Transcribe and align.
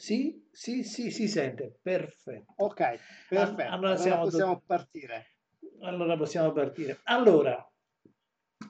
Sì, 0.00 0.48
sì, 0.50 0.82
sì, 0.82 1.10
si 1.10 1.28
sente, 1.28 1.78
perfetto. 1.82 2.54
Ok, 2.56 2.98
perfetto. 3.28 3.70
Allora, 3.70 3.70
Allora 3.70 3.96
siamo 3.98 4.22
possiamo 4.22 4.62
partire. 4.64 5.26
allora 5.82 6.16
possiamo 6.16 6.52
partire. 6.52 7.00
Allora, 7.04 7.70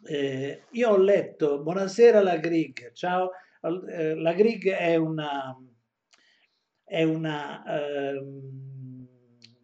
eh, 0.06 0.64
io 0.69 0.88
ho 0.90 0.96
letto, 0.96 1.62
buonasera 1.62 2.21
la 2.21 2.37
Grig, 2.38 2.90
ciao, 2.95 3.30
eh, 3.88 4.16
la 4.16 4.32
Grig 4.32 4.71
è 4.72 4.96
una, 4.96 5.56
è 6.82 7.04
una, 7.04 7.62
ehm, 7.64 9.06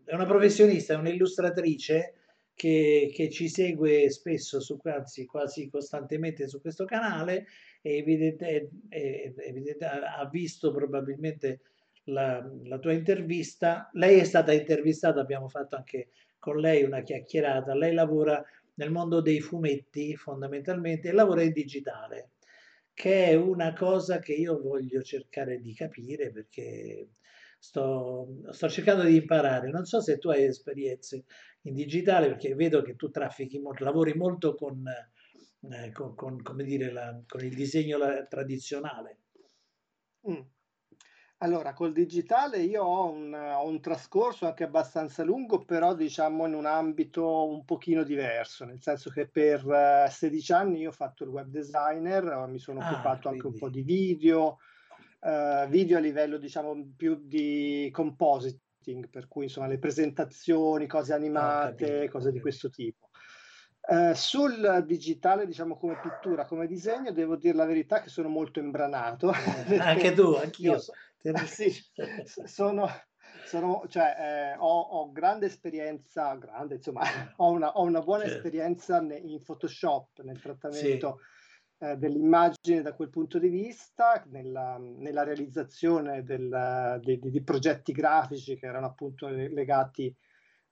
è 0.05 0.15
una 0.15 0.27
professionista, 0.27 0.95
è 0.95 0.99
un'illustratrice 0.99 2.15
che, 2.57 3.11
che 3.13 3.29
ci 3.29 3.49
segue 3.49 4.09
spesso, 4.11 4.61
su, 4.61 4.79
anzi 4.85 5.27
quasi 5.27 5.69
costantemente 5.69 6.49
su 6.49 6.61
questo 6.63 6.87
canale 6.87 7.47
e 7.83 7.99
evidente- 7.99 8.71
e- 8.89 9.35
evidente- 9.37 9.85
ha 9.85 10.27
visto 10.33 10.73
probabilmente 10.73 11.61
la, 12.05 12.43
la 12.65 12.79
tua 12.79 12.93
intervista. 12.95 13.91
Lei 13.93 14.19
è 14.21 14.25
stata 14.25 14.53
intervistata, 14.53 15.21
abbiamo 15.21 15.49
fatto 15.49 15.77
anche 15.77 16.09
con 16.39 16.57
lei 16.59 16.83
una 16.83 17.03
chiacchierata. 17.03 17.75
Lei 17.75 17.93
lavora 17.93 18.43
nel 18.77 18.91
mondo 18.91 19.21
dei 19.21 19.41
fumetti 19.41 20.17
fondamentalmente 20.17 21.09
e 21.09 21.13
lavora 21.13 21.43
in 21.43 21.53
digitale, 21.53 22.31
che 22.95 23.27
è 23.27 23.35
una 23.35 23.75
cosa 23.75 24.19
che 24.19 24.33
io 24.33 24.59
voglio 24.59 25.03
cercare 25.03 25.61
di 25.61 25.75
capire 25.75 26.31
perché 26.31 27.09
sto, 27.67 28.29
sto 28.51 28.69
cercando 28.69 29.03
di 29.05 29.17
imparare. 29.17 29.71
Non 29.71 29.85
so 29.85 30.01
se 30.01 30.19
tu 30.19 30.29
hai 30.31 30.45
esperienze 30.45 31.25
in 31.63 31.75
digitale 31.75 32.29
perché 32.29 32.55
vedo 32.55 32.83
che 32.83 32.95
tu 32.97 33.11
traffichi 33.11 33.59
molto, 33.59 33.85
lavori 33.85 34.15
molto 34.15 34.55
con, 34.55 34.85
eh, 34.87 35.93
con, 35.93 36.15
con, 36.15 36.43
come 36.43 36.65
dire, 36.65 36.91
la- 36.93 37.21
con 37.27 37.45
il 37.45 37.55
disegno 37.55 37.99
la- 37.99 38.25
tradizionale. 38.27 39.19
Mm. 40.29 40.41
Allora, 41.41 41.75
col 41.75 41.93
digitale 41.93 42.59
io 42.63 42.83
ho 42.83 43.11
un, 43.11 43.35
ho 43.35 43.67
un 43.67 43.81
trascorso 43.81 44.47
anche 44.47 44.65
abbastanza 44.65 45.23
lungo, 45.23 45.65
però 45.67 45.95
diciamo 45.95 46.47
in 46.47 46.55
un 46.55 46.65
ambito 46.65 47.47
un 47.47 47.65
pochino 47.67 48.03
diverso, 48.05 48.65
nel 48.65 48.81
senso 48.81 49.11
che 49.11 49.29
per 49.29 49.67
eh, 49.69 50.09
16 50.11 50.53
anni 50.53 50.81
io 50.81 50.89
ho 50.89 50.93
fatto 50.93 51.25
il 51.25 51.31
web 51.31 51.49
designer, 51.49 52.25
eh, 52.27 52.47
mi 52.49 52.59
sono 52.59 52.81
Ah, 52.81 53.21
occupato 53.21 53.29
anche 53.29 53.47
un 53.47 53.55
po' 53.55 53.69
quindi 53.69 53.71
di 53.71 53.83
video, 53.83 54.59
eh, 55.27 55.67
video 55.69 55.99
a 55.99 56.01
livello 56.01 56.39
diciamo 56.39 56.93
più 56.97 57.21
di 57.25 57.89
compositing, 57.93 59.09
per 59.11 59.27
cui 59.29 59.45
insomma 59.45 59.67
le 59.67 59.79
presentazioni, 59.79 60.87
cose 60.87 61.13
ho 61.13 61.17
animate, 61.17 61.57
capito, 61.61 62.11
cose 62.11 62.31
di 62.33 62.41
questo 62.41 62.71
tipo. 62.71 63.09
Eh, 63.89 64.15
sul 64.15 64.85
digitale, 64.87 65.47
diciamo 65.47 65.77
come 65.77 65.99
pittura, 65.99 66.45
come 66.45 66.67
disegno, 66.67 67.13
devo 67.13 67.37
dire 67.37 67.55
la 67.55 67.65
verità 67.67 68.01
che 68.01 68.09
sono 68.09 68.29
molto 68.29 68.59
imbranato, 68.59 69.33
Eh, 69.33 69.77
anche 69.79 70.13
tu, 70.13 70.35
io 70.35 70.41
anch'io. 70.43 70.79
so- 70.79 70.93
sì, 71.47 71.73
sono, 72.47 72.89
sono, 73.45 73.85
cioè, 73.89 74.53
eh, 74.55 74.57
ho, 74.59 74.81
ho 74.81 75.13
grande 75.13 75.47
esperienza, 75.47 76.35
grande, 76.35 76.77
insomma, 76.77 77.03
ho 77.37 77.51
una, 77.51 77.73
ho 77.73 77.83
una 77.83 78.01
buona 78.01 78.25
Certo. 78.25 78.37
esperienza 78.37 78.99
in 78.99 79.43
Photoshop, 79.43 80.23
nel 80.23 80.37
Sì, 80.37 80.43
trattamento 80.43 81.19
eh, 81.79 81.97
dell'immagine 81.97 82.83
da 82.83 82.95
quel 82.95 83.11
punto 83.11 83.39
di 83.39 83.49
vista, 83.49 84.23
nella, 84.29 84.79
nella 84.79 85.23
realizzazione 85.25 86.23
del- 86.25 87.01
di, 87.03 87.19
di- 87.19 87.43
progetti 87.43 87.93
grafici 87.93 88.57
che 88.57 88.67
erano 88.67 88.87
appunto 88.87 89.29
le- 89.29 89.49
legati 89.53 90.15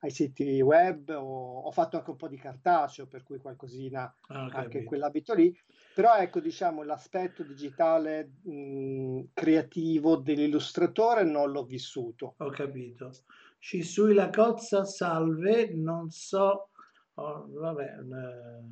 ai 0.01 0.11
siti 0.11 0.61
web, 0.61 1.09
ho, 1.11 1.61
ho 1.61 1.71
fatto 1.71 1.97
anche 1.97 2.11
un 2.11 2.17
po' 2.17 2.29
di 2.29 2.37
cartaceo, 2.37 3.07
per 3.07 3.23
cui 3.23 3.39
qualcosina 3.39 4.15
ho 4.29 4.35
anche 4.35 4.59
in 4.59 4.65
capito. 4.65 4.89
quell'ambito 4.89 5.35
lì. 5.35 5.57
Però 5.95 6.17
ecco, 6.17 6.41
diciamo, 6.41 6.83
l'aspetto 6.83 7.43
digitale 7.43 8.33
mh, 8.43 9.29
creativo 9.33 10.17
dell'illustratore 10.17 11.23
non 11.25 11.51
l'ho 11.51 11.65
vissuto. 11.65 12.35
Ho 12.39 12.51
capito. 12.51 13.13
Ci 13.59 13.83
sui 13.83 14.13
la 14.13 14.29
cozza, 14.29 14.85
salve, 14.85 15.73
non 15.75 16.11
so, 16.11 16.69
oh, 17.15 17.47
vabbè, 17.49 17.85
eh, 17.99 18.63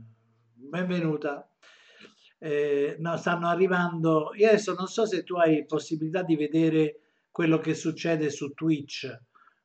benvenuta. 0.54 1.47
Eh, 2.44 2.97
no, 2.98 3.16
stanno 3.19 3.47
arrivando. 3.47 4.32
Io 4.34 4.48
adesso 4.48 4.75
non 4.75 4.88
so 4.88 5.06
se 5.06 5.22
tu 5.22 5.36
hai 5.36 5.64
possibilità 5.64 6.22
di 6.25 6.34
vedere 6.34 6.97
quello 7.30 7.58
che 7.58 7.72
succede 7.75 8.30
su 8.30 8.53
Twitch, 8.53 9.16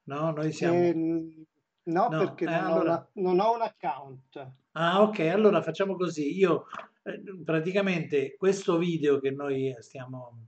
no? 0.04 0.30
Noi 0.30 0.52
siamo. 0.52 0.78
Ehm, 0.78 1.46
no, 1.86 2.08
No, 2.08 2.18
perché 2.20 2.46
eh, 2.46 2.50
non 2.50 2.56
ho, 2.66 2.68
allora. 2.76 2.92
una- 2.92 3.10
non 3.14 3.40
ho 3.40 3.56
un 3.56 3.62
account. 3.64 4.52
Ah, 4.74 5.02
ok, 5.02 5.20
allora 5.22 5.64
facciamo 5.64 5.96
così. 5.96 6.38
Io 6.38 6.66
eh, 7.02 7.20
praticamente 7.44 8.36
questo 8.38 8.78
video 8.78 9.20
che 9.20 9.32
noi 9.32 9.76
stiamo, 9.80 10.46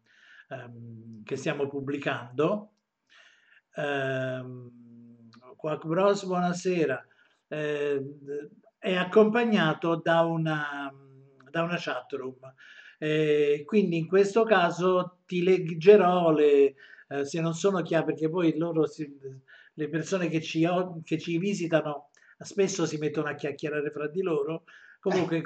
ehm, 0.50 1.24
che 1.24 1.36
stiamo 1.36 1.68
pubblicando, 1.68 2.74
ehm, 3.76 4.72
Quack 5.56 5.86
Bros, 5.88 6.26
buonasera, 6.26 7.06
eh, 7.48 8.02
è 8.78 8.96
accompagnato 8.96 9.96
da 10.02 10.22
una, 10.22 10.92
da 11.50 11.64
una 11.64 11.78
chat 11.78 12.12
room. 12.14 12.54
Eh, 12.98 13.64
quindi 13.66 13.98
in 13.98 14.08
questo 14.08 14.44
caso 14.44 15.20
ti 15.26 15.42
leggerò 15.44 16.32
le, 16.32 16.76
eh, 17.08 17.26
se 17.26 17.40
non 17.42 17.54
sono 17.54 17.82
chiare, 17.82 18.06
perché 18.06 18.30
poi 18.30 18.58
loro, 18.58 18.86
si- 18.86 19.18
le 19.74 19.90
persone 19.90 20.28
che 20.28 20.42
ci, 20.42 20.68
che 21.04 21.18
ci 21.18 21.38
visitano 21.38 22.10
spesso 22.40 22.86
si 22.86 22.98
mettono 22.98 23.30
a 23.30 23.36
chiacchierare 23.36 23.90
fra 23.92 24.08
di 24.08 24.22
loro. 24.22 24.64
Comunque, 25.00 25.42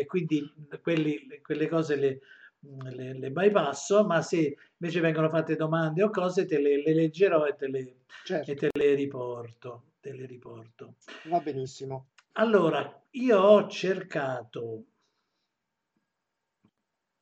eh, 0.00 0.04
quindi 0.06 0.50
quelli- 0.82 1.40
quelle 1.42 1.68
cose 1.68 1.96
le, 1.96 2.20
le- 2.90 3.12
le 3.18 3.30
bypasso, 3.30 4.04
ma 4.06 4.22
se 4.22 4.56
invece 4.78 5.00
vengono 5.00 5.28
fatte 5.28 5.54
domande 5.56 6.02
o 6.02 6.10
cose, 6.10 6.46
te 6.46 6.58
le, 6.58 6.82
le 6.82 6.94
leggerò 6.94 7.44
e 7.46 7.54
te 7.56 7.68
le, 7.68 7.78
e 7.80 7.96
Certo, 8.22 8.54
te 8.54 8.68
le 8.72 8.94
riporto. 8.94 9.82
Te 10.00 10.12
le 10.12 10.24
riporto. 10.26 10.94
va 11.24 11.40
benissimo. 11.40 12.06
Allora, 12.32 13.02
io 13.12 13.38
ho 13.38 13.68
cercato, 13.68 14.84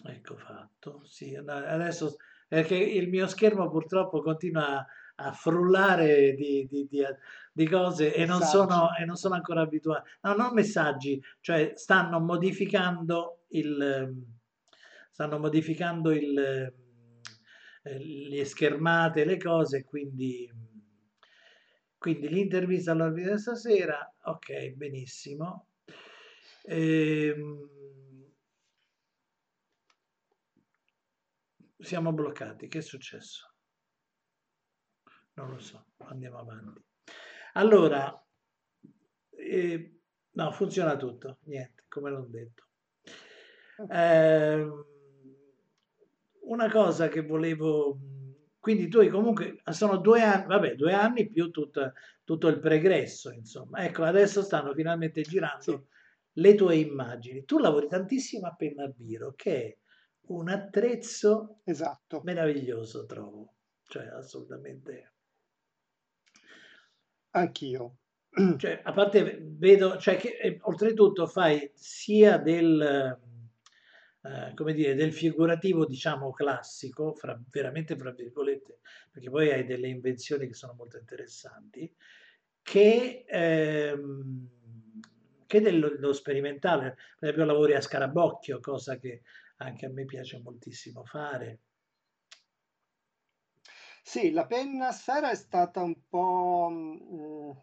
ecco 0.07 0.37
fatto, 0.37 1.03
sì, 1.05 1.35
adesso 1.35 2.17
perché 2.47 2.77
il 2.77 3.09
mio 3.09 3.27
schermo 3.27 3.69
purtroppo 3.71 4.21
continua 4.23 4.85
a, 5.17 5.33
frullare 5.33 6.35
di, 6.35 6.67
di- 6.69 6.87
di- 6.89 7.05
di 7.53 7.69
cose 7.69 8.15
e 8.15 8.25
non 8.27 8.41
sono, 8.43 8.95
e 8.97 9.05
non 9.05 9.17
sono 9.17 9.35
ancora 9.35 9.63
abituato. 9.63 10.09
No, 10.23 10.35
non 10.35 10.53
messaggi, 10.55 11.23
cioè 11.41 11.73
stanno 11.77 12.21
modificando 12.21 13.45
il, 13.51 13.81
ehm, 13.81 14.25
stanno 15.11 15.39
modificando 15.39 16.11
il, 16.11 16.37
ehm, 16.39 16.73
eh, 17.85 18.29
le 18.29 18.45
schermate, 18.45 19.25
le 19.25 19.37
cose, 19.37 19.85
quindi, 19.85 20.51
quindi 21.97 22.29
l'intervista 22.29 22.93
all'ora 22.93 23.11
di 23.11 23.39
stasera, 23.39 24.15
ok, 24.23 24.71
benissimo. 24.71 25.69
Ehm, 26.67 27.69
siamo 31.79 32.13
bloccati, 32.13 32.69
che 32.69 32.79
è 32.79 32.83
successo? 32.83 33.55
Non 35.37 35.51
lo 35.51 35.59
so, 35.61 35.85
andiamo 35.99 36.39
avanti. 36.39 36.83
Allora, 37.55 38.25
eh, 39.37 40.01
no, 40.33 40.51
funziona 40.53 40.97
tutto, 40.97 41.39
niente, 41.45 41.85
come 41.89 42.11
l'ho 42.11 42.27
detto. 42.29 42.69
Ehm, 43.91 44.85
una 46.47 46.71
cosa 46.71 47.09
che 47.09 47.23
volevo, 47.23 47.99
quindi 48.59 48.89
tu 48.89 48.99
hai 48.99 49.09
comunque, 49.09 49.61
sono 49.71 49.97
due 49.99 50.23
anni, 50.23 50.47
vabbè, 50.47 50.75
due 50.75 50.93
anni 50.93 51.29
più 51.29 51.51
tutta- 51.51 51.93
tutto 52.23 52.49
il 52.49 52.61
pregresso, 52.61 53.31
insomma. 53.31 53.85
Ecco, 53.85 54.03
adesso 54.05 54.43
stanno 54.43 54.73
finalmente 54.75 55.23
girando 55.23 55.63
Sì, 55.63 55.79
le 56.35 56.55
tue 56.55 56.77
immagini. 56.77 57.45
Tu 57.45 57.59
lavori 57.59 57.89
tantissimo 57.89 58.47
a 58.47 58.55
penna 58.55 58.85
a 58.85 58.89
biro, 58.89 59.33
che 59.37 59.65
è 59.67 59.77
un 60.27 60.49
attrezzo 60.49 61.61
esatto. 61.65 62.21
meraviglioso, 62.25 63.07
trovo. 63.07 63.55
Cioè, 63.87 64.07
assolutamente. 64.07 65.13
Anch'io. 67.31 67.97
Cioè, 68.59 68.81
a 68.83 68.93
parte 68.93 69.39
vedo, 69.43 69.97
cioè 69.97 70.17
che 70.17 70.37
eh, 70.41 70.59
oltretutto 70.63 71.27
fai 71.27 71.71
sia 71.75 72.37
del, 72.37 73.17
eh, 74.23 74.55
come 74.55 74.73
dire, 74.73 74.95
del 74.95 75.13
figurativo, 75.13 75.87
diciamo, 75.87 76.33
classico, 76.33 77.13
fra, 77.15 77.39
veramente 77.51 77.97
fra 77.97 78.11
virgolette, 78.11 78.81
perché 79.11 79.31
poi 79.31 79.53
hai 79.53 79.65
delle 79.65 79.89
invenzioni 79.89 80.47
che 80.47 80.55
sono 80.55 80.73
molto 80.73 80.97
interessanti, 80.99 81.95
che, 82.63 83.25
ehm, 83.29 84.49
che 85.47 85.61
dello, 85.61 85.91
dello 85.91 86.13
sperimentale. 86.13 86.97
Per 87.19 87.29
esempio 87.29 87.45
lavori 87.45 87.75
a 87.75 87.81
scarabocchio, 87.81 88.61
cosa 88.61 88.99
che 88.99 89.23
anche 89.57 89.87
a 89.87 89.91
me 89.91 90.05
piace 90.05 90.41
moltissimo 90.41 91.05
fare. 91.05 91.61
Sì, 94.03 94.31
la 94.31 94.47
penna 94.47 94.93
sfera 94.93 95.31
è 95.31 95.35
stata 95.35 95.83
un 95.83 96.07
po', 96.09 96.69
mh, 96.71 97.63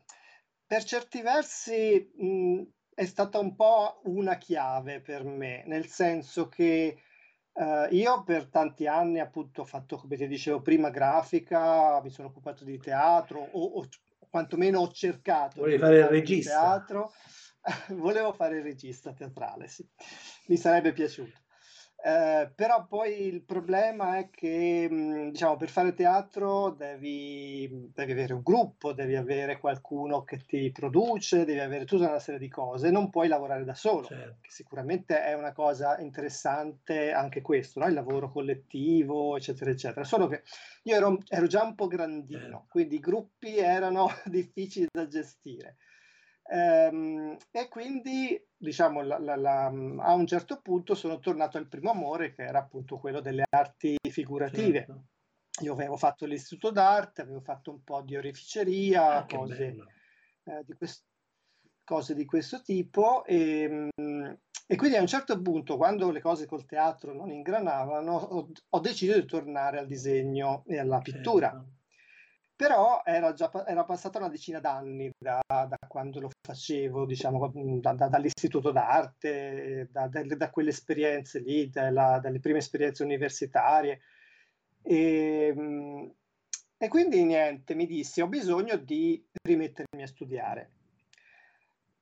per 0.65 0.83
certi 0.83 1.21
versi, 1.21 2.11
mh, 2.15 2.61
è 2.93 3.05
stata 3.05 3.39
un 3.39 3.55
po' 3.55 4.01
una 4.05 4.37
chiave 4.37 5.01
per 5.01 5.23
me, 5.23 5.63
nel 5.65 5.87
senso 5.87 6.47
che 6.47 7.03
Uh, 7.53 7.85
io 7.93 8.23
per 8.23 8.47
tanti 8.47 8.87
anni 8.87 9.19
appunto 9.19 9.61
ho 9.61 9.65
fatto, 9.65 9.97
come 9.97 10.15
ti 10.15 10.25
dicevo 10.25 10.61
prima, 10.61 10.89
grafica, 10.89 12.01
mi 12.01 12.09
sono 12.09 12.29
occupato 12.29 12.63
di 12.63 12.79
teatro 12.79 13.41
o, 13.41 13.63
o 13.81 13.87
quantomeno 14.29 14.79
ho 14.79 14.89
cercato 14.89 15.59
Volevi 15.59 15.77
di 15.77 15.77
fare 15.77 15.97
il 15.99 16.07
regista? 16.07 16.79
teatro. 16.79 17.11
Volevo 17.89 18.31
fare 18.31 18.57
il 18.59 18.63
regista 18.63 19.11
teatrale, 19.11 19.67
sì. 19.67 19.85
Mi 20.47 20.55
sarebbe 20.55 20.93
piaciuto. 20.93 21.40
Eh, 22.03 22.51
però 22.55 22.87
poi 22.87 23.27
il 23.27 23.43
problema 23.43 24.17
è 24.17 24.31
che 24.31 24.87
mh, 24.89 25.29
diciamo, 25.29 25.55
per 25.55 25.69
fare 25.69 25.93
teatro 25.93 26.71
devi, 26.71 27.91
devi, 27.93 28.11
avere 28.11 28.33
un 28.33 28.41
gruppo, 28.41 28.91
devi 28.93 29.15
avere 29.15 29.59
qualcuno 29.59 30.23
che 30.23 30.39
ti 30.39 30.71
produce, 30.71 31.45
devi 31.45 31.59
avere 31.59 31.85
tutta 31.85 32.07
una 32.07 32.17
serie 32.17 32.39
di 32.39 32.49
cose, 32.49 32.89
non 32.89 33.11
puoi 33.11 33.27
lavorare 33.27 33.63
da 33.63 33.75
solo, 33.75 34.07
certo. 34.07 34.37
che 34.41 34.49
sicuramente 34.49 35.21
è 35.23 35.33
una 35.33 35.53
cosa 35.53 35.99
interessante 35.99 37.11
anche 37.11 37.41
questo, 37.41 37.79
no? 37.79 37.85
il 37.85 37.93
lavoro 37.93 38.31
collettivo, 38.31 39.37
eccetera, 39.37 39.69
eccetera. 39.69 40.03
Solo 40.03 40.27
che 40.27 40.41
io 40.83 40.95
ero, 40.95 41.19
ero 41.27 41.45
già 41.45 41.61
un 41.61 41.75
po' 41.75 41.85
grandino, 41.85 42.39
certo. 42.39 42.65
quindi 42.67 42.95
i 42.95 42.99
gruppi 42.99 43.57
erano 43.57 44.07
difficili 44.25 44.87
da 44.91 45.05
gestire. 45.07 45.77
Ehm, 46.51 47.37
e 47.49 47.69
quindi, 47.69 48.39
diciamo, 48.57 49.01
la, 49.01 49.17
la, 49.17 49.37
la, 49.37 49.65
a 49.67 50.13
un 50.13 50.27
certo 50.27 50.59
punto 50.61 50.95
sono 50.95 51.19
tornato 51.19 51.57
al 51.57 51.69
primo 51.69 51.91
amore, 51.91 52.33
che 52.33 52.43
era 52.43 52.59
appunto 52.59 52.97
quello 52.97 53.21
delle 53.21 53.45
arti 53.49 53.95
figurative. 54.09 54.79
Certo. 54.79 55.03
Io 55.61 55.73
avevo 55.73 55.95
fatto 55.95 56.25
l'istituto 56.25 56.71
d'arte, 56.71 57.21
avevo 57.21 57.39
fatto 57.39 57.71
un 57.71 57.83
po' 57.83 58.01
di 58.01 58.17
oreficeria, 58.17 59.19
ah, 59.19 59.25
cose, 59.25 59.75
eh, 60.43 60.63
di 60.65 60.73
quest- 60.73 61.05
cose, 61.85 62.15
di 62.15 62.25
questo 62.25 62.61
tipo. 62.61 63.23
E, 63.25 63.89
e, 64.67 64.75
quindi 64.75 64.97
a 64.97 65.01
un 65.01 65.07
certo 65.07 65.41
punto, 65.41 65.77
quando 65.77 66.11
le 66.11 66.19
cose 66.19 66.45
col 66.47 66.65
teatro 66.65 67.13
non 67.13 67.31
ingranavano, 67.31 68.13
ho, 68.13 68.49
ho 68.69 68.79
deciso 68.79 69.13
di 69.13 69.25
tornare 69.25 69.79
al 69.79 69.87
disegno 69.87 70.63
e 70.67 70.79
alla 70.79 70.99
pittura. 70.99 71.63
Però 72.61 73.01
era 73.03 73.33
già 73.33 73.49
era 73.65 73.83
passata 73.85 74.19
una 74.19 74.29
decina 74.29 74.59
d'anni 74.59 75.09
da, 75.17 75.41
da 75.47 75.77
quando 75.87 76.19
lo 76.19 76.29
facevo, 76.45 77.07
diciamo, 77.07 77.51
da, 77.79 77.93
da, 77.93 78.07
dall'istituto 78.07 78.69
d'arte, 78.71 79.87
da, 79.89 80.07
da, 80.07 80.49
quelle 80.51 80.69
esperienze 80.69 81.39
lì, 81.39 81.71
dalla, 81.71 82.19
dalle 82.21 82.39
prime 82.39 82.59
esperienze 82.59 83.01
universitarie. 83.01 84.01
E, 84.83 86.13
e 86.77 86.87
quindi 86.87 87.23
niente, 87.23 87.73
mi 87.73 87.87
dissi, 87.87 88.21
ho 88.21 88.27
bisogno 88.27 88.75
di 88.75 89.27
rimettermi 89.41 90.03
a 90.03 90.07
studiare. 90.07 90.71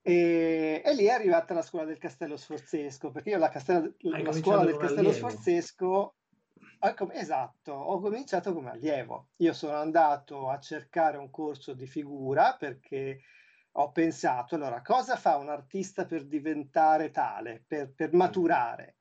E, 0.01 0.81
e, 0.83 0.93
lì 0.93 1.05
è 1.05 1.11
arrivata 1.11 1.53
la 1.53 1.61
scuola 1.61 1.85
del 1.85 1.99
Castello 1.99 2.35
Sforzesco, 2.35 3.11
perché 3.11 3.29
io 3.29 3.37
la, 3.37 3.47
Castello, 3.47 3.93
la 3.99 4.33
scuola 4.33 4.65
del 4.65 4.75
Castello 4.75 5.13
Sforzesco 5.13 6.15
Esatto, 7.11 7.73
ho 7.73 7.99
cominciato 7.99 8.53
come 8.53 8.69
allievo. 8.69 9.31
Io 9.37 9.53
sono 9.53 9.75
andato 9.75 10.49
a 10.49 10.59
cercare 10.59 11.17
un 11.17 11.29
corso 11.29 11.73
di 11.73 11.85
figura 11.85 12.55
perché 12.55 13.21
ho 13.73 13.91
pensato, 13.91 14.55
allora, 14.55 14.81
cosa 14.81 15.15
fa 15.15 15.35
un 15.37 15.49
artista 15.49 16.05
per 16.05 16.25
diventare 16.25 17.11
tale, 17.11 17.63
per, 17.67 17.93
per 17.93 18.13
maturare? 18.13 18.95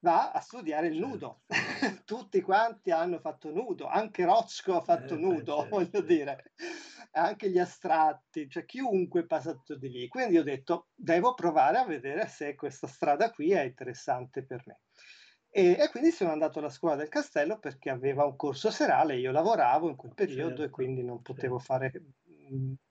Va 0.00 0.30
a 0.32 0.40
studiare 0.40 0.86
il 0.86 0.98
nudo. 0.98 1.42
Certo. 1.46 2.02
Tutti 2.04 2.40
quanti 2.40 2.90
hanno 2.90 3.18
fatto 3.18 3.50
nudo, 3.50 3.86
anche 3.86 4.24
Rochko 4.24 4.76
ha 4.76 4.80
fatto 4.80 5.14
eh, 5.14 5.18
nudo, 5.18 5.56
certo, 5.56 5.68
voglio 5.68 5.90
certo. 5.90 6.06
dire, 6.06 6.52
anche 7.12 7.50
gli 7.50 7.58
astratti, 7.58 8.48
cioè 8.48 8.64
chiunque 8.64 9.20
è 9.20 9.26
passato 9.26 9.76
di 9.76 9.90
lì. 9.90 10.08
Quindi 10.08 10.38
ho 10.38 10.42
detto, 10.42 10.88
devo 10.94 11.34
provare 11.34 11.76
a 11.76 11.84
vedere 11.84 12.26
se 12.28 12.54
questa 12.54 12.86
strada 12.86 13.30
qui 13.30 13.52
è 13.52 13.62
interessante 13.62 14.42
per 14.42 14.62
me. 14.64 14.80
E, 15.50 15.76
e, 15.78 15.88
quindi 15.90 16.12
sono 16.12 16.30
andato 16.30 16.60
alla 16.60 16.68
scuola 16.68 16.94
del 16.94 17.08
castello 17.08 17.58
perché 17.58 17.90
aveva 17.90 18.24
un 18.24 18.36
corso 18.36 18.70
serale, 18.70 19.16
io 19.16 19.32
lavoravo 19.32 19.88
in 19.88 19.96
quel 19.96 20.14
periodo 20.14 20.48
certo, 20.48 20.62
e 20.62 20.70
quindi 20.70 21.02
non 21.02 21.22
potevo 21.22 21.58
certo. 21.58 21.72
fare 21.72 21.92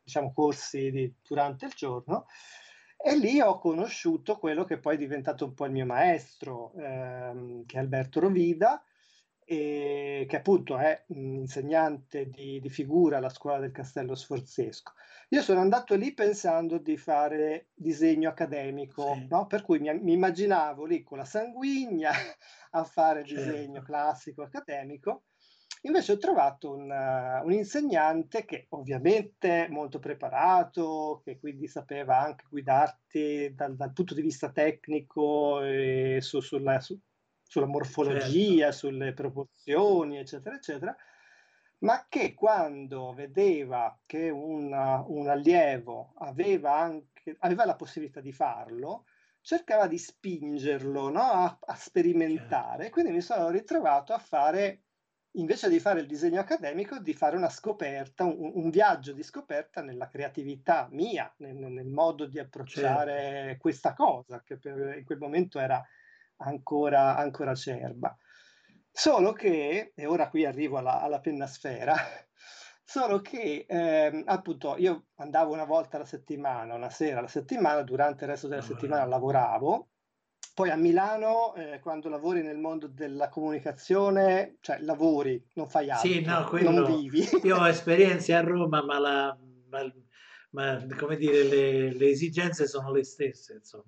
diciamo, 0.03 0.33
corsi 0.33 0.91
di, 0.91 1.13
durante 1.25 1.65
il 1.65 1.73
giorno. 1.75 2.25
E 3.01 3.15
lì 3.17 3.39
ho 3.39 3.59
conosciuto 3.59 4.37
quello 4.37 4.65
che 4.65 4.77
poi 4.77 4.95
è 4.95 4.97
diventato 4.97 5.45
un 5.45 5.53
po' 5.53 5.65
il 5.65 5.71
mio 5.71 5.85
maestro, 5.85 6.73
ehm, 6.73 7.65
che 7.65 7.77
è 7.77 7.79
Alberto 7.79 8.19
Rovida, 8.19 8.83
e 9.51 10.27
che 10.29 10.35
appunto 10.35 10.77
è 10.77 11.05
un 11.07 11.33
insegnante 11.33 12.29
di, 12.29 12.59
di 12.59 12.69
figura 12.69 13.17
alla 13.17 13.29
scuola 13.29 13.57
del 13.57 13.71
Castello 13.71 14.13
Sforzesco. 14.13 14.93
Io 15.29 15.41
sono 15.41 15.59
andato 15.59 15.95
lì 15.95 16.13
pensando 16.13 16.77
di 16.77 16.97
fare 16.97 17.69
disegno 17.73 18.29
accademico, 18.29 19.15
sì. 19.15 19.25
no? 19.27 19.47
per 19.47 19.63
cui 19.63 19.79
mi, 19.79 19.91
mi, 20.01 20.13
immaginavo 20.13 20.85
lì 20.85 21.01
con 21.01 21.17
la 21.17 21.25
sanguigna 21.25 22.11
a 22.71 22.83
fare 22.83 23.25
certo. 23.25 23.43
disegno 23.43 23.81
classico 23.81 24.43
accademico. 24.43 25.23
Invece 25.83 26.11
ho 26.11 26.17
trovato 26.17 26.75
un, 26.75 26.91
uh, 26.91 27.43
un, 27.43 27.51
insegnante 27.51 28.45
che 28.45 28.67
ovviamente 28.69 29.65
molto 29.71 29.97
preparato, 29.97 31.21
che 31.23 31.39
quindi 31.39 31.67
sapeva 31.67 32.19
anche 32.19 32.45
guidarti 32.47 33.55
dal, 33.55 33.75
dal 33.75 33.93
punto 33.93 34.13
di 34.13 34.21
vista 34.21 34.51
tecnico 34.51 35.63
e 35.63 36.19
su, 36.21 36.39
sulla, 36.39 36.79
su, 36.81 36.99
sulla 37.49 37.65
morfologia, 37.65 38.71
certo. 38.71 38.77
sulle 38.77 39.11
proporzioni, 39.13 40.19
eccetera, 40.19 40.55
eccetera, 40.55 40.95
ma 41.79 42.05
che 42.07 42.35
quando 42.35 43.11
vedeva 43.11 43.99
che 44.05 44.29
una, 44.29 45.03
un 45.07 45.27
allievo 45.27 46.13
aveva, 46.19 46.77
anche, 46.77 47.35
aveva 47.39 47.65
la 47.65 47.75
possibilità 47.75 48.21
di 48.21 48.31
farlo, 48.31 49.05
cercava 49.41 49.87
di 49.87 49.97
spingerlo 49.97 51.09
no? 51.09 51.21
a, 51.21 51.57
a, 51.59 51.73
sperimentare. 51.73 52.83
Certo. 52.83 52.91
Quindi 52.91 53.11
mi 53.13 53.21
sono 53.21 53.49
ritrovato 53.49 54.13
a 54.13 54.19
fare, 54.19 54.83
invece 55.31 55.69
di 55.69 55.79
fare 55.79 56.01
il 56.01 56.05
disegno 56.05 56.41
accademico, 56.41 56.99
di 56.99 57.15
fare 57.15 57.35
una 57.35 57.49
scoperta, 57.49 58.25
un, 58.25 58.51
un 58.53 58.69
viaggio 58.69 59.11
di 59.11 59.23
scoperta 59.23 59.81
nella 59.81 60.07
creatività 60.07 60.87
mia, 60.91 61.33
nel, 61.37 61.55
nel 61.55 61.87
modo 61.87 62.27
di 62.27 62.37
approcciare 62.37 63.21
certo. 63.21 63.57
questa 63.57 63.95
cosa, 63.95 64.43
che 64.43 64.59
per, 64.59 64.97
in 64.99 65.03
quel 65.03 65.17
momento 65.17 65.57
era 65.57 65.83
ancora, 66.39 67.15
ancora 67.15 67.51
acerba. 67.51 68.15
Solo 68.91 69.31
che, 69.33 69.93
e 69.95 70.05
ora 70.05 70.29
qui 70.29 70.45
arrivo 70.45 70.77
alla, 70.77 71.01
alla 71.01 71.19
penna 71.19 71.47
sfera, 71.47 71.95
solo 72.83 73.21
che 73.21 73.65
eh, 73.67 74.23
appunto 74.25 74.75
io 74.77 75.05
andavo 75.15 75.53
una 75.53 75.65
volta 75.65 75.97
alla 75.97 76.05
settimana, 76.05 76.75
una 76.75 76.89
sera 76.89 77.19
alla 77.19 77.27
settimana, 77.27 77.81
durante 77.83 78.25
il 78.25 78.31
resto 78.31 78.47
della 78.47 78.61
settimana 78.61 79.05
lavoravo, 79.05 79.89
poi 80.59 80.71
a 80.71 80.75
Milano, 80.75 81.53
eh, 81.55 81.79
quando 81.79 82.09
lavori 82.09 82.41
nel 82.41 82.57
mondo 82.57 82.87
della 82.87 83.29
comunicazione, 83.29 84.57
cioè 84.59 84.79
lavori, 84.81 85.41
non 85.53 85.69
fai 85.69 85.89
altro, 85.89 86.09
sì, 86.09 86.21
no, 86.21 86.43
quello, 86.49 86.71
non 86.71 86.99
vivi. 86.99 87.23
Io 87.43 87.55
ho 87.55 87.65
esperienze 87.65 88.33
a 88.33 88.41
Roma, 88.41 88.83
ma, 88.83 88.99
la, 88.99 89.37
ma, 89.69 89.93
ma 90.49 90.85
come 90.97 91.15
dire, 91.15 91.43
le, 91.43 91.93
le, 91.93 92.09
esigenze 92.09 92.67
sono 92.67 92.91
le 92.91 93.05
stesse, 93.05 93.53
insomma. 93.53 93.85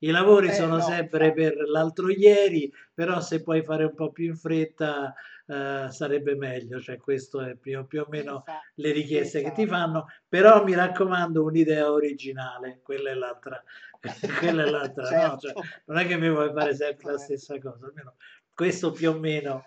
I 0.00 0.10
lavori 0.10 0.48
eh, 0.48 0.52
sono 0.52 0.76
no, 0.76 0.82
sempre 0.82 1.32
per 1.32 1.56
l'altro 1.68 2.10
ieri, 2.10 2.72
però 2.94 3.20
se 3.20 3.42
puoi 3.42 3.62
fare 3.62 3.84
un 3.84 3.94
po' 3.94 4.12
più 4.12 4.26
in 4.26 4.36
fretta 4.36 5.14
eh, 5.46 5.86
sarebbe 5.90 6.36
meglio, 6.36 6.80
cioè 6.80 6.98
questo 6.98 7.40
è 7.40 7.56
più, 7.56 7.86
più 7.86 8.02
o 8.02 8.06
meno 8.08 8.44
esatto, 8.46 8.60
le 8.74 8.92
richieste 8.92 9.38
esatto. 9.38 9.54
che 9.54 9.62
ti 9.62 9.68
fanno, 9.68 10.06
però 10.28 10.62
mi 10.62 10.74
raccomando 10.74 11.42
un'idea 11.42 11.90
originale, 11.90 12.80
quella 12.82 13.10
è 13.10 13.14
l'altra, 13.14 13.62
quella 14.38 14.64
è 14.64 14.70
l'altra, 14.70 15.06
certo. 15.06 15.26
no? 15.26 15.38
cioè, 15.38 15.52
non 15.86 15.98
è 15.98 16.06
che 16.06 16.16
mi 16.16 16.30
vuoi 16.30 16.52
fare 16.52 16.74
sempre 16.74 17.12
la 17.12 17.18
stessa 17.18 17.58
cosa, 17.58 17.86
almeno 17.86 18.14
questo 18.54 18.92
più 18.92 19.10
o 19.10 19.18
meno... 19.18 19.64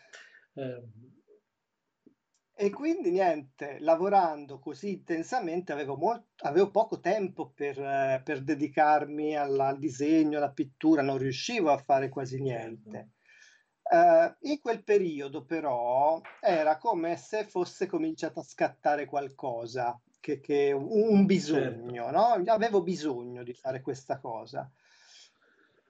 Eh, 0.53 0.83
e 2.61 2.69
quindi 2.69 3.09
niente, 3.09 3.77
lavorando 3.79 4.59
così 4.59 4.91
intensamente 4.91 5.71
avevo, 5.71 5.95
molto, 5.95 6.27
avevo 6.45 6.69
poco 6.69 6.99
tempo 6.99 7.49
per, 7.55 7.79
eh, 7.79 8.21
per 8.23 8.43
dedicarmi 8.43 9.35
alla, 9.35 9.69
al 9.69 9.79
disegno, 9.79 10.37
alla 10.37 10.51
pittura, 10.51 11.01
non 11.01 11.17
riuscivo 11.17 11.71
a 11.71 11.79
fare 11.79 12.09
quasi 12.09 12.37
certo. 12.37 12.43
niente. 12.43 13.09
Uh, 13.91 14.47
in 14.47 14.61
quel 14.61 14.83
periodo 14.83 15.43
però 15.43 16.21
era 16.39 16.77
come 16.77 17.17
se 17.17 17.45
fosse 17.45 17.87
cominciato 17.87 18.41
a 18.41 18.43
scattare 18.43 19.05
qualcosa, 19.05 19.99
che, 20.19 20.39
che 20.39 20.71
un, 20.71 20.87
un 20.87 21.25
bisogno, 21.25 22.11
certo. 22.11 22.11
no? 22.11 22.43
Avevo 22.45 22.83
bisogno 22.83 23.41
di 23.41 23.55
fare 23.55 23.81
questa 23.81 24.19
cosa. 24.19 24.71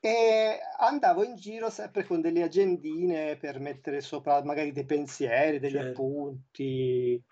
E 0.04 0.60
andavo 0.80 1.24
in 1.24 1.36
giro 1.36 1.70
sempre 1.70 2.04
con 2.04 2.22
delle 2.22 2.42
agendine 2.42 3.38
per 3.38 3.60
mettere 3.60 4.02
sopra 4.02 4.44
magari 4.44 4.72
dei 4.72 4.84
pensieri, 4.84 5.60
degli 5.60 5.74
certo. 5.74 5.90
appunti. 5.90 7.24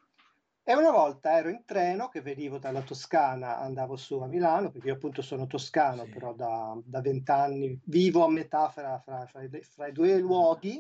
E 0.62 0.76
una 0.76 0.92
volta 0.92 1.36
ero 1.36 1.50
in 1.50 1.64
treno 1.66 2.10
che 2.10 2.22
venivo 2.22 2.60
dalla 2.60 2.84
Toscana, 2.84 3.58
andavo 3.58 3.96
su 3.96 4.20
a 4.20 4.28
Milano, 4.28 4.70
perché 4.70 4.90
io 4.90 4.94
appunto 4.94 5.24
sono 5.24 5.48
toscano, 5.48 6.04
sì. 6.04 6.12
però 6.12 6.36
da 6.36 7.02
vent'anni 7.02 7.82
vivo 7.86 8.24
a 8.24 8.30
metà 8.30 8.70
fra, 8.70 9.00
fra, 9.00 9.26
fra, 9.26 9.42
i, 9.42 9.50
fra 9.64 9.88
i, 9.88 9.92
due 9.92 10.20
luoghi. 10.20 10.80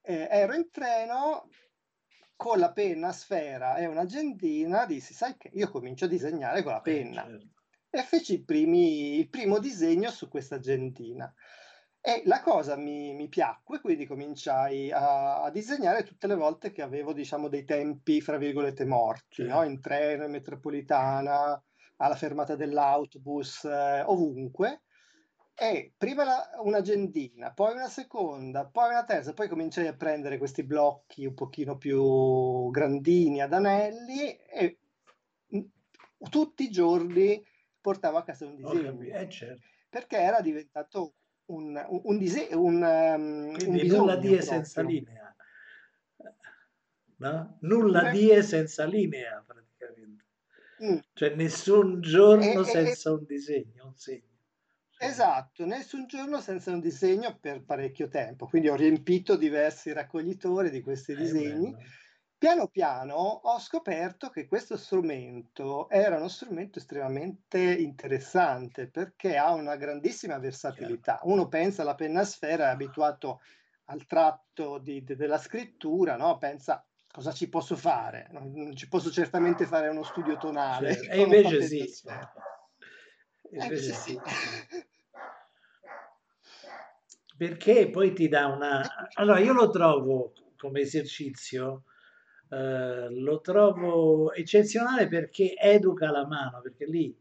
Eh, 0.00 0.28
ero 0.30 0.54
in 0.54 0.70
treno 0.70 1.50
con 2.36 2.58
la 2.58 2.72
penna 2.72 3.08
a 3.08 3.12
sfera 3.12 3.76
e 3.76 3.84
un'agendina, 3.84 4.86
dissi, 4.86 5.12
sai 5.12 5.36
che 5.36 5.50
io 5.52 5.68
comincio 5.68 6.06
a 6.06 6.08
disegnare 6.08 6.62
con 6.62 6.72
la 6.72 6.80
penna. 6.80 7.26
Eh, 7.26 7.30
certo 7.32 7.55
e 7.98 8.02
feci 8.02 8.44
primi, 8.44 9.18
il 9.18 9.28
primo 9.28 9.58
disegno 9.58 10.10
su 10.10 10.28
questa 10.28 10.56
agendina. 10.56 11.32
E 12.00 12.22
la 12.26 12.40
cosa 12.40 12.76
mi, 12.76 13.14
mi 13.14 13.28
piacque, 13.28 13.80
quindi 13.80 14.06
cominciai 14.06 14.92
a, 14.92 15.42
a, 15.42 15.50
disegnare 15.50 16.04
tutte 16.04 16.26
le 16.28 16.36
volte 16.36 16.70
che 16.70 16.82
avevo, 16.82 17.12
diciamo, 17.12 17.48
dei 17.48 17.64
tempi, 17.64 18.20
fra 18.20 18.36
virgolette, 18.36 18.84
morti, 18.84 19.42
no? 19.42 19.64
in 19.64 19.80
treno, 19.80 20.24
in 20.24 20.30
metropolitana, 20.30 21.60
alla 21.96 22.14
fermata 22.14 22.54
dell'autobus, 22.54 23.64
eh, 23.64 24.02
ovunque. 24.06 24.82
E 25.54 25.94
prima 25.96 26.22
la, 26.24 26.50
un'agendina, 26.62 27.52
poi 27.54 27.72
una 27.72 27.88
seconda, 27.88 28.66
poi 28.66 28.90
una 28.90 29.04
terza, 29.04 29.32
poi 29.32 29.48
cominciai 29.48 29.86
a 29.86 29.96
prendere 29.96 30.36
questi 30.36 30.62
blocchi 30.62 31.24
un 31.24 31.34
pochino 31.34 31.78
più 31.78 32.70
grandini 32.70 33.40
ad 33.40 33.54
anelli 33.54 34.36
e 34.36 34.78
tutti 36.28 36.64
i 36.64 36.70
giorni 36.70 37.42
portavo 37.86 38.18
a 38.18 38.24
casa 38.24 38.46
un 38.46 38.56
disegno. 38.56 39.00
Eh, 39.00 39.28
certo. 39.28 39.62
Perché 39.88 40.16
era 40.16 40.40
diventato 40.40 41.14
un, 41.46 41.80
un, 41.88 42.00
un 42.02 42.18
disegno, 42.18 42.60
un, 42.60 42.82
um, 42.82 43.56
un 43.64 43.80
nulla 43.84 44.16
die 44.16 44.42
senza 44.42 44.82
linea. 44.82 45.32
No? 47.18 47.58
Nulla 47.60 48.02
Beh. 48.02 48.10
die 48.10 48.42
senza 48.42 48.84
linea 48.86 49.40
praticamente. 49.46 50.24
Mm. 50.82 50.98
Cioè 51.12 51.34
nessun 51.36 52.00
giorno 52.00 52.62
e, 52.62 52.64
senza 52.64 53.10
e, 53.10 53.12
un 53.12 53.24
disegno, 53.24 53.86
un 53.86 53.96
segno. 53.96 54.34
Esatto, 54.98 55.64
nessun 55.64 56.08
giorno 56.08 56.40
senza 56.40 56.72
un 56.72 56.80
disegno 56.80 57.38
per 57.38 57.62
parecchio 57.62 58.08
tempo. 58.08 58.46
Quindi 58.46 58.68
ho 58.68 58.74
riempito 58.74 59.36
diversi 59.36 59.92
raccoglitori 59.92 60.70
di 60.70 60.80
questi 60.80 61.12
eh, 61.12 61.16
disegni. 61.16 61.70
Bello. 61.70 61.84
Piano 62.38 62.68
piano 62.68 63.14
ho 63.14 63.58
scoperto 63.58 64.28
che 64.28 64.46
questo 64.46 64.76
strumento 64.76 65.88
era 65.88 66.16
uno 66.16 66.28
strumento 66.28 66.78
estremamente 66.78 67.58
interessante 67.58 68.88
perché 68.88 69.38
ha 69.38 69.54
una 69.54 69.76
grandissima 69.76 70.38
versatilità. 70.38 71.18
Uno 71.22 71.48
pensa 71.48 71.80
alla 71.80 71.94
penna 71.94 72.24
sfera, 72.24 72.66
è 72.66 72.72
abituato 72.72 73.40
al 73.86 74.04
tratto 74.04 74.76
di, 74.76 75.02
de, 75.02 75.16
della 75.16 75.38
scrittura, 75.38 76.16
no? 76.16 76.36
pensa 76.36 76.84
cosa 77.10 77.32
ci 77.32 77.48
posso 77.48 77.74
fare? 77.74 78.28
Non 78.32 78.76
ci 78.76 78.86
posso 78.86 79.10
certamente 79.10 79.64
fare 79.64 79.88
uno 79.88 80.02
studio 80.02 80.36
tonale. 80.36 80.92
Certo. 80.92 81.12
E 81.16 81.20
invece 81.20 81.62
sì. 81.62 81.90
Invece 83.50 83.92
sì. 83.94 84.20
Perché 87.34 87.88
poi 87.88 88.12
ti 88.12 88.28
dà 88.28 88.46
una... 88.48 88.82
Allora 89.14 89.38
io 89.38 89.54
lo 89.54 89.70
trovo 89.70 90.34
come 90.58 90.80
esercizio 90.80 91.84
eh, 92.48 93.08
lo 93.10 93.40
trovo 93.40 94.32
eccezionale 94.32 95.08
perché 95.08 95.54
educa 95.56 96.10
la 96.10 96.26
mano, 96.26 96.60
perché 96.60 96.86
lì, 96.86 97.16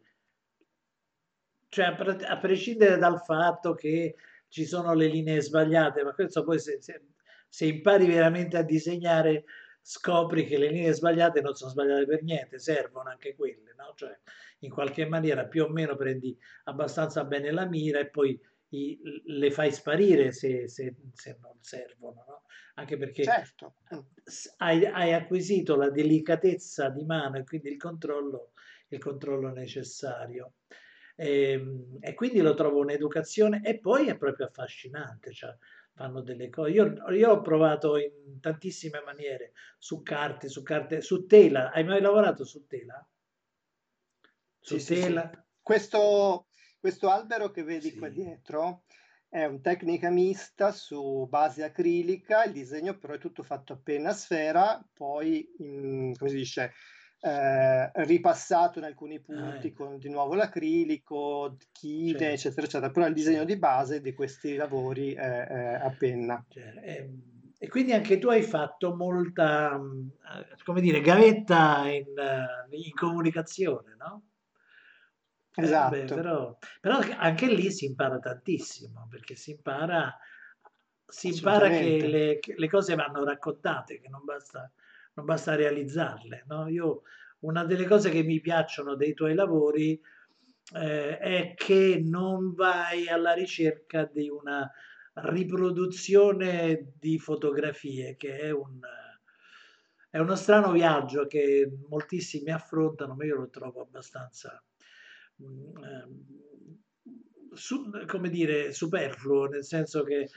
cioè 1.69 1.85
a, 1.85 1.95
pre- 1.95 2.25
a, 2.25 2.37
prescindere 2.37 2.97
dal 2.97 3.21
fatto 3.21 3.73
che 3.73 4.15
ci 4.47 4.65
sono 4.65 4.93
le 4.93 5.07
linee 5.07 5.41
sbagliate, 5.41 6.03
ma 6.03 6.13
questo 6.13 6.43
poi 6.43 6.59
se, 6.59 6.81
se, 6.81 7.01
se 7.49 7.65
impari 7.65 8.05
veramente 8.07 8.57
a 8.57 8.63
disegnare 8.63 9.45
scopri 9.81 10.45
che 10.45 10.57
le 10.57 10.69
linee 10.69 10.93
sbagliate 10.93 11.41
non 11.41 11.53
sono 11.55 11.71
sbagliate 11.71 12.05
per 12.05 12.23
niente, 12.23 12.59
servono 12.59 13.09
anche 13.09 13.35
quelle, 13.35 13.73
no? 13.77 13.93
Cioè, 13.95 14.17
in 14.59 14.71
qualche 14.71 15.05
maniera 15.05 15.45
più 15.45 15.63
o 15.63 15.69
meno 15.69 15.95
prendi 15.95 16.37
abbastanza 16.65 17.23
bene 17.25 17.51
la 17.51 17.65
mira 17.65 17.99
e 17.99 18.09
poi 18.09 18.39
i, 18.69 18.99
le 19.25 19.51
fai 19.51 19.71
sparire 19.71 20.31
se, 20.31 20.67
se, 20.67 20.95
se 21.13 21.37
non 21.41 21.57
servono, 21.61 22.25
no? 22.27 22.41
Anche 22.75 22.97
perché 22.97 23.23
certo. 23.23 23.75
hai, 24.57 24.85
hai, 24.85 25.13
acquisito 25.13 25.75
la 25.75 25.89
delicatezza 25.89 26.89
di 26.89 27.03
mano 27.05 27.37
e 27.37 27.43
quindi 27.43 27.69
il 27.69 27.77
controllo, 27.77 28.51
il 28.89 28.99
controllo 28.99 29.51
necessario. 29.51 30.53
E, 31.15 31.51
ehm, 31.51 31.97
e, 32.01 32.13
quindi 32.13 32.41
lo 32.41 32.53
trovo 32.53 32.79
un'educazione 32.79 33.61
e 33.63 33.79
poi 33.79 34.07
è 34.07 34.17
proprio 34.17 34.47
affascinante, 34.47 35.31
cioè 35.31 35.55
fanno 35.93 36.21
delle 36.21 36.49
cose. 36.49 36.71
Io, 36.71 37.09
io, 37.11 37.31
ho 37.31 37.41
provato 37.41 37.97
in 37.97 38.39
tantissime 38.41 39.01
maniere 39.05 39.53
su 39.77 40.01
carte, 40.01 40.49
su 40.49 40.61
carte, 40.61 41.01
su 41.01 41.25
tela. 41.25 41.71
Hai 41.71 41.85
mai 41.85 42.01
lavorato 42.01 42.43
su 42.43 42.65
tela? 42.67 43.07
Su 44.59 44.77
sì, 44.77 44.95
tela? 44.95 45.29
Sì, 45.31 45.37
sì. 45.37 45.43
Questo, 45.61 46.47
questo 46.77 47.09
albero 47.09 47.49
che 47.51 47.63
vedi 47.63 47.95
qua 47.95 48.09
dietro 48.09 48.83
è 49.35 49.43
un 49.43 49.59
tecnica 49.59 50.09
mista 50.09 50.71
su 50.71 51.27
base 51.29 51.65
acrilica, 51.65 52.45
il 52.45 52.53
disegno 52.53 52.97
però 52.97 53.15
è 53.15 53.17
tutto 53.17 53.43
fatto 53.43 53.73
a 53.73 53.79
penna 53.83 54.13
sfera, 54.13 54.81
poi 54.93 55.45
in, 55.57 56.13
come 56.17 56.29
si 56.29 56.37
dice, 56.37 56.71
eh, 57.19 57.91
ripassato 58.05 58.79
in 58.79 58.85
alcuni 58.85 59.19
punti 59.19 59.67
ah, 59.67 59.69
ecco. 59.69 59.87
con 59.87 59.97
di 59.97 60.07
nuovo 60.07 60.35
l'acrilico, 60.35 61.57
chine, 61.73 62.17
certo. 62.17 62.33
eccetera, 62.33 62.65
eccetera. 62.65 62.91
Però 62.91 63.07
il 63.07 63.13
disegno 63.13 63.43
di 63.43 63.57
base 63.57 63.99
di 63.99 64.13
questi 64.13 64.55
lavori 64.55 65.11
è, 65.11 65.47
è 65.47 65.73
a 65.83 65.93
penna. 65.97 66.41
Certo. 66.47 66.79
E, 66.79 67.09
e, 67.59 67.67
quindi 67.67 67.91
anche 67.91 68.17
tu 68.17 68.29
hai 68.29 68.41
fatto 68.41 68.95
molta, 68.95 69.77
come 70.63 70.79
dire, 70.79 71.01
gavetta 71.01 71.89
in, 71.89 72.05
in 72.69 72.91
comunicazione, 72.93 73.97
no? 73.97 74.23
Esatto. 75.55 75.95
Eh, 75.95 76.03
beh, 76.03 76.13
però, 76.13 76.57
però, 76.81 76.99
anche 77.17 77.47
lì 77.47 77.71
si 77.71 77.85
impara 77.85 78.19
tantissimo, 78.19 79.07
perché 79.09 79.35
si 79.35 79.51
impara, 79.51 80.17
si 81.05 81.29
impara 81.29 81.69
che 81.69 82.07
le, 82.07 82.39
che 82.39 82.55
le, 82.57 82.69
cose 82.69 82.95
vanno 82.95 83.23
raccontate, 83.23 83.99
che 83.99 84.09
non 84.09 84.23
basta, 84.23 84.69
non 85.13 85.25
basta 85.25 85.55
realizzarle. 85.55 86.43
No? 86.47 86.67
Io, 86.67 87.03
una 87.39 87.63
delle 87.63 87.85
cose 87.85 88.09
che 88.09 88.23
mi 88.23 88.39
piacciono 88.41 88.95
dei 88.95 89.13
tuoi 89.13 89.33
lavori 89.33 89.99
eh, 90.73 91.17
è 91.17 91.53
che 91.55 92.01
non 92.03 92.53
vai 92.53 93.07
alla 93.07 93.33
ricerca 93.33 94.05
di 94.05 94.29
una 94.29 94.69
riproduzione 95.13 96.93
di 96.99 97.17
fotografie, 97.17 98.17
che 98.17 98.39
è 98.39 98.51
un, 98.51 98.79
è 100.09 100.17
uno 100.17 100.35
strano 100.35 100.71
viaggio 100.71 101.27
che 101.27 101.71
moltissimi 101.87 102.51
affrontano, 102.51 103.15
ma 103.15 103.23
io 103.23 103.35
lo 103.35 103.49
trovo 103.49 103.81
abbastanza 103.81 104.61
su, 107.53 107.89
come 108.05 108.29
dire, 108.29 108.71
superfluo, 108.71 109.45
nel 109.45 109.63
senso 109.63 110.03
che 110.03 110.29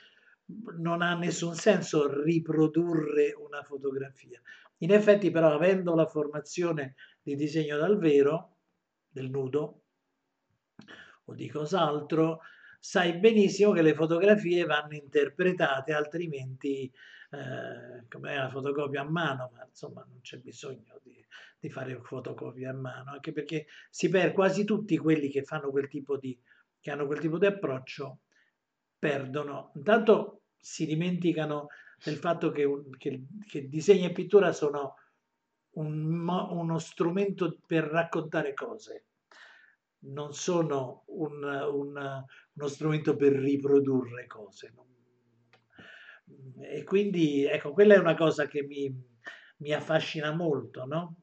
non 0.78 1.02
ha 1.02 1.14
nessun 1.14 1.54
senso 1.54 2.22
riprodurre 2.22 3.34
una 3.34 3.62
fotografia. 3.62 4.40
In 4.78 4.92
effetti, 4.92 5.30
però, 5.30 5.52
avendo 5.52 5.94
la 5.94 6.06
formazione 6.06 6.94
di 7.22 7.34
disegno 7.34 7.76
dal 7.76 7.98
vero, 7.98 8.56
del 9.08 9.30
nudo 9.30 9.82
o 11.24 11.34
di 11.34 11.48
cos'altro, 11.48 12.40
sai 12.78 13.18
benissimo 13.18 13.72
che 13.72 13.82
le 13.82 13.94
fotografie 13.94 14.64
vanno 14.64 14.94
interpretate, 14.94 15.92
altrimenti, 15.92 16.90
eh, 17.30 18.06
come 18.08 18.36
la 18.36 18.48
fotocopia 18.48 19.02
a 19.02 19.08
mano, 19.08 19.50
ma 19.54 19.64
insomma 19.66 20.04
non 20.08 20.20
c'è 20.20 20.38
bisogno 20.38 20.98
di 21.02 21.18
di 21.58 21.70
fare 21.70 22.00
fotocopie 22.00 22.66
a 22.66 22.72
mano, 22.72 23.10
anche 23.12 23.32
perché 23.32 23.66
si 23.90 24.08
perde 24.08 24.32
quasi 24.32 24.64
tutti 24.64 24.96
quelli 24.96 25.28
che 25.28 25.42
fanno 25.42 25.70
quel 25.70 25.88
tipo 25.88 26.16
di, 26.16 26.38
che 26.80 26.90
hanno 26.90 27.06
quel 27.06 27.18
tipo 27.18 27.38
di 27.38 27.46
approccio, 27.46 28.20
perdono. 28.98 29.72
Intanto 29.74 30.42
si 30.56 30.86
dimenticano 30.86 31.68
del 32.02 32.16
fatto 32.16 32.50
che, 32.50 32.66
che, 32.96 33.26
che 33.46 33.68
disegno 33.68 34.06
e 34.06 34.12
pittura 34.12 34.52
sono 34.52 34.94
un, 35.70 36.28
uno 36.28 36.78
strumento 36.78 37.58
per 37.66 37.84
raccontare 37.84 38.54
cose, 38.54 39.06
non 40.00 40.32
sono 40.32 41.02
un, 41.06 41.42
un, 41.42 42.24
uno 42.52 42.68
strumento 42.68 43.16
per 43.16 43.32
riprodurre 43.32 44.26
cose. 44.26 44.72
E 46.60 46.84
quindi, 46.84 47.44
ecco, 47.44 47.72
quella 47.72 47.94
è 47.94 47.98
una 47.98 48.16
cosa 48.16 48.46
che 48.46 48.62
mi, 48.62 48.92
mi 49.58 49.72
affascina 49.72 50.32
molto, 50.32 50.84
no? 50.84 51.16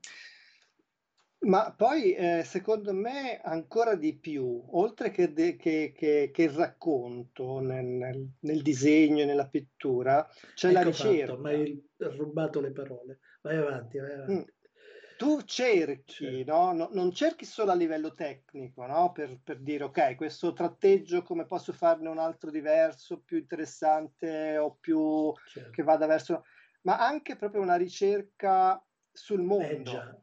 Ma 1.46 1.74
poi, 1.76 2.14
eh, 2.14 2.44
secondo 2.44 2.92
me, 2.92 3.40
ancora 3.40 3.96
di 3.96 4.18
più, 4.18 4.64
oltre 4.72 5.12
che, 5.12 5.32
de- 5.32 5.56
che- 5.58 5.94
che- 5.96 6.32
che 6.34 6.44
il 6.44 6.50
racconto 6.50 7.60
nel, 7.60 7.86
nel- 7.86 8.30
nel 8.40 8.62
disegno 8.64 9.26
nella 9.26 9.48
pittura, 9.48 10.28
c'è 10.56 10.72
la 10.72 10.82
Ecco 10.82 10.92
fatto, 10.92 11.04
mi 11.04 11.12
ricerca. 11.12 11.48
hai 11.50 11.90
rubato 11.98 12.62
le 12.62 12.72
parole. 12.72 13.20
Vai 13.42 13.58
avanti, 13.58 14.00
vai 14.00 14.32
Mm. 14.32 14.42
Tu 15.18 15.42
cerchi, 15.44 16.44
Certo. 16.44 16.52
no? 16.52 16.72
No- 16.74 16.90
non 16.92 17.12
cerchi 17.12 17.46
solo 17.46 17.72
a 17.72 17.76
livello 17.76 18.14
tecnico, 18.14 18.86
no? 18.86 19.12
Per, 19.12 19.40
per 19.44 19.60
dire, 19.60 19.86
ok, 19.86 20.16
questo 20.16 20.54
tratteggio 20.54 21.24
come 21.24 21.46
posso 21.46 21.72
farne 21.72 22.10
un 22.10 22.18
altro 22.18 22.52
diverso, 22.52 23.22
più 23.22 23.38
interessante 23.38 24.58
o 24.58 24.76
più 24.76 25.34
Certo. 25.46 25.72
che 25.72 25.84
vada 25.84 26.06
verso... 26.06 26.44
Ma 26.82 27.00
anche 27.00 27.36
proprio 27.36 27.62
una 27.62 27.78
ricerca 27.78 28.84
sul 29.12 29.40
Eh 29.40 29.44
mondo. 29.44 29.84
già. 29.84 30.20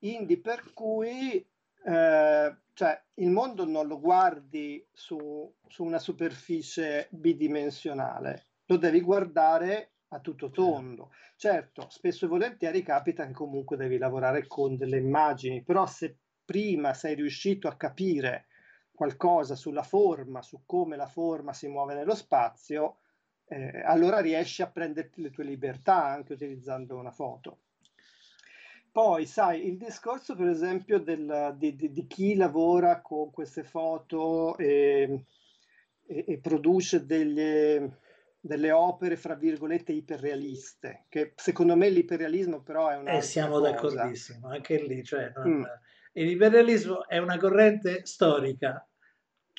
Indi 0.00 0.38
per 0.38 0.72
cui 0.74 1.44
eh, 1.86 2.56
cioè, 2.72 3.04
il 3.14 3.30
mondo 3.30 3.64
non 3.64 3.86
lo 3.86 4.00
guardi 4.00 4.86
su, 4.92 5.52
su, 5.66 5.84
una 5.84 5.98
superficie 5.98 7.08
bidimensionale, 7.10 8.48
lo 8.66 8.76
devi 8.76 9.00
guardare 9.00 9.93
a 10.14 10.20
tutto 10.20 10.50
tondo. 10.50 11.10
Certo, 11.36 11.88
spesso 11.90 12.24
e 12.24 12.28
volentieri 12.28 12.82
capita 12.82 13.26
che 13.26 13.32
comunque 13.32 13.76
devi 13.76 13.98
lavorare 13.98 14.46
con 14.46 14.76
delle 14.76 14.98
immagini, 14.98 15.62
però 15.62 15.86
se 15.86 16.16
prima 16.44 16.94
sei 16.94 17.14
riuscito 17.14 17.68
a 17.68 17.76
capire 17.76 18.46
qualcosa 18.92 19.56
sulla 19.56 19.82
forma, 19.82 20.40
su 20.42 20.62
come 20.64 20.96
la 20.96 21.08
forma 21.08 21.52
si 21.52 21.66
muove 21.66 21.94
nello 21.94 22.14
spazio, 22.14 22.98
eh, 23.46 23.82
allora 23.84 24.20
riesci 24.20 24.62
a 24.62 24.70
prenderti 24.70 25.20
le 25.20 25.30
tue 25.30 25.44
libertà 25.44 26.04
anche 26.04 26.34
utilizzando 26.34 26.96
una 26.96 27.10
foto. 27.10 27.58
Poi, 28.92 29.26
sai, 29.26 29.66
il 29.66 29.76
discorso 29.76 30.36
per 30.36 30.46
esempio 30.46 31.00
del, 31.00 31.56
di, 31.58 31.74
di, 31.74 31.90
di, 31.90 32.06
chi 32.06 32.36
lavora 32.36 33.00
con 33.00 33.32
queste 33.32 33.64
foto 33.64 34.56
e, 34.56 35.24
e, 36.06 36.24
e 36.28 36.38
produce 36.38 37.04
degli, 37.04 37.90
delle 38.46 38.72
opere, 38.72 39.16
fra 39.16 39.34
virgolette, 39.34 39.92
iperrealiste, 39.92 41.06
che 41.08 41.32
secondo 41.34 41.76
me 41.76 41.88
l'iperrealismo 41.88 42.62
però 42.62 42.88
è 42.88 42.96
una... 42.96 43.12
Eh, 43.12 43.22
siamo 43.22 43.58
cosa. 43.58 43.70
d'accordissimo, 43.70 44.48
anche 44.48 44.82
lì, 44.82 45.02
cioè, 45.02 45.32
non... 45.34 45.60
mm. 45.60 45.62
l'iperrealismo 46.12 47.08
è 47.08 47.16
una 47.16 47.38
corrente 47.38 48.04
storica, 48.04 48.86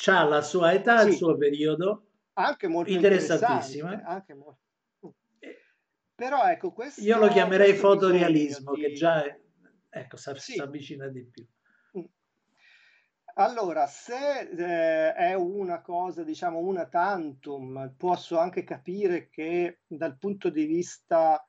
ha 0.06 0.24
la 0.26 0.42
sua 0.42 0.74
età, 0.74 1.00
sì. 1.00 1.10
il 1.10 1.14
suo 1.16 1.36
periodo, 1.36 2.10
anche 2.34 2.68
molto 2.68 2.92
interessantissima. 2.92 4.04
Anche 4.04 4.36
molto... 4.36 4.60
Però 6.14 6.44
ecco, 6.44 6.72
questo... 6.72 7.02
Io 7.02 7.18
lo 7.18 7.28
chiamerei 7.28 7.74
fotorealismo, 7.74 8.76
di... 8.76 8.82
che 8.82 8.94
già 8.94 9.26
è, 9.26 9.40
ecco, 9.90 10.16
si 10.16 10.32
sì. 10.36 10.60
avvicina 10.60 11.08
di 11.08 11.26
più. 11.26 11.44
Allora, 13.38 13.86
se 13.86 14.48
eh, 14.48 15.14
è 15.14 15.34
una 15.34 15.82
cosa, 15.82 16.24
diciamo, 16.24 16.60
una 16.60 16.88
tantum, 16.88 17.94
posso 17.98 18.38
anche 18.38 18.64
capire 18.64 19.28
che 19.30 19.82
dal 19.88 20.18
punto 20.18 20.50
di 20.50 20.64
vista, 20.64 21.46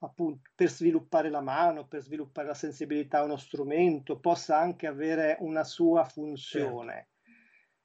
appunto, 0.00 0.50
per 0.54 0.68
sviluppare 0.68 1.30
la 1.30 1.40
mano, 1.40 1.86
per 1.86 2.02
sviluppare 2.02 2.48
la 2.48 2.54
sensibilità 2.54 3.20
a 3.20 3.24
uno 3.24 3.38
strumento, 3.38 4.20
possa 4.20 4.58
anche 4.58 4.86
avere 4.86 5.38
una 5.40 5.64
sua 5.64 6.04
funzione. 6.04 6.92
Certo. 6.92 7.10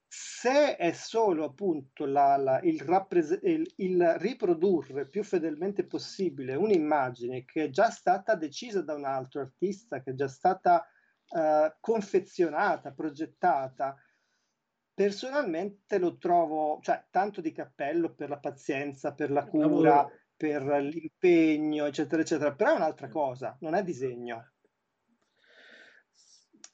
Se 0.10 0.76
è 0.76 0.92
solo 0.92 1.46
appunto 1.46 2.06
la, 2.06 2.36
la, 2.36 2.60
il, 2.64 2.82
rappres- 2.82 3.40
il, 3.44 3.66
il 3.78 4.16
riprodurre 4.18 5.08
più 5.08 5.24
fedelmente 5.24 5.86
possibile 5.86 6.56
un'immagine 6.56 7.46
che 7.46 7.66
è 7.66 7.70
già 7.70 7.90
stata 7.90 8.36
decisa 8.36 8.82
da 8.82 8.94
un 8.94 9.06
altro 9.06 9.40
artista, 9.42 10.02
che 10.02 10.12
è 10.12 10.14
già 10.16 10.28
stata 10.28 10.86
eh, 11.30 11.76
confezionata, 11.80 12.92
progettata. 12.92 13.96
Personalmente 14.94 16.00
lo 16.00 16.18
trovo, 16.18 16.80
cioè, 16.82 17.06
tanto 17.12 17.42
di 17.42 17.52
cappello 17.52 18.14
per 18.14 18.30
la 18.30 18.40
pazienza, 18.40 19.14
per 19.14 19.30
la 19.32 19.46
cura, 19.46 20.10
per 20.36 20.64
l'impegno, 20.64 21.86
eccetera, 21.86 22.22
eccetera, 22.22 22.54
però 22.54 22.74
è 22.74 22.78
un'altra 22.78 23.08
cosa, 23.08 23.56
non 23.62 23.76
è 23.76 23.84
disegno. 23.84 24.54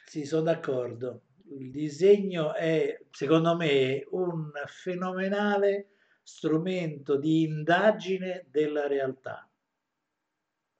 Sì, 0.06 0.26
sono 0.26 0.44
d'accordo. 0.44 1.24
Il 1.50 1.70
disegno 1.70 2.54
è, 2.54 2.98
secondo 3.12 3.56
me, 3.58 4.06
un 4.12 4.52
fenomenale 4.68 5.90
strumento 6.24 7.18
di 7.18 7.44
indagine 7.44 8.46
della 8.50 8.88
realtà 8.88 9.48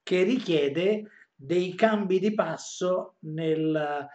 che 0.04 0.24
richiede 0.24 1.10
dei 1.44 1.76
cambi 1.76 2.20
di 2.20 2.34
passo 2.34 3.18
nel, 3.20 4.08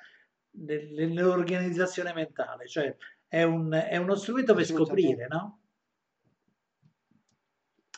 nel, 0.51 0.89
nell'organizzazione 0.95 2.15
mentale, 2.15 2.67
cioè 2.67 2.97
è, 3.27 3.43
un, 3.43 3.71
è 3.71 3.99
uno 3.99 4.15
strumento 4.15 4.55
per 4.55 4.65
scoprire, 4.65 5.27
no? 5.29 5.61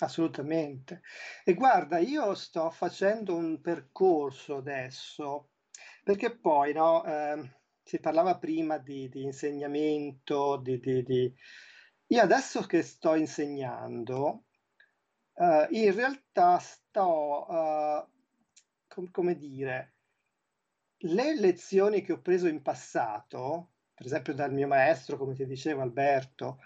Assolutamente. 0.01 1.03
E 1.45 1.55
guarda, 1.55 1.99
io 1.99 2.35
sto 2.35 2.71
facendo 2.71 3.37
un 3.37 3.61
percorso 3.61 4.57
adesso, 4.57 5.51
perché 6.03 6.37
poi 6.37 6.73
no, 6.73 7.05
eh, 7.05 7.59
si 7.85 8.01
parlava 8.01 8.37
prima 8.37 8.79
di, 8.79 9.09
di 9.09 9.23
insegnamento, 9.23 10.57
di, 10.57 10.81
di, 10.81 11.05
di, 11.05 11.33
Io 12.09 12.21
adesso 12.21 12.63
che 12.63 12.83
sto 12.83 13.15
insegnando, 13.15 14.47
eh, 15.35 15.69
in 15.71 15.95
realtà 15.95 16.59
sto 16.59 17.47
eh, 17.49 18.19
com- 18.91 19.11
come 19.11 19.37
dire, 19.37 19.95
le 21.05 21.39
lezioni 21.39 22.03
che 22.03 22.13
ho 22.13 22.21
preso 22.21 22.49
in 22.49 22.61
passato, 22.61 23.71
per 23.95 24.07
esempio 24.07 24.35
dal 24.35 24.53
mio 24.53 24.67
maestro, 24.67 25.17
come 25.17 25.35
ti 25.35 25.47
dicevo 25.47 25.81
Alberto, 25.81 26.59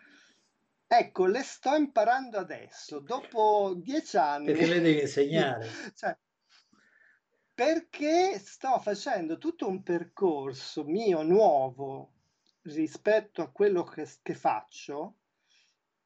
ecco, 0.87 1.27
le 1.27 1.43
sto 1.43 1.75
imparando 1.75 2.39
adesso, 2.39 3.01
dopo 3.01 3.75
dieci 3.77 4.17
anni. 4.17 4.47
Perché 4.47 4.67
le 4.67 4.81
devi 4.81 5.01
insegnare. 5.03 5.69
cioè, 5.95 6.17
perché 7.55 8.39
sto 8.41 8.81
facendo 8.81 9.39
tutto 9.39 9.69
un 9.69 9.83
percorso 9.83 10.85
mio 10.85 11.23
nuovo 11.23 12.13
rispetto 12.63 13.43
a 13.43 13.51
quello 13.51 13.85
che, 13.85 14.09
che 14.23 14.35
faccio, 14.35 15.19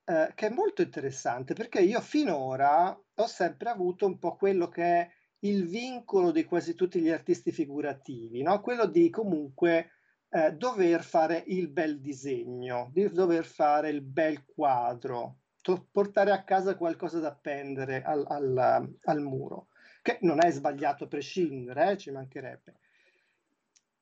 eh, 0.04 0.32
che 0.34 0.46
è 0.48 0.50
molto 0.50 0.82
interessante, 0.82 1.54
perché 1.54 1.80
io 1.80 2.00
finora 2.02 2.90
ho 3.14 3.26
sempre 3.26 3.70
avuto 3.70 4.04
un 4.04 4.18
po' 4.18 4.36
quello 4.36 4.68
che 4.68 4.82
è 4.82 5.10
il 5.40 5.66
vincolo 5.66 6.30
di 6.30 6.44
quasi 6.44 6.74
tutti 6.74 7.00
gli 7.00 7.10
artisti 7.10 7.52
figurativi, 7.52 8.42
no? 8.42 8.60
quello 8.60 8.86
di 8.86 9.08
comunque 9.10 9.90
eh, 10.30 10.52
dover 10.52 11.02
fare 11.02 11.44
il 11.46 11.68
bel 11.68 12.00
disegno, 12.00 12.90
di 12.92 13.08
dover 13.10 13.44
fare 13.44 13.90
il 13.90 14.02
bel 14.02 14.44
quadro, 14.44 15.38
to- 15.62 15.86
portare 15.90 16.32
a 16.32 16.42
casa 16.42 16.76
qualcosa 16.76 17.20
da 17.20 17.28
appendere 17.28 18.02
al, 18.02 18.24
al, 18.28 18.96
al, 19.04 19.20
muro, 19.20 19.68
che 20.02 20.18
non 20.22 20.44
è 20.44 20.50
sbagliato 20.50 21.04
a 21.04 21.08
prescindere, 21.08 21.92
eh, 21.92 21.96
ci 21.98 22.10
mancherebbe. 22.10 22.74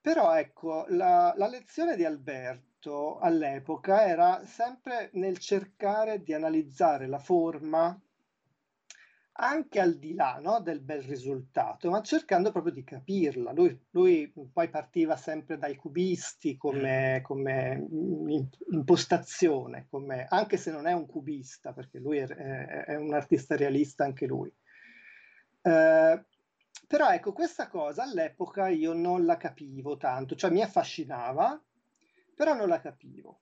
Però 0.00 0.34
ecco, 0.36 0.86
la, 0.88 1.34
la 1.36 1.48
lezione 1.48 1.96
di 1.96 2.04
Alberto 2.04 3.18
all'epoca 3.18 4.06
era 4.06 4.44
sempre 4.44 5.10
nel 5.14 5.38
cercare 5.38 6.22
di 6.22 6.32
analizzare 6.32 7.08
la 7.08 7.18
forma 7.18 8.00
anche 9.38 9.80
al 9.80 9.98
di 9.98 10.14
là 10.14 10.38
no, 10.40 10.60
del 10.60 10.80
bel 10.80 11.02
risultato, 11.02 11.90
ma 11.90 12.00
cercando 12.02 12.50
proprio 12.50 12.72
di 12.72 12.84
capirla. 12.84 13.52
Lui, 13.52 13.86
lui 13.90 14.32
poi 14.52 14.68
partiva 14.68 15.16
sempre 15.16 15.58
dai 15.58 15.76
cubisti 15.76 16.56
come, 16.56 17.20
come 17.22 17.86
impostazione, 18.70 19.86
come, 19.90 20.26
anche 20.28 20.56
se 20.56 20.70
non 20.70 20.86
è 20.86 20.92
un 20.92 21.06
cubista, 21.06 21.72
perché 21.72 21.98
lui 21.98 22.18
è, 22.18 22.26
è 22.26 22.96
un 22.96 23.12
artista 23.12 23.56
realista 23.56 24.04
anche 24.04 24.26
lui. 24.26 24.52
Eh, 25.62 26.24
però 26.86 27.10
ecco, 27.10 27.32
questa 27.32 27.68
cosa 27.68 28.04
all'epoca 28.04 28.68
io 28.68 28.92
non 28.92 29.24
la 29.24 29.36
capivo 29.36 29.96
tanto, 29.96 30.34
cioè 30.34 30.50
mi 30.50 30.62
affascinava, 30.62 31.60
però 32.34 32.54
non 32.54 32.68
la 32.68 32.80
capivo. 32.80 33.40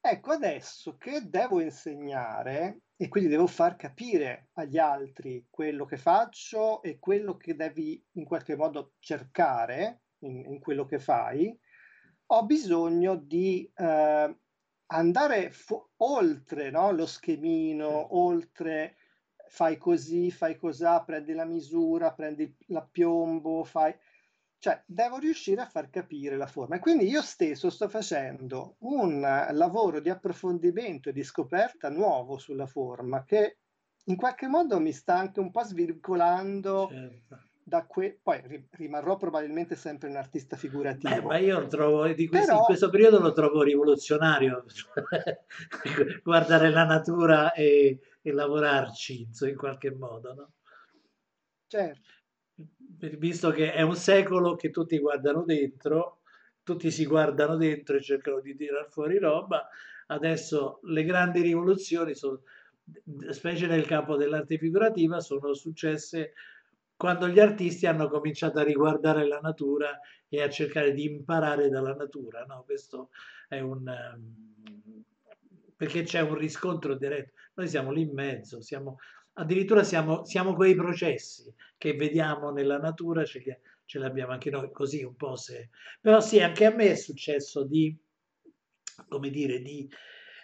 Ecco, 0.00 0.32
adesso 0.32 0.96
che 0.96 1.28
devo 1.28 1.60
insegnare 1.60 2.82
e 2.96 3.08
quindi 3.08 3.28
devo 3.28 3.46
far 3.46 3.76
capire 3.76 4.48
agli 4.54 4.78
altri 4.78 5.46
quello 5.50 5.84
che 5.84 5.96
faccio 5.96 6.82
e 6.82 6.98
quello 6.98 7.36
che 7.36 7.54
devi 7.54 8.02
in 8.12 8.24
qualche 8.24 8.56
modo 8.56 8.94
cercare 9.00 10.02
in, 10.20 10.44
in 10.46 10.60
quello 10.60 10.84
che 10.86 10.98
fai, 10.98 11.56
ho 12.26 12.44
bisogno 12.44 13.16
di 13.16 13.70
eh, 13.74 14.38
andare 14.86 15.50
fo- 15.50 15.90
oltre 15.96 16.70
no? 16.70 16.90
lo 16.92 17.06
schemino, 17.06 18.16
oltre 18.16 18.96
fai 19.48 19.76
così, 19.76 20.30
fai 20.30 20.56
cosà, 20.56 21.02
prendi 21.02 21.32
la 21.32 21.44
misura, 21.44 22.12
prendi 22.12 22.54
la 22.68 22.86
piombo, 22.86 23.64
fai 23.64 23.94
cioè, 24.60 24.82
devo 24.86 25.18
riuscire 25.18 25.60
a 25.60 25.66
far 25.66 25.88
capire 25.88 26.36
la 26.36 26.46
forma. 26.46 26.76
E 26.76 26.80
quindi 26.80 27.08
io 27.08 27.22
stesso 27.22 27.70
sto 27.70 27.88
facendo 27.88 28.76
un 28.80 29.20
lavoro 29.52 30.00
di 30.00 30.10
approfondimento 30.10 31.08
e 31.08 31.12
di 31.12 31.22
scoperta 31.22 31.88
nuovo 31.88 32.38
sulla 32.38 32.66
forma 32.66 33.24
che 33.24 33.58
in 34.04 34.16
qualche 34.16 34.48
modo 34.48 34.80
mi 34.80 34.92
sta 34.92 35.16
anche 35.16 35.38
un 35.38 35.50
po' 35.50 35.62
svircolando 35.62 36.88
certo. 36.90 37.42
da 37.62 37.86
que... 37.86 38.18
Poi 38.20 38.66
rimarrò 38.70 39.16
probabilmente 39.16 39.76
sempre 39.76 40.08
un 40.08 40.16
artista 40.16 40.56
figurativo. 40.56 41.14
Beh, 41.14 41.22
ma 41.22 41.38
io 41.38 41.66
trovo, 41.68 42.06
di 42.08 42.26
questi, 42.26 42.46
Però... 42.46 42.58
in 42.58 42.64
questo 42.64 42.90
periodo 42.90 43.20
lo 43.20 43.32
trovo 43.32 43.62
rivoluzionario, 43.62 44.64
guardare 46.24 46.70
la 46.70 46.84
natura 46.84 47.52
e, 47.52 48.00
e 48.20 48.32
lavorarci 48.32 49.28
in 49.40 49.56
qualche 49.56 49.92
modo, 49.92 50.34
no? 50.34 50.52
Certo 51.68 52.16
visto 53.18 53.50
che 53.50 53.72
è 53.72 53.82
un 53.82 53.94
secolo 53.94 54.56
che 54.56 54.70
tutti 54.70 54.98
guardano 54.98 55.44
dentro, 55.44 56.20
tutti 56.62 56.90
si 56.90 57.06
guardano 57.06 57.56
dentro 57.56 57.96
e 57.96 58.02
cercano 58.02 58.40
di 58.40 58.54
tirar 58.54 58.88
fuori 58.90 59.18
roba, 59.18 59.68
adesso 60.08 60.80
le 60.84 61.04
grandi 61.04 61.40
rivoluzioni, 61.40 62.14
sono, 62.14 62.42
specie 63.30 63.66
nel 63.66 63.86
campo 63.86 64.16
dell'arte 64.16 64.58
figurativa, 64.58 65.20
sono 65.20 65.54
successe 65.54 66.32
quando 66.96 67.28
gli 67.28 67.38
artisti 67.38 67.86
hanno 67.86 68.08
cominciato 68.08 68.58
a 68.58 68.64
riguardare 68.64 69.26
la 69.26 69.38
natura 69.38 70.00
e 70.28 70.42
a 70.42 70.50
cercare 70.50 70.92
di 70.92 71.04
imparare 71.04 71.68
dalla 71.68 71.94
natura. 71.94 72.44
No? 72.44 72.64
Questo 72.64 73.10
è 73.48 73.60
un... 73.60 73.86
Um, 73.86 75.04
perché 75.76 76.02
c'è 76.02 76.20
un 76.20 76.34
riscontro 76.34 76.96
diretto. 76.96 77.34
Noi 77.54 77.68
siamo 77.68 77.92
lì 77.92 78.02
in 78.02 78.12
mezzo, 78.12 78.60
siamo, 78.60 78.98
addirittura 79.38 79.82
siamo, 79.82 80.24
siamo 80.24 80.54
quei 80.54 80.74
processi 80.74 81.52
che 81.76 81.94
vediamo 81.94 82.50
nella 82.50 82.78
natura, 82.78 83.24
ce, 83.24 83.60
ce 83.84 83.98
li 83.98 84.20
anche 84.20 84.50
noi, 84.50 84.70
così 84.72 85.02
un 85.02 85.16
po' 85.16 85.36
se... 85.36 85.70
Però 86.00 86.20
sì, 86.20 86.40
anche 86.40 86.64
a 86.66 86.74
me 86.74 86.90
è 86.90 86.96
successo 86.96 87.64
di 87.64 87.96
come 89.06 89.30
dire, 89.30 89.60
di, 89.60 89.88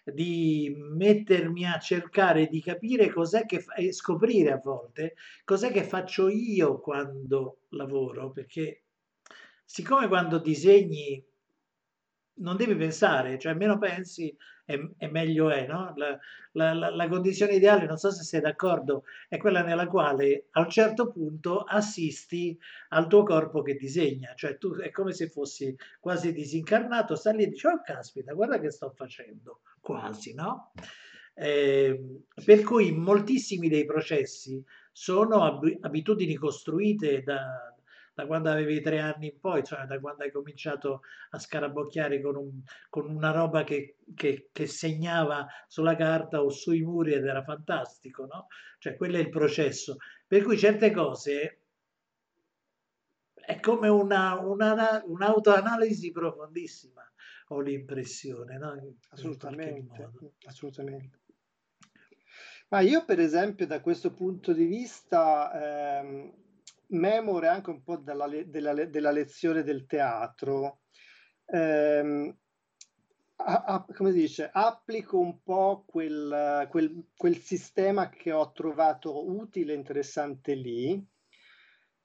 di 0.05 0.75
mettermi 0.77 1.67
a 1.67 1.79
cercare 1.79 2.47
di 2.47 2.61
capire 2.61 3.11
cos'è 3.11 3.47
che 3.47 3.61
fa, 3.61 3.75
e 3.75 3.93
scoprire 3.93 4.53
a 4.53 4.61
volte 4.63 5.15
cos'è 5.45 5.73
che 5.73 5.83
faccio 5.83 6.29
io 6.29 6.79
quando 6.81 7.63
lavoro, 7.71 8.31
perché 8.31 8.85
siccome 9.65 10.09
quando 10.09 10.39
disegni 10.39 11.25
non 12.37 12.57
devi 12.57 12.77
pensare, 12.77 13.39
cioè 13.39 13.55
meno 13.55 13.79
pensi 13.79 14.35
e, 14.65 14.91
e 14.97 15.09
meglio 15.09 15.51
è, 15.51 15.67
no? 15.67 15.93
La, 15.97 16.19
la, 16.53 16.91
la, 16.91 17.09
condizione 17.09 17.55
ideale, 17.55 17.87
non 17.87 17.97
so 17.97 18.11
se 18.11 18.23
sei 18.23 18.41
d'accordo, 18.41 19.05
è 19.29 19.37
quella 19.37 19.63
nella 19.63 19.87
quale 19.87 20.47
a 20.53 20.61
un 20.61 20.71
certo 20.71 21.11
punto 21.11 21.61
assisti 21.61 22.59
al 22.91 23.07
tuo 23.07 23.23
corpo 23.23 23.63
che 23.63 23.75
disegna, 23.75 24.33
cioè 24.35 24.57
tu 24.57 24.75
è 24.77 24.91
come 24.91 25.13
se 25.13 25.29
fossi 25.29 25.75
quasi 26.01 26.33
disincarnato, 26.33 27.15
stai 27.15 27.37
lì 27.37 27.43
e 27.45 27.49
dici, 27.49 27.67
oh 27.67 27.81
caspita, 27.83 28.33
guarda 28.33 28.59
che 28.59 28.71
sto 28.71 28.91
facendo, 28.91 29.61
quasi, 29.81 30.35
no? 30.35 30.73
Eh, 31.35 32.21
per 32.45 32.63
cui 32.63 32.93
moltissimi 32.93 33.69
dei 33.69 33.85
processi 33.85 34.63
sono 34.93 35.43
ab- 35.43 35.79
abitudini 35.81 36.37
costruite 36.37 37.23
da, 37.23 37.74
da 38.15 38.27
quando 38.27 38.49
avevi 38.51 38.81
tre 38.81 39.01
anni 39.01 39.33
in 39.33 39.41
poi, 39.41 39.65
cioè 39.65 39.85
da 39.87 39.99
quando 39.99 40.23
hai 40.23 40.31
cominciato 40.31 41.03
a 41.31 41.39
scarabocchiare 41.39 42.21
con, 42.21 42.37
un, 42.37 42.63
con 42.89 43.11
una 43.11 43.33
roba 43.33 43.65
che, 43.65 43.97
che, 44.15 44.51
che, 44.53 44.67
segnava 44.67 45.47
sulla 45.67 45.97
carta 45.97 46.41
o 46.41 46.49
sui 46.49 46.83
muri 46.83 47.13
ed 47.13 47.27
era 47.27 47.43
fantastico, 47.43 48.25
no? 48.27 48.47
Cioè 48.79 48.95
quello 48.95 49.17
è 49.17 49.21
il 49.21 49.31
processo. 49.31 49.97
Per 50.27 50.43
cui 50.45 50.57
certe 50.57 50.93
cose 50.93 51.59
è 53.35 53.59
come 53.59 53.89
una, 53.89 54.39
una, 54.41 55.03
un'autoanalisi 55.05 56.13
profondissima, 56.13 57.03
ho 57.49 57.61
l'impressione, 57.61 58.57
no? 58.59 58.95
assolutamente, 59.11 60.09
assolutamente. 60.47 61.19
Ma 62.69 62.81
io 62.81 63.05
per 63.05 63.21
esempio 63.21 63.67
da 63.67 63.81
questo 63.81 64.13
punto 64.13 64.53
di 64.53 64.65
vista 64.65 66.01
ehm, 66.01 66.44
memore 66.89 67.49
anche 67.49 67.71
un 67.71 67.83
po' 67.83 67.97
della, 67.97 68.29
della, 68.47 68.73
della 68.85 69.11
lezione 69.11 69.63
del 69.63 69.87
teatro. 69.87 70.81
Eh, 71.47 72.35
a, 73.37 73.65
a, 73.65 73.87
come 73.95 74.13
si 74.13 74.21
dice, 74.21 74.49
applico 74.53 75.19
un 75.19 75.43
po' 75.43 75.85
quel, 75.87 76.67
quel, 76.71 77.07
quel 77.17 77.37
sistema 77.37 78.09
che 78.09 78.33
ho 78.33 78.53
trovato 78.53 79.29
utile 79.31 79.73
e 79.73 79.77
interessante 79.77 80.55
lì, 80.55 81.05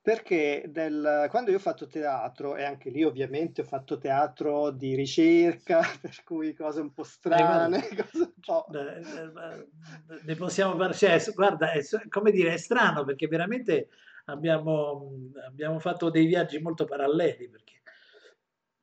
perché 0.02 0.66
del, 0.68 1.28
quando 1.30 1.52
io 1.52 1.58
ho 1.58 1.62
fatto 1.62 1.88
teatro, 1.88 2.56
e 2.56 2.64
anche 2.64 2.90
lì 2.90 3.04
ovviamente 3.04 3.62
ho 3.62 3.66
fatto 3.66 3.98
teatro 3.98 4.72
di 4.72 4.96
ricerca, 4.96 5.82
per 6.02 6.24
cui 6.24 6.54
cose 6.54 6.82
un 6.82 6.92
po' 6.92 7.04
strane, 7.04 7.88
eh, 7.88 8.06
un 8.14 8.34
po'... 8.40 8.66
Ne 8.70 10.36
possiamo 10.36 10.72
parlare, 10.72 10.94
cioè, 10.94 11.22
guarda, 11.34 11.72
è, 11.72 11.82
come 12.10 12.32
dire, 12.32 12.54
è 12.54 12.58
strano 12.58 13.04
perché 13.04 13.28
veramente 13.28 13.90
abbiamo, 14.32 15.30
abbiamo 15.46 15.80
fatto 15.80 16.10
dei 16.10 16.26
viaggi 16.26 16.60
molto 16.60 16.86
paralleli 16.86 17.50
perché 17.50 17.82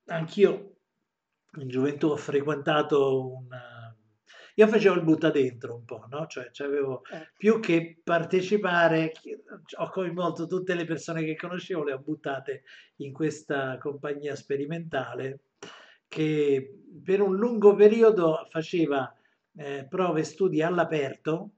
anch'io 0.07 0.77
in 1.59 1.69
gioventù 1.69 2.09
ho 2.09 2.17
frequentato 2.17 3.35
una... 3.35 3.97
Io 4.59 4.69
facevo 4.69 4.95
il 4.95 5.03
butta 5.03 5.31
dentro 5.31 5.75
un 5.75 5.85
po', 5.85 6.07
no? 6.09 6.27
Cioè, 6.27 6.51
cioè 6.51 6.67
avevo 6.67 7.03
eh. 7.13 7.31
più 7.37 7.61
che 7.61 8.01
partecipare, 8.03 9.13
ho 9.79 9.91
coinvolto 9.91 10.47
tutte 10.47 10.75
le 10.75 10.87
persone 10.87 11.25
che 11.25 11.37
conoscevo, 11.37 11.85
le 11.85 11.93
ho 11.93 11.99
buttate 11.99 12.63
in 12.97 13.13
questa 13.13 13.77
compagnia 13.77 14.35
sperimentale 14.35 15.41
che 16.09 16.81
per 17.05 17.21
un 17.21 17.37
lungo 17.37 17.75
periodo 17.75 18.47
faceva 18.51 19.15
eh, 19.57 19.87
prove 19.89 20.21
e 20.21 20.25
studi 20.25 20.63
all'aperto 20.63 21.51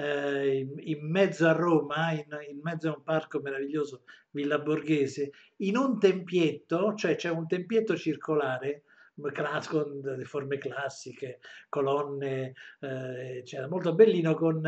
eh, 0.00 0.66
in, 0.78 1.10
mezzo 1.10 1.46
a 1.46 1.52
Roma, 1.52 2.12
in, 2.12 2.26
in, 2.48 2.60
mezzo 2.62 2.88
a 2.88 2.96
un 2.96 3.02
parco 3.02 3.40
meraviglioso, 3.40 4.02
Villa 4.30 4.58
Borghese, 4.58 5.30
in 5.56 5.76
un 5.76 5.98
tempietto, 5.98 6.94
cioè 6.94 7.16
c'è 7.16 7.30
un 7.30 7.46
tempietto 7.46 7.96
circolare 7.96 8.84
con 9.68 10.00
delle 10.00 10.24
forme 10.24 10.56
classiche, 10.56 11.40
colonne, 11.68 12.54
eh, 12.80 13.42
c'era 13.44 13.68
molto 13.68 13.94
bellino 13.94 14.34
con, 14.34 14.62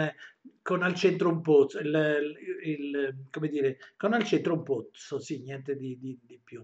con, 0.61 0.83
al 0.83 0.95
centro 0.95 1.31
un 1.31 1.41
pozzo, 1.41 1.79
il, 1.79 2.35
il, 2.65 3.27
come 3.31 3.49
dire, 3.49 3.79
con 3.97 4.13
al 4.13 4.25
centro 4.25 4.53
un 4.53 4.63
pozzo, 4.63 5.19
sì, 5.19 5.41
niente 5.41 5.75
di, 5.75 5.99
di, 5.99 6.19
di 6.23 6.39
più. 6.43 6.63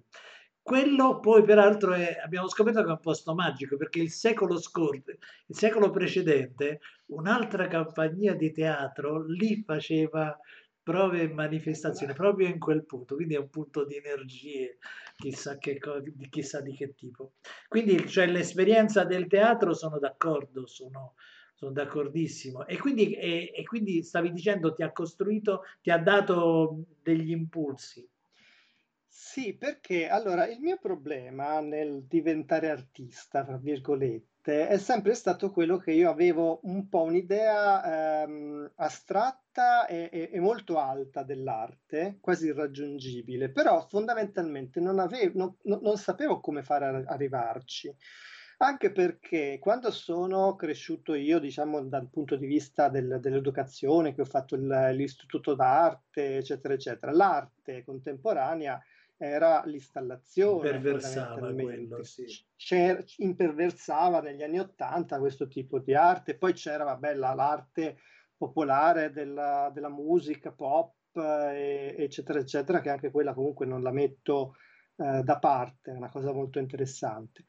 Quello 0.68 1.18
poi 1.18 1.44
peraltro 1.44 1.94
è, 1.94 2.20
abbiamo 2.22 2.46
scoperto 2.46 2.82
che 2.82 2.88
è 2.88 2.90
un 2.90 3.00
posto 3.00 3.34
magico 3.34 3.78
perché 3.78 4.00
il 4.00 4.10
secolo 4.10 4.60
scorso, 4.60 5.12
il 5.46 5.56
secolo 5.56 5.88
precedente, 5.88 6.80
un'altra 7.06 7.68
compagnia 7.68 8.34
di 8.34 8.52
teatro 8.52 9.24
lì 9.26 9.62
faceva 9.64 10.38
prove 10.82 11.22
e 11.22 11.28
manifestazioni 11.32 12.12
proprio 12.12 12.48
in 12.48 12.58
quel 12.58 12.84
punto, 12.84 13.14
quindi 13.14 13.34
è 13.34 13.38
un 13.38 13.48
punto 13.48 13.86
di 13.86 13.96
energie, 13.96 14.76
chissà, 15.16 15.56
che, 15.56 15.78
chissà 16.28 16.60
di 16.60 16.74
che 16.74 16.92
tipo. 16.94 17.32
Quindi 17.66 18.06
cioè, 18.06 18.26
l'esperienza 18.26 19.04
del 19.04 19.26
teatro 19.26 19.72
sono 19.72 19.98
d'accordo, 19.98 20.66
sono, 20.66 21.14
sono 21.54 21.72
d'accordissimo. 21.72 22.66
E 22.66 22.76
quindi, 22.76 23.14
e, 23.14 23.52
e 23.54 23.62
quindi 23.64 24.02
stavi 24.02 24.30
dicendo 24.32 24.74
ti 24.74 24.82
ha 24.82 24.92
costruito, 24.92 25.62
ti 25.80 25.90
ha 25.90 25.96
dato 25.98 26.84
degli 27.02 27.30
impulsi. 27.30 28.06
Sì, 29.20 29.56
perché 29.56 30.08
allora 30.08 30.46
il 30.46 30.60
mio 30.60 30.78
problema 30.78 31.58
nel 31.60 32.04
diventare 32.06 32.70
artista, 32.70 33.44
tra 33.44 33.56
virgolette, 33.58 34.68
è 34.68 34.78
sempre 34.78 35.14
stato 35.14 35.50
quello 35.50 35.76
che 35.76 35.90
io 35.92 36.08
avevo 36.08 36.60
un 36.62 36.88
po' 36.88 37.02
un'idea 37.02 38.22
ehm, 38.22 38.72
astratta 38.76 39.86
e, 39.88 40.08
e- 40.12 40.30
e 40.32 40.40
molto 40.40 40.78
alta 40.78 41.24
dell'arte, 41.24 42.18
quasi 42.20 42.46
irraggiungibile, 42.46 43.50
però 43.50 43.84
fondamentalmente 43.88 44.78
non 44.80 45.00
avevo, 45.00 45.56
non, 45.64 45.80
non 45.82 45.96
sapevo 45.98 46.38
come 46.40 46.62
fare 46.62 46.86
a 46.86 47.02
arrivarci. 47.12 47.92
Anche 48.60 48.90
perché 48.90 49.58
quando 49.60 49.90
sono 49.92 50.56
cresciuto 50.56 51.14
io, 51.14 51.38
diciamo 51.38 51.80
dal 51.84 52.08
punto 52.10 52.34
di 52.36 52.46
vista 52.46 52.88
del- 52.88 53.18
dell'educazione, 53.20 54.14
che 54.14 54.22
ho 54.22 54.24
fatto 54.24 54.56
il- 54.56 54.90
l'istituto 54.94 55.54
d'arte, 55.54 56.38
eccetera, 56.38 56.74
eccetera, 56.74 57.12
l'arte 57.12 57.84
contemporanea 57.84 58.80
era 59.18 59.62
l'installazione. 59.66 60.68
Imperversava 60.68 61.52
quello, 61.52 62.04
sì. 62.04 62.24
imperversava 63.16 64.20
negli 64.20 64.44
anni 64.44 64.60
Ottanta 64.60 65.18
questo 65.18 65.48
tipo 65.48 65.80
di 65.80 65.94
arte, 65.94 66.38
poi 66.38 66.52
c'era, 66.52 66.84
vabbè, 66.84 67.14
la, 67.14 67.34
l'arte 67.34 67.98
popolare 68.36 69.10
della, 69.10 69.70
della 69.74 69.90
musica 69.90 70.52
pop, 70.52 70.94
eh, 71.14 71.96
eccetera, 71.98 72.38
eccetera, 72.38 72.80
che 72.80 72.90
anche 72.90 73.10
quella 73.10 73.34
comunque 73.34 73.66
non 73.66 73.82
la 73.82 73.90
metto 73.90 74.54
eh, 74.96 75.22
da 75.24 75.38
parte, 75.40 75.90
è 75.90 75.96
una 75.96 76.10
cosa 76.10 76.32
molto 76.32 76.60
interessante. 76.60 77.44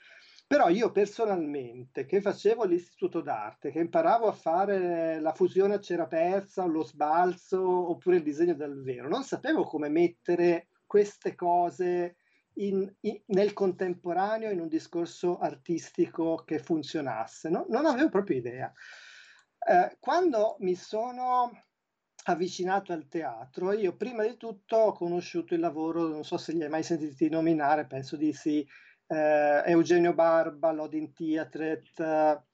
Però 0.47 0.67
io 0.69 0.91
personalmente, 0.91 2.07
che 2.07 2.21
facevo 2.21 2.65
l'istituto 2.65 3.21
d'arte, 3.21 3.69
che 3.69 3.77
imparavo 3.77 4.25
a 4.25 4.31
fare 4.31 5.19
la 5.19 5.31
fusione 5.31 5.75
a 5.75 5.79
cera 5.79 6.07
persa, 6.07 6.65
lo 6.65 6.83
sbalzo 6.83 7.61
oppure 7.91 8.15
il 8.15 8.23
disegno 8.23 8.55
dal 8.55 8.81
vero, 8.81 9.07
non 9.07 9.21
sapevo 9.21 9.63
come 9.65 9.89
mettere 9.89 10.68
queste 10.89 11.35
cose 11.35 12.15
in, 12.53 12.91
in, 13.01 13.21
nel 13.27 13.53
contemporaneo 13.53 14.49
in 14.49 14.59
un 14.59 14.67
discorso 14.67 15.37
artistico 15.37 16.43
che 16.43 16.57
funzionasse. 16.57 17.49
No? 17.49 17.67
Non 17.69 17.85
avevo 17.85 18.09
proprio 18.09 18.37
idea. 18.37 18.73
Eh, 19.59 19.97
quando 19.99 20.55
mi 20.61 20.73
sono 20.73 21.51
avvicinato 22.23 22.91
al 22.91 23.07
teatro, 23.07 23.71
io 23.71 23.95
prima 23.95 24.25
di 24.25 24.35
tutto 24.35 24.77
ho 24.77 24.93
conosciuto 24.93 25.53
il 25.53 25.59
lavoro, 25.59 26.07
non 26.07 26.23
so 26.23 26.37
se 26.37 26.53
li 26.53 26.63
hai 26.63 26.69
mai 26.69 26.81
sentiti 26.81 27.29
nominare, 27.29 27.85
penso 27.85 28.17
di 28.17 28.33
sì, 28.33 28.67
eh, 29.05 29.61
Eugenio 29.67 30.15
Barba, 30.15 30.71
Lodin 30.71 31.13
Theatret, 31.13 31.93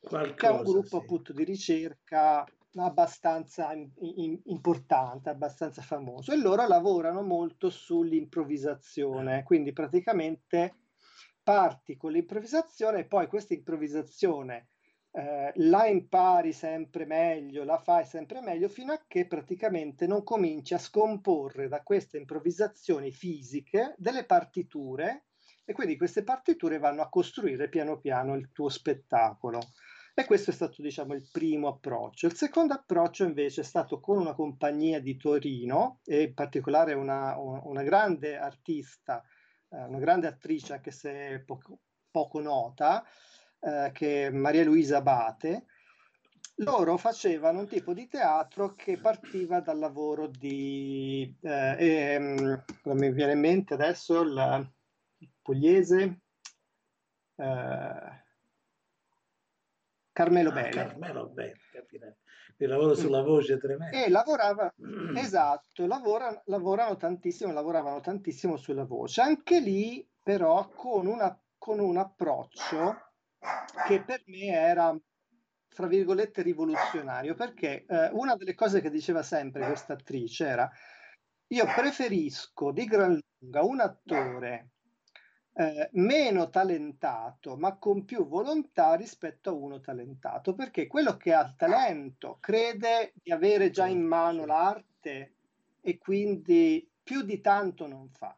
Qualcosa, 0.02 0.34
che 0.34 0.48
è 0.48 0.50
un 0.50 0.64
gruppo 0.64 0.98
sì. 1.00 1.04
appunto 1.04 1.32
di 1.32 1.46
ricerca 1.46 2.46
abbastanza 2.84 3.72
in, 3.74 3.90
in, 4.00 4.40
importante, 4.46 5.30
abbastanza 5.30 5.82
famoso. 5.82 6.32
E 6.32 6.38
loro 6.38 6.68
lavorano 6.68 7.22
molto 7.22 7.70
sull'improvvisazione, 7.70 9.44
quindi 9.44 9.72
praticamente 9.72 10.76
parti 11.44 11.96
con 11.96 12.12
l'improvvisazione 12.12 13.00
e 13.00 13.06
poi 13.06 13.28
questa 13.28 13.54
improvvisazione 13.54 14.70
eh, 15.18 15.54
la 15.56 15.88
impari 15.88 16.52
sempre 16.52 17.06
meglio, 17.06 17.64
la 17.64 17.78
fai 17.78 18.04
sempre 18.04 18.42
meglio 18.42 18.68
fino 18.68 18.92
a 18.92 19.02
che 19.08 19.28
praticamente 19.28 20.08
non 20.08 20.26
cominci 20.26 20.74
a 20.74 20.78
scomporre 20.78 21.70
da 21.70 21.84
queste 21.84 22.18
improvvisazioni 22.18 23.12
fisiche 23.12 23.96
delle 23.98 24.26
partiture. 24.26 25.28
E 25.64 25.74
quindi 25.74 25.96
queste 25.96 26.24
partiture 26.24 26.80
vanno 26.80 27.02
a 27.02 27.10
costruire 27.10 27.70
piano 27.70 27.98
piano 27.98 28.36
il 28.36 28.52
tuo 28.52 28.68
spettacolo. 28.68 29.60
E 30.18 30.24
questo 30.24 30.52
è 30.52 30.54
stato, 30.54 30.82
diciamo, 30.82 31.14
il 31.14 31.28
primo 31.30 31.68
approccio. 31.68 32.28
Il 32.28 32.36
secondo 32.36 32.74
approccio 32.74 33.26
invece 33.26 33.60
è 33.62 33.64
stato 33.66 34.00
con 34.00 34.18
una 34.18 34.34
compagnia 34.34 35.02
di 35.02 35.18
Torino, 35.18 36.00
e 36.06 36.22
in 36.22 36.34
particolare 36.34 36.94
una, 36.94 37.38
una 37.38 37.84
grande 37.84 38.38
artista, 38.38 39.22
eh, 39.68 39.84
una 39.84 40.00
grande 40.00 40.28
attrice, 40.28 40.72
anche 40.72 40.92
se 40.92 41.44
poco, 41.46 41.80
poco 42.10 42.40
nota, 42.40 43.04
eh, 43.60 43.92
che 43.92 44.28
è 44.28 44.30
Maria 44.30 44.64
Luisa 44.64 44.98
Abate, 44.98 45.66
loro 46.60 46.96
facevano 46.96 47.60
un 47.60 47.68
tipo 47.68 47.94
di 47.94 48.08
teatro 48.08 48.74
che 48.74 48.98
partiva 48.98 49.60
dal 49.60 49.80
lavoro 49.80 50.28
di, 50.28 51.38
eh, 51.42 51.76
ehm, 51.78 52.64
non 52.84 52.98
mi 52.98 53.12
viene 53.12 53.34
in 53.34 53.40
mente 53.42 53.74
adesso, 53.74 54.22
il 54.22 54.72
pugliese, 55.42 56.22
eh, 57.36 58.24
Carmelo 60.16 60.52
ah, 60.52 60.54
Bene. 60.54 60.70
Carmelo 60.70 61.28
Bene, 61.28 61.60
capire. 61.74 62.20
Il 62.56 62.70
lavoro 62.70 62.92
mm. 62.92 62.94
sulla 62.94 63.22
voce 63.22 63.56
è 63.56 63.58
tremendo. 63.58 63.98
E 63.98 64.10
lavorava, 64.10 64.74
mm. 64.82 65.18
esatto, 65.20 65.86
lavora, 65.86 66.42
lavorano 66.46 66.96
tantissimo, 66.96 67.52
lavoravano 67.52 68.00
tantissimo 68.00 68.56
sulla 68.56 68.86
voce. 68.86 69.20
Anche 69.20 69.60
lì, 69.60 70.10
però, 70.24 70.70
con, 70.70 71.06
una, 71.08 71.38
con 71.58 71.80
un 71.80 71.98
approccio 71.98 72.96
che 73.88 74.04
per 74.04 74.24
me 74.28 74.46
era 74.46 74.98
fra 75.68 75.88
virgolette 75.88 76.42
rivoluzionario, 76.44 77.36
perché 77.36 77.84
eh, 77.86 78.10
una 78.14 78.38
delle 78.38 78.56
cose 78.56 78.80
che 78.80 78.90
diceva 78.90 79.22
sempre 79.22 79.66
questa 79.66 79.94
attrice 79.94 80.46
era 80.46 80.72
io 81.48 81.66
preferisco 81.66 82.72
di 82.72 82.86
gran 82.86 83.20
lunga 83.40 83.64
un 83.64 83.82
attore 83.82 84.70
eh, 85.58 85.90
meno 85.94 86.50
talentato 86.50 87.56
ma 87.56 87.78
con 87.78 88.04
più 88.04 88.28
volontà 88.28 88.96
rispetto 88.96 89.50
a 89.50 89.54
uno 89.54 89.80
talentato, 89.80 90.54
perché 90.54 90.88
quello 90.88 91.16
che 91.16 91.34
ha 91.34 91.46
il 91.46 91.56
talento 91.56 92.38
crede 92.42 93.14
di 93.24 93.32
avere 93.32 93.70
già 93.70 93.86
in 93.86 94.02
mano 94.02 94.46
l'arte 94.46 95.34
e 95.82 95.98
quindi 95.98 96.90
più 97.02 97.22
di 97.22 97.40
tanto 97.40 97.88
non 97.88 98.10
fa. 98.10 98.36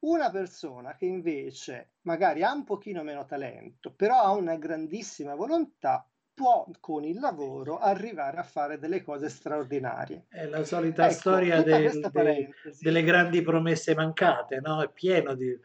Una 0.00 0.30
persona 0.30 0.94
che 0.94 1.06
invece 1.06 1.90
magari 2.02 2.42
ha 2.42 2.52
un 2.52 2.64
pochino 2.64 3.02
meno 3.02 3.26
talento, 3.26 3.92
però 3.92 4.22
ha 4.22 4.30
una 4.32 4.56
grandissima 4.56 5.34
volontà, 5.34 6.06
può 6.32 6.66
con 6.80 7.04
il 7.04 7.18
lavoro 7.18 7.78
arrivare 7.78 8.38
a 8.38 8.42
fare 8.42 8.78
delle 8.78 9.02
cose 9.02 9.28
straordinarie. 9.28 10.26
È 10.28 10.46
la 10.46 10.64
solita 10.64 11.04
ecco, 11.04 11.14
storia 11.14 11.62
del, 11.62 12.00
de, 12.12 12.54
delle 12.80 13.02
grandi 13.02 13.42
promesse 13.42 13.94
mancate, 13.94 14.60
no? 14.60 14.82
È 14.82 14.90
pieno 14.90 15.34
di... 15.34 15.58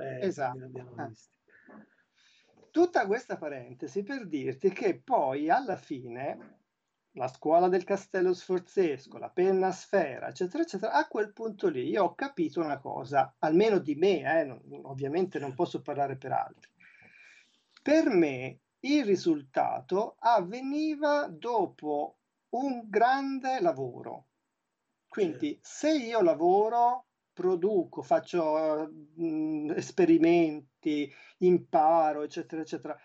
Eh, 0.00 0.26
esatto. 0.26 0.70
Tutta 2.70 3.06
questa 3.06 3.36
parentesi 3.36 4.02
per 4.02 4.26
dirti 4.26 4.70
che 4.70 5.00
poi 5.00 5.50
alla 5.50 5.76
fine 5.76 6.58
la 7.14 7.26
scuola 7.26 7.68
del 7.68 7.82
castello 7.82 8.32
sforzesco, 8.32 9.18
la 9.18 9.30
penna 9.30 9.72
sfera, 9.72 10.28
eccetera, 10.28 10.62
eccetera, 10.62 10.92
a 10.92 11.08
quel 11.08 11.32
punto 11.32 11.68
lì 11.68 11.88
io 11.88 12.04
ho 12.04 12.14
capito 12.14 12.60
una 12.60 12.78
cosa, 12.78 13.34
almeno 13.40 13.78
di 13.78 13.96
me, 13.96 14.40
eh, 14.40 14.44
non, 14.44 14.60
ovviamente 14.84 15.40
non 15.40 15.54
posso 15.54 15.82
parlare 15.82 16.16
per 16.16 16.32
altri. 16.32 16.70
Per 17.82 18.08
me 18.10 18.60
il 18.80 19.04
risultato 19.04 20.16
avveniva 20.20 21.26
dopo 21.26 22.18
un 22.50 22.84
grande 22.88 23.60
lavoro. 23.60 24.26
Quindi 25.08 25.58
se 25.60 25.92
io 25.92 26.22
lavoro, 26.22 27.06
produco, 27.40 28.02
faccio 28.02 28.90
mh, 29.14 29.72
esperimenti, 29.74 31.10
imparo, 31.38 32.22
eccetera, 32.22 32.60
eccetera, 32.60 33.00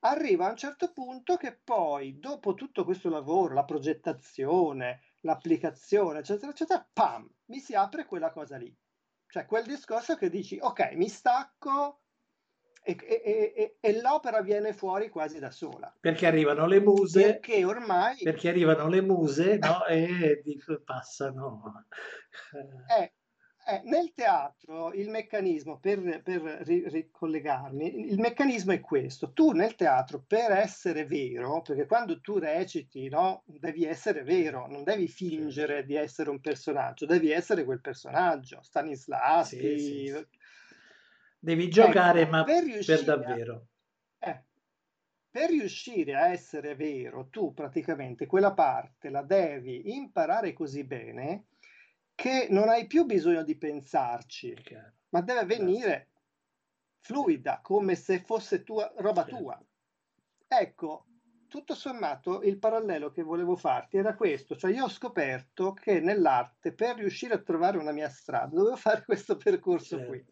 arriva 0.00 0.46
a 0.46 0.50
un 0.50 0.56
certo 0.56 0.92
punto 0.92 1.36
che 1.36 1.58
poi, 1.62 2.18
dopo 2.18 2.54
tutto 2.54 2.84
questo 2.84 3.10
lavoro, 3.10 3.52
la 3.52 3.66
progettazione, 3.66 5.02
l'applicazione, 5.20 6.20
eccetera, 6.20 6.52
eccetera, 6.52 6.88
pam, 6.90 7.30
mi 7.46 7.58
si 7.58 7.74
apre 7.74 8.06
quella 8.06 8.30
cosa 8.30 8.56
lì. 8.56 8.74
Cioè 9.28 9.44
quel 9.44 9.66
discorso 9.66 10.16
che 10.16 10.30
dici, 10.30 10.58
ok, 10.58 10.92
mi 10.94 11.08
stacco, 11.08 12.00
e, 12.82 12.96
e, 13.02 13.52
e, 13.54 13.76
e, 13.80 14.00
l'opera 14.00 14.40
viene 14.40 14.72
fuori 14.72 15.10
quasi 15.10 15.38
da 15.38 15.50
sola. 15.50 15.94
Perché 16.00 16.26
arrivano 16.26 16.66
le 16.66 16.80
muse. 16.80 17.20
Perché 17.20 17.64
ormai... 17.64 18.16
Perché 18.22 18.48
arrivano 18.48 18.88
le 18.88 19.02
muse 19.02 19.58
no? 19.58 19.84
e 19.84 20.40
passano. 20.84 21.84
Eh, 22.96 23.12
eh, 23.68 23.82
nel 23.84 24.12
teatro 24.14 24.92
il 24.92 25.08
meccanismo, 25.08 25.80
per, 25.80 26.22
per 26.22 26.40
ricollegarmi, 26.40 28.10
il 28.12 28.20
meccanismo 28.20 28.70
è 28.70 28.80
questo. 28.80 29.32
Tu 29.32 29.50
nel 29.50 29.74
teatro 29.74 30.22
per 30.24 30.52
essere 30.52 31.04
vero, 31.04 31.62
perché 31.62 31.84
quando 31.86 32.20
tu 32.20 32.38
reciti, 32.38 33.08
no, 33.08 33.42
devi 33.44 33.84
essere 33.84 34.22
vero, 34.22 34.68
non 34.68 34.84
devi 34.84 35.08
fingere 35.08 35.84
di 35.84 35.96
essere 35.96 36.30
un 36.30 36.40
personaggio, 36.40 37.06
devi 37.06 37.32
essere 37.32 37.64
quel 37.64 37.80
personaggio. 37.80 38.60
Stanislavski, 38.62 39.56
sì, 39.56 39.78
sì, 39.78 40.06
sì 40.06 40.26
Devi 41.40 41.68
giocare, 41.68 42.20
ecco, 42.20 42.30
ma 42.30 42.44
per, 42.44 42.64
per 42.84 43.02
davvero. 43.02 43.66
A, 44.18 44.30
eh, 44.30 44.44
per 45.28 45.50
riuscire 45.50 46.14
a 46.14 46.28
essere 46.28 46.76
vero, 46.76 47.26
tu 47.30 47.52
praticamente 47.52 48.26
quella 48.26 48.52
parte 48.52 49.10
la 49.10 49.22
devi 49.22 49.94
imparare 49.96 50.52
così 50.52 50.84
bene 50.84 51.46
che 52.16 52.48
non 52.50 52.68
hai 52.68 52.86
più 52.86 53.04
bisogno 53.04 53.44
di 53.44 53.56
pensarci, 53.56 54.56
ma 55.10 55.20
deve 55.20 55.44
venire 55.44 56.08
fluida, 56.98 57.60
come 57.62 57.94
se 57.94 58.20
fosse 58.20 58.64
tua, 58.64 58.92
roba 58.96 59.24
certo. 59.24 59.38
tua. 59.38 59.66
Ecco, 60.48 61.06
tutto 61.46 61.74
sommato 61.74 62.42
il 62.42 62.58
parallelo 62.58 63.10
che 63.10 63.22
volevo 63.22 63.54
farti 63.54 63.98
era 63.98 64.16
questo, 64.16 64.56
cioè 64.56 64.72
io 64.72 64.84
ho 64.84 64.88
scoperto 64.88 65.74
che 65.74 66.00
nell'arte 66.00 66.72
per 66.72 66.96
riuscire 66.96 67.34
a 67.34 67.42
trovare 67.42 67.78
una 67.78 67.92
mia 67.92 68.08
strada 68.08 68.56
dovevo 68.56 68.76
fare 68.76 69.04
questo 69.06 69.36
percorso 69.36 69.96
certo. 69.96 70.10
qui. 70.10 70.24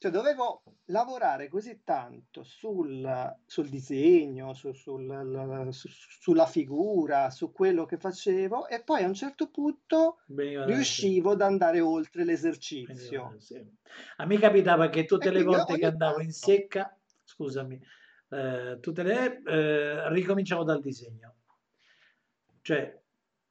Cioè 0.00 0.12
dovevo 0.12 0.62
lavorare 0.86 1.48
così 1.48 1.80
tanto 1.82 2.44
sul, 2.44 3.36
sul 3.44 3.68
disegno, 3.68 4.54
su, 4.54 4.72
sul, 4.72 5.68
su, 5.72 5.88
sulla 5.88 6.46
figura, 6.46 7.30
su 7.30 7.50
quello 7.50 7.84
che 7.84 7.96
facevo 7.96 8.68
e 8.68 8.84
poi 8.84 9.02
a 9.02 9.08
un 9.08 9.14
certo 9.14 9.50
punto 9.50 10.20
Bene, 10.26 10.66
riuscivo 10.66 11.32
ad 11.32 11.40
andare 11.40 11.80
oltre 11.80 12.24
l'esercizio. 12.24 13.24
Bene, 13.24 13.40
sì. 13.40 13.66
A 14.18 14.26
me 14.26 14.38
capitava 14.38 14.88
che 14.88 15.04
tutte 15.04 15.28
e 15.28 15.32
le 15.32 15.42
volte 15.42 15.76
che 15.76 15.86
andavo 15.86 16.20
in 16.20 16.32
secca, 16.32 16.96
scusami, 17.24 17.80
eh, 18.30 18.78
tutte 18.80 19.02
le 19.02 19.42
eh, 19.44 20.08
ricominciavo 20.10 20.62
dal 20.62 20.80
disegno. 20.80 21.34
Cioè, 22.62 23.00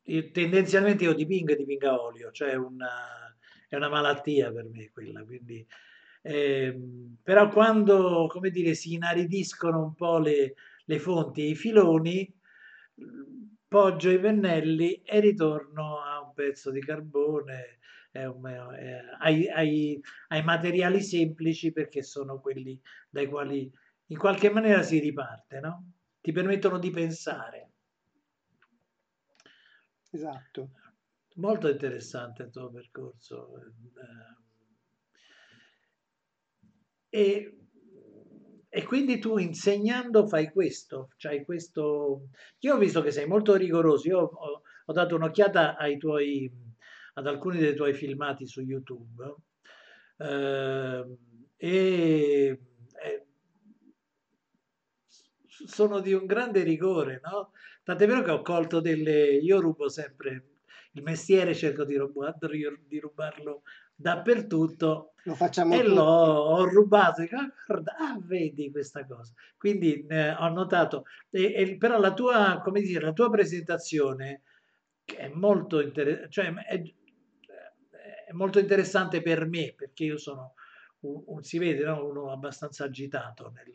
io, 0.03 0.31
tendenzialmente 0.31 1.03
io 1.03 1.13
dipingo 1.13 1.51
e 1.51 1.55
dipingo 1.57 1.89
a 1.89 2.01
olio, 2.01 2.31
cioè 2.31 2.53
una, 2.55 3.36
è 3.67 3.75
una 3.75 3.89
malattia 3.89 4.49
per 4.53 4.69
me 4.69 4.89
quella, 4.91 5.25
quindi 5.25 5.67
eh, 6.27 6.77
però 7.23 7.49
quando, 7.49 8.27
come 8.27 8.49
dire, 8.49 8.73
si 8.73 8.93
inaridiscono 8.93 9.81
un 9.81 9.93
po' 9.93 10.19
le, 10.19 10.55
le 10.85 10.99
fonti 10.99 11.41
e 11.41 11.49
i 11.49 11.55
filoni, 11.55 12.33
poggio 13.67 14.09
i 14.09 14.19
pennelli 14.19 15.01
e 15.03 15.19
ritorno 15.19 16.01
a 16.01 16.21
un 16.21 16.33
pezzo 16.33 16.71
di 16.71 16.79
carbone, 16.81 17.79
eh, 18.11 18.23
eh, 18.23 19.01
ai, 19.19 19.47
ai, 19.49 20.01
ai, 20.29 20.43
materiali 20.43 21.01
semplici 21.01 21.71
perché 21.71 22.01
sono 22.01 22.39
quelli 22.39 22.79
dai 23.09 23.27
quali 23.27 23.71
in 24.07 24.17
qualche 24.17 24.49
maniera 24.49 24.81
si 24.81 24.99
riparte, 24.99 25.59
no? 25.59 25.91
Ti 26.21 26.31
permettono 26.31 26.79
di 26.79 26.89
pensare. 26.89 27.71
Esatto. 30.11 30.69
Molto 31.35 31.69
interessante 31.69 32.43
il 32.43 32.49
tuo 32.49 32.71
percorso. 32.71 33.57
Eh, 33.57 34.46
e, 37.10 37.58
e 38.70 38.84
quindi 38.84 39.20
tu 39.20 39.38
insegnando 39.38 40.28
fai 40.28 40.52
questo, 40.52 41.10
cioè 41.17 41.43
questo... 41.43 42.30
Io 42.60 42.76
ho 42.76 42.78
visto 42.78 43.02
che 43.02 43.12
sei 43.12 43.28
molto 43.28 43.56
rigoroso, 43.56 44.08
io 44.08 44.20
ho, 44.20 44.62
ho 44.86 44.93
dato 44.93 45.15
un'occhiata 45.15 45.78
ai 45.78 45.98
tuoi, 45.98 46.52
ad 47.13 47.28
alcuni 47.28 47.60
dei 47.60 47.76
tuoi 47.76 47.93
filmati 47.93 48.46
su 48.46 48.62
YouTube 48.62 49.36
eh, 50.17 51.17
e 51.58 52.60
eh, 53.04 53.26
sono 55.46 56.00
di 56.00 56.13
un 56.13 56.26
grande 56.26 56.63
rigore, 56.63 57.20
no? 57.24 57.52
Tant'è 57.84 58.06
vero 58.08 58.22
che 58.22 58.32
ho 58.32 58.41
colto 58.41 58.80
delle... 58.80 59.36
Io 59.38 59.60
rubo 59.60 59.89
sempre 59.89 60.58
il 60.93 61.04
mestiere, 61.04 61.54
cerco 61.54 61.84
di, 61.86 61.96
rub... 61.96 62.38
di 62.86 63.00
rubarlo 63.00 63.63
dappertutto 63.99 65.13
lo 65.23 65.33
facciamo 65.33 65.73
e 65.73 65.79
tutti. 65.79 65.93
l'ho 65.93 66.03
ho 66.03 66.65
rubato 66.65 67.23
ah 67.23 68.17
vedi 68.19 68.69
questa 68.69 69.05
cosa 69.05 69.33
quindi 69.57 70.05
eh, 70.07 70.33
ho 70.33 70.47
notato 70.49 71.05
e, 71.31 71.53
e, 71.53 71.77
però 71.77 71.99
la 71.99 72.13
tua 72.13 72.62
come 72.63 72.81
dire 72.81 73.01
la 73.01 73.12
tua 73.12 73.29
presentazione 73.31 74.43
è 75.03 75.27
molto 75.29 75.81
interessante 75.81 76.29
cioè 76.29 76.53
è, 76.53 76.81
è, 78.27 78.31
molto 78.33 78.60
interessante 78.60 79.23
per 79.23 79.47
me 79.47 79.73
perché 79.75 80.03
io 80.03 80.17
sono 80.17 80.53
un, 80.99 81.23
un, 81.25 81.43
si 81.43 81.57
vede 81.57 81.83
no? 81.83 82.05
uno 82.05 82.31
abbastanza 82.31 82.83
agitato 82.83 83.49
nel, 83.49 83.73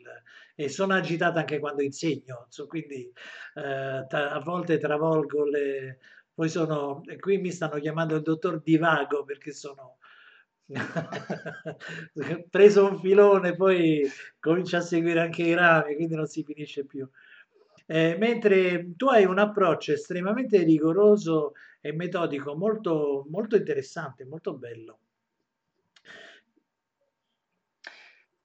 e 0.55 0.69
sono 0.69 0.93
agitato 0.93 1.39
anche 1.39 1.59
quando 1.59 1.81
insegno 1.81 2.45
so, 2.47 2.65
quindi 2.65 3.11
eh, 3.55 4.05
a 4.09 4.41
volte 4.41 4.77
travolgo 4.77 5.43
le 5.43 5.99
poi 6.33 6.49
sono 6.49 7.03
qui 7.19 7.37
mi 7.37 7.51
stanno 7.51 7.79
chiamando 7.79 8.15
il 8.15 8.23
dottor 8.23 8.61
Divago 8.61 9.23
perché 9.23 9.51
sono 9.51 9.97
Preso 12.49 12.85
un 12.87 12.99
filone, 12.99 13.55
poi 13.55 14.07
comincia 14.39 14.77
a 14.77 14.81
seguire 14.81 15.21
anche 15.21 15.43
i 15.43 15.53
rami, 15.53 15.95
quindi 15.95 16.15
non 16.15 16.27
si 16.27 16.43
finisce 16.43 16.85
più. 16.85 17.07
Eh, 17.85 18.15
mentre 18.17 18.93
tu 18.95 19.07
hai 19.07 19.25
un 19.25 19.39
approccio 19.39 19.91
estremamente 19.91 20.63
rigoroso 20.63 21.53
e 21.81 21.91
metodico, 21.93 22.55
molto, 22.55 23.25
molto 23.29 23.55
interessante, 23.55 24.25
molto 24.25 24.53
bello. 24.55 24.99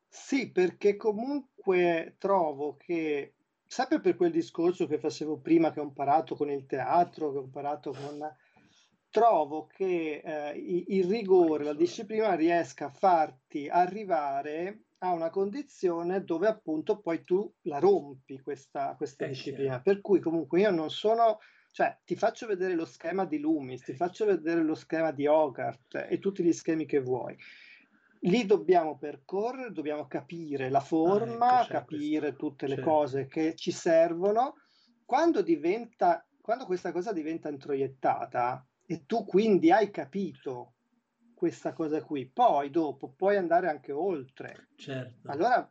Sì, 0.08 0.50
perché 0.50 0.96
comunque 0.96 2.16
trovo 2.18 2.76
che, 2.76 3.34
sempre 3.66 4.00
per 4.00 4.16
quel 4.16 4.30
discorso 4.30 4.86
che 4.86 4.98
facevo 4.98 5.38
prima, 5.38 5.70
che 5.72 5.80
ho 5.80 5.84
imparato 5.84 6.34
con 6.34 6.50
il 6.50 6.66
teatro, 6.66 7.32
che 7.32 7.38
ho 7.38 7.42
imparato 7.42 7.92
con... 7.92 8.18
Trovo 9.10 9.66
che 9.66 10.22
eh, 10.22 10.84
il 10.88 11.04
rigore, 11.06 11.64
la 11.64 11.74
disciplina 11.74 12.34
riesca 12.34 12.86
a 12.86 12.90
farti 12.90 13.68
arrivare 13.68 14.82
a 14.98 15.12
una 15.12 15.30
condizione 15.30 16.24
dove 16.24 16.46
appunto 16.46 17.00
poi 17.00 17.22
tu 17.24 17.50
la 17.62 17.78
rompi 17.78 18.40
questa, 18.40 18.94
questa 18.96 19.24
eh, 19.24 19.28
disciplina. 19.28 19.80
Per 19.80 20.00
cui 20.00 20.20
comunque 20.20 20.60
io 20.60 20.70
non 20.70 20.90
sono, 20.90 21.38
cioè 21.72 21.96
ti 22.04 22.16
faccio 22.16 22.46
vedere 22.46 22.74
lo 22.74 22.84
schema 22.84 23.24
di 23.24 23.38
Loomis, 23.38 23.82
ti 23.82 23.94
faccio 23.94 24.26
vedere 24.26 24.62
lo 24.62 24.74
schema 24.74 25.10
di 25.10 25.26
Hogarth 25.26 26.06
e 26.08 26.18
tutti 26.18 26.42
gli 26.42 26.52
schemi 26.52 26.84
che 26.84 27.00
vuoi 27.00 27.36
lì 28.22 28.46
dobbiamo 28.46 28.96
percorrere, 28.96 29.72
dobbiamo 29.72 30.06
capire 30.06 30.70
la 30.70 30.80
forma, 30.80 31.58
ah, 31.58 31.62
ecco, 31.62 31.72
capire 31.72 32.18
questo. 32.28 32.36
tutte 32.36 32.66
le 32.66 32.74
certo. 32.76 32.90
cose 32.90 33.26
che 33.26 33.54
ci 33.54 33.70
servono. 33.70 34.54
Quando 35.04 35.42
diventa, 35.42 36.26
quando 36.40 36.64
questa 36.64 36.92
cosa 36.92 37.12
diventa 37.12 37.48
introiettata 37.48 38.66
e 38.90 39.04
tu 39.04 39.26
quindi 39.26 39.70
hai 39.70 39.90
capito 39.90 40.76
questa 41.34 41.74
cosa 41.74 42.02
qui, 42.02 42.26
poi 42.26 42.70
dopo 42.70 43.12
puoi 43.12 43.36
andare 43.36 43.68
anche 43.68 43.92
oltre. 43.92 44.68
Certo. 44.76 45.30
Allora 45.30 45.70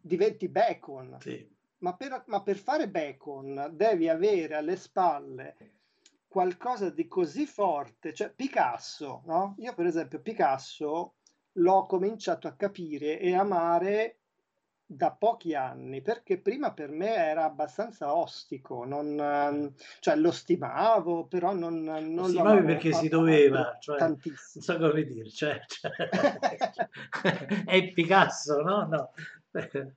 diventi 0.00 0.48
bacon. 0.48 1.16
Sì. 1.20 1.48
Ma, 1.78 1.94
per, 1.94 2.24
ma 2.26 2.42
per 2.42 2.56
fare 2.56 2.88
bacon 2.88 3.70
devi 3.72 4.08
avere 4.08 4.56
alle 4.56 4.74
spalle 4.74 5.56
qualcosa 6.26 6.90
di 6.90 7.06
così 7.06 7.46
forte, 7.46 8.12
cioè 8.12 8.32
Picasso, 8.34 9.22
no? 9.26 9.54
Io 9.58 9.72
per 9.72 9.86
esempio 9.86 10.20
Picasso 10.20 11.14
l'ho 11.52 11.86
cominciato 11.86 12.48
a 12.48 12.56
capire 12.56 13.20
e 13.20 13.32
amare 13.32 14.19
da 14.92 15.12
pochi 15.12 15.54
anni, 15.54 16.02
perché 16.02 16.40
prima 16.40 16.72
per 16.72 16.90
me 16.90 17.14
era 17.14 17.44
abbastanza 17.44 18.12
ostico, 18.16 18.84
non, 18.84 19.16
ehm, 19.20 19.72
cioè 20.00 20.16
lo 20.16 20.32
stimavo, 20.32 21.26
però 21.26 21.54
non, 21.54 21.84
non 21.84 22.12
lo 22.12 22.24
stimavi 22.24 22.64
perché 22.64 22.92
si 22.94 23.08
doveva, 23.08 23.76
cioè, 23.78 23.98
tantissimo. 23.98 24.64
non 24.66 24.78
so 24.78 24.88
come 24.88 25.04
dire, 25.04 25.30
cioè, 25.30 25.60
cioè 25.68 25.92
è 27.66 27.92
Picasso, 27.92 28.62
no? 28.62 28.88
no. 28.88 29.12
Eh, 29.52 29.94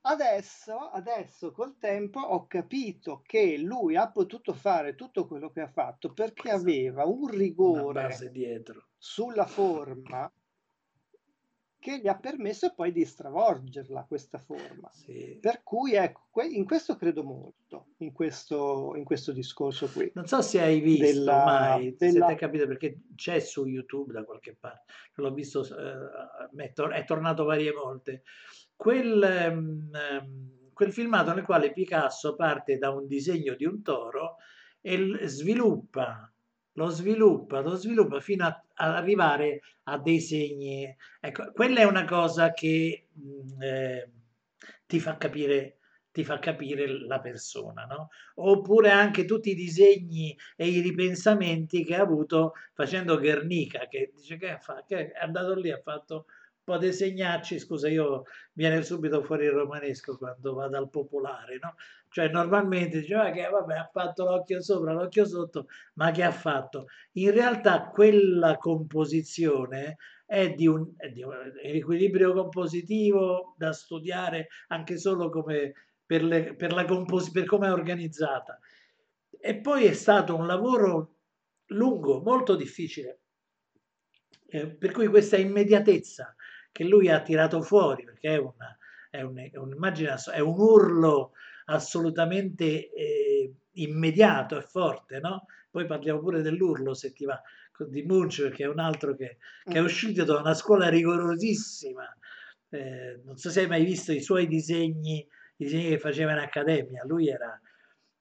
adesso, 0.00 0.78
adesso 0.78 1.52
col 1.52 1.76
tempo 1.78 2.18
ho 2.18 2.46
capito 2.46 3.20
che 3.26 3.58
lui 3.58 3.94
ha 3.94 4.10
potuto 4.10 4.54
fare 4.54 4.94
tutto 4.94 5.26
quello 5.26 5.50
che 5.50 5.60
ha 5.60 5.68
fatto 5.68 6.14
perché 6.14 6.50
aveva 6.50 7.04
un 7.04 7.28
rigore 7.28 8.08
sulla 8.96 9.44
forma 9.44 10.32
che 11.82 11.98
gli 11.98 12.06
ha 12.06 12.16
permesso 12.16 12.72
poi 12.74 12.92
di 12.92 13.04
stravolgerla 13.04 14.04
questa 14.06 14.38
forma. 14.38 14.88
Sì. 14.92 15.36
Per 15.40 15.64
cui 15.64 15.94
ecco, 15.94 16.40
in 16.42 16.64
questo 16.64 16.94
credo 16.94 17.24
molto, 17.24 17.88
in 17.98 18.12
questo, 18.12 18.92
in 18.94 19.02
questo 19.02 19.32
discorso 19.32 19.88
qui. 19.88 20.08
Non 20.14 20.28
so 20.28 20.42
se 20.42 20.60
hai 20.60 20.78
visto 20.78 21.04
della, 21.04 21.44
mai, 21.44 21.96
della... 21.98 22.12
se 22.12 22.18
ti 22.20 22.30
hai 22.30 22.36
capito 22.36 22.68
perché 22.68 23.00
c'è 23.16 23.40
su 23.40 23.66
YouTube 23.66 24.12
da 24.12 24.22
qualche 24.22 24.56
parte, 24.58 24.92
l'ho 25.14 25.34
visto, 25.34 25.64
eh, 25.64 26.92
è 26.92 27.04
tornato 27.04 27.42
varie 27.42 27.72
volte, 27.72 28.22
quel, 28.76 29.48
um, 29.50 29.90
quel 30.72 30.92
filmato 30.92 31.34
nel 31.34 31.44
quale 31.44 31.72
Picasso 31.72 32.36
parte 32.36 32.78
da 32.78 32.90
un 32.90 33.08
disegno 33.08 33.54
di 33.54 33.64
un 33.64 33.82
toro 33.82 34.36
e 34.80 35.18
sviluppa 35.22 36.31
lo 36.74 36.88
sviluppa, 36.88 37.60
lo 37.60 37.74
sviluppa 37.74 38.20
fino 38.20 38.46
ad 38.46 38.60
arrivare 38.74 39.60
a 39.84 39.98
dei 39.98 40.20
segni. 40.20 40.94
Ecco, 41.20 41.52
quella 41.52 41.80
è 41.80 41.84
una 41.84 42.04
cosa 42.04 42.52
che 42.52 43.08
mh, 43.12 43.62
eh, 43.62 44.10
ti 44.86 45.00
fa 45.00 45.16
capire 45.16 45.78
ti 46.12 46.24
fa 46.24 46.38
capire 46.38 46.86
la 47.06 47.20
persona, 47.20 47.86
no? 47.86 48.10
Oppure 48.34 48.90
anche 48.90 49.24
tutti 49.24 49.50
i 49.50 49.54
disegni 49.54 50.36
e 50.56 50.68
i 50.68 50.80
ripensamenti 50.80 51.84
che 51.84 51.94
ha 51.96 52.02
avuto 52.02 52.52
facendo 52.74 53.18
Guernica, 53.18 53.86
che 53.88 54.12
dice 54.14 54.36
che, 54.36 54.58
fa, 54.60 54.84
che 54.86 55.10
è 55.12 55.20
andato 55.24 55.54
lì, 55.54 55.70
ha 55.70 55.80
fatto 55.82 56.26
un 56.26 56.64
po' 56.64 56.76
di 56.76 56.92
segnacci, 56.92 57.58
scusa, 57.58 57.88
io 57.88 58.24
viene 58.52 58.82
subito 58.82 59.22
fuori 59.22 59.46
il 59.46 59.52
romanesco 59.52 60.18
quando 60.18 60.52
vado 60.52 60.76
al 60.76 60.90
popolare, 60.90 61.58
no? 61.60 61.74
Cioè 62.12 62.28
normalmente 62.28 63.00
diceva 63.00 63.30
che 63.30 63.48
vabbè 63.48 63.74
ha 63.74 63.88
fatto 63.90 64.24
l'occhio 64.24 64.60
sopra, 64.60 64.92
l'occhio 64.92 65.24
sotto, 65.24 65.66
ma 65.94 66.10
che 66.10 66.22
ha 66.22 66.30
fatto? 66.30 66.88
In 67.12 67.30
realtà 67.30 67.88
quella 67.88 68.58
composizione 68.58 69.96
è 70.26 70.52
di 70.52 70.66
un, 70.66 70.92
è 70.98 71.08
di 71.08 71.22
un 71.22 71.32
equilibrio 71.62 72.34
compositivo 72.34 73.54
da 73.56 73.72
studiare 73.72 74.48
anche 74.68 74.98
solo 74.98 75.30
come 75.30 75.72
per, 76.04 76.22
le, 76.22 76.54
per, 76.54 76.74
la 76.74 76.84
compos- 76.84 77.30
per 77.30 77.46
come 77.46 77.68
è 77.68 77.72
organizzata. 77.72 78.58
E 79.40 79.58
poi 79.58 79.86
è 79.86 79.94
stato 79.94 80.36
un 80.36 80.46
lavoro 80.46 81.14
lungo, 81.68 82.20
molto 82.20 82.56
difficile. 82.56 83.20
Eh, 84.48 84.66
per 84.68 84.92
cui 84.92 85.06
questa 85.06 85.38
immediatezza 85.38 86.36
che 86.70 86.84
lui 86.84 87.08
ha 87.08 87.22
tirato 87.22 87.62
fuori, 87.62 88.04
perché 88.04 88.34
è, 88.34 88.36
una, 88.36 88.76
è, 89.08 89.22
un, 89.22 89.38
è 89.38 89.50
è 89.54 90.40
un 90.40 90.58
urlo 90.58 91.32
assolutamente 91.66 92.90
eh, 92.92 93.52
immediato 93.72 94.58
e 94.58 94.62
forte, 94.62 95.20
no? 95.20 95.46
Poi 95.70 95.86
parliamo 95.86 96.20
pure 96.20 96.42
dell'urlo 96.42 96.94
se 96.94 97.12
ti 97.12 97.24
va 97.24 97.40
di 97.88 98.02
Munch, 98.02 98.42
perché 98.42 98.64
è 98.64 98.68
un 98.68 98.78
altro 98.78 99.14
che, 99.14 99.38
che 99.64 99.78
è 99.78 99.80
mm. 99.80 99.84
uscito 99.84 100.24
da 100.24 100.38
una 100.38 100.54
scuola 100.54 100.88
rigorosissima. 100.88 102.04
Eh, 102.68 103.20
non 103.24 103.36
so 103.36 103.50
se 103.50 103.62
hai 103.62 103.66
mai 103.66 103.84
visto 103.84 104.12
i 104.12 104.20
suoi 104.20 104.46
disegni, 104.46 105.18
i 105.18 105.64
disegni 105.64 105.88
che 105.88 105.98
faceva 105.98 106.32
in 106.32 106.38
accademia. 106.38 107.04
Lui 107.04 107.28
era 107.28 107.58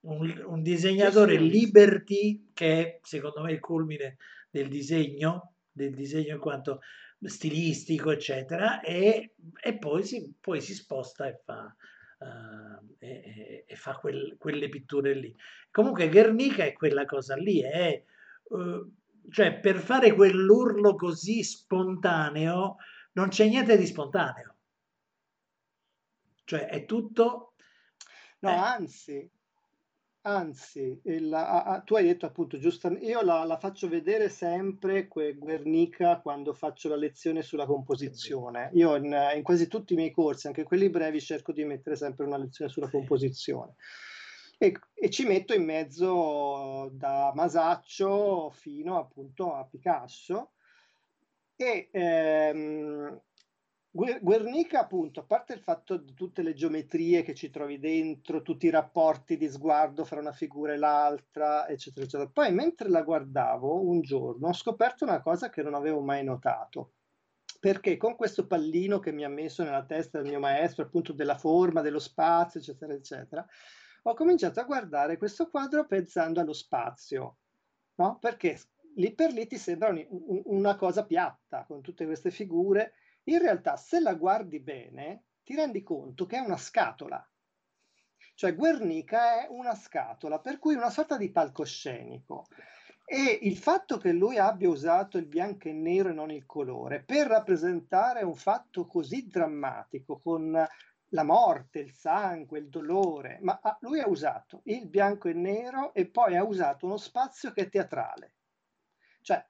un, 0.01 0.43
un 0.45 0.61
disegnatore 0.61 1.37
sì, 1.37 1.43
sì. 1.43 1.49
liberty, 1.49 2.49
che 2.53 2.79
è 2.79 2.99
secondo 3.03 3.41
me 3.41 3.51
il 3.51 3.59
culmine 3.59 4.17
del 4.49 4.67
disegno, 4.67 5.53
del 5.71 5.93
disegno 5.93 6.35
in 6.35 6.41
quanto 6.41 6.81
stilistico, 7.23 8.11
eccetera, 8.11 8.81
e, 8.81 9.35
e 9.61 9.77
poi, 9.77 10.03
si, 10.03 10.33
poi 10.39 10.59
si 10.59 10.73
sposta 10.73 11.27
e 11.27 11.39
fa, 11.43 11.73
uh, 12.21 12.95
e, 12.99 13.65
e, 13.67 13.75
fa 13.75 13.95
quel, 13.95 14.35
quelle 14.37 14.69
pitture 14.69 15.13
lì. 15.13 15.35
Comunque 15.69 16.09
Guernica 16.09 16.63
è 16.63 16.73
quella 16.73 17.05
cosa 17.05 17.35
lì, 17.35 17.61
è, 17.61 18.03
uh, 18.43 18.91
cioè 19.29 19.59
per 19.59 19.77
fare 19.77 20.13
quell'urlo 20.13 20.95
così 20.95 21.43
spontaneo 21.43 22.77
non 23.13 23.29
c'è 23.29 23.47
niente 23.47 23.77
di 23.77 23.85
spontaneo. 23.85 24.55
Cioè 26.43 26.67
è 26.67 26.85
tutto... 26.85 27.53
No, 28.39 28.49
eh. 28.49 28.53
anzi, 28.55 29.31
Anzi, 30.23 31.01
il, 31.05 31.33
a, 31.33 31.63
a, 31.63 31.81
tu 31.81 31.95
hai 31.95 32.03
detto 32.03 32.27
appunto 32.27 32.59
giustamente, 32.59 33.05
io 33.05 33.23
la, 33.23 33.43
la 33.43 33.57
faccio 33.57 33.87
vedere 33.87 34.29
sempre 34.29 35.07
que, 35.07 35.33
Guernica 35.33 36.19
quando 36.19 36.53
faccio 36.53 36.89
la 36.89 36.95
lezione 36.95 37.41
sulla 37.41 37.65
composizione. 37.65 38.69
Io 38.73 38.95
in, 38.97 39.17
in, 39.35 39.41
quasi 39.41 39.67
tutti 39.67 39.93
i 39.93 39.95
miei 39.95 40.11
corsi, 40.11 40.45
anche 40.45 40.61
quelli 40.61 40.91
brevi, 40.91 41.19
cerco 41.19 41.51
di 41.51 41.63
mettere 41.63 41.95
sempre 41.95 42.25
una 42.25 42.37
lezione 42.37 42.69
sulla 42.69 42.89
composizione. 42.89 43.73
E, 44.59 44.77
e 44.93 45.09
ci 45.09 45.25
metto 45.25 45.55
in 45.55 45.65
mezzo 45.65 46.91
da 46.93 47.31
Masaccio 47.33 48.51
fino 48.51 48.99
appunto 48.99 49.55
a 49.55 49.65
Picasso. 49.65 50.51
E 51.55 51.89
ehm, 51.91 53.21
Guernica, 53.93 54.79
appunto, 54.79 55.19
a 55.19 55.23
parte 55.25 55.53
il 55.53 55.59
fatto 55.59 55.97
di 55.97 56.13
tutte 56.13 56.43
le 56.43 56.53
geometrie 56.53 57.23
che 57.23 57.33
ci 57.33 57.49
trovi 57.49 57.77
dentro, 57.77 58.41
tutti 58.41 58.67
i 58.67 58.69
rapporti 58.69 59.35
di 59.35 59.49
sguardo 59.49 60.05
fra 60.05 60.21
una 60.21 60.31
figura 60.31 60.71
e 60.71 60.77
l'altra, 60.77 61.67
eccetera, 61.67 62.05
eccetera. 62.05 62.29
Poi, 62.29 62.53
mentre 62.53 62.87
la 62.87 63.01
guardavo 63.01 63.85
un 63.85 63.99
giorno, 64.01 64.47
ho 64.47 64.53
scoperto 64.53 65.03
una 65.03 65.21
cosa 65.21 65.49
che 65.49 65.61
non 65.61 65.73
avevo 65.73 65.99
mai 65.99 66.23
notato. 66.23 66.93
Perché 67.59 67.97
con 67.97 68.15
questo 68.15 68.47
pallino 68.47 68.99
che 68.99 69.11
mi 69.11 69.25
ha 69.25 69.29
messo 69.29 69.61
nella 69.61 69.85
testa 69.85 70.21
del 70.21 70.29
mio 70.29 70.39
maestro, 70.39 70.85
appunto 70.85 71.11
della 71.11 71.37
forma, 71.37 71.81
dello 71.81 71.99
spazio, 71.99 72.61
eccetera, 72.61 72.93
eccetera, 72.93 73.45
ho 74.03 74.13
cominciato 74.13 74.61
a 74.61 74.63
guardare 74.63 75.17
questo 75.17 75.49
quadro 75.49 75.85
pensando 75.85 76.39
allo 76.39 76.53
spazio, 76.53 77.39
no? 77.95 78.17
Perché 78.19 78.57
lì 78.95 79.13
per 79.13 79.33
lì 79.33 79.45
ti 79.47 79.57
sembra 79.57 79.93
una 80.45 80.75
cosa 80.75 81.05
piatta, 81.05 81.65
con 81.65 81.81
tutte 81.81 82.05
queste 82.05 82.31
figure 82.31 82.93
in 83.25 83.39
realtà 83.39 83.75
se 83.77 83.99
la 83.99 84.13
guardi 84.15 84.59
bene 84.59 85.23
ti 85.43 85.55
rendi 85.55 85.83
conto 85.83 86.25
che 86.25 86.37
è 86.37 86.39
una 86.39 86.57
scatola. 86.57 87.25
Cioè 88.35 88.55
Guernica 88.55 89.43
è 89.43 89.47
una 89.49 89.75
scatola, 89.75 90.39
per 90.39 90.57
cui 90.57 90.75
una 90.75 90.89
sorta 90.89 91.17
di 91.17 91.31
palcoscenico. 91.31 92.47
E 93.05 93.39
il 93.41 93.57
fatto 93.57 93.97
che 93.97 94.13
lui 94.13 94.37
abbia 94.37 94.69
usato 94.69 95.17
il 95.17 95.25
bianco 95.25 95.67
e 95.67 95.73
nero 95.73 96.09
e 96.09 96.13
non 96.13 96.31
il 96.31 96.45
colore 96.45 97.03
per 97.03 97.27
rappresentare 97.27 98.23
un 98.23 98.35
fatto 98.35 98.85
così 98.85 99.27
drammatico 99.27 100.19
con 100.21 100.67
la 101.13 101.23
morte, 101.23 101.79
il 101.79 101.93
sangue, 101.93 102.59
il 102.59 102.69
dolore, 102.69 103.39
ma 103.41 103.59
lui 103.81 103.99
ha 103.99 104.07
usato 104.07 104.61
il 104.65 104.87
bianco 104.87 105.27
e 105.27 105.33
nero 105.33 105.93
e 105.93 106.07
poi 106.07 106.37
ha 106.37 106.43
usato 106.43 106.85
uno 106.85 106.97
spazio 106.97 107.51
che 107.51 107.63
è 107.63 107.69
teatrale. 107.69 108.35
Cioè, 109.21 109.45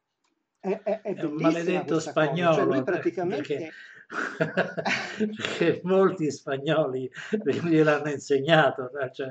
è, 0.61 0.81
è, 0.83 1.01
è, 1.01 1.15
è 1.15 1.23
un 1.23 1.33
maledetto 1.33 1.99
spagnolo. 1.99 2.55
Cioè 2.55 2.65
lui 2.65 2.83
praticamente... 2.83 3.55
Perché... 3.55 3.71
perché 5.17 5.79
molti 5.83 6.29
spagnoli 6.31 7.09
gliel'hanno 7.63 8.09
insegnato, 8.09 8.91
cioè, 9.13 9.29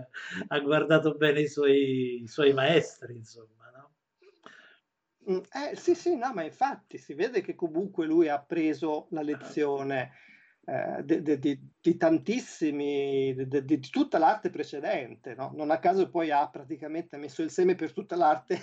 ha 0.49 0.59
guardato 0.61 1.17
bene 1.17 1.41
i 1.41 1.49
suoi, 1.49 2.23
i 2.23 2.27
suoi 2.27 2.55
maestri, 2.55 3.17
insomma. 3.17 3.61
Mm, 5.31 5.37
eh, 5.37 5.77
sì, 5.77 5.95
sì, 5.95 6.17
no, 6.17 6.33
ma 6.33 6.43
infatti 6.43 6.97
si 6.99 7.15
vede 7.15 7.43
che 7.43 7.55
comunque 7.55 8.07
lui 8.07 8.29
ha 8.29 8.41
preso 8.41 9.07
la 9.11 9.21
lezione 9.21 10.13
eh, 10.65 11.05
di, 11.05 11.39
di, 11.39 11.61
di, 11.79 11.97
tantissimi, 11.97 13.35
di, 13.35 13.65
di, 13.65 13.81
tutta 13.81 14.19
l'arte 14.19 14.49
precedente, 14.49 15.35
no? 15.35 15.53
Non 15.55 15.71
a 15.71 15.79
caso 15.79 16.09
poi 16.09 16.31
ha 16.31 16.49
praticamente 16.49 17.19
messo 17.19 17.43
il 17.43 17.51
seme 17.51 17.75
per 17.75 17.93
tutta 17.93 18.17
l'arte 18.17 18.61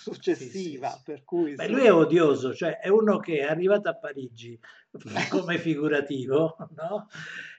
successiva. 0.00 0.90
Sì, 0.90 0.96
sì, 0.96 1.02
per 1.04 1.24
cui, 1.24 1.54
Beh, 1.54 1.68
lui 1.68 1.82
è 1.82 1.92
odioso, 1.92 2.54
cioè 2.54 2.78
è 2.78 2.88
uno 2.88 3.18
che 3.18 3.40
è 3.40 3.44
arrivato 3.44 3.88
a 3.88 3.96
Parigi 3.96 4.58
come 5.28 5.58
figurativo, 5.58 6.56
no? 6.74 7.08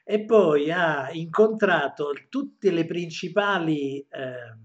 E 0.03 0.25
poi 0.25 0.71
ha 0.71 1.11
incontrato 1.11 2.11
tutte 2.29 2.71
le 2.71 2.85
principali, 2.85 3.99
eh, 3.99 4.57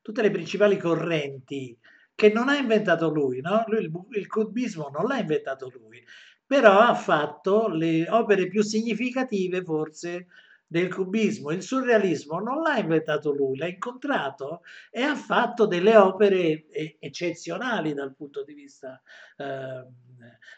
tutte 0.00 0.22
le 0.22 0.30
principali 0.30 0.78
correnti 0.78 1.78
che 2.14 2.32
non 2.32 2.48
ha 2.48 2.56
inventato 2.56 3.10
lui, 3.10 3.40
no? 3.40 3.62
lui 3.68 3.84
il, 3.84 3.92
il 4.12 4.26
cubismo 4.26 4.88
non 4.88 5.04
l'ha 5.04 5.18
inventato 5.18 5.70
lui, 5.72 6.02
però 6.44 6.80
ha 6.80 6.94
fatto 6.94 7.68
le 7.68 8.08
opere 8.08 8.48
più 8.48 8.62
significative 8.62 9.62
forse 9.62 10.26
del 10.68 10.92
cubismo. 10.94 11.50
Il 11.50 11.62
surrealismo 11.62 12.38
non 12.38 12.60
l'ha 12.60 12.78
inventato 12.78 13.32
lui, 13.32 13.56
l'ha 13.56 13.66
incontrato 13.66 14.60
e 14.90 15.00
ha 15.00 15.16
fatto 15.16 15.66
delle 15.66 15.96
opere 15.96 16.66
eccezionali 17.00 17.94
dal 17.94 18.14
punto 18.14 18.44
di 18.44 18.54
vista... 18.54 19.00
Eh, 19.36 19.86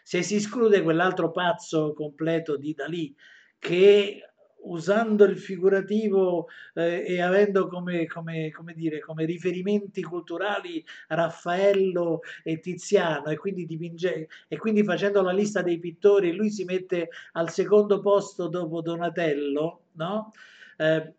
se 0.03 0.23
si 0.23 0.35
esclude 0.35 0.81
quell'altro 0.81 1.31
pazzo 1.31 1.93
completo 1.93 2.57
di 2.57 2.73
Dalì 2.73 3.15
che 3.59 4.30
usando 4.63 5.23
il 5.23 5.37
figurativo 5.37 6.47
eh, 6.73 7.03
e 7.07 7.21
avendo 7.21 7.67
come, 7.67 8.05
come, 8.05 8.51
come, 8.51 8.73
dire, 8.73 8.99
come 8.99 9.25
riferimenti 9.25 10.01
culturali 10.01 10.83
Raffaello 11.07 12.21
e 12.43 12.59
Tiziano 12.59 13.27
e 13.27 13.37
quindi, 13.37 13.65
dipinge, 13.65 14.27
e 14.47 14.57
quindi 14.57 14.83
facendo 14.83 15.21
la 15.21 15.31
lista 15.31 15.61
dei 15.61 15.79
pittori 15.79 16.33
lui 16.33 16.51
si 16.51 16.63
mette 16.63 17.09
al 17.33 17.49
secondo 17.49 17.99
posto 17.99 18.47
dopo 18.47 18.81
Donatello, 18.81 19.83
no? 19.93 20.31
Eh, 20.77 21.13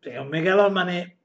è 0.00 0.16
un 0.16 0.28
megalomane 0.28 1.16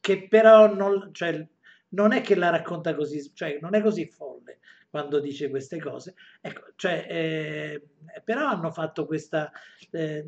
che 0.00 0.26
però 0.28 0.72
non, 0.72 1.10
cioè, 1.12 1.46
non 1.90 2.12
è 2.12 2.20
che 2.20 2.34
la 2.34 2.50
racconta 2.50 2.94
così, 2.94 3.30
cioè 3.34 3.58
non 3.60 3.74
è 3.74 3.80
così 3.80 4.06
folle 4.06 4.58
quando 4.90 5.20
dice 5.20 5.50
queste 5.50 5.78
cose. 5.78 6.14
Ecco, 6.40 6.72
cioè, 6.76 7.06
eh, 7.08 7.82
però 8.24 8.46
hanno 8.46 8.70
fatto 8.70 9.06
questa, 9.06 9.50
eh, 9.90 10.26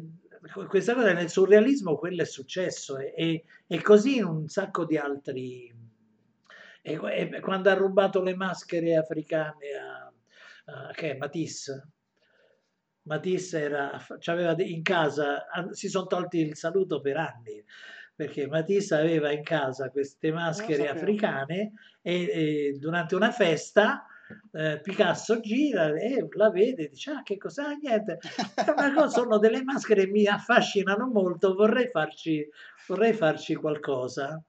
questa 0.68 0.94
cosa 0.94 1.12
nel 1.12 1.30
surrealismo, 1.30 1.96
quello 1.96 2.22
è 2.22 2.26
successo 2.26 2.98
e, 2.98 3.44
e, 3.66 3.82
così 3.82 4.16
in 4.16 4.24
un 4.24 4.48
sacco 4.48 4.84
di 4.84 4.96
altri... 4.96 5.74
E, 6.82 6.98
e, 7.02 7.40
quando 7.40 7.70
ha 7.70 7.74
rubato 7.74 8.22
le 8.22 8.34
maschere 8.34 8.96
africane 8.96 9.66
a, 9.78 10.12
a 10.64 10.92
che 10.92 11.12
è 11.12 11.16
Matisse, 11.16 11.88
Matisse 13.02 13.60
era, 13.60 14.06
aveva 14.26 14.54
in 14.62 14.82
casa, 14.82 15.46
si 15.72 15.88
sono 15.88 16.06
tolti 16.06 16.38
il 16.38 16.56
saluto 16.56 17.00
per 17.00 17.16
anni, 17.16 17.62
perché 18.14 18.46
Matisse 18.46 18.94
aveva 18.94 19.30
in 19.30 19.42
casa 19.42 19.90
queste 19.90 20.30
maschere 20.30 20.88
africane 20.88 21.72
e, 22.02 22.22
e 22.22 22.76
durante 22.78 23.14
una 23.14 23.30
festa 23.30 24.06
eh, 24.52 24.80
Picasso 24.82 25.40
gira 25.40 25.94
e 25.94 26.26
la 26.32 26.50
vede 26.50 26.84
e 26.84 26.88
dice 26.88 27.10
ah 27.10 27.22
che 27.22 27.36
cos'è? 27.36 27.76
Niente. 27.80 28.18
Cosa, 28.94 29.08
sono 29.08 29.38
delle 29.38 29.62
maschere 29.62 30.04
che 30.04 30.10
mi 30.10 30.26
affascinano 30.26 31.06
molto 31.06 31.54
vorrei 31.54 31.88
farci, 31.90 32.46
vorrei 32.86 33.12
farci 33.12 33.54
qualcosa. 33.54 34.42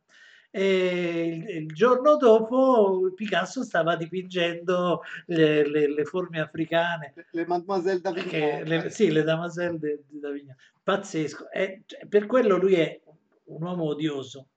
E 0.54 1.28
il, 1.28 1.64
il, 1.64 1.68
giorno 1.68 2.18
dopo 2.18 3.14
Picasso 3.16 3.64
stava 3.64 3.96
dipingendo 3.96 5.02
le, 5.28 5.66
le, 5.66 5.94
le 5.94 6.04
forme 6.04 6.42
africane. 6.42 7.14
Le 7.32 7.46
Mademoiselle 7.46 8.02
d'Avignon. 8.02 8.64
Le, 8.64 8.90
sì 8.90 9.12
le 9.12 9.24
Mademoiselle 9.24 9.80
d'Avignon. 10.10 10.56
Pazzesco. 10.84 11.50
E, 11.52 11.84
cioè, 11.86 12.06
per 12.06 12.26
quello 12.26 12.58
lui 12.58 12.74
è 12.74 13.00
un 13.46 13.64
uomo 13.64 13.86
odioso 13.86 14.48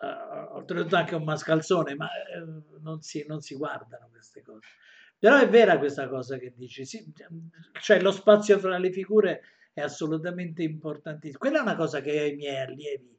uh, 0.00 0.56
oltretutto 0.56 0.96
anche 0.96 1.14
un 1.14 1.24
mascalzone, 1.24 1.94
ma 1.94 2.06
uh, 2.06 2.80
non, 2.80 3.00
si, 3.02 3.24
non, 3.26 3.40
si, 3.40 3.54
guardano 3.54 4.08
queste 4.10 4.42
cose. 4.42 4.66
Però 5.18 5.38
è 5.38 5.48
vera 5.48 5.78
questa 5.78 6.08
cosa 6.08 6.36
che 6.38 6.52
dici, 6.54 6.84
sì, 6.84 7.12
cioè 7.80 8.00
lo 8.00 8.10
spazio 8.10 8.58
fra 8.58 8.76
le 8.78 8.90
figure 8.92 9.42
è 9.72 9.80
assolutamente 9.80 10.62
importantissimo. 10.62 11.38
Quella 11.38 11.58
è 11.58 11.62
una 11.62 11.76
cosa 11.76 12.00
che 12.00 12.18
ai 12.18 12.34
miei 12.34 12.60
allievi, 12.60 13.18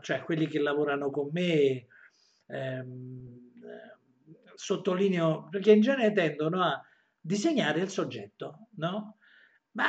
cioè 0.00 0.22
quelli 0.22 0.46
che 0.46 0.58
lavorano 0.58 1.10
con 1.10 1.30
me, 1.32 1.86
ehm, 2.46 3.38
sottolineo, 4.54 5.48
perché 5.48 5.72
in 5.72 5.80
genere 5.80 6.12
tendono 6.12 6.62
a 6.62 6.84
disegnare 7.20 7.80
il 7.80 7.88
soggetto, 7.88 8.68
no? 8.76 9.16
Ma 9.72 9.86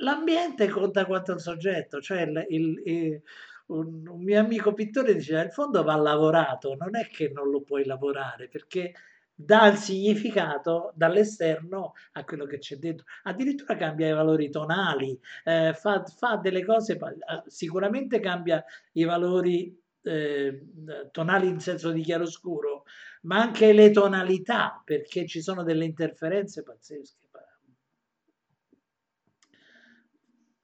l'ambiente 0.00 0.68
conta 0.68 1.06
quanto 1.06 1.32
il 1.32 1.40
soggetto, 1.40 2.00
cioè 2.00 2.22
il, 2.22 2.46
il, 2.48 2.82
il 2.84 3.22
un, 3.66 4.06
un 4.06 4.22
mio 4.22 4.40
amico 4.40 4.72
pittore 4.72 5.14
diceva 5.14 5.42
il 5.42 5.50
fondo 5.50 5.82
va 5.82 5.96
lavorato, 5.96 6.74
non 6.74 6.96
è 6.96 7.08
che 7.08 7.30
non 7.32 7.50
lo 7.50 7.62
puoi 7.62 7.84
lavorare 7.84 8.48
perché 8.48 8.92
dà 9.38 9.66
il 9.66 9.76
significato 9.76 10.92
dall'esterno 10.94 11.92
a 12.12 12.24
quello 12.24 12.46
che 12.46 12.58
c'è 12.58 12.76
dentro. 12.76 13.04
Addirittura 13.24 13.76
cambia 13.76 14.08
i 14.08 14.12
valori 14.14 14.48
tonali, 14.48 15.18
eh, 15.44 15.74
fa, 15.74 16.02
fa, 16.04 16.36
delle 16.36 16.64
cose, 16.64 16.94
eh, 16.94 17.42
sicuramente 17.46 18.18
cambia 18.18 18.64
i 18.92 19.04
valori 19.04 19.78
eh, 20.02 20.66
tonali 21.10 21.48
in 21.48 21.60
senso 21.60 21.90
di 21.90 22.00
chiaroscuro, 22.00 22.84
ma 23.22 23.40
anche 23.40 23.72
le 23.72 23.90
tonalità, 23.90 24.80
perché 24.82 25.26
ci 25.26 25.42
sono 25.42 25.62
delle 25.62 25.84
interferenze 25.84 26.62
pazzesche. 26.62 27.25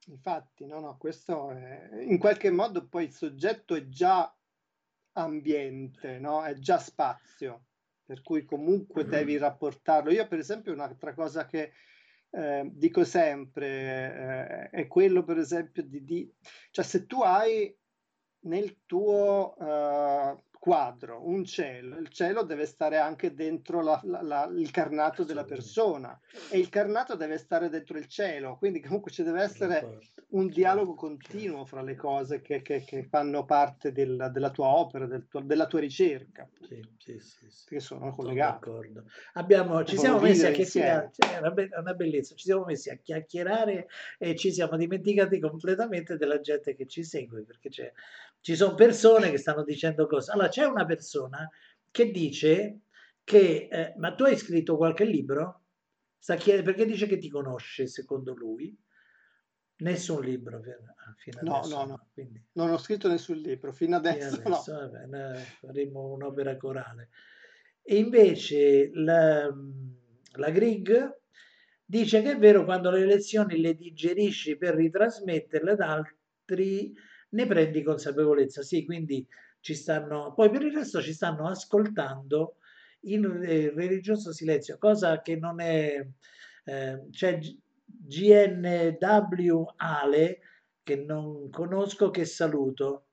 Infatti, 0.06 0.66
no, 0.66 0.80
no, 0.80 0.96
questo 0.96 1.50
è, 1.50 2.02
in 2.06 2.18
qualche 2.18 2.50
modo 2.50 2.86
poi 2.86 3.04
il 3.04 3.12
soggetto 3.12 3.74
è 3.74 3.86
già 3.88 4.34
ambiente, 5.12 6.18
no? 6.18 6.42
È 6.42 6.54
già 6.54 6.78
spazio, 6.78 7.66
per 8.04 8.22
cui 8.22 8.44
comunque 8.44 9.04
devi 9.04 9.36
rapportarlo. 9.36 10.10
Io, 10.10 10.26
per 10.26 10.38
esempio, 10.38 10.72
un'altra 10.72 11.14
cosa 11.14 11.46
che 11.46 11.72
eh, 12.30 12.68
dico 12.72 13.04
sempre 13.04 14.70
eh, 14.70 14.70
è 14.70 14.86
quello, 14.88 15.22
per 15.22 15.38
esempio, 15.38 15.82
di, 15.82 16.02
di, 16.04 16.34
cioè 16.70 16.84
se 16.84 17.06
tu 17.06 17.22
hai 17.22 17.74
nel 18.44 18.84
tuo 18.86 19.54
uh, 19.56 20.42
quadro, 20.62 21.28
un 21.28 21.44
cielo, 21.44 21.98
il 21.98 22.08
cielo 22.10 22.44
deve 22.44 22.66
stare 22.66 22.96
anche 22.96 23.34
dentro 23.34 23.82
la, 23.82 24.00
la, 24.04 24.22
la, 24.22 24.52
il 24.54 24.70
carnato 24.70 25.24
della 25.24 25.42
persona 25.42 26.16
e 26.50 26.58
il 26.60 26.68
carnato 26.68 27.16
deve 27.16 27.36
stare 27.36 27.68
dentro 27.68 27.98
il 27.98 28.06
cielo, 28.06 28.58
quindi 28.58 28.80
comunque 28.80 29.10
ci 29.10 29.24
deve 29.24 29.42
essere 29.42 29.98
un 30.28 30.46
dialogo 30.46 30.94
continuo 30.94 31.64
fra 31.64 31.82
le 31.82 31.96
cose 31.96 32.42
che, 32.42 32.62
che, 32.62 32.84
che 32.84 33.02
fanno 33.02 33.44
parte 33.44 33.90
del, 33.90 34.30
della 34.32 34.50
tua 34.50 34.68
opera, 34.68 35.06
del 35.06 35.26
tuo, 35.26 35.40
della 35.40 35.66
tua 35.66 35.80
ricerca, 35.80 36.48
sì, 36.60 36.80
sì, 36.96 37.18
sì, 37.18 37.66
che 37.66 37.80
sono 37.80 38.14
collegate. 38.14 38.70
Abbiamo, 39.32 39.82
ci 39.82 39.98
siamo 39.98 40.20
messi 40.20 40.46
a 40.46 40.52
chiacchierare, 40.52 41.10
cioè, 41.12 41.38
una 41.76 41.94
bellezza, 41.94 42.36
ci 42.36 42.44
siamo 42.44 42.64
messi 42.66 42.88
a 42.88 42.96
chiacchierare 43.02 43.88
e 44.16 44.36
ci 44.36 44.52
siamo 44.52 44.76
dimenticati 44.76 45.40
completamente 45.40 46.16
della 46.16 46.40
gente 46.40 46.76
che 46.76 46.86
ci 46.86 47.02
segue, 47.02 47.42
perché 47.42 47.68
ci 48.42 48.56
sono 48.56 48.74
persone 48.74 49.30
che 49.30 49.38
stanno 49.38 49.62
dicendo 49.62 50.06
cose. 50.06 50.32
Allora, 50.32 50.48
c'è 50.48 50.64
una 50.64 50.84
persona 50.84 51.48
che 51.90 52.10
dice 52.10 52.80
che, 53.22 53.68
eh, 53.70 53.94
ma 53.96 54.14
tu 54.14 54.24
hai 54.24 54.36
scritto 54.36 54.76
qualche 54.76 55.04
libro? 55.04 55.62
Sta 56.18 56.34
chiedendo, 56.34 56.70
perché 56.70 56.84
dice 56.84 57.06
che 57.06 57.18
ti 57.18 57.28
conosce, 57.28 57.86
secondo 57.86 58.34
lui. 58.34 58.76
Nessun 59.76 60.22
libro 60.22 60.60
fino 61.16 61.40
adesso. 61.40 61.74
No, 61.74 61.84
no, 61.84 61.84
no. 61.86 62.08
Quindi, 62.12 62.44
non 62.52 62.70
ho 62.70 62.78
scritto 62.78 63.08
nessun 63.08 63.38
libro 63.38 63.72
fino 63.72 63.96
adesso. 63.96 64.36
Fino 64.36 64.54
adesso 64.54 64.72
no. 64.72 64.90
vabbè, 64.90 65.34
faremo 65.60 66.12
un'opera 66.12 66.56
corale. 66.56 67.10
E 67.80 67.96
invece 67.96 68.90
la, 68.92 69.52
la 70.34 70.50
Grieg 70.50 71.20
dice 71.84 72.22
che 72.22 72.32
è 72.32 72.38
vero 72.38 72.64
quando 72.64 72.90
le 72.90 73.04
lezioni 73.04 73.60
le 73.60 73.74
digerisci 73.74 74.56
per 74.56 74.74
ritrasmetterle 74.74 75.72
ad 75.72 75.80
altri, 75.80 76.92
ne 77.32 77.46
prendi 77.46 77.82
consapevolezza. 77.82 78.62
Sì, 78.62 78.84
quindi 78.84 79.26
ci 79.60 79.74
stanno, 79.74 80.32
poi 80.34 80.50
per 80.50 80.62
il 80.62 80.72
resto 80.74 81.00
ci 81.02 81.12
stanno 81.12 81.46
ascoltando 81.48 82.56
in 83.02 83.26
religioso 83.74 84.32
silenzio, 84.32 84.78
cosa 84.78 85.20
che 85.22 85.36
non 85.36 85.60
è, 85.60 86.06
eh, 86.64 87.06
c'è 87.10 87.38
GNW 87.84 89.64
Ale 89.76 90.40
che 90.82 90.96
non 90.96 91.50
conosco, 91.50 92.10
che 92.10 92.24
saluto, 92.24 93.08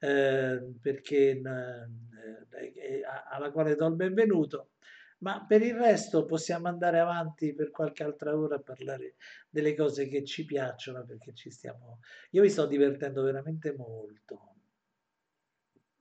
eh, 0.00 0.60
perché, 0.80 1.30
eh, 1.40 3.02
alla 3.30 3.50
quale 3.50 3.74
do 3.74 3.86
il 3.86 3.94
benvenuto, 3.96 4.70
ma 5.18 5.44
per 5.46 5.62
il 5.62 5.74
resto 5.74 6.24
possiamo 6.24 6.68
andare 6.68 7.00
avanti 7.00 7.54
per 7.54 7.70
qualche 7.70 8.04
altra 8.04 8.36
ora 8.36 8.56
a 8.56 8.60
parlare 8.60 9.16
delle 9.48 9.74
cose 9.74 10.06
che 10.06 10.24
ci 10.24 10.44
piacciono, 10.44 11.04
perché 11.04 11.32
ci 11.34 11.50
stiamo... 11.50 12.00
Io 12.30 12.42
mi 12.42 12.48
sto 12.48 12.66
divertendo 12.66 13.22
veramente 13.22 13.74
molto. 13.74 14.54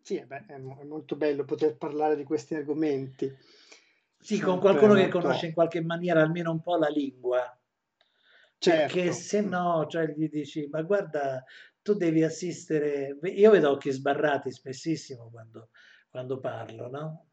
Sì, 0.02 0.24
beh, 0.24 0.46
è, 0.46 0.58
molto 0.58 1.16
bello 1.16 1.44
poter 1.46 1.78
parlare 1.78 2.16
di 2.16 2.24
questi 2.24 2.56
argomenti. 2.56 3.30
Sì, 4.20 4.40
con 4.40 4.60
qualcuno 4.60 4.94
che 4.94 5.10
conosce 5.10 5.48
in 5.48 5.54
qualche 5.54 5.82
maniera 5.82 6.22
almeno 6.22 6.52
un 6.52 6.62
po' 6.62 6.78
la 6.78 6.88
lingua. 6.88 7.60
Certo. 8.60 8.94
Perché 8.94 9.12
se 9.12 9.42
no, 9.42 9.86
cioè 9.88 10.08
gli 10.08 10.30
dici, 10.30 10.68
ma 10.68 10.82
guarda, 10.82 11.44
tu 11.82 11.94
devi 11.94 12.24
assistere. 12.24 13.18
Io 13.22 13.52
vedo 13.52 13.72
occhi 13.72 13.92
sbarrati 13.92 14.52
spessissimo 14.52 15.30
quando, 15.30 15.70
quando 16.10 16.40
parlo, 16.40 16.90
no? 16.90 17.27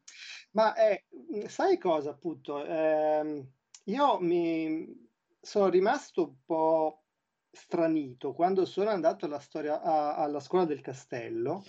Ma 0.55 0.75
eh, 0.75 1.05
sai 1.49 1.79
cosa, 1.79 2.11
appunto? 2.11 2.65
Eh, 2.65 3.45
io 3.85 4.21
mi 4.21 5.09
sono 5.41 5.69
rimasto 5.69 6.23
un 6.23 6.35
po' 6.45 7.03
stranito 7.51 8.33
quando 8.33 8.65
sono 8.65 8.91
andato 8.91 9.27
alla, 9.27 9.41
storia, 9.41 9.81
a, 9.83 10.17
alla 10.17 10.41
scuola 10.41 10.65
del 10.65 10.81
castello, 10.81 11.65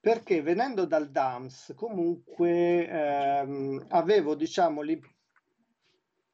perché 0.00 0.40
venendo 0.40 0.86
dal 0.86 1.10
DAMS 1.10 1.74
comunque 1.74 2.88
ehm, 2.88 3.86
avevo, 3.88 4.34
diciamo, 4.34 4.80
li, 4.80 4.98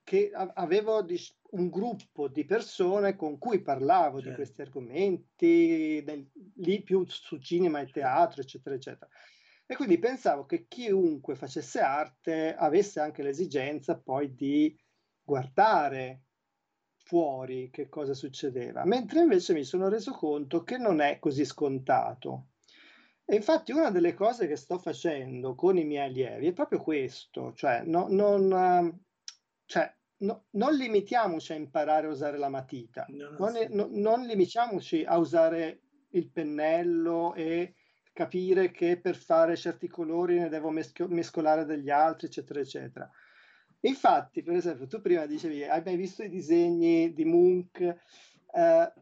che 0.04 0.30
avevo 0.32 1.04
un 1.50 1.68
gruppo 1.70 2.28
di 2.28 2.44
persone 2.44 3.16
con 3.16 3.38
cui 3.38 3.62
parlavo 3.62 4.16
certo. 4.16 4.28
di 4.28 4.34
questi 4.36 4.62
argomenti, 4.62 6.02
nel, 6.04 6.30
lì 6.56 6.82
più 6.82 7.04
su 7.06 7.38
cinema 7.38 7.80
e 7.80 7.90
teatro, 7.90 8.42
eccetera, 8.42 8.76
eccetera. 8.76 9.10
E 9.70 9.76
quindi 9.76 10.00
pensavo 10.00 10.46
che 10.46 10.66
chiunque 10.66 11.36
facesse 11.36 11.78
arte 11.78 12.56
avesse 12.56 12.98
anche 12.98 13.22
l'esigenza 13.22 13.96
poi 13.96 14.34
di 14.34 14.76
guardare 15.22 16.24
fuori 16.96 17.70
che 17.70 17.88
cosa 17.88 18.12
succedeva, 18.12 18.84
mentre 18.84 19.20
invece 19.20 19.52
mi 19.52 19.62
sono 19.62 19.88
reso 19.88 20.10
conto 20.10 20.64
che 20.64 20.76
non 20.76 21.00
è 21.00 21.20
così 21.20 21.44
scontato. 21.44 22.48
E 23.24 23.36
infatti 23.36 23.70
una 23.70 23.92
delle 23.92 24.12
cose 24.12 24.48
che 24.48 24.56
sto 24.56 24.76
facendo 24.76 25.54
con 25.54 25.78
i 25.78 25.84
miei 25.84 26.08
allievi 26.08 26.48
è 26.48 26.52
proprio 26.52 26.82
questo, 26.82 27.52
cioè, 27.54 27.84
no, 27.84 28.08
non, 28.08 29.00
cioè 29.66 29.96
no, 30.16 30.46
non 30.50 30.74
limitiamoci 30.74 31.52
a 31.52 31.54
imparare 31.54 32.08
a 32.08 32.10
usare 32.10 32.38
la 32.38 32.48
matita, 32.48 33.06
no, 33.10 33.36
non, 33.38 33.52
sì. 33.52 33.68
no, 33.70 33.86
non 33.92 34.26
limitiamoci 34.26 35.04
a 35.04 35.16
usare 35.16 35.82
il 36.08 36.28
pennello 36.28 37.34
e 37.34 37.76
capire 38.12 38.70
che 38.70 38.98
per 39.00 39.16
fare 39.16 39.56
certi 39.56 39.88
colori 39.88 40.38
ne 40.38 40.48
devo 40.48 40.70
mesco- 40.70 41.08
mescolare 41.08 41.64
degli 41.64 41.90
altri, 41.90 42.26
eccetera, 42.26 42.60
eccetera. 42.60 43.10
Infatti, 43.80 44.42
per 44.42 44.56
esempio, 44.56 44.86
tu 44.86 45.00
prima 45.00 45.26
dicevi, 45.26 45.64
hai 45.64 45.82
mai 45.82 45.96
visto 45.96 46.22
i 46.22 46.28
disegni 46.28 47.12
di 47.14 47.24
Munch? 47.24 47.80
Eh, 48.52 48.92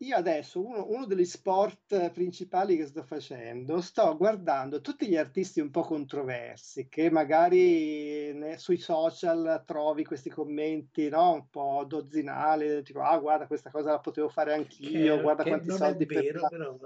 io 0.00 0.16
adesso, 0.16 0.62
uno, 0.62 0.86
uno, 0.90 1.06
degli 1.06 1.24
sport 1.24 2.10
principali 2.10 2.76
che 2.76 2.84
sto 2.84 3.02
facendo, 3.02 3.80
sto 3.80 4.14
guardando 4.14 4.82
tutti 4.82 5.08
gli 5.08 5.16
artisti 5.16 5.60
un 5.60 5.70
po' 5.70 5.80
controversi, 5.80 6.86
che 6.88 7.10
magari 7.10 8.30
ne, 8.34 8.58
sui 8.58 8.76
social 8.76 9.62
trovi 9.64 10.04
questi 10.04 10.28
commenti 10.28 11.08
no? 11.08 11.32
un 11.32 11.48
po' 11.48 11.84
dozzinali, 11.86 12.82
tipo, 12.82 13.00
ah 13.00 13.18
guarda 13.18 13.46
questa 13.46 13.70
cosa 13.70 13.92
la 13.92 14.00
potevo 14.00 14.28
fare 14.28 14.52
anch'io, 14.52 15.16
che, 15.16 15.22
guarda 15.22 15.42
che 15.42 15.48
quanti 15.48 15.70
soldi 15.70 16.04
vero, 16.04 16.40
per... 16.40 16.48
Però, 16.50 16.78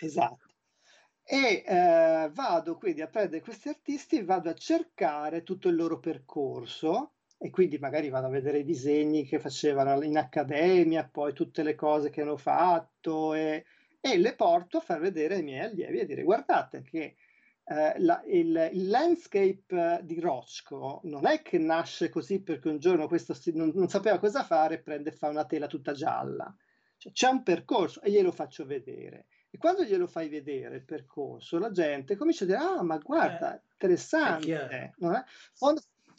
esatto. 0.00 0.48
E 1.22 1.62
eh, 1.64 2.30
vado 2.32 2.76
quindi 2.76 3.02
a 3.02 3.06
prendere 3.06 3.40
questi 3.40 3.68
artisti 3.68 4.18
e 4.18 4.24
vado 4.24 4.50
a 4.50 4.54
cercare 4.54 5.42
tutto 5.44 5.68
il 5.68 5.76
loro 5.76 6.00
percorso 6.00 7.12
e 7.38 7.50
quindi 7.50 7.78
magari 7.78 8.08
vado 8.08 8.26
a 8.26 8.30
vedere 8.30 8.58
i 8.58 8.64
disegni 8.64 9.24
che 9.24 9.38
facevano 9.38 10.02
in 10.02 10.18
accademia, 10.18 11.08
poi 11.08 11.32
tutte 11.32 11.62
le 11.62 11.74
cose 11.74 12.10
che 12.10 12.22
hanno 12.22 12.36
fatto 12.36 13.32
e, 13.34 13.64
e 14.00 14.18
le 14.18 14.34
porto 14.34 14.78
a 14.78 14.80
far 14.80 15.00
vedere 15.00 15.36
ai 15.36 15.42
miei 15.42 15.60
allievi 15.60 16.00
e 16.00 16.06
dire 16.06 16.22
guardate 16.22 16.82
che 16.82 17.16
eh, 17.64 17.94
la, 17.98 18.20
il, 18.26 18.70
il, 18.72 18.88
landscape 18.88 20.00
di 20.02 20.18
Rochko 20.18 21.00
non 21.04 21.26
è 21.26 21.40
che 21.40 21.58
nasce 21.58 22.08
così 22.08 22.42
perché 22.42 22.68
un 22.68 22.78
giorno 22.78 23.06
questo 23.06 23.32
si, 23.32 23.52
non, 23.54 23.70
non, 23.72 23.88
sapeva 23.88 24.18
cosa 24.18 24.42
fare, 24.42 24.80
prende 24.80 25.10
e 25.10 25.12
fa 25.12 25.28
una 25.28 25.44
tela 25.44 25.68
tutta 25.68 25.92
gialla. 25.92 26.52
Cioè, 26.96 27.12
c'è 27.12 27.28
un 27.28 27.44
percorso 27.44 28.02
e 28.02 28.10
glielo 28.10 28.32
faccio 28.32 28.66
vedere. 28.66 29.26
E 29.50 29.58
quando 29.58 29.82
glielo 29.82 30.06
fai 30.06 30.28
vedere 30.28 30.76
il 30.76 30.84
percorso, 30.84 31.58
la 31.58 31.70
gente 31.70 32.16
comincia 32.16 32.44
a 32.44 32.46
dire: 32.46 32.58
Ah, 32.58 32.82
ma 32.82 32.98
guarda, 32.98 33.56
eh, 33.56 33.62
interessante. 33.72 34.94
Non 34.98 35.14
è? 35.14 35.24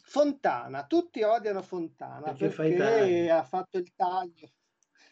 Fontana, 0.04 0.84
tutti 0.84 1.22
odiano 1.22 1.62
Fontana 1.62 2.34
perché, 2.34 2.48
perché 2.48 3.30
ha 3.30 3.42
fatto 3.44 3.78
il 3.78 3.94
taglio. 3.96 4.50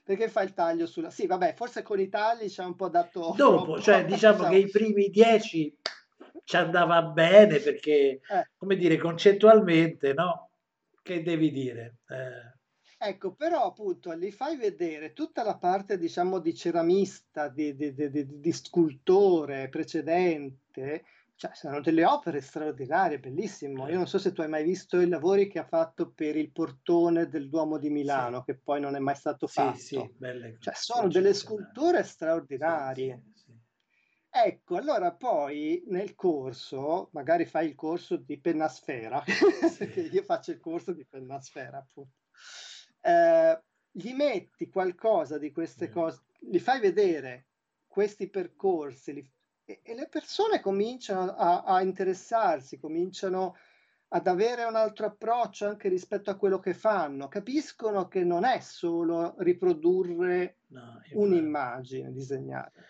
Perché 0.05 0.29
fa 0.29 0.43
il 0.43 0.53
taglio 0.53 0.87
sulla... 0.87 1.09
Sì, 1.11 1.27
vabbè, 1.27 1.55
forse 1.55 1.83
con 1.83 2.01
i 2.01 2.09
tagli 2.09 2.51
ci 2.51 2.61
ha 2.61 2.67
un 2.67 2.75
po' 2.75 2.89
dato... 2.89 3.33
Dopo, 3.37 3.81
cioè 3.81 4.05
diciamo, 4.05 4.39
diciamo 4.39 4.51
che 4.51 4.59
i 4.59 4.69
primi 4.69 5.09
dieci 5.09 5.75
ci 6.45 6.57
andava 6.57 7.03
bene 7.03 7.59
perché, 7.61 8.21
eh. 8.29 8.51
come 8.57 8.77
dire, 8.77 8.99
concettualmente, 8.99 10.13
no? 10.13 10.51
Che 11.01 11.23
devi 11.23 11.51
dire? 11.51 11.99
Eh. 12.09 12.59
Ecco, 13.03 13.33
però 13.33 13.65
appunto 13.65 14.13
li 14.13 14.31
fai 14.31 14.59
vedere 14.59 15.15
tutta 15.15 15.43
la 15.43 15.57
parte, 15.57 15.97
diciamo, 15.97 16.39
di 16.39 16.55
ceramista, 16.55 17.49
di, 17.49 17.75
di, 17.75 17.95
di, 17.95 18.41
di 18.41 18.53
scultore 18.53 19.71
precedente, 19.71 21.05
cioè, 21.35 21.53
sono 21.55 21.81
delle 21.81 22.05
opere 22.05 22.43
straordinarie, 22.43 23.19
bellissimo. 23.19 23.89
Io 23.89 23.97
non 23.97 24.07
so 24.07 24.19
se 24.19 24.33
tu 24.33 24.43
hai 24.43 24.51
mai 24.51 24.65
visto 24.65 25.01
i 25.01 25.09
lavori 25.09 25.49
che 25.49 25.59
ha 25.59 25.65
fatto 25.65 26.11
per 26.11 26.37
il 26.37 26.53
portone 26.53 27.27
del 27.31 27.49
Duomo 27.49 27.79
di 27.79 27.89
Milano, 27.89 28.41
sì. 28.41 28.53
che 28.53 28.59
poi 28.59 28.83
non 28.83 28.95
è 28.95 28.99
mai 28.99 29.15
stato 29.15 29.47
fatto. 29.47 29.79
Sì, 29.79 29.97
sì, 29.97 30.15
belle, 30.19 30.59
cioè, 30.61 30.75
sono 30.75 31.09
delle 31.09 31.33
sculture 31.33 32.03
straordinarie. 32.03 33.23
Sì, 33.33 33.59
ecco, 34.29 34.77
allora 34.77 35.15
poi 35.15 35.85
nel 35.87 36.15
corso, 36.15 37.09
magari 37.13 37.47
fai 37.47 37.69
il 37.69 37.75
corso 37.75 38.17
di 38.17 38.39
pennasfera, 38.39 39.25
che 39.91 40.01
io 40.03 40.23
faccio 40.23 40.51
il 40.51 40.61
corso 40.61 40.93
di 40.93 41.07
pennasfera, 41.07 41.79
appunto. 41.79 42.19
Eh, 43.01 43.63
gli 43.93 44.13
metti 44.13 44.69
qualcosa 44.69 45.39
di 45.39 45.51
queste 45.53 45.89
cose, 45.91 46.23
li 46.51 46.59
fai 46.59 46.81
vedere 46.81 47.47
questi 47.87 48.29
percorsi, 48.29 49.13
li, 49.13 49.31
e, 49.65 49.95
le 49.95 50.09
persone 50.09 50.61
cominciano 50.61 51.35
a, 51.35 51.63
a, 51.65 51.83
interessarsi, 51.83 52.79
cominciano 52.79 53.57
ad 54.13 54.27
avere 54.27 54.65
un 54.65 54.75
altro 54.75 55.07
approccio 55.07 55.67
anche 55.67 55.89
rispetto 55.89 56.31
a 56.31 56.37
quello 56.37 56.59
che 56.59 56.75
fanno, 56.75 57.29
capiscono 57.29 58.09
che 58.09 58.25
non 58.25 58.45
è 58.45 58.61
solo 58.61 59.35
riprodurre 59.39 60.59
no, 60.69 61.01
un'immagine 61.13 62.13
disegnata. 62.13 62.81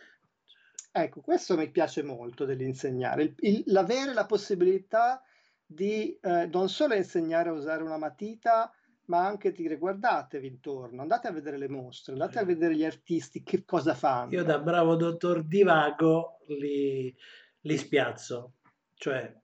Ecco, 0.92 1.20
questo 1.20 1.56
mi 1.56 1.70
piace 1.70 2.02
molto 2.02 2.44
dell'insegnare, 2.44 3.22
il, 3.22 3.34
il, 3.38 3.62
l'avere 3.66 4.12
la 4.12 4.26
possibilità 4.26 5.22
di 5.64 6.18
eh, 6.20 6.46
non 6.46 6.68
solo 6.68 6.94
insegnare 6.94 7.50
a 7.50 7.52
usare 7.52 7.82
una 7.82 7.98
matita, 7.98 8.72
ma 9.10 9.26
anche 9.26 9.50
dire 9.50 9.76
guardatevi 9.76 10.46
intorno, 10.46 11.02
andate 11.02 11.26
a 11.26 11.32
vedere 11.32 11.58
le 11.58 11.68
mostre, 11.68 12.12
andate 12.12 12.38
a 12.38 12.44
vedere 12.44 12.76
gli 12.76 12.84
artisti 12.84 13.42
che 13.42 13.64
cosa 13.64 13.92
fanno. 13.92 14.32
Io 14.32 14.44
da 14.44 14.60
bravo 14.60 14.94
dottor 14.94 15.42
Divago 15.42 16.38
li, 16.46 17.14
li 17.62 17.76
spiazzo, 17.76 18.52
cioè 18.94 19.36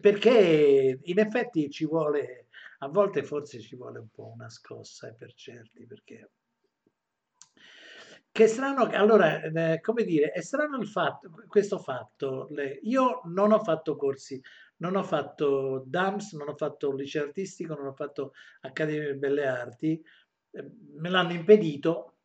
perché 0.00 1.00
in 1.02 1.18
effetti 1.18 1.68
ci 1.68 1.84
vuole, 1.84 2.46
a 2.78 2.88
volte 2.88 3.24
forse 3.24 3.58
ci 3.58 3.74
vuole 3.74 3.98
un 3.98 4.08
po' 4.08 4.30
una 4.32 4.48
scossa 4.48 5.08
eh, 5.08 5.14
per 5.14 5.34
certi, 5.34 5.84
perché 5.84 6.30
che 8.36 8.48
strano, 8.48 8.82
allora, 8.92 9.40
eh, 9.40 9.80
come 9.80 10.04
dire, 10.04 10.30
è 10.30 10.42
strano 10.42 10.76
il 10.76 10.86
fatto, 10.86 11.30
questo 11.48 11.78
fatto, 11.78 12.48
le, 12.50 12.80
io 12.82 13.22
non 13.24 13.50
ho 13.50 13.60
fatto 13.60 13.96
corsi 13.96 14.38
non 14.78 14.94
ho 14.94 15.02
fatto 15.02 15.84
DAMS, 15.86 16.34
non 16.34 16.48
ho 16.50 16.54
fatto 16.54 16.92
liceo 16.92 17.24
artistico, 17.24 17.74
non 17.74 17.86
ho 17.86 17.94
fatto 17.94 18.34
Accademia 18.60 19.10
di 19.10 19.18
Belle 19.18 19.46
Arti, 19.46 20.04
eh, 20.50 20.70
me 20.96 21.08
l'hanno 21.08 21.32
impedito 21.32 22.18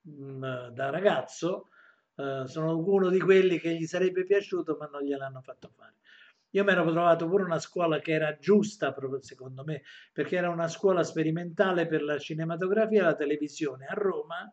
mh, 0.00 0.10
mm, 0.12 0.66
da 0.70 0.90
ragazzo, 0.90 1.68
uh, 2.14 2.46
sono 2.46 2.76
uno 2.76 3.10
di 3.10 3.20
quelli 3.20 3.60
che 3.60 3.76
gli 3.76 3.86
sarebbe 3.86 4.24
piaciuto 4.24 4.76
ma 4.76 4.86
non 4.86 5.02
gliel'hanno 5.02 5.40
fatto 5.40 5.68
fare. 5.68 5.94
Io 6.50 6.64
mi 6.64 6.70
ero 6.72 6.90
trovato 6.90 7.28
pure 7.28 7.44
una 7.44 7.60
scuola 7.60 8.00
che 8.00 8.12
era 8.12 8.36
giusta, 8.38 8.92
proprio 8.92 9.22
secondo 9.22 9.62
me, 9.64 9.82
perché 10.12 10.36
era 10.36 10.48
una 10.50 10.66
scuola 10.66 11.04
sperimentale 11.04 11.86
per 11.86 12.02
la 12.02 12.18
cinematografia 12.18 13.02
e 13.02 13.04
la 13.04 13.14
televisione 13.14 13.86
a 13.86 13.94
Roma, 13.94 14.52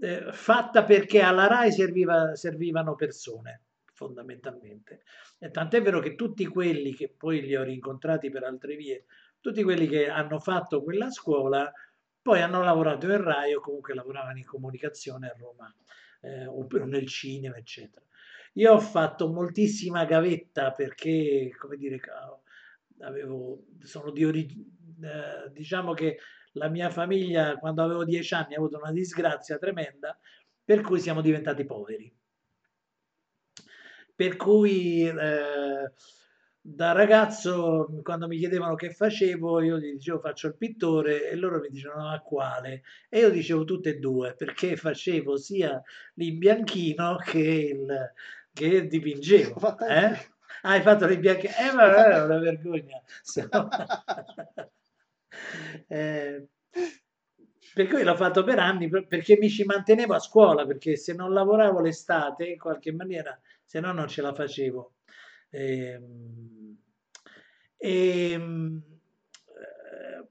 eh, 0.00 0.32
fatta 0.32 0.84
perché 0.84 1.20
alla 1.20 1.46
RAI 1.46 1.72
serviva, 1.72 2.34
servivano 2.34 2.94
persone, 2.94 3.62
fondamentalmente. 3.92 5.02
E 5.38 5.50
tant'è 5.50 5.82
vero 5.82 6.00
che 6.00 6.14
tutti 6.14 6.46
quelli 6.46 6.94
che 6.94 7.08
poi 7.08 7.42
li 7.42 7.54
ho 7.54 7.62
rincontrati 7.62 8.30
per 8.30 8.44
altre 8.44 8.76
vie, 8.76 9.04
tutti 9.40 9.62
quelli 9.62 9.86
che 9.86 10.08
hanno 10.08 10.38
fatto 10.38 10.82
quella 10.82 11.10
scuola, 11.10 11.70
poi 12.22 12.40
hanno 12.42 12.62
lavorato 12.62 13.06
in 13.06 13.22
RAI 13.22 13.54
o 13.54 13.60
comunque 13.60 13.94
lavoravano 13.94 14.38
in 14.38 14.44
comunicazione 14.44 15.28
a 15.28 15.36
Roma, 15.38 15.74
eh, 16.20 16.46
o 16.46 16.66
nel 16.84 17.06
cinema, 17.06 17.56
eccetera. 17.56 18.04
Io 18.54 18.72
ho 18.72 18.80
fatto 18.80 19.28
moltissima 19.28 20.04
gavetta 20.04 20.72
perché, 20.72 21.54
come 21.56 21.76
dire, 21.76 22.00
avevo, 23.00 23.64
sono 23.80 24.10
di 24.10 24.24
origine, 24.24 24.64
eh, 25.00 25.50
diciamo 25.52 25.94
che 25.94 26.18
la 26.52 26.68
mia 26.68 26.90
famiglia 26.90 27.56
quando 27.58 27.82
avevo 27.82 28.04
dieci 28.04 28.34
anni 28.34 28.54
ha 28.54 28.58
avuto 28.58 28.78
una 28.78 28.92
disgrazia 28.92 29.58
tremenda, 29.58 30.18
per 30.64 30.80
cui 30.82 31.00
siamo 31.00 31.20
diventati 31.20 31.64
poveri. 31.64 32.12
Per 34.14 34.36
cui 34.36 35.06
eh, 35.06 35.92
da 36.62 36.92
ragazzo, 36.92 38.00
quando 38.02 38.26
mi 38.28 38.36
chiedevano 38.36 38.74
che 38.74 38.92
facevo, 38.92 39.62
io 39.62 39.78
gli 39.78 39.92
dicevo 39.92 40.18
faccio 40.20 40.48
il 40.48 40.56
pittore 40.56 41.30
e 41.30 41.34
loro 41.36 41.58
mi 41.58 41.68
dicevano 41.70 42.10
a 42.10 42.20
quale? 42.20 42.82
E 43.08 43.20
io 43.20 43.30
dicevo 43.30 43.64
tutte 43.64 43.90
e 43.90 43.98
due, 43.98 44.34
perché 44.34 44.76
facevo 44.76 45.36
sia 45.38 45.82
l'imbianchino 46.14 47.16
che 47.16 47.38
il 47.38 48.12
che 48.52 48.86
dipingevo. 48.86 49.76
Eh? 49.88 50.28
Ah, 50.62 50.72
hai 50.72 50.82
fatto 50.82 51.06
l'imbianchino? 51.06 51.52
Eh, 51.54 51.72
ma 51.74 52.10
è 52.12 52.22
una 52.22 52.38
vergogna. 52.38 53.02
eh, 55.88 56.46
per 57.72 57.86
cui 57.86 58.02
l'ho 58.02 58.16
fatto 58.16 58.42
per 58.42 58.58
anni 58.58 58.88
perché 58.88 59.36
mi 59.38 59.48
ci 59.48 59.64
mantenevo 59.64 60.14
a 60.14 60.18
scuola, 60.18 60.66
perché 60.66 60.96
se 60.96 61.14
non 61.14 61.32
lavoravo 61.32 61.80
l'estate 61.80 62.46
in 62.46 62.58
qualche 62.58 62.92
maniera, 62.92 63.38
se 63.64 63.80
no 63.80 63.92
non 63.92 64.08
ce 64.08 64.22
la 64.22 64.34
facevo. 64.34 64.94
Ehm, 65.50 66.76
e, 67.76 68.32
e, 68.32 68.40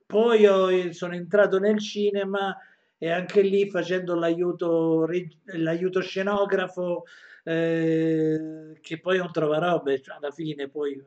poi 0.05 0.45
ho, 0.45 0.91
sono 0.91 1.13
entrato 1.13 1.59
nel 1.59 1.79
cinema 1.79 2.55
e 2.97 3.11
anche 3.11 3.41
lì 3.41 3.69
facendo 3.69 4.15
l'aiuto, 4.15 5.07
l'aiuto 5.45 6.01
scenografo 6.01 7.05
eh, 7.43 8.77
che 8.81 8.99
poi 8.99 9.17
non 9.17 9.31
trova 9.31 9.57
robe, 9.57 10.01
cioè 10.01 10.17
alla 10.17 10.31
fine 10.31 10.67
poi 10.67 11.01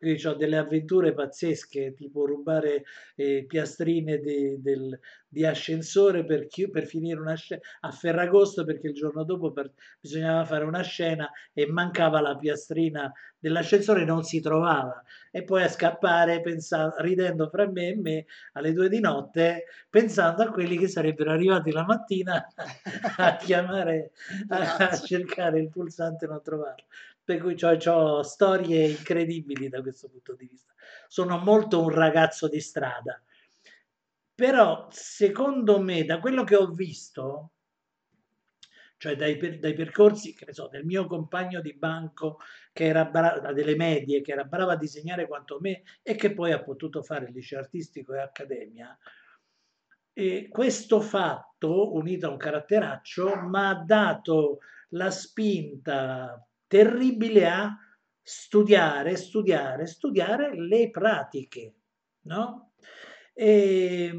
eh, 0.00 0.20
ho 0.26 0.34
delle 0.34 0.56
avventure 0.56 1.12
pazzesche, 1.12 1.94
tipo 1.94 2.26
rubare 2.26 2.84
eh, 3.14 3.44
piastrine 3.46 4.18
di, 4.18 4.60
del, 4.60 4.98
di 5.28 5.44
ascensore 5.44 6.24
per, 6.24 6.46
chi, 6.46 6.68
per 6.68 6.86
finire 6.86 7.20
una 7.20 7.34
scena 7.34 7.60
a 7.80 7.90
Ferragosto 7.90 8.64
perché 8.64 8.88
il 8.88 8.94
giorno 8.94 9.24
dopo 9.24 9.52
per, 9.52 9.72
bisognava 10.00 10.44
fare 10.44 10.64
una 10.64 10.82
scena 10.82 11.30
e 11.52 11.66
mancava 11.66 12.20
la 12.20 12.36
piastrina 12.36 13.12
dell'ascensore 13.38 14.04
non 14.04 14.22
si 14.22 14.40
trovava. 14.40 15.02
E 15.30 15.44
poi 15.44 15.62
a 15.62 15.68
scappare 15.68 16.40
pensando, 16.40 16.94
ridendo 16.98 17.48
fra 17.48 17.68
me 17.70 17.88
e 17.88 17.96
me 17.96 18.26
alle 18.52 18.72
due 18.72 18.88
di 18.88 19.00
notte 19.00 19.64
pensando 19.88 20.42
a 20.42 20.50
quelli 20.50 20.76
che 20.76 20.88
sarebbero 20.88 21.30
arrivati 21.30 21.70
la 21.70 21.84
mattina 21.84 22.46
a 23.16 23.36
chiamare 23.36 24.12
a, 24.48 24.76
a 24.76 24.96
cercare 24.96 25.60
il 25.60 25.68
pulsante 25.68 26.24
e 26.24 26.28
non 26.28 26.42
trovarlo 26.42 26.84
per 27.36 27.40
cui 27.40 27.56
ho 27.86 28.22
storie 28.22 28.88
incredibili 28.88 29.68
da 29.68 29.82
questo 29.82 30.08
punto 30.08 30.34
di 30.34 30.46
vista 30.46 30.72
sono 31.06 31.38
molto 31.38 31.80
un 31.80 31.90
ragazzo 31.90 32.48
di 32.48 32.60
strada 32.60 33.22
però 34.34 34.88
secondo 34.90 35.80
me 35.80 36.04
da 36.04 36.18
quello 36.18 36.42
che 36.42 36.56
ho 36.56 36.72
visto 36.72 37.52
cioè 38.96 39.16
dai, 39.16 39.38
dai 39.58 39.72
percorsi, 39.72 40.34
che 40.34 40.44
ne 40.44 40.52
so, 40.52 40.68
del 40.68 40.84
mio 40.84 41.06
compagno 41.06 41.62
di 41.62 41.72
banco 41.72 42.36
che 42.70 42.84
era 42.84 43.06
bravo, 43.06 43.50
delle 43.54 43.74
medie, 43.74 44.20
che 44.20 44.32
era 44.32 44.44
bravo 44.44 44.72
a 44.72 44.76
disegnare 44.76 45.26
quanto 45.26 45.58
me 45.58 45.84
e 46.02 46.16
che 46.16 46.34
poi 46.34 46.52
ha 46.52 46.62
potuto 46.62 47.02
fare 47.02 47.24
il 47.24 47.32
liceo 47.32 47.60
artistico 47.60 48.12
e 48.12 48.20
accademia. 48.20 48.94
E 50.12 50.48
questo 50.50 51.00
fatto, 51.00 51.94
unito 51.94 52.26
a 52.26 52.30
un 52.30 52.36
caratteraccio, 52.36 53.40
mi 53.48 53.58
ha 53.58 53.72
dato 53.86 54.58
la 54.90 55.10
spinta 55.10 56.46
terribile 56.70 57.48
a 57.48 57.76
studiare, 58.22 59.16
studiare, 59.16 59.86
studiare 59.86 60.54
le 60.54 60.88
pratiche, 60.90 61.74
no? 62.26 62.74
E, 63.34 64.12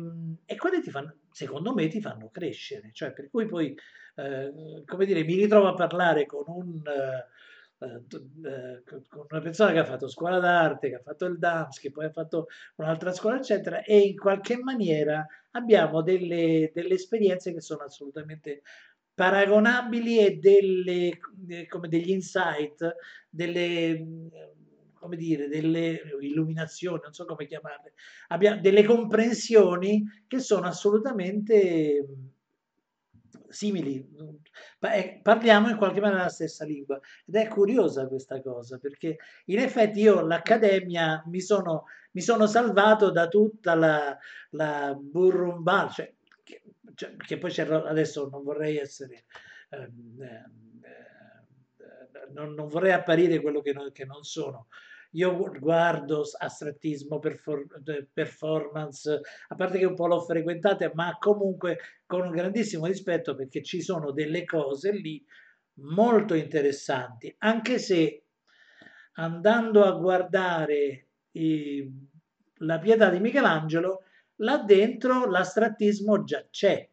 e 0.44 0.56
quelle 0.58 0.82
ti 0.82 0.90
fanno, 0.92 1.20
secondo 1.32 1.74
me, 1.74 1.88
ti 1.88 2.02
fanno 2.02 2.30
crescere, 2.30 2.90
cioè 2.92 3.14
per 3.14 3.30
cui 3.30 3.46
poi 3.46 3.74
eh, 4.16 4.84
come 4.86 5.06
dire, 5.06 5.24
mi 5.24 5.36
ritrovo 5.36 5.70
a 5.70 5.74
parlare 5.76 6.26
con 6.26 6.44
un... 6.48 6.82
Eh, 6.86 7.26
eh, 7.84 8.84
con 9.08 9.26
una 9.28 9.42
persona 9.42 9.72
che 9.72 9.80
ha 9.80 9.86
fatto 9.86 10.08
scuola 10.08 10.38
d'arte, 10.38 10.90
che 10.90 10.96
ha 10.96 11.02
fatto 11.02 11.26
il 11.26 11.40
DAMS, 11.40 11.80
che 11.80 11.90
poi 11.90 12.06
ha 12.06 12.12
fatto 12.12 12.46
un'altra 12.76 13.12
scuola, 13.12 13.38
eccetera, 13.38 13.82
e 13.82 13.98
in 13.98 14.16
qualche 14.16 14.58
maniera 14.58 15.26
abbiamo 15.52 16.04
delle, 16.04 16.70
delle 16.76 16.94
esperienze 16.94 17.52
che 17.52 17.62
sono 17.62 17.82
assolutamente 17.82 18.62
paragonabili 19.14 20.20
e 20.20 20.38
delle, 20.38 21.18
come 21.68 21.88
degli 21.88 22.10
insight, 22.10 22.96
delle, 23.30 24.06
come 24.94 25.16
dire, 25.16 25.48
delle 25.48 26.02
illuminazioni, 26.22 27.02
non 27.04 27.14
so 27.14 27.26
come 27.26 27.46
chiamarle, 27.46 27.94
abbiamo 28.28 28.62
delle 28.62 28.84
comprensioni 28.84 30.04
che 30.28 30.40
sono 30.40 30.68
assolutamente 30.68 32.06
simili, 33.52 34.08
eh, 34.80 35.20
parliamo 35.22 35.70
in 35.70 35.78
qualche 35.78 36.00
maniera 36.00 36.24
la 36.24 36.30
stessa 36.30 36.66
lingua. 36.66 37.00
Ed 37.26 37.36
è 37.36 37.48
curiosa 37.48 38.08
questa 38.08 38.42
cosa 38.42 38.78
perché 38.78 39.18
in 39.46 39.60
effetti 39.60 40.02
io 40.02 40.22
l'accademia 40.22 41.24
mi 41.28 41.42
sono, 41.42 41.86
mi 42.12 42.22
sono 42.22 42.48
salvato 42.48 43.12
da 43.12 43.28
tutta 43.28 43.76
la, 43.76 44.18
la 44.52 44.98
burrumbal, 45.00 45.92
cioè, 45.92 46.14
cioè, 46.96 47.16
che 47.18 47.38
poi 47.38 47.54
adesso 47.58 48.28
non 48.30 48.44
vorrei 48.44 48.78
essere... 48.78 49.26
Ehm, 49.70 50.22
eh, 50.22 50.60
non, 52.34 52.54
non, 52.54 52.68
vorrei 52.68 52.92
apparire 52.92 53.42
quello 53.42 53.62
che 53.62 53.74
non, 53.74 53.92
che 53.92 54.06
non 54.06 54.24
sono, 54.24 54.68
io 55.12 55.36
guardo 55.60 56.24
astrattismo, 56.38 57.20
performance, 58.14 59.20
a 59.48 59.56
parte 59.56 59.78
che 59.78 59.86
un 59.86 59.96
po' 59.96 60.08
l'ho 60.08 60.22
frequentate, 60.22 60.92
ma 60.94 61.18
comunque 61.20 61.80
con 62.06 62.22
un 62.22 62.32
grandissimo 62.32 62.86
rispetto 62.86 63.36
perché 63.36 63.62
ci 63.62 63.82
sono 63.82 64.12
delle 64.12 64.46
cose 64.46 64.92
lì 64.92 65.24
molto 65.76 66.34
interessanti, 66.34 67.34
anche 67.40 67.78
se 67.80 68.26
andando 69.14 69.84
a 69.84 69.92
guardare 69.92 71.08
i, 71.32 71.90
la 72.60 72.80
pietà 72.80 73.10
di 73.10 73.20
Michelangelo, 73.20 74.04
là 74.42 74.58
dentro 74.58 75.30
l'astrattismo 75.30 76.24
già 76.24 76.46
c'è 76.50 76.88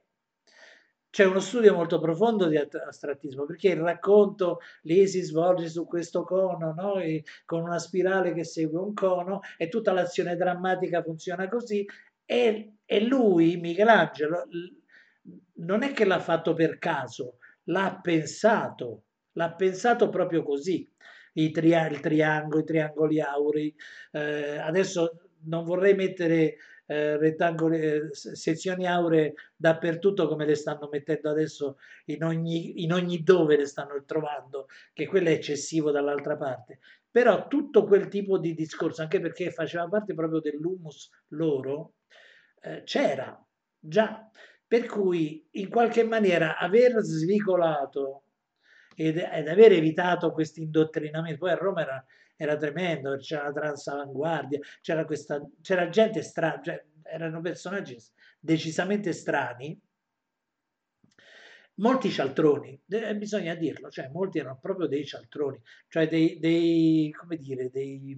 c'è 1.10 1.24
uno 1.24 1.40
studio 1.40 1.74
molto 1.74 1.98
profondo 1.98 2.46
di 2.46 2.56
astrattismo 2.56 3.44
perché 3.46 3.70
il 3.70 3.80
racconto 3.80 4.58
lì 4.82 5.06
si 5.08 5.22
svolge 5.22 5.68
su 5.68 5.86
questo 5.86 6.22
cono 6.22 6.74
no? 6.74 6.94
con 7.44 7.62
una 7.62 7.78
spirale 7.78 8.32
che 8.34 8.44
segue 8.44 8.78
un 8.78 8.92
cono 8.92 9.40
e 9.56 9.68
tutta 9.68 9.92
l'azione 9.92 10.36
drammatica 10.36 11.02
funziona 11.02 11.48
così 11.48 11.86
e, 12.30 12.74
e 12.84 13.00
lui, 13.06 13.56
Michelangelo, 13.56 14.46
non 15.60 15.82
è 15.82 15.94
che 15.94 16.04
l'ha 16.04 16.20
fatto 16.20 16.52
per 16.52 16.76
caso, 16.76 17.38
l'ha 17.64 17.98
pensato, 18.02 19.04
l'ha 19.32 19.54
pensato 19.54 20.10
proprio 20.10 20.42
così. 20.42 20.86
I 21.34 21.50
tria- 21.50 21.88
il 21.88 22.00
triangolo, 22.00 22.60
i 22.60 22.64
triangoli 22.64 23.20
aurei. 23.22 23.74
Eh, 24.12 24.58
adesso 24.58 25.30
non 25.44 25.64
vorrei 25.64 25.94
mettere 25.94 26.56
eh, 26.90 27.36
eh, 27.36 28.08
sezioni 28.12 28.86
auree 28.86 29.34
dappertutto 29.54 30.26
come 30.26 30.46
le 30.46 30.54
stanno 30.54 30.88
mettendo 30.90 31.28
adesso 31.28 31.76
in 32.06 32.24
ogni, 32.24 32.82
in 32.82 32.92
ogni 32.92 33.22
dove 33.22 33.56
le 33.56 33.66
stanno 33.66 34.02
trovando, 34.06 34.68
che 34.94 35.06
quello 35.06 35.28
è 35.28 35.32
eccessivo 35.32 35.90
dall'altra 35.90 36.36
parte. 36.36 36.78
Però 37.10 37.46
tutto 37.46 37.84
quel 37.84 38.08
tipo 38.08 38.38
di 38.38 38.54
discorso, 38.54 39.02
anche 39.02 39.20
perché 39.20 39.50
faceva 39.50 39.86
parte 39.86 40.14
proprio 40.14 40.40
dell'humus 40.40 41.10
loro, 41.28 41.94
eh, 42.62 42.82
c'era 42.84 43.38
già. 43.78 44.30
Per 44.66 44.86
cui 44.86 45.46
in 45.52 45.68
qualche 45.70 46.04
maniera 46.04 46.58
aver 46.58 47.00
svicolato 47.00 48.24
ed, 48.94 49.16
ed 49.16 49.48
aver 49.48 49.72
evitato 49.72 50.30
questo 50.32 50.60
indottrinamento, 50.60 51.38
poi 51.38 51.50
a 51.50 51.56
Roma 51.56 51.80
era 51.82 52.06
era 52.38 52.56
tremendo, 52.56 53.16
c'era 53.16 53.44
la 53.44 53.52
transavanguardia, 53.52 54.60
c'era, 54.80 55.04
questa, 55.04 55.44
c'era 55.60 55.88
gente 55.88 56.22
strana, 56.22 56.60
cioè, 56.62 56.84
erano 57.02 57.40
personaggi 57.40 57.96
decisamente 58.38 59.12
strani, 59.12 59.78
molti 61.74 62.10
cialtroni, 62.10 62.80
eh, 62.88 63.16
bisogna 63.16 63.56
dirlo, 63.56 63.90
cioè 63.90 64.08
molti 64.08 64.38
erano 64.38 64.58
proprio 64.62 64.86
dei 64.86 65.04
cialtroni, 65.04 65.60
cioè 65.88 66.06
dei, 66.06 66.38
dei 66.38 67.10
come 67.10 67.36
dire, 67.36 67.70
dei, 67.70 68.16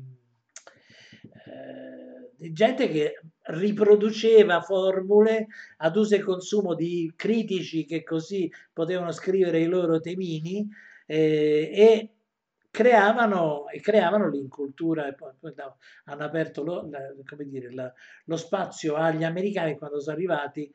eh, 1.47 2.53
gente 2.53 2.89
che 2.89 3.21
riproduceva 3.45 4.61
formule 4.61 5.47
ad 5.79 5.97
uso 5.97 6.15
e 6.15 6.21
consumo 6.21 6.75
di 6.75 7.11
critici 7.17 7.87
che 7.87 8.03
così 8.03 8.53
potevano 8.73 9.13
scrivere 9.13 9.61
i 9.61 9.67
loro 9.67 9.99
temini 9.99 10.69
eh, 11.07 11.71
e 11.73 12.11
creavano, 12.71 13.69
e 13.69 13.81
creavano 13.81 14.29
l'incultura 14.29 15.07
e 15.07 15.15
poi, 15.15 15.33
poi 15.39 15.53
hanno 16.05 16.25
aperto 16.25 16.63
lo, 16.63 16.89
la, 16.89 17.01
dire, 17.45 17.73
la, 17.73 17.93
lo 18.25 18.37
spazio 18.37 18.95
agli 18.95 19.25
americani 19.25 19.77
quando 19.77 20.01
sono 20.01 20.17
arrivati 20.17 20.73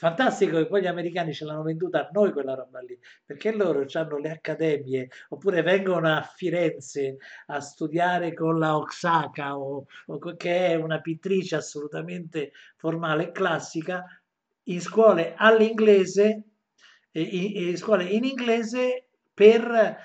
Fantastico 0.00 0.58
che 0.58 0.68
poi 0.68 0.80
gli 0.80 0.86
americani 0.86 1.34
ce 1.34 1.44
l'hanno 1.44 1.64
venduta 1.64 2.06
a 2.06 2.10
noi 2.12 2.30
quella 2.30 2.54
roba 2.54 2.78
lì, 2.78 2.96
perché 3.24 3.50
loro 3.50 3.84
hanno 3.94 4.16
le 4.18 4.30
accademie, 4.30 5.08
oppure 5.30 5.60
vengono 5.62 6.06
a 6.06 6.22
Firenze 6.22 7.16
a 7.46 7.58
studiare 7.58 8.32
con 8.32 8.60
la 8.60 8.76
Oxaca, 8.76 9.58
o, 9.58 9.86
o 10.06 10.18
che 10.36 10.68
è 10.68 10.74
una 10.76 11.00
pittrice 11.00 11.56
assolutamente 11.56 12.52
formale 12.76 13.24
e 13.24 13.32
classica, 13.32 14.04
in 14.66 14.80
scuole 14.80 15.34
all'inglese, 15.36 16.44
in, 17.10 17.68
in 17.68 17.76
scuole 17.76 18.04
in 18.04 18.22
inglese 18.22 19.07
per, 19.38 19.96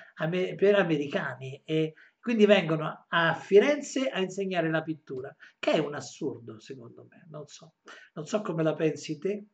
per 0.56 0.76
americani. 0.76 1.60
E, 1.66 1.94
quindi 2.20 2.46
vengono 2.46 3.06
a 3.10 3.34
Firenze 3.34 4.08
a 4.08 4.20
insegnare 4.20 4.70
la 4.70 4.84
pittura, 4.84 5.36
che 5.58 5.72
è 5.72 5.80
un 5.80 5.96
assurdo 5.96 6.60
secondo 6.60 7.08
me, 7.10 7.26
non 7.30 7.48
so, 7.48 7.74
non 8.14 8.26
so 8.26 8.42
come 8.42 8.62
la 8.64 8.76
pensi 8.76 9.18
te. 9.18 9.46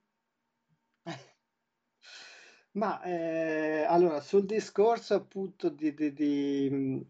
Ma 2.73 3.01
eh, 3.01 3.85
allora, 3.87 4.19
sul 4.19 4.45
discorso 4.45 5.15
appunto 5.15 5.69
di, 5.69 5.93
di, 5.95 6.13
di, 6.13 7.01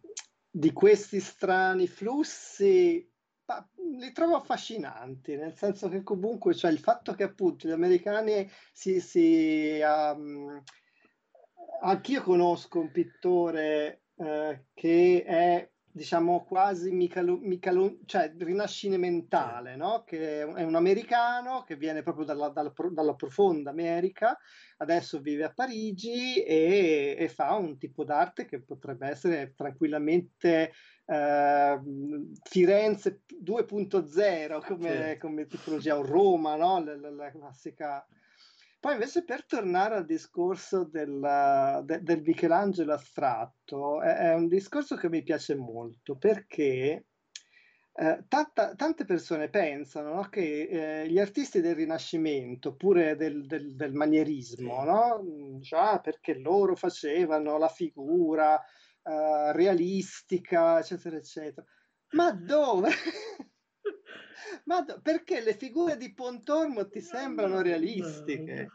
di 0.50 0.72
questi 0.72 1.20
strani 1.20 1.88
flussi, 1.88 3.12
li 4.00 4.12
trovo 4.14 4.36
affascinanti, 4.36 5.36
nel 5.36 5.56
senso 5.56 5.90
che 5.90 6.04
comunque 6.04 6.54
cioè, 6.54 6.72
il 6.72 6.80
fatto 6.80 7.14
che 7.14 7.24
appunto 7.24 7.68
gli 7.68 7.72
americani 7.72 8.50
si... 8.72 9.02
si 9.02 9.80
um, 9.82 10.64
anch'io 11.82 12.22
conosco 12.22 12.80
un 12.80 12.92
pittore 12.92 14.04
eh, 14.16 14.66
che 14.74 15.24
è 15.26 15.70
diciamo 15.92 16.46
quasi 16.46 16.92
micalo, 16.92 17.38
micalo, 17.42 17.98
cioè 18.06 18.32
rinascimentale, 18.38 19.76
no? 19.76 20.04
che 20.06 20.42
è 20.42 20.64
un 20.64 20.76
americano 20.76 21.64
che 21.64 21.76
viene 21.76 22.04
proprio 22.04 22.26
dalla, 22.26 22.50
dalla, 22.50 22.72
dalla 22.92 23.16
profonda 23.16 23.72
America, 23.72 24.38
adesso 24.78 25.20
vive 25.20 25.46
a 25.46 25.54
Parigi 25.54 26.42
e, 26.44 27.16
e, 27.18 27.28
fa 27.28 27.56
un 27.56 27.78
tipo 27.78 28.04
d'arte 28.04 28.46
che 28.46 28.62
potrebbe 28.62 29.08
essere 29.08 29.54
tranquillamente 29.56 30.72
eh, 31.06 31.80
Firenze 32.44 33.24
2.0 33.44 34.66
come, 34.66 35.12
sì. 35.12 35.18
come 35.18 35.48
tipologia, 35.48 35.98
o 35.98 36.06
Roma, 36.06 36.56
no? 36.56 36.84
la, 36.84 36.96
la, 36.98 37.10
la 37.10 37.32
classica 37.32 38.06
poi 38.80 38.94
invece 38.94 39.24
per 39.26 39.46
tornare 39.46 39.96
al 39.96 40.06
discorso 40.06 40.86
del, 40.86 41.82
de, 41.84 42.02
del 42.02 42.22
Michelangelo 42.22 42.94
astratto, 42.94 44.02
è, 44.02 44.16
è, 44.16 44.34
un 44.34 44.48
discorso 44.48 44.96
che 44.96 45.10
mi 45.10 45.22
piace 45.22 45.56
molto 45.56 46.16
perché 46.18 47.06
eh, 47.92 48.24
tanta, 48.30 48.76
tante 48.76 49.04
persone 49.04 49.50
pensano 49.50 50.14
no, 50.14 50.30
che 50.30 51.02
eh, 51.02 51.10
gli 51.10 51.20
artisti 51.20 51.60
del 51.60 51.76
Rinascimento, 51.76 52.70
oppure 52.70 53.18
del, 53.18 53.46
del, 53.46 53.76
del 53.76 53.94
manierismo, 53.94 54.84
no? 54.86 55.60
cioè, 55.62 56.00
perché 56.02 56.36
loro 56.36 56.76
facevano 56.76 57.58
la 57.58 57.68
figura 57.68 58.58
eh, 59.04 59.52
realistica, 59.52 60.80
eccetera, 60.80 61.18
eccetera. 61.18 61.68
Ma 62.12 62.32
dove? 62.32 62.90
Ma 64.66 64.84
perché 64.84 65.42
le 65.42 65.56
figure 65.56 65.98
di 65.98 66.14
Pontormo 66.14 66.88
ti 66.88 67.02
sembrano 67.02 67.62
realistiche? 67.62 68.70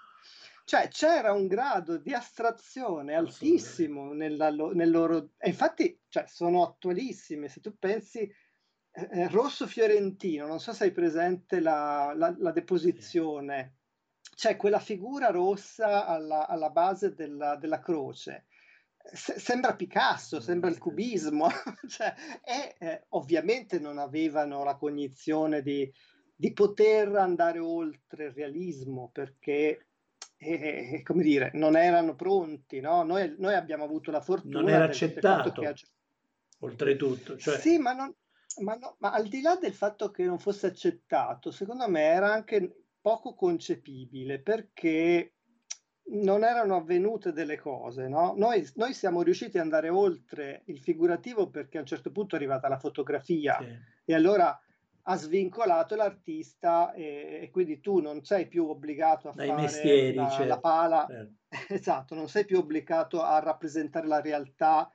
Cioè 0.64 0.88
c'era 0.88 1.32
un 1.32 1.46
grado 1.46 1.98
di 1.98 2.14
astrazione 2.14 3.14
altissimo 3.14 4.12
nella, 4.12 4.50
nel 4.50 4.90
loro... 4.90 5.32
E 5.36 5.48
infatti 5.48 6.00
cioè, 6.08 6.24
sono 6.26 6.64
attualissime, 6.64 7.48
se 7.48 7.60
tu 7.60 7.76
pensi 7.78 8.20
eh, 8.20 9.08
eh, 9.10 9.28
Rosso 9.28 9.66
Fiorentino, 9.66 10.46
non 10.46 10.60
so 10.60 10.72
se 10.72 10.84
hai 10.84 10.92
presente 10.92 11.60
la, 11.60 12.12
la, 12.16 12.34
la 12.38 12.50
deposizione, 12.50 13.76
c'è 14.34 14.56
quella 14.56 14.78
figura 14.78 15.28
rossa 15.30 16.06
alla, 16.06 16.48
alla 16.48 16.70
base 16.70 17.14
della, 17.14 17.56
della 17.56 17.80
croce 17.80 18.46
se, 19.12 19.38
sembra 19.38 19.74
Picasso, 19.74 20.40
sembra 20.40 20.70
il 20.70 20.78
cubismo, 20.78 21.48
cioè, 21.88 22.14
e 22.42 22.74
eh, 22.78 23.04
ovviamente 23.10 23.78
non 23.78 23.98
avevano 23.98 24.64
la 24.64 24.76
cognizione 24.76 25.62
di, 25.62 25.90
di, 26.34 26.52
poter 26.52 27.14
andare 27.14 27.58
oltre 27.58 28.26
il 28.26 28.32
realismo 28.32 29.10
perché, 29.12 29.88
eh, 30.36 30.92
eh 30.92 31.02
come 31.02 31.22
dire, 31.22 31.50
non 31.54 31.76
erano 31.76 32.14
pronti, 32.14 32.80
no? 32.80 33.02
noi, 33.02 33.34
noi, 33.38 33.54
abbiamo 33.54 33.84
avuto 33.84 34.10
la 34.10 34.20
fortuna... 34.20 34.60
Non 34.60 34.70
era 34.70 34.84
accettato, 34.84 35.52
che, 35.52 35.74
oltretutto. 36.60 37.36
Cioè... 37.36 37.58
Sì, 37.58 37.78
ma, 37.78 37.92
non, 37.92 38.14
ma, 38.62 38.74
no, 38.74 38.96
ma 39.00 39.12
al 39.12 39.28
di 39.28 39.42
là 39.42 39.56
del 39.56 39.74
fatto 39.74 40.10
che 40.10 40.24
non 40.24 40.38
fosse 40.38 40.66
accettato, 40.66 41.50
secondo 41.50 41.88
me 41.88 42.02
era 42.02 42.32
anche 42.32 42.84
poco 43.00 43.34
concepibile 43.34 44.40
perché 44.40 45.34
non 46.06 46.44
erano 46.44 46.76
avvenute 46.76 47.32
delle 47.32 47.58
cose, 47.58 48.08
no? 48.08 48.34
Noi, 48.36 48.68
noi, 48.74 48.92
siamo 48.92 49.22
riusciti 49.22 49.56
ad 49.56 49.64
andare 49.64 49.88
oltre 49.88 50.62
il 50.66 50.78
figurativo 50.78 51.48
perché 51.48 51.78
a 51.78 51.80
un 51.80 51.86
certo 51.86 52.10
punto 52.10 52.34
è 52.34 52.38
arrivata 52.38 52.68
la 52.68 52.78
fotografia 52.78 53.56
sì. 53.58 53.76
e 54.04 54.14
allora 54.14 54.58
ha 55.06 55.16
svincolato 55.16 55.94
l'artista 55.96 56.92
e, 56.92 57.40
e, 57.42 57.50
quindi 57.50 57.80
tu 57.80 58.00
non 58.00 58.24
sei 58.24 58.46
più 58.46 58.68
obbligato 58.68 59.28
a 59.28 59.32
Dai 59.34 59.48
fare 59.48 59.62
mestieri, 59.62 60.14
la, 60.14 60.28
certo. 60.28 60.46
la 60.46 60.60
pala, 60.60 61.06
certo. 61.08 61.32
esatto, 61.74 62.14
non 62.14 62.28
sei 62.28 62.44
più 62.44 62.58
obbligato 62.58 63.22
a 63.22 63.38
rappresentare 63.38 64.06
la 64.06 64.20
realtà 64.20 64.90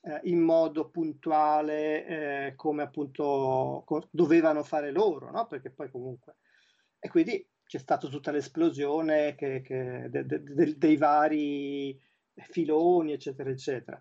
eh, 0.00 0.20
in 0.24 0.40
modo 0.40 0.88
puntuale 0.88 2.06
eh, 2.06 2.54
come 2.56 2.82
appunto 2.82 3.82
co- 3.86 4.08
dovevano 4.10 4.62
fare 4.62 4.90
loro, 4.90 5.30
no? 5.30 5.46
Perché 5.46 5.70
poi 5.70 5.90
comunque... 5.90 6.36
E 6.98 7.08
quindi 7.08 7.46
c'è 7.66 7.78
stata 7.78 8.08
tutta 8.08 8.30
l'esplosione 8.30 9.34
che, 9.34 9.60
che, 9.62 10.06
de, 10.10 10.26
de, 10.26 10.42
de, 10.42 10.78
dei 10.78 10.96
vari 10.96 12.00
filoni, 12.34 13.12
eccetera, 13.12 13.50
eccetera. 13.50 14.00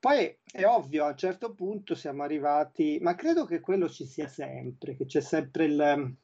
Poi 0.00 0.38
è 0.44 0.64
ovvio, 0.64 1.04
a 1.04 1.08
un 1.08 1.16
certo 1.16 1.54
punto 1.54 1.94
siamo 1.94 2.22
arrivati, 2.22 2.98
ma 3.00 3.14
credo 3.14 3.44
che 3.44 3.60
quello 3.60 3.88
ci 3.88 4.04
sia 4.04 4.28
sempre, 4.28 4.94
che 4.94 5.06
c'è 5.06 5.20
sempre 5.20 5.64
il 5.64 6.16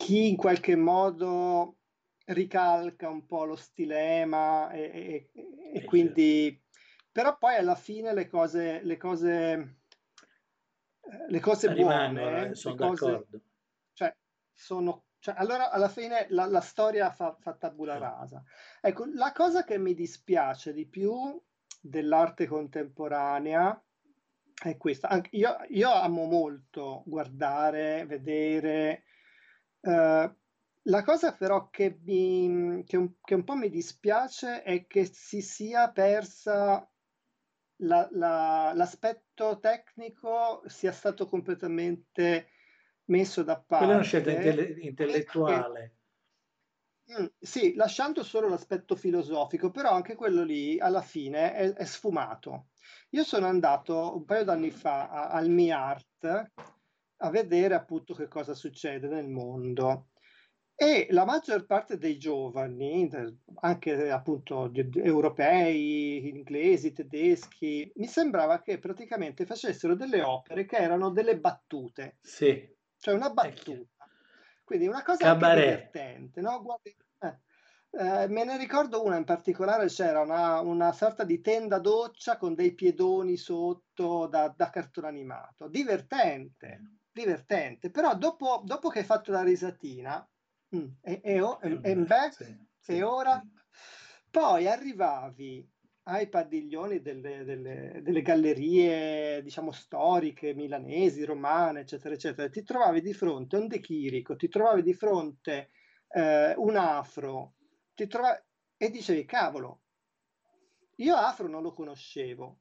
chi 0.00 0.30
in 0.30 0.36
qualche 0.36 0.76
modo 0.76 1.76
ricalca 2.24 3.10
un 3.10 3.26
po' 3.26 3.44
lo 3.44 3.56
stilema 3.56 4.70
e, 4.70 5.28
e, 5.34 5.72
e 5.74 5.84
quindi 5.84 6.58
però 7.12 7.36
poi 7.36 7.56
alla 7.56 7.74
fine 7.74 8.14
le 8.14 8.26
cose 8.26 8.82
le 8.82 8.96
cose 8.96 9.80
le 11.28 11.40
cose 11.40 11.74
buone 11.74 12.54
sono 12.54 12.74
le 12.76 12.96
cose, 12.96 13.26
cioè, 13.92 14.16
sono 14.52 15.04
cioè, 15.20 15.34
allora 15.36 15.70
alla 15.70 15.88
fine 15.88 16.26
la, 16.30 16.46
la 16.46 16.62
storia 16.62 17.10
fa, 17.10 17.36
fa, 17.38 17.52
tabula 17.52 17.98
rasa. 17.98 18.42
Ecco, 18.80 19.04
la 19.12 19.32
cosa 19.32 19.64
che 19.64 19.76
mi 19.78 19.94
dispiace 19.94 20.72
di 20.72 20.86
più 20.86 21.38
dell'arte 21.78 22.46
contemporanea 22.46 23.82
è 24.62 24.76
questa. 24.78 25.20
Io, 25.32 25.56
io 25.68 25.92
amo 25.92 26.24
molto 26.24 27.02
guardare, 27.04 28.06
vedere. 28.06 29.04
Uh, 29.80 30.34
la 30.84 31.02
cosa 31.04 31.34
però 31.34 31.68
che, 31.68 31.98
mi, 32.02 32.82
che, 32.86 32.96
un, 32.96 33.20
che, 33.20 33.34
un, 33.34 33.44
po' 33.44 33.56
mi 33.56 33.68
dispiace 33.68 34.62
è 34.62 34.86
che 34.86 35.04
si 35.04 35.42
sia 35.42 35.90
persa 35.90 36.90
la, 37.82 38.08
la, 38.12 38.72
l'aspetto 38.74 39.58
tecnico, 39.60 40.62
sia 40.66 40.92
stato 40.92 41.26
completamente 41.26 42.48
messo 43.10 43.42
da 43.42 43.56
parte. 43.56 43.76
Quella 43.76 43.92
è 43.92 43.96
una 43.96 44.04
scelta 44.04 44.30
intelle- 44.30 44.80
intellettuale. 44.80 45.94
Mm, 47.10 47.26
sì, 47.40 47.74
lasciando 47.74 48.22
solo 48.22 48.48
l'aspetto 48.48 48.94
filosofico, 48.94 49.70
però 49.70 49.90
anche 49.90 50.14
quello 50.14 50.44
lì 50.44 50.78
alla 50.78 51.02
fine 51.02 51.52
è, 51.54 51.72
è 51.72 51.84
sfumato. 51.84 52.68
Io 53.10 53.24
sono 53.24 53.46
andato 53.46 54.16
un 54.16 54.24
paio 54.24 54.44
d'anni 54.44 54.70
fa 54.70 55.08
a, 55.08 55.28
al 55.30 55.48
MiArt 55.48 56.52
a 57.22 57.30
vedere 57.30 57.74
appunto 57.74 58.14
che 58.14 58.28
cosa 58.28 58.54
succede 58.54 59.08
nel 59.08 59.28
mondo 59.28 60.10
e 60.74 61.08
la 61.10 61.26
maggior 61.26 61.66
parte 61.66 61.98
dei 61.98 62.16
giovani, 62.16 63.06
anche 63.56 64.10
appunto 64.10 64.72
europei, 64.72 66.26
inglesi, 66.28 66.92
tedeschi, 66.92 67.92
mi 67.96 68.06
sembrava 68.06 68.62
che 68.62 68.78
praticamente 68.78 69.44
facessero 69.44 69.94
delle 69.94 70.22
opere 70.22 70.64
che 70.64 70.76
erano 70.76 71.10
delle 71.10 71.38
battute. 71.38 72.16
Sì 72.22 72.78
cioè 73.00 73.14
una 73.14 73.30
battuta. 73.30 74.06
Quindi 74.62 74.86
una 74.86 75.02
cosa 75.02 75.34
divertente, 75.34 76.40
no? 76.40 76.62
Guardi, 76.62 76.94
eh, 77.18 77.38
eh, 77.90 78.28
me 78.28 78.44
ne 78.44 78.56
ricordo 78.56 79.02
una 79.02 79.16
in 79.16 79.24
particolare, 79.24 79.86
c'era 79.86 80.20
una, 80.20 80.60
una, 80.60 80.92
sorta 80.92 81.24
di 81.24 81.40
tenda 81.40 81.80
doccia 81.80 82.36
con 82.36 82.54
dei 82.54 82.72
piedoni 82.72 83.36
sotto 83.36 84.28
da, 84.28 84.54
da 84.56 84.70
cartone 84.70 85.08
animato, 85.08 85.66
divertente. 85.66 86.98
divertente, 87.10 87.90
però 87.90 88.14
dopo, 88.14 88.62
dopo 88.64 88.88
che 88.88 89.00
hai 89.00 89.04
fatto 89.04 89.32
la 89.32 89.42
risatina, 89.42 90.24
mm, 90.76 90.88
e, 91.00 91.20
e, 91.24 91.58
e, 91.60 91.78
e, 91.82 91.96
beh, 91.96 92.30
sì, 92.30 92.66
sì, 92.78 92.92
e 92.92 93.02
ora, 93.02 93.42
poi 94.30 94.68
arrivavi 94.68 95.68
ai 96.10 96.28
padiglioni 96.28 97.00
delle, 97.00 97.44
delle, 97.44 98.00
delle, 98.02 98.22
gallerie, 98.22 99.42
diciamo, 99.42 99.70
storiche, 99.70 100.54
milanesi, 100.54 101.24
romane, 101.24 101.80
eccetera, 101.80 102.14
eccetera, 102.14 102.48
ti 102.48 102.64
trovavi 102.64 103.00
di 103.00 103.14
fronte 103.14 103.56
un 103.56 103.68
De 103.68 103.78
Chirico, 103.78 104.34
ti 104.34 104.48
trovavi 104.48 104.82
di 104.82 104.92
fronte 104.92 105.70
eh, 106.08 106.54
un 106.56 106.76
afro, 106.76 107.54
ti 107.94 108.08
trovavi, 108.08 108.40
e 108.76 108.90
dicevi, 108.90 109.24
cavolo, 109.24 109.82
io 110.96 111.14
afro 111.14 111.46
non 111.46 111.62
lo 111.62 111.72
conoscevo, 111.72 112.58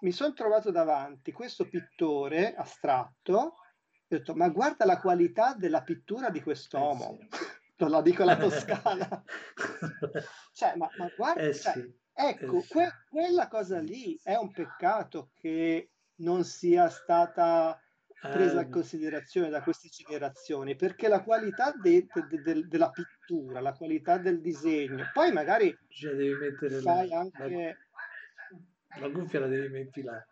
mi 0.00 0.12
sono 0.12 0.34
trovato 0.34 0.70
davanti 0.70 1.32
questo 1.32 1.66
pittore 1.66 2.54
astratto, 2.54 3.36
ho 3.36 3.54
detto, 4.06 4.34
ma 4.34 4.50
guarda 4.50 4.84
la 4.84 5.00
qualità 5.00 5.54
della 5.54 5.82
pittura 5.82 6.28
di 6.28 6.42
quest'uomo. 6.42 7.18
Eh 7.18 7.28
sì. 7.30 7.52
Non 7.76 7.90
la 7.90 8.02
dico 8.02 8.22
la 8.22 8.36
toscana. 8.38 9.24
cioè, 10.54 10.76
ma, 10.76 10.88
ma 10.96 11.10
guarda, 11.16 11.40
eh 11.42 11.52
cioè, 11.52 11.72
sì. 11.72 12.02
Ecco, 12.14 12.58
eh 12.58 12.66
que- 12.68 12.92
quella 13.10 13.48
cosa 13.48 13.80
lì 13.80 14.18
è 14.22 14.36
un 14.36 14.52
peccato 14.52 15.30
che 15.34 15.90
non 16.16 16.44
sia 16.44 16.88
stata 16.88 17.78
presa 18.30 18.60
in 18.60 18.66
ehm. 18.66 18.70
considerazione 18.70 19.50
da 19.50 19.62
queste 19.62 19.88
generazioni 19.88 20.76
perché 20.76 21.08
la 21.08 21.22
qualità 21.22 21.72
de, 21.72 22.06
de, 22.12 22.40
de, 22.40 22.66
della 22.66 22.90
pittura, 22.90 23.60
la 23.60 23.74
qualità 23.74 24.16
del 24.18 24.40
disegno, 24.40 25.10
poi 25.12 25.32
magari 25.32 25.76
cioè, 25.88 26.14
devi 26.14 26.34
mettere 26.34 26.80
fai 26.80 27.08
la, 27.08 27.18
anche 27.18 27.78
la, 28.98 29.06
la 29.06 29.10
cuffia 29.10 29.40
la 29.40 29.46
devi 29.46 29.68
mettere 29.68 30.26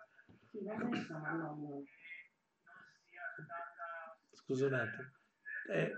Scusa 4.33 4.67
un 4.67 4.75
attimo. 4.75 5.11
Eh, 5.71 5.93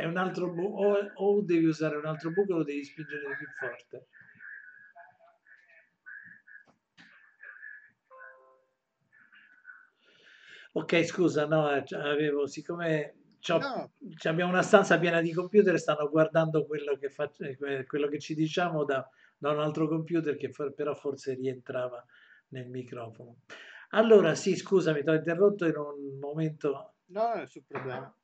è 0.00 0.06
un 0.06 0.16
altro 0.16 0.50
bu- 0.50 0.74
o, 0.74 0.96
o 1.14 1.42
devi 1.42 1.66
usare 1.66 1.96
un 1.96 2.06
altro 2.06 2.30
buco 2.30 2.54
o 2.54 2.58
lo 2.58 2.64
devi 2.64 2.82
spingere 2.82 3.20
più 3.36 3.46
forte. 3.58 4.06
Ok, 10.72 11.02
scusa, 11.04 11.46
no, 11.46 11.70
eh, 11.74 11.84
avevo, 11.96 12.46
siccome 12.46 13.16
no. 13.48 13.90
abbiamo 14.22 14.52
una 14.52 14.62
stanza 14.62 14.98
piena 14.98 15.20
di 15.20 15.32
computer, 15.32 15.78
stanno 15.78 16.08
guardando 16.08 16.64
quello 16.64 16.96
che, 16.96 17.10
faccio, 17.10 17.44
quello 17.86 18.08
che 18.08 18.20
ci 18.20 18.34
diciamo 18.34 18.84
da, 18.84 19.06
da, 19.36 19.50
un 19.50 19.60
altro 19.60 19.88
computer 19.88 20.36
che 20.36 20.50
for, 20.50 20.72
però 20.72 20.94
forse 20.94 21.34
rientrava 21.34 22.02
nel 22.50 22.68
microfono. 22.68 23.40
Allora, 23.90 24.34
sì, 24.34 24.54
scusami, 24.56 25.02
ti 25.02 25.10
ho 25.10 25.14
interrotto 25.14 25.66
in 25.66 25.76
un 25.76 26.18
momento. 26.20 26.94
No, 27.06 27.34
nessun 27.34 27.64
problema. 27.66 28.14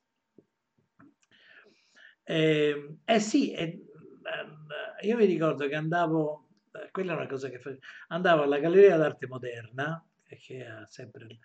Eh, 2.29 2.97
eh 3.05 3.21
sì, 3.21 3.53
eh, 3.53 3.85
io 5.03 5.17
mi 5.17 5.27
ricordo 5.27 5.69
che 5.69 5.77
andavo, 5.77 6.49
eh, 6.73 6.91
quella 6.91 7.13
è 7.13 7.17
una 7.17 7.29
cosa 7.29 7.49
che 7.49 7.61
facevo, 7.61 7.81
andavo 8.09 8.43
alla 8.43 8.59
Galleria 8.59 8.97
d'Arte 8.97 9.29
Moderna, 9.29 10.05
che 10.25 10.67
ha 10.67 10.85
sempre 10.87 11.39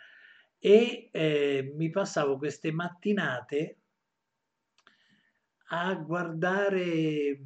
e 0.57 1.09
eh, 1.11 1.71
mi 1.75 1.89
passavo 1.91 2.37
queste 2.37 2.71
mattinate 2.71 3.77
a 5.69 5.93
guardare 5.95 7.39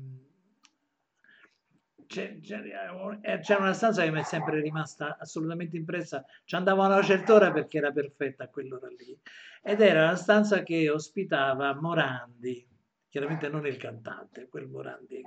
c'era 2.08 3.58
una 3.60 3.74
stanza 3.74 4.04
che 4.04 4.12
mi 4.12 4.20
è 4.20 4.24
sempre 4.24 4.62
rimasta 4.62 5.18
assolutamente 5.18 5.76
impressa 5.76 6.26
ci 6.46 6.56
andavo 6.56 6.84
a 6.84 6.88
una 6.88 7.04
certa 7.04 7.34
ora 7.34 7.52
perché 7.52 7.78
era 7.78 7.92
perfetta 7.92 8.46
a 8.46 8.50
quell'ora 8.50 8.88
lì 8.88 9.18
ed 9.62 9.82
era 9.82 10.06
la 10.06 10.16
stanza 10.16 10.64
che 10.64 10.90
ospitava 10.90 11.74
Morandi 11.74 12.75
chiaramente 13.16 13.48
non 13.48 13.66
il 13.66 13.78
cantante 13.78 14.50
quel 14.50 14.68
Morandi 14.68 15.24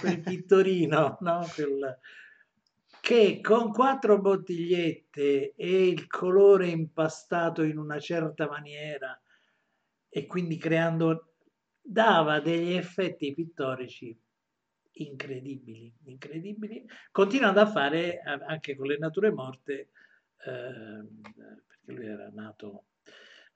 quel 0.00 0.20
pittorino 0.22 1.18
no? 1.18 1.48
quel, 1.52 1.98
che 3.00 3.40
con 3.40 3.72
quattro 3.72 4.20
bottigliette 4.20 5.54
e 5.56 5.88
il 5.88 6.06
colore 6.06 6.68
impastato 6.68 7.64
in 7.64 7.76
una 7.76 7.98
certa 7.98 8.46
maniera 8.46 9.20
e 10.08 10.26
quindi 10.26 10.56
creando 10.58 11.34
dava 11.80 12.38
degli 12.38 12.74
effetti 12.74 13.34
pittorici 13.34 14.16
incredibili, 14.96 15.92
incredibili, 16.04 16.88
continuando 17.10 17.60
a 17.60 17.66
fare 17.66 18.20
anche 18.20 18.76
con 18.76 18.86
le 18.86 18.96
nature 18.96 19.32
morte, 19.32 19.90
eh, 20.44 21.04
perché 21.66 21.92
lui 21.92 22.06
era 22.06 22.30
nato, 22.32 22.84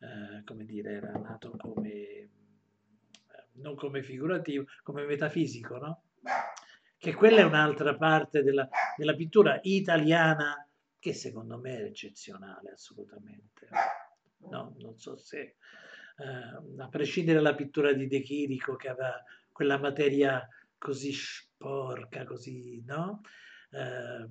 eh, 0.00 0.42
come 0.44 0.64
dire, 0.64 0.94
era 0.94 1.12
nato 1.12 1.52
come, 1.56 2.28
non 3.60 3.74
come 3.74 4.02
figurativo, 4.02 4.64
come 4.82 5.04
metafisico, 5.04 5.76
no? 5.76 6.02
che 6.98 7.14
quella 7.14 7.38
è 7.38 7.44
un'altra 7.44 7.96
parte 7.96 8.42
della, 8.42 8.68
della 8.96 9.14
pittura 9.14 9.60
italiana 9.62 10.68
che 10.98 11.12
secondo 11.12 11.58
me 11.58 11.78
è 11.78 11.82
eccezionale 11.84 12.72
assolutamente. 12.72 13.68
No, 14.50 14.74
non 14.78 14.98
so 14.98 15.16
se, 15.16 15.38
eh, 15.38 16.82
a 16.82 16.88
prescindere 16.88 17.36
dalla 17.38 17.54
pittura 17.54 17.92
di 17.92 18.08
De 18.08 18.20
Chirico 18.20 18.74
che 18.74 18.88
aveva 18.88 19.22
quella 19.52 19.78
materia 19.78 20.46
così 20.76 21.12
sporca, 21.12 22.24
così, 22.24 22.82
no? 22.84 23.20
Eh, 23.70 24.28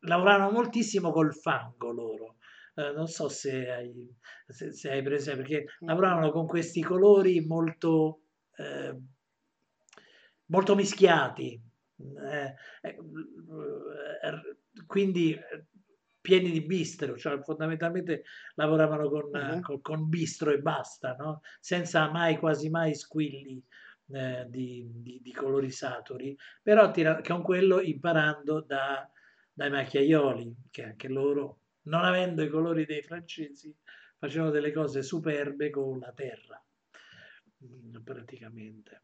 lavoravano 0.00 0.50
moltissimo 0.50 1.12
col 1.12 1.34
fango 1.34 1.92
loro. 1.92 2.36
Eh, 2.74 2.92
non 2.92 3.06
so 3.06 3.28
se 3.28 3.70
hai, 3.70 4.16
se, 4.48 4.72
se 4.72 4.90
hai 4.90 5.02
preso, 5.02 5.36
perché 5.36 5.66
lavoravano 5.80 6.30
con 6.30 6.46
questi 6.46 6.82
colori 6.82 7.40
molto 7.40 8.20
eh, 8.56 8.96
molto 10.46 10.74
mischiati, 10.74 11.60
eh, 11.96 12.54
eh, 12.82 12.96
quindi 14.86 15.38
pieni 16.20 16.50
di 16.50 16.62
bistro, 16.62 17.16
cioè 17.16 17.40
fondamentalmente 17.42 18.24
lavoravano 18.54 19.08
con, 19.08 19.30
uh-huh. 19.32 19.60
con, 19.60 19.80
con 19.80 20.08
bistro 20.08 20.50
e 20.50 20.58
basta, 20.58 21.14
no? 21.18 21.42
senza 21.60 22.10
mai, 22.10 22.38
quasi 22.38 22.70
mai 22.70 22.94
squilli 22.94 23.62
eh, 24.08 24.46
di, 24.48 24.88
di, 24.90 25.20
di, 25.22 25.32
colori 25.32 25.70
saturi, 25.70 26.36
però 26.62 26.90
tira, 26.90 27.20
con 27.20 27.42
quello 27.42 27.80
imparando 27.80 28.62
da, 28.62 29.08
dai 29.52 29.70
macchiaioli, 29.70 30.56
che 30.70 30.84
anche 30.84 31.08
loro, 31.08 31.63
non 31.84 32.04
avendo 32.04 32.42
i 32.42 32.48
colori 32.48 32.84
dei 32.84 33.02
francesi, 33.02 33.74
facevano 34.18 34.50
delle 34.50 34.72
cose 34.72 35.02
superbe 35.02 35.70
con 35.70 35.98
la 35.98 36.12
terra, 36.12 36.62
praticamente. 38.02 39.02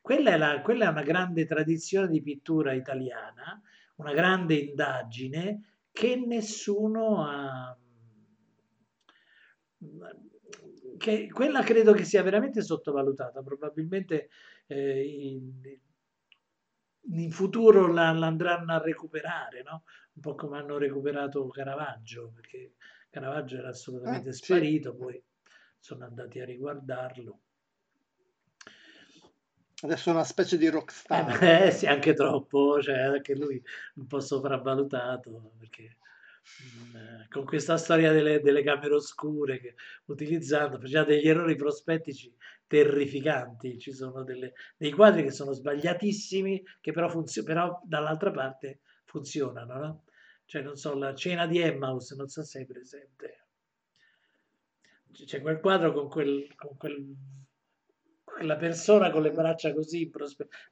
Quella 0.00 0.32
è, 0.32 0.38
la, 0.38 0.60
quella 0.62 0.86
è 0.86 0.88
una 0.88 1.02
grande 1.02 1.44
tradizione 1.46 2.08
di 2.08 2.22
pittura 2.22 2.72
italiana, 2.72 3.60
una 3.96 4.12
grande 4.12 4.54
indagine 4.54 5.78
che 5.90 6.16
nessuno 6.16 7.24
ha... 7.24 7.76
Che 10.98 11.28
quella 11.32 11.62
credo 11.62 11.92
che 11.92 12.04
sia 12.04 12.22
veramente 12.22 12.62
sottovalutata, 12.62 13.42
probabilmente 13.42 14.28
eh, 14.66 15.40
in, 17.10 17.30
futuro 17.30 17.92
la, 17.92 18.12
l'andranno 18.12 18.72
a 18.72 18.78
recuperare, 18.78 19.62
no? 19.62 19.84
un 20.14 20.22
po' 20.22 20.34
come 20.34 20.58
hanno 20.58 20.78
recuperato 20.78 21.46
Caravaggio, 21.48 22.32
perché 22.34 22.74
Caravaggio 23.10 23.56
era 23.56 23.68
assolutamente 23.68 24.30
eh, 24.30 24.32
sparito, 24.32 24.92
sì. 24.92 24.96
poi 24.96 25.24
sono 25.78 26.04
andati 26.04 26.40
a 26.40 26.44
riguardarlo. 26.44 27.40
Adesso 29.82 30.10
è 30.10 30.12
una 30.12 30.24
specie 30.24 30.56
di 30.56 30.68
rockstar. 30.68 31.42
Eh, 31.42 31.66
eh 31.66 31.70
sì, 31.72 31.86
anche 31.86 32.14
troppo, 32.14 32.80
cioè 32.80 33.00
anche 33.00 33.34
lui 33.34 33.60
un 33.96 34.06
po' 34.06 34.20
sopravvalutato, 34.20 35.54
perché 35.58 35.96
mh, 36.92 36.98
mm, 36.98 37.20
con 37.30 37.44
questa 37.44 37.76
storia 37.76 38.12
delle, 38.12 38.40
delle 38.40 38.62
camere 38.62 38.94
oscure, 38.94 39.58
che, 39.58 39.74
utilizzando, 40.04 40.78
faceva 40.78 41.04
degli 41.04 41.26
errori 41.26 41.56
prospettici 41.56 42.32
terrificanti, 42.72 43.78
ci 43.78 43.92
sono 43.92 44.22
delle, 44.24 44.54
dei 44.78 44.92
quadri 44.92 45.24
che 45.24 45.30
sono 45.30 45.52
sbagliatissimi, 45.52 46.62
che 46.80 46.90
però, 46.90 47.10
funzio- 47.10 47.42
però 47.42 47.78
dall'altra 47.84 48.30
parte 48.30 48.80
funzionano, 49.04 49.78
no? 49.78 50.04
Cioè, 50.46 50.62
non 50.62 50.76
so, 50.76 50.94
la 50.94 51.14
cena 51.14 51.46
di 51.46 51.58
Emmaus, 51.58 52.12
non 52.12 52.28
so 52.28 52.42
se 52.42 52.48
sei 52.48 52.64
presente. 52.64 53.46
C'è 55.12 55.42
quel 55.42 55.60
quadro 55.60 55.92
con 55.92 56.08
quel, 56.08 56.54
con 56.54 56.74
quel 56.78 57.14
la 58.40 58.56
persona 58.56 59.10
con 59.10 59.20
le 59.20 59.32
braccia 59.32 59.74
così 59.74 60.10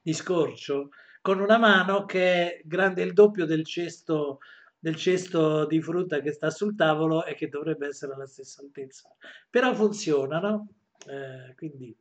di 0.01 0.13
scorcio, 0.13 0.89
con 1.21 1.39
una 1.39 1.59
mano 1.59 2.05
che 2.05 2.57
è 2.57 2.61
grande 2.65 3.03
il 3.03 3.13
doppio 3.13 3.45
del 3.45 3.63
cesto, 3.63 4.39
del 4.79 4.95
cesto 4.95 5.67
di 5.67 5.79
frutta 5.79 6.19
che 6.19 6.31
sta 6.31 6.49
sul 6.49 6.75
tavolo 6.75 7.23
e 7.25 7.35
che 7.35 7.47
dovrebbe 7.47 7.87
essere 7.87 8.13
alla 8.13 8.25
stessa 8.25 8.61
altezza. 8.61 9.15
Però 9.51 9.75
funziona, 9.75 10.39
no? 10.39 10.67
Eh, 11.07 11.53
quindi... 11.55 11.95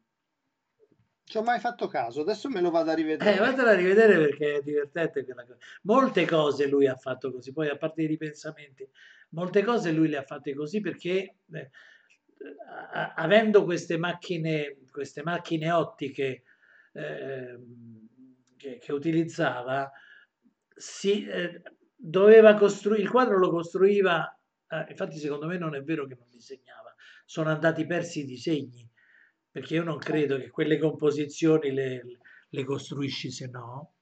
ci 1.24 1.36
ho 1.36 1.42
mai 1.42 1.61
fatto 1.61 1.86
caso, 1.86 2.20
adesso 2.20 2.48
me 2.48 2.61
lo 2.61 2.70
vado 2.70 2.90
a 2.90 2.94
rivedere. 2.94 3.36
Eh, 3.36 3.38
vattela 3.38 3.70
a 3.70 3.74
rivedere 3.74 4.18
perché 4.18 4.57
è 4.57 4.62
divertente 4.62 5.24
quella 5.24 5.44
cosa. 5.44 5.59
Molte 5.82 6.26
cose 6.26 6.66
lui 6.66 6.86
ha 6.86 6.96
fatto 6.96 7.32
così, 7.32 7.53
poi 7.53 7.68
a 7.68 7.76
parte 7.76 8.03
i 8.03 8.07
ripensamenti, 8.07 8.88
molte 9.30 9.62
cose 9.62 9.92
lui 9.92 10.09
le 10.09 10.18
ha 10.18 10.22
fatte 10.22 10.55
così 10.55 10.80
perché 10.80 11.36
eh, 11.53 11.70
avendo 13.16 13.64
queste 13.64 13.98
macchine, 13.98 14.78
queste 14.90 15.22
macchine 15.22 15.70
ottiche 15.70 16.42
eh, 16.92 17.59
che, 18.57 18.78
che, 18.78 18.92
utilizzava, 18.92 19.90
si, 20.74 21.26
eh, 21.26 21.62
doveva 21.94 22.55
costruire, 22.55 23.03
il 23.03 23.11
quadro 23.11 23.38
lo 23.38 23.51
costruiva, 23.51 24.36
eh, 24.68 24.86
infatti 24.88 25.18
secondo 25.18 25.46
me 25.46 25.59
non 25.59 25.74
è 25.74 25.82
vero 25.82 26.07
che 26.07 26.16
non 26.18 26.28
disegnava, 26.30 26.94
sono 27.24 27.51
andati 27.51 27.86
persi 27.86 28.20
i 28.20 28.24
disegni 28.24 28.89
perché 29.51 29.74
io 29.74 29.84
non 29.84 29.98
credo 29.98 30.38
che 30.38 30.51
quelle 30.51 30.78
composizioni 30.78 31.72
le, 31.72 32.03
le 32.48 32.64
costruisci 32.64 33.30
se 33.30 33.48
no, 33.48 33.94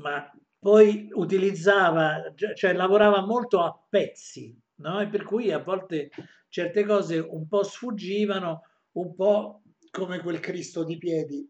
ma 0.00 0.30
poi 0.58 1.08
utilizzava, 1.12 2.34
cioè 2.54 2.72
lavorava 2.72 3.24
molto 3.24 3.62
a 3.62 3.86
pezzi, 3.88 4.58
no? 4.76 5.00
E 5.00 5.08
per 5.08 5.22
cui 5.22 5.52
a 5.52 5.58
volte 5.58 6.10
certe 6.48 6.84
cose 6.84 7.18
un 7.18 7.46
po' 7.46 7.62
sfuggivano, 7.62 8.62
un 8.92 9.14
po' 9.14 9.62
come 9.90 10.20
quel 10.20 10.40
Cristo 10.40 10.84
di 10.84 10.98
piedi, 10.98 11.48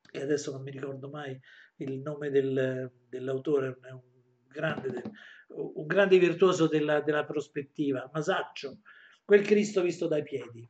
che 0.00 0.22
adesso 0.22 0.52
non 0.52 0.62
mi 0.62 0.70
ricordo 0.70 1.08
mai 1.08 1.38
il 1.76 2.00
nome 2.00 2.30
del, 2.30 2.90
dell'autore, 3.08 3.78
è 3.82 3.90
un 3.90 4.02
grande, 4.48 5.02
un 5.48 5.86
grande 5.86 6.18
virtuoso 6.18 6.66
della, 6.66 7.00
della 7.00 7.24
prospettiva, 7.24 8.10
Masaccio, 8.12 8.80
quel 9.26 9.42
Cristo 9.42 9.82
visto 9.82 10.06
dai 10.06 10.22
piedi. 10.22 10.66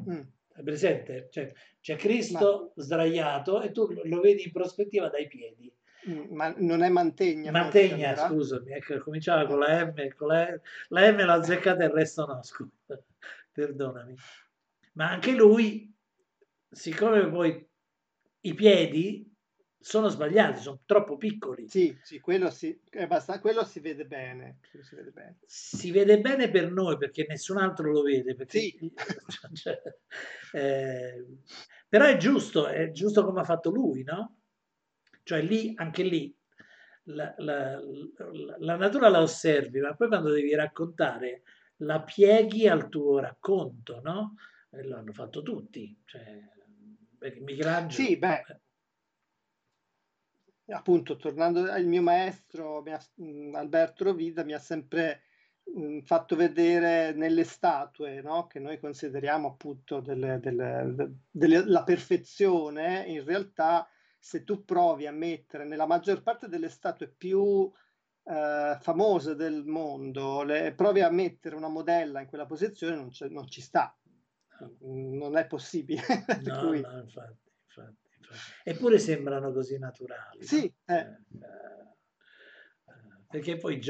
Mm. 0.00 0.22
È 0.48 0.62
presente? 0.62 1.28
Cioè, 1.30 1.52
c'è 1.80 1.96
Cristo 1.96 2.72
Ma... 2.74 2.82
sdraiato 2.82 3.60
e 3.60 3.70
tu 3.70 3.86
lo 4.04 4.20
vedi 4.20 4.44
in 4.44 4.52
prospettiva 4.52 5.08
dai 5.08 5.28
piedi. 5.28 5.72
Mm, 6.08 6.34
ma 6.34 6.54
non 6.56 6.82
è 6.82 6.88
Mantegna. 6.88 7.50
Mantegna, 7.50 8.16
scusami, 8.16 8.72
ecco, 8.72 8.98
cominciava 9.00 9.46
con 9.46 9.58
la 9.58 9.84
M, 9.84 10.08
con 10.16 10.28
la, 10.28 10.60
la 10.88 11.12
M 11.12 11.24
l'ha 11.24 11.34
azzeccata 11.34 11.82
e 11.82 11.86
il 11.86 11.92
resto 11.92 12.24
no, 12.24 12.42
scusa, 12.42 12.70
perdonami. 13.52 14.14
Ma 14.92 15.10
anche 15.10 15.32
lui, 15.32 15.94
siccome 16.70 17.28
poi 17.28 17.68
i 18.40 18.54
piedi 18.54 19.35
sono 19.86 20.08
sbagliati, 20.08 20.62
sono 20.62 20.80
troppo 20.84 21.16
piccoli. 21.16 21.68
Sì, 21.68 21.96
sì, 22.02 22.18
quello 22.18 22.50
si, 22.50 22.76
basta, 23.06 23.38
quello 23.38 23.64
si 23.64 23.78
vede 23.78 24.04
bene. 24.04 24.58
Si 24.82 24.96
vede 24.96 25.10
bene. 25.12 25.38
Si 25.46 25.92
vede 25.92 26.20
bene 26.20 26.50
per 26.50 26.72
noi 26.72 26.96
perché 26.96 27.24
nessun 27.28 27.58
altro 27.58 27.92
lo 27.92 28.02
vede. 28.02 28.34
Perché, 28.34 28.58
sì. 28.58 28.92
cioè, 29.54 29.80
eh, 30.54 31.24
però 31.88 32.04
è 32.04 32.16
giusto, 32.16 32.66
è 32.66 32.90
giusto 32.90 33.24
come 33.24 33.42
ha 33.42 33.44
fatto 33.44 33.70
lui, 33.70 34.02
no? 34.02 34.38
Cioè 35.22 35.40
lì, 35.40 35.72
anche 35.76 36.02
lì, 36.02 36.36
la, 37.04 37.32
la, 37.36 37.78
la, 37.78 38.56
la 38.58 38.74
natura 38.74 39.08
la 39.08 39.22
osservi, 39.22 39.78
ma 39.78 39.94
poi 39.94 40.08
quando 40.08 40.32
devi 40.32 40.52
raccontare 40.56 41.42
la 41.76 42.02
pieghi 42.02 42.66
al 42.66 42.88
tuo 42.88 43.20
racconto, 43.20 44.00
no? 44.02 44.34
E 44.68 44.82
lo 44.82 44.96
hanno 44.96 45.12
fatto 45.12 45.42
tutti. 45.42 45.96
Cioè, 46.04 46.42
Michelangelo... 47.38 48.08
Sì, 48.08 48.18
beh 48.18 48.42
appunto 50.68 51.16
tornando 51.16 51.70
al 51.70 51.84
mio 51.86 52.02
maestro 52.02 52.82
ha, 52.82 53.00
mh, 53.14 53.54
Alberto 53.54 54.04
Rovida 54.04 54.44
mi 54.44 54.52
ha 54.52 54.58
sempre 54.58 55.22
mh, 55.62 56.00
fatto 56.00 56.34
vedere 56.34 57.12
nelle 57.12 57.44
statue 57.44 58.20
no? 58.20 58.46
che 58.46 58.58
noi 58.58 58.78
consideriamo 58.78 59.48
appunto 59.48 60.00
delle, 60.00 60.40
delle, 60.40 61.20
delle, 61.30 61.64
la 61.66 61.84
perfezione 61.84 63.04
in 63.06 63.24
realtà 63.24 63.88
se 64.18 64.42
tu 64.42 64.64
provi 64.64 65.06
a 65.06 65.12
mettere 65.12 65.64
nella 65.64 65.86
maggior 65.86 66.22
parte 66.22 66.48
delle 66.48 66.68
statue 66.68 67.08
più 67.08 67.70
eh, 68.24 68.76
famose 68.80 69.36
del 69.36 69.64
mondo 69.64 70.42
le, 70.42 70.72
provi 70.74 71.00
a 71.00 71.10
mettere 71.10 71.54
una 71.54 71.68
modella 71.68 72.20
in 72.20 72.26
quella 72.26 72.46
posizione 72.46 72.96
non, 72.96 73.10
non 73.30 73.48
ci 73.48 73.60
sta 73.60 73.96
non 74.80 75.36
è 75.36 75.46
possibile 75.46 76.02
no, 76.42 76.66
cui... 76.66 76.80
no 76.80 76.98
infatti, 76.98 77.52
infatti. 77.66 78.05
Eppure 78.62 78.98
sembrano 78.98 79.52
così 79.52 79.78
naturali. 79.78 80.42
Sì. 80.42 80.72
No? 80.84 80.94
Eh. 80.94 81.00
eh. 81.00 81.16
Perché 83.28 83.56
poi 83.56 83.80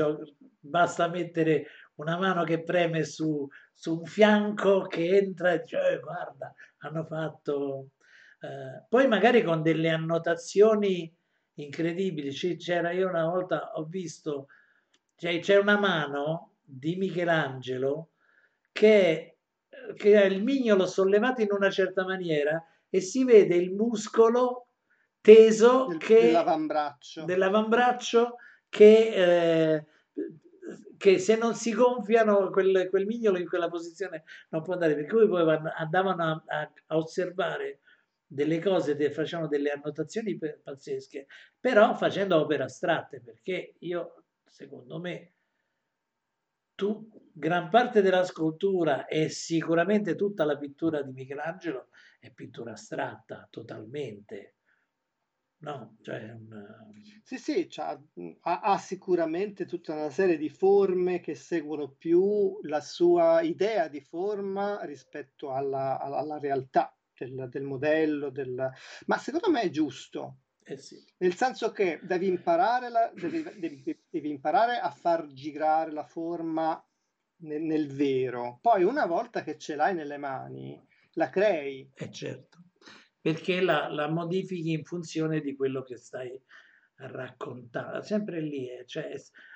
basta 0.59 1.09
mettere 1.09 1.66
una 1.97 2.16
mano 2.18 2.45
che 2.45 2.62
preme 2.62 3.05
su, 3.05 3.47
su 3.72 3.99
un 3.99 4.05
fianco 4.05 4.82
che 4.87 5.16
entra 5.16 5.53
e 5.53 5.61
dice, 5.61 5.80
eh, 5.80 6.01
guarda, 6.01 6.53
hanno 6.78 7.05
fatto... 7.05 7.91
Eh, 8.41 8.84
poi 8.89 9.07
magari 9.09 9.43
con 9.43 9.62
delle 9.62 9.91
annotazioni 9.91 11.14
incredibili. 11.55 12.30
C'era 12.30 12.91
io 12.93 13.09
una 13.09 13.26
volta 13.26 13.72
ho 13.74 13.84
visto, 13.84 14.49
cioè, 15.16 15.39
c'è 15.41 15.57
una 15.57 15.78
mano 15.78 16.55
di 16.62 16.97
Michelangelo 16.97 18.11
che, 18.72 19.39
che 19.95 20.16
ha 20.16 20.24
il 20.24 20.43
mignolo 20.43 20.87
sollevato 20.87 21.43
in 21.43 21.49
una 21.51 21.70
certa 21.70 22.05
maniera 22.05 22.62
e 22.89 23.01
si 23.01 23.24
vede 23.24 23.57
il 23.57 23.72
muscolo 23.72 24.68
teso 25.20 25.87
Del, 25.87 25.99
che, 25.99 26.20
dell'avambraccio. 26.20 27.24
dell'avambraccio 27.24 28.37
che, 28.68 29.74
eh, 29.74 29.84
che 30.97 31.18
se 31.18 31.37
non 31.37 31.55
si 31.55 31.72
gonfiano 31.74 32.51
quel, 32.51 32.89
quel, 32.89 33.07
mignolo 33.07 33.39
in 33.39 33.49
quella 33.49 33.68
posizione 33.68 34.24
non 34.51 34.62
può 34.62 34.74
andare, 34.74 34.95
per 34.95 35.07
cui 35.07 35.26
poi 35.26 35.59
andavano 35.76 36.22
a, 36.24 36.45
a, 36.47 36.72
a 36.87 36.97
osservare 36.97 37.80
delle 38.26 38.61
cose, 38.61 38.97
de, 38.97 39.11
facevano 39.11 39.49
delle 39.49 39.70
annotazioni 39.70 40.37
pazzesche, 40.37 41.26
però 41.59 41.95
facendo 41.95 42.41
opere 42.41 42.64
astratte, 42.64 43.20
perché 43.20 43.74
io, 43.78 44.24
secondo 44.45 44.99
me, 44.99 45.32
tu, 46.74 47.09
gran 47.32 47.68
parte 47.70 48.03
della 48.03 48.24
scultura 48.24 49.07
e 49.07 49.28
sicuramente 49.28 50.14
tutta 50.14 50.45
la 50.45 50.57
pittura 50.57 51.03
di 51.03 51.12
Michelangelo 51.12 51.89
è 52.19 52.31
pittura 52.33 52.73
astratta 52.73 53.47
totalmente. 53.51 54.57
No, 55.59 55.97
cioè 56.03 56.33
un... 56.33 56.93
Sì, 57.23 57.39
sì, 57.39 57.69
ha, 57.77 58.01
ha, 58.43 58.79
sicuramente 58.79 59.64
tutta 59.64 59.95
una 59.95 60.11
serie 60.11 60.37
di 60.37 60.51
forme 60.51 61.21
che 61.21 61.35
seguono 61.35 61.93
più 61.93 62.59
la 62.62 62.81
sua 62.81 63.41
idea 63.41 63.89
di 63.89 64.03
forma 64.03 64.85
rispetto 64.85 65.53
alla, 65.53 65.99
alla 65.99 66.39
realtà 66.39 66.95
del, 67.17 67.49
del 67.49 67.62
modello, 67.62 68.29
del... 68.29 68.71
ma 69.07 69.17
secondo 69.17 69.51
me 69.51 69.62
è 69.62 69.71
giusto, 69.71 70.41
eh 70.69 70.77
sì. 70.77 71.03
Nel 71.19 71.35
senso 71.35 71.71
che 71.71 72.01
devi 72.03 72.27
imparare, 72.27 72.89
la, 72.89 73.11
devi, 73.14 73.43
devi, 73.57 74.05
devi 74.11 74.29
imparare, 74.29 74.79
a 74.79 74.91
far 74.91 75.29
girare 75.29 75.93
la 75.93 76.05
forma 76.05 76.85
nel, 77.43 77.62
nel, 77.62 77.87
vero. 77.87 78.59
Poi 78.61 78.83
una 78.83 79.07
volta 79.07 79.45
che 79.45 79.59
ce 79.59 79.77
l'hai 79.77 79.95
nelle 79.95 80.17
mani, 80.17 80.85
la 81.17 81.31
crei. 81.31 81.91
Eh 81.95 82.11
certo, 82.11 82.59
perché 83.21 83.61
la, 83.61 83.89
la 83.89 84.09
modifichi 84.09 84.73
in 84.73 84.85
funzione 84.85 85.41
di 85.41 85.55
quello 85.55 85.83
che 85.83 85.97
stai 85.97 86.41
raccontando. 86.97 88.03
Sempre 88.03 88.41
lì, 88.41 88.71
eh, 88.71 88.87
cioè, 88.87 89.12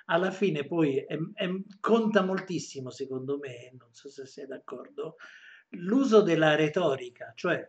alla 0.07 0.31
fine 0.31 0.67
poi 0.67 0.97
è, 0.99 1.17
è, 1.35 1.49
conta 1.81 2.23
moltissimo, 2.23 2.91
secondo 2.91 3.39
me, 3.39 3.73
non 3.79 3.93
so 3.93 4.11
se 4.11 4.27
sei 4.27 4.47
d'accordo, 4.47 5.17
l'uso 5.71 6.23
della 6.23 6.55
retorica, 6.55 7.33
cioè 7.35 7.67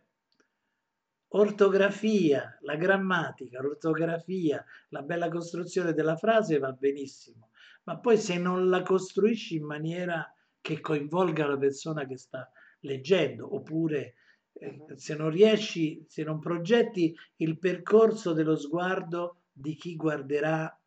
ortografia, 1.33 2.57
la 2.61 2.75
grammatica, 2.75 3.61
l'ortografia, 3.61 4.65
la 4.89 5.01
bella 5.01 5.29
costruzione 5.29 5.93
della 5.93 6.17
frase 6.17 6.57
va 6.57 6.73
benissimo, 6.73 7.51
ma 7.83 7.97
poi 7.99 8.17
se 8.17 8.37
non 8.37 8.67
la 8.69 8.81
costruisci 8.81 9.55
in 9.55 9.65
maniera 9.65 10.29
che 10.59 10.81
coinvolga 10.81 11.47
la 11.47 11.57
persona 11.57 12.05
che 12.05 12.17
sta 12.17 12.51
leggendo, 12.81 13.53
oppure 13.55 14.15
eh, 14.53 14.85
se 14.95 15.15
non 15.15 15.29
riesci, 15.29 16.03
se 16.07 16.23
non 16.23 16.39
progetti 16.39 17.15
il 17.37 17.57
percorso 17.57 18.33
dello 18.33 18.55
sguardo 18.55 19.41
di 19.51 19.75
chi 19.75 19.95
guarderà 19.95 20.79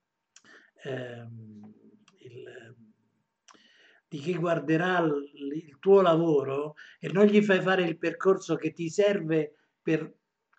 ehm, 0.82 1.72
il, 2.18 2.74
di 4.08 4.18
chi 4.18 4.34
guarderà 4.36 4.98
il, 5.00 5.52
il 5.66 5.78
tuo 5.78 6.00
lavoro 6.00 6.74
e 6.98 7.10
non 7.10 7.26
gli 7.26 7.42
fai 7.42 7.60
fare 7.60 7.82
il 7.82 7.98
percorso 7.98 8.56
che 8.56 8.72
ti 8.72 8.88
serve 8.88 9.54
per 9.82 10.12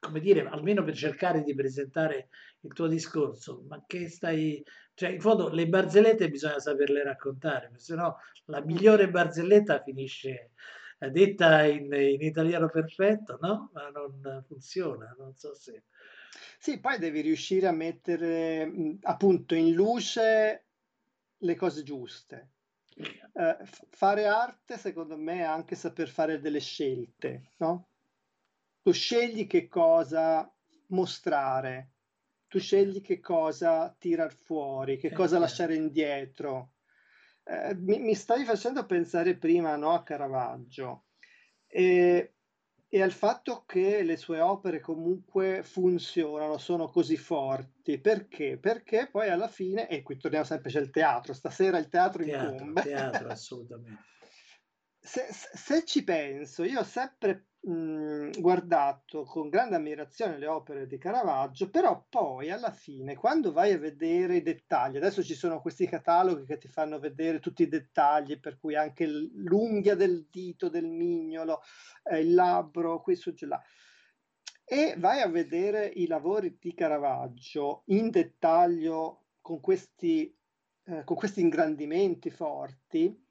come 0.06 0.20
dire, 0.20 0.46
almeno 0.48 0.84
per 0.84 0.96
cercare 0.96 1.42
di 1.42 1.56
presentare 1.56 2.30
il 2.62 2.74
tuo 2.74 2.88
discorso, 2.88 3.64
ma 3.68 3.84
che 3.88 4.08
stai, 4.08 4.64
cioè 4.94 5.10
in 5.10 5.20
fondo 5.20 5.50
le 5.50 5.68
barzellette 5.68 6.30
bisogna 6.30 6.60
saperle 6.60 7.04
raccontare, 7.04 7.72
se 7.76 7.96
no 7.96 8.18
la 8.46 8.64
migliore 8.64 9.10
barzelletta 9.10 9.82
finisce 9.82 10.52
detta 10.98 11.66
in, 11.66 11.92
in, 11.94 12.22
italiano 12.22 12.70
perfetto, 12.70 13.38
no? 13.42 13.70
Ma 13.74 13.90
non 13.90 14.44
funziona, 14.48 15.14
non 15.18 15.34
so 15.36 15.54
se... 15.54 15.84
Sì, 16.58 16.80
poi 16.80 16.98
devi 16.98 17.22
riuscire 17.22 17.68
a 17.68 17.72
mettere 17.72 18.98
appunto 19.02 19.56
in 19.56 19.74
luce 19.74 20.66
le 21.38 21.56
cose 21.56 21.84
giuste. 21.84 22.50
eh, 22.96 23.58
fare 23.90 24.26
arte, 24.26 24.78
secondo 24.78 25.18
me, 25.18 25.40
è 25.40 25.44
anche 25.44 25.76
saper 25.76 26.08
fare 26.08 26.40
delle 26.40 26.60
scelte, 26.60 27.52
no? 27.58 27.88
Tu 28.82 28.92
scegli 28.92 29.48
che 29.48 29.68
cosa 29.68 30.50
mostrare, 30.88 31.90
tu 32.48 32.60
scegli 32.60 33.02
che 33.02 33.20
cosa 33.20 33.94
tirar 33.98 34.34
fuori, 34.34 34.98
che 34.98 35.12
cosa 35.12 35.40
lasciare 35.40 35.76
indietro. 35.76 36.75
Eh, 37.48 37.76
mi, 37.76 38.00
mi, 38.00 38.16
stavi 38.16 38.44
facendo 38.44 38.86
pensare 38.86 39.38
prima 39.38 39.76
no, 39.76 39.92
a 39.94 40.02
Caravaggio 40.02 41.06
e, 41.68 42.34
e, 42.88 43.02
al 43.02 43.12
fatto 43.12 43.66
che 43.68 44.02
le 44.02 44.18
sue 44.18 44.40
opere 44.40 44.80
comunque 44.80 45.62
funzionano, 45.62 46.58
sono 46.58 46.88
così 46.88 47.18
forti. 47.18 48.00
Perché? 48.00 48.58
Perché 48.58 49.08
poi 49.12 49.30
alla 49.30 49.48
fine, 49.48 49.88
e 49.88 50.02
qui 50.02 50.18
torniamo 50.18 50.46
sempre, 50.46 50.72
c'è 50.72 50.80
il 50.80 50.90
teatro, 50.90 51.34
stasera 51.34 51.78
il 51.78 51.88
teatro, 51.88 52.24
teatro 52.24 52.52
incombe. 52.52 52.82
Teatro, 52.82 53.28
assolutamente. 53.30 54.02
Se, 55.06 55.28
se, 55.30 55.86
ci 55.86 56.04
penso, 56.04 56.64
io 56.64 56.80
ho 56.80 56.84
sempre 56.84 57.50
mh, 57.62 58.40
guardato 58.40 59.24
con 59.24 59.50
grande 59.50 59.76
ammirazione 59.76 60.38
le 60.38 60.48
opere 60.48 60.88
di 60.88 60.98
Caravaggio, 60.98 61.70
però 61.70 62.06
poi 62.10 62.50
alla 62.50 62.72
fine, 62.72 63.16
quando 63.16 63.52
vai 63.52 63.74
a 63.74 63.78
vedere 63.78 64.38
i 64.38 64.42
dettagli, 64.42 64.98
adesso 64.98 65.24
ci 65.24 65.36
sono 65.36 65.62
questi 65.62 65.88
cataloghi 65.88 66.46
che 66.46 66.58
ti 66.58 66.68
fanno 66.68 67.00
vedere 67.00 67.40
tutti 67.40 67.64
i 67.64 67.68
dettagli, 67.68 68.40
per 68.40 68.58
cui 68.58 68.76
anche 68.76 69.06
l'unghia 69.08 69.96
del 69.96 70.28
dito 70.30 70.70
del 70.70 70.88
mignolo, 70.88 71.62
eh, 72.04 72.20
il 72.22 72.34
labbro, 72.34 73.02
qui 73.02 73.16
su 73.16 73.34
giù 73.34 73.46
là. 73.46 73.62
E 74.68 74.96
vai 74.98 75.22
a 75.22 75.28
vedere 75.28 75.86
i 75.86 76.08
lavori 76.08 76.58
di 76.60 76.74
Caravaggio 76.74 77.84
in 77.88 78.10
dettaglio 78.10 79.26
con 79.40 79.60
questi, 79.60 80.36
eh, 80.86 81.04
con 81.04 81.16
questi 81.16 81.42
ingrandimenti 81.42 82.32
forti, 82.32 83.25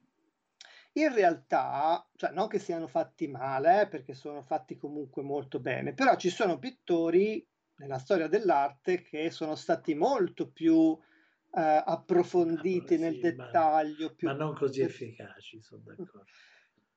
in 0.97 1.13
realtà, 1.13 2.07
cioè 2.15 2.31
non 2.31 2.49
che 2.49 2.59
siano 2.59 2.87
fatti 2.87 3.27
male, 3.27 3.83
eh, 3.83 3.89
perché 3.89 4.15
sono 4.15 4.43
fatti 4.43 4.77
comunque 4.77 5.23
molto 5.23 5.59
bene, 5.59 5.93
però 5.93 6.17
ci 6.17 6.31
sono 6.31 6.59
pittori 6.59 7.45
nella 7.77 7.99
storia 7.99 8.29
dell'arte 8.29 9.03
che 9.03 9.31
sono 9.31 9.57
stati 9.57 9.95
molto 9.95 10.51
più 10.51 10.97
eh, 11.53 11.83
approfonditi 11.85 12.95
ah, 12.95 12.97
sì, 12.97 13.03
nel 13.03 13.19
dettaglio. 13.19 14.09
Ma, 14.09 14.15
più, 14.15 14.29
ma 14.29 14.35
non 14.35 14.55
così 14.55 14.83
efficaci, 14.83 15.61
sono 15.61 15.83
d'accordo. 15.85 16.27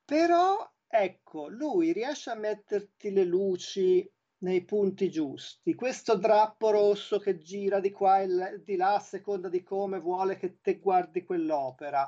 Però, 0.06 0.72
ecco, 0.88 1.48
lui 1.48 1.92
riesce 1.92 2.30
a 2.30 2.36
metterti 2.36 3.12
le 3.12 3.24
luci 3.24 4.10
nei 4.40 4.64
punti 4.64 5.10
giusti. 5.10 5.74
Questo 5.74 6.16
drappo 6.16 6.70
rosso 6.70 7.18
che 7.18 7.40
gira 7.40 7.80
di 7.80 7.90
qua 7.90 8.22
e 8.22 8.62
di 8.64 8.76
là 8.76 8.94
a 8.94 9.00
seconda 9.00 9.50
di 9.50 9.64
come 9.64 10.00
vuole 10.00 10.38
che 10.38 10.62
te 10.62 10.78
guardi 10.78 11.24
quell'opera 11.24 12.08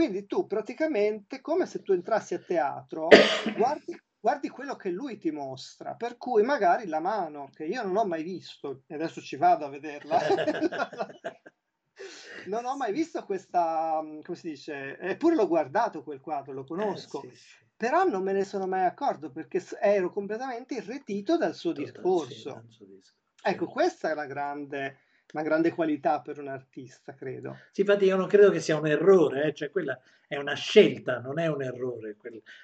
quindi 0.00 0.24
tu 0.24 0.46
praticamente, 0.46 1.42
come 1.42 1.66
se 1.66 1.82
tu 1.82 1.92
entrassi 1.92 2.32
a 2.32 2.38
teatro, 2.38 3.10
guardi, 3.54 3.94
guardi 4.18 4.48
quello 4.48 4.74
che 4.74 4.88
lui 4.88 5.18
ti 5.18 5.30
mostra, 5.30 5.94
per 5.94 6.16
cui 6.16 6.42
magari 6.42 6.86
la 6.86 7.00
mano, 7.00 7.50
che 7.52 7.66
io 7.66 7.82
non 7.82 7.98
ho 7.98 8.06
mai 8.06 8.22
visto, 8.22 8.84
e 8.86 8.94
adesso 8.94 9.20
ci 9.20 9.36
vado 9.36 9.66
a 9.66 9.68
vederla, 9.68 10.18
non 12.48 12.64
ho 12.64 12.78
mai 12.78 12.92
visto 12.92 13.22
questa, 13.26 14.00
come 14.00 14.36
si 14.36 14.48
dice, 14.48 14.96
eppure 14.98 15.34
l'ho 15.34 15.46
guardato 15.46 16.02
quel 16.02 16.22
quadro, 16.22 16.54
lo 16.54 16.64
conosco, 16.64 17.22
eh, 17.24 17.28
sì, 17.28 17.36
sì. 17.36 17.66
però 17.76 18.04
non 18.04 18.22
me 18.22 18.32
ne 18.32 18.44
sono 18.44 18.66
mai 18.66 18.86
accorto 18.86 19.30
perché 19.30 19.62
ero 19.82 20.08
completamente 20.08 20.76
irretito 20.76 21.36
dal 21.36 21.54
suo 21.54 21.72
discorso. 21.72 22.64
Sì, 22.70 22.86
ecco, 23.42 23.66
questa 23.66 24.10
è 24.10 24.14
la 24.14 24.24
grande 24.24 25.00
una 25.32 25.42
grande 25.42 25.72
qualità 25.72 26.20
per 26.20 26.38
un 26.38 26.48
artista, 26.48 27.14
credo. 27.14 27.56
Sì, 27.70 27.82
infatti 27.82 28.04
io 28.04 28.16
non 28.16 28.26
credo 28.26 28.50
che 28.50 28.60
sia 28.60 28.76
un 28.76 28.86
errore, 28.86 29.44
eh? 29.44 29.54
cioè 29.54 29.70
quella 29.70 29.98
è 30.26 30.36
una 30.36 30.54
scelta, 30.54 31.20
non 31.20 31.38
è 31.38 31.46
un 31.46 31.62
errore. 31.62 32.16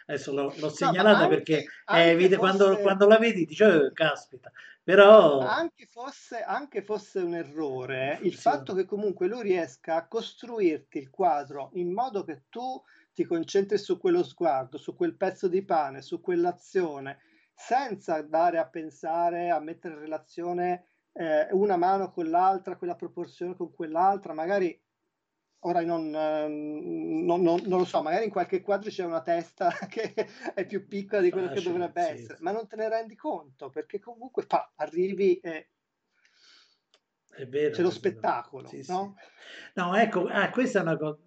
Adesso 0.07 0.33
l'ho, 0.33 0.55
l'ho 0.57 0.69
segnalata 0.69 1.19
no, 1.19 1.25
anche, 1.25 1.35
perché 1.35 1.65
è 1.85 2.09
evidente, 2.09 2.37
fosse... 2.37 2.57
quando, 2.57 2.79
quando, 2.79 3.07
la 3.07 3.19
vedi 3.19 3.45
dici, 3.45 3.63
oh, 3.63 3.91
caspita, 3.93 4.51
però... 4.83 5.41
Anche 5.41 5.87
fosse, 5.87 6.43
anche 6.43 6.83
fosse 6.83 7.21
un 7.21 7.35
errore, 7.35 8.19
il 8.23 8.35
sì. 8.35 8.41
fatto 8.41 8.75
che 8.75 8.85
comunque 8.85 9.27
lui 9.27 9.43
riesca 9.43 9.97
a 9.97 10.07
costruirti 10.07 10.99
il 10.99 11.11
quadro 11.11 11.71
in 11.75 11.93
modo 11.93 12.23
che 12.23 12.45
tu 12.49 12.83
ti 13.13 13.25
concentri 13.25 13.79
su 13.79 13.99
quello 13.99 14.23
sguardo, 14.23 14.79
su 14.79 14.95
quel 14.95 15.17
pezzo 15.17 15.49
di 15.49 15.65
pane, 15.65 16.03
su 16.03 16.21
quell'azione, 16.21 17.19
senza 17.53 18.15
andare 18.15 18.59
a 18.59 18.69
pensare, 18.69 19.51
a 19.51 19.59
mettere 19.59 19.95
in 19.95 20.01
relazione 20.01 20.85
eh, 21.19 21.49
una 21.53 21.77
mano 21.77 22.11
con 22.11 22.29
l'altra, 22.29 22.77
quella 22.77 22.95
proporzione 22.95 23.55
con 23.55 23.73
quell'altra, 23.73 24.35
magari 24.35 24.79
ora 25.61 25.83
non, 25.83 26.15
ehm, 26.15 27.25
non, 27.25 27.43
non, 27.43 27.61
non, 27.65 27.79
lo 27.79 27.85
so, 27.85 28.03
magari 28.03 28.25
in 28.25 28.31
qualche 28.31 28.61
quadro 28.61 28.91
c'è 28.91 29.05
una 29.05 29.23
testa 29.23 29.71
che 29.89 30.15
è 30.55 30.67
più 30.67 30.87
piccola 30.87 31.23
di 31.23 31.31
quello 31.31 31.49
Facile, 31.49 31.65
che 31.65 31.71
dovrebbe 31.71 32.03
sì, 32.03 32.11
essere, 32.11 32.37
sì. 32.37 32.43
ma 32.43 32.53
non 32.53 32.67
te 32.67 32.77
ne 32.77 32.89
rendi 32.89 33.17
conto 33.17 33.71
perché 33.71 33.99
comunque 33.99 34.47
pa, 34.47 34.73
arrivi 34.77 35.41
e 35.41 35.71
vero, 37.49 37.75
c'è 37.75 37.83
lo 37.83 37.91
spettacolo. 37.91 38.69
Sì, 38.69 38.85
no? 38.89 39.17
no, 39.75 39.95
ecco, 39.95 40.27
ah, 40.27 40.51
questa 40.51 40.79
è 40.79 40.83
una 40.83 40.97
cosa, 40.97 41.19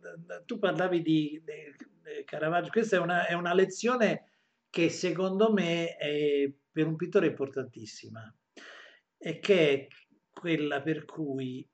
tu 0.46 0.58
parlavi 0.58 1.02
di, 1.02 1.42
di, 1.44 1.86
di 2.16 2.24
Caravaggio, 2.26 2.70
questa 2.70 2.96
è 2.96 3.00
una, 3.00 3.26
è 3.28 3.34
una 3.34 3.54
lezione 3.54 4.26
che 4.70 4.90
secondo 4.90 5.52
me 5.52 5.96
è 5.98 6.52
per 6.72 6.86
un 6.86 6.96
pittore 6.96 7.28
importantissima 7.28 8.32
e 9.20 9.40
che 9.40 9.70
è 9.70 9.88
quella 10.32 10.82
per 10.82 11.04
cui 11.04 11.68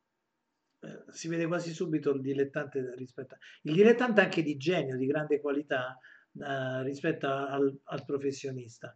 eh, 0.79 1.03
si 1.11 1.27
vede 1.27 1.45
quasi 1.45 1.71
subito 1.71 2.11
il 2.11 2.21
dilettante 2.21 2.93
rispetto 2.95 3.35
a, 3.35 3.37
il 3.61 3.73
dilettante 3.73 4.21
anche 4.21 4.41
di 4.41 4.57
genio, 4.57 4.97
di 4.97 5.05
grande 5.05 5.39
qualità 5.39 5.97
eh, 6.33 6.83
rispetto 6.83 7.27
al, 7.27 7.79
al, 7.83 8.03
professionista, 8.03 8.93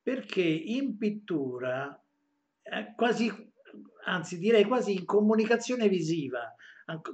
perché 0.00 0.42
in 0.42 0.96
pittura, 0.96 2.00
eh, 2.62 2.94
quasi, 2.94 3.30
anzi 4.04 4.38
direi 4.38 4.64
quasi 4.64 4.94
in 4.94 5.04
comunicazione 5.04 5.88
visiva, 5.88 6.54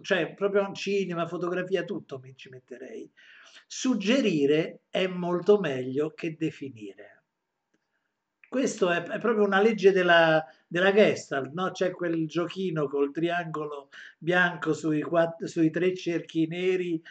cioè 0.02 0.34
proprio 0.34 0.72
cinema, 0.72 1.26
fotografia, 1.26 1.84
tutto 1.84 2.18
mi 2.18 2.34
ci 2.36 2.50
metterei, 2.50 3.10
suggerire 3.66 4.82
è 4.90 5.06
molto 5.06 5.58
meglio 5.58 6.12
che 6.12 6.36
definire. 6.36 7.17
Questo 8.48 8.90
è, 8.90 9.02
è 9.02 9.18
proprio 9.18 9.44
una 9.44 9.60
legge 9.60 9.92
della, 9.92 10.44
della 10.66 10.92
Gestalt, 10.92 11.52
no? 11.52 11.70
C'è 11.70 11.90
quel 11.90 12.26
giochino 12.26 12.88
col 12.88 13.12
triangolo 13.12 13.90
bianco 14.18 14.72
sui, 14.72 15.02
quattro, 15.02 15.46
sui 15.46 15.70
tre 15.70 15.94
cerchi 15.94 16.46
neri 16.46 17.02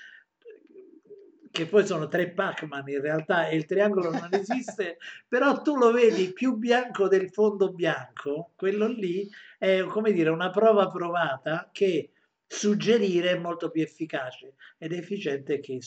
che 1.58 1.66
poi 1.66 1.86
sono 1.88 2.08
tre 2.08 2.30
Pac-Man 2.30 2.88
in 2.88 3.02
realtà 3.02 3.48
e 3.48 3.56
il 3.56 3.66
triangolo 3.66 4.12
non 4.12 4.30
esiste, 4.32 4.98
però 5.28 5.62
tu 5.62 5.76
lo 5.76 5.92
vedi 5.92 6.32
più 6.32 6.56
bianco 6.56 7.08
del 7.08 7.32
fondo 7.32 7.72
bianco, 7.72 8.52
quello 8.56 8.88
lì 8.88 9.28
è 9.58 9.82
come 9.84 10.12
dire 10.12 10.30
una 10.30 10.52
prova 10.52 10.88
provata 10.88 11.70
che 11.72 12.12
suggerire 12.48 13.32
è 13.32 13.38
molto 13.38 13.70
più 13.70 13.82
efficace 13.82 14.56
ed 14.78 14.94
efficiente 14.94 15.60
che, 15.60 15.80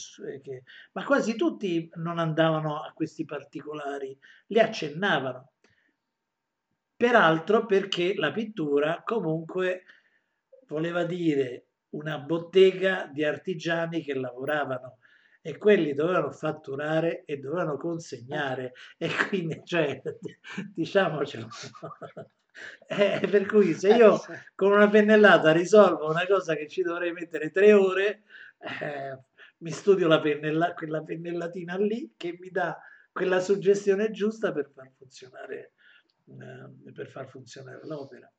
che, 0.42 0.62
ma 0.92 1.04
quasi 1.04 1.34
tutti 1.34 1.88
non 1.94 2.18
andavano 2.18 2.80
a 2.80 2.92
questi 2.92 3.24
particolari, 3.24 4.16
li 4.48 4.60
accennavano. 4.60 5.52
Peraltro 6.94 7.64
perché 7.64 8.14
la 8.14 8.30
pittura 8.30 9.02
comunque 9.02 9.84
voleva 10.66 11.04
dire 11.04 11.64
una 11.90 12.18
bottega 12.18 13.08
di 13.10 13.24
artigiani 13.24 14.02
che 14.02 14.14
lavoravano 14.14 14.98
e 15.40 15.56
quelli 15.56 15.94
dovevano 15.94 16.30
fatturare 16.30 17.24
e 17.24 17.38
dovevano 17.38 17.78
consegnare 17.78 18.74
e 18.98 19.08
quindi 19.28 19.62
cioè 19.64 20.00
diciamocelo 20.74 21.48
eh, 22.86 23.26
per 23.28 23.46
cui 23.46 23.74
se 23.74 23.94
io 23.94 24.20
con 24.54 24.72
una 24.72 24.88
pennellata 24.88 25.52
risolvo 25.52 26.08
una 26.08 26.26
cosa 26.26 26.54
che 26.54 26.68
ci 26.68 26.82
dovrei 26.82 27.12
mettere 27.12 27.50
tre 27.50 27.72
ore 27.72 28.22
eh, 28.58 29.18
mi 29.58 29.70
studio 29.70 30.08
la 30.08 30.20
pennella, 30.20 30.74
quella 30.74 31.02
pennellatina 31.02 31.76
lì 31.76 32.14
che 32.16 32.36
mi 32.38 32.50
dà 32.50 32.78
quella 33.12 33.40
suggestione 33.40 34.10
giusta 34.10 34.52
per 34.52 34.70
far 34.72 34.90
funzionare 34.96 35.72
eh, 36.38 36.92
per 36.92 37.08
far 37.08 37.28
funzionare 37.28 37.84
l'opera. 37.84 38.30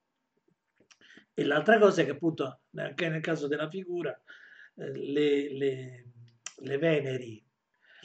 E 1.33 1.43
l'altra 1.43 1.77
cosa 1.79 2.01
è 2.01 2.05
che 2.05 2.11
appunto 2.11 2.61
anche 2.75 3.09
nel 3.09 3.21
caso 3.21 3.47
della 3.47 3.69
figura 3.69 4.11
eh, 4.75 4.91
le, 4.91 5.53
le, 5.53 6.05
le, 6.57 6.77
Veneri, 6.77 7.43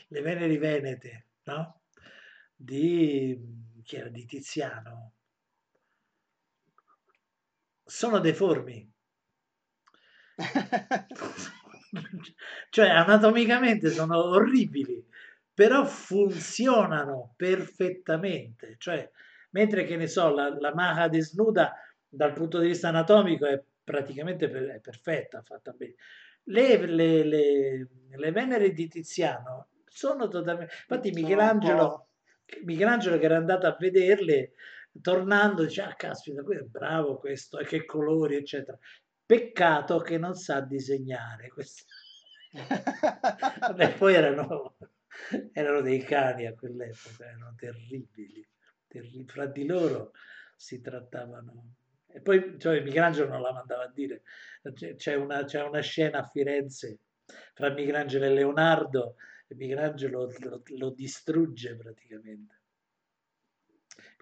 le 0.09 0.21
Veneri 0.23 0.59
venete, 0.59 1.27
no? 1.45 1.83
Di, 2.55 3.39
chi 3.83 3.97
era, 3.97 4.09
di 4.09 4.25
Tiziano, 4.25 5.16
sono 7.87 8.19
deformi. 8.19 8.93
cioè 12.71 12.89
anatomicamente 12.89 13.91
sono 13.91 14.25
orribili, 14.25 15.03
però 15.55 15.85
funzionano 15.87 17.35
perfettamente. 17.37 18.75
Cioè, 18.79 19.09
mentre 19.51 19.85
che 19.85 19.97
ne 19.97 20.09
so, 20.09 20.31
la, 20.31 20.55
la 20.59 20.75
maha 20.75 21.09
desnuda 21.09 21.75
dal 22.09 22.33
punto 22.33 22.59
di 22.59 22.69
vista 22.69 22.89
anatomico 22.89 23.47
è 23.47 23.63
praticamente 23.83 24.49
per, 24.49 24.65
è 24.67 24.81
perfetta, 24.81 25.43
fatta 25.43 25.73
bene. 25.73 25.95
le, 26.45 26.87
le, 26.87 27.25
le, 27.25 27.89
le 28.17 28.33
Venere 28.33 28.73
di 28.73 28.89
Tiziano 28.89 29.69
sono 29.87 30.29
totalmente... 30.29 30.73
Infatti 30.89 31.11
Michelangelo, 31.13 32.09
Michelangelo 32.65 33.19
che 33.19 33.25
era 33.25 33.37
andato 33.37 33.67
a 33.67 33.77
vederle, 33.79 34.53
tornando 35.01 35.65
dice, 35.65 35.83
ah 35.83 35.95
caspita, 35.95 36.43
qui 36.43 36.57
è 36.57 36.63
bravo 36.63 37.19
questo, 37.19 37.59
e 37.59 37.65
che 37.65 37.85
colori, 37.85 38.37
eccetera. 38.37 38.79
Peccato 39.25 40.01
che 40.01 40.19
non 40.19 40.35
sa 40.35 40.61
disegnare. 40.61 41.51
Vabbè, 43.61 43.95
poi 43.99 44.15
erano, 44.15 44.77
erano 45.53 45.81
dei 45.81 46.03
cani 46.03 46.47
a 46.47 46.55
quell'epoca, 46.55 47.25
erano 47.25 47.55
terribili, 47.57 48.47
terribili. 48.87 49.25
Fra 49.27 49.47
di 49.47 49.67
loro 49.67 50.13
si 50.55 50.81
trattavano 50.81 51.75
e 52.17 52.23
poi 52.23 52.59
cioè, 52.59 52.81
Michelangelo 52.81 53.29
non 53.29 53.43
la 53.43 53.53
mandava 53.53 53.85
a 53.85 53.93
dire. 53.93 54.23
C'è 54.97 55.15
una, 55.15 55.45
c'è 55.45 55.63
una 55.63 55.81
scena 55.81 56.21
a 56.21 56.25
Firenze 56.25 57.01
fra 57.53 57.71
Michelangelo 57.71 58.25
e 58.25 58.31
Leonardo 58.31 59.17
e 59.47 59.55
Michelangelo 59.55 60.33
lo, 60.39 60.63
lo 60.65 60.91
distrugge 60.91 61.77
praticamente. 61.77 62.56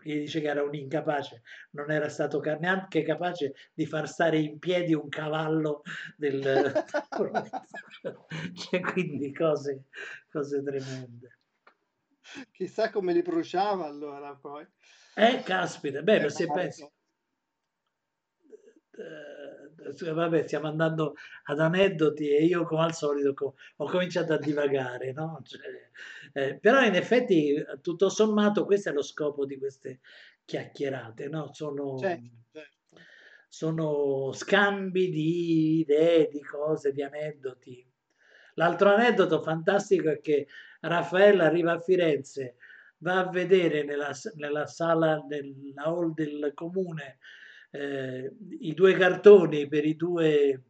Gli 0.05 0.19
dice 0.19 0.41
che 0.41 0.49
era 0.49 0.63
un 0.63 0.75
incapace, 0.75 1.43
non 1.71 1.91
era 1.91 2.09
stato 2.09 2.41
neanche 2.41 3.03
capace 3.03 3.55
di 3.73 3.87
far 3.87 4.07
stare 4.07 4.39
in 4.39 4.59
piedi 4.59 4.95
un 4.95 5.09
cavallo 5.09 5.83
del... 6.17 6.41
cioè, 8.55 8.81
quindi 8.81 9.33
cose, 9.33 9.85
cose 10.31 10.63
tremende. 10.63 11.39
Chissà 12.53 12.91
come 12.91 13.13
li 13.13 13.23
bruciava 13.23 13.87
allora 13.87 14.35
poi. 14.35 14.67
Eh, 15.15 15.43
caspita, 15.43 16.03
beh, 16.03 16.25
eh, 16.25 16.31
se 16.31 16.47
pensi 16.47 16.87
eh, 18.99 19.44
vabbè, 20.13 20.43
stiamo 20.43 20.69
andando 20.69 21.15
ad 21.45 21.61
aneddoti 21.61 22.29
e 22.29 22.45
io 22.45 22.65
come 22.65 22.83
al 22.85 22.95
solito 22.95 23.57
ho 23.77 23.85
cominciato 23.87 24.33
a 24.33 24.39
divagare, 24.39 25.13
no? 25.13 25.41
Cioè, 25.45 25.61
eh, 26.33 26.59
però 26.59 26.83
in 26.83 26.95
effetti 26.95 27.55
tutto 27.81 28.09
sommato 28.09 28.65
questo 28.65 28.91
è 28.91 28.93
lo 28.93 29.03
scopo 29.03 29.45
di 29.47 29.59
queste 29.59 30.01
chiacchierate, 30.45 31.29
no? 31.29 31.53
Sono, 31.53 31.99
certo, 31.99 32.31
certo. 32.53 33.01
sono 33.49 34.33
scambi 34.33 35.11
di 35.11 35.81
idee, 35.81 36.29
di 36.29 36.41
cose, 36.41 36.93
di 36.93 37.03
aneddoti. 37.03 37.87
L'altro 38.55 38.95
aneddoto 38.95 39.43
fantastico 39.43 40.11
è 40.11 40.21
che 40.21 40.47
Raffaele 40.81 41.43
arriva 41.43 41.73
a 41.73 41.81
Firenze, 41.81 42.57
va 42.99 43.19
a 43.19 43.29
vedere 43.29 43.83
nella, 43.85 44.13
nella 44.37 44.67
sala, 44.67 45.25
nella 45.29 45.83
hall 45.83 46.15
del 46.15 46.53
comune 46.55 47.19
eh, 47.75 48.33
i 48.61 48.73
due 48.73 48.95
cartoni 48.95 49.67
per 49.67 49.85
i 49.85 49.97
due 49.97 50.63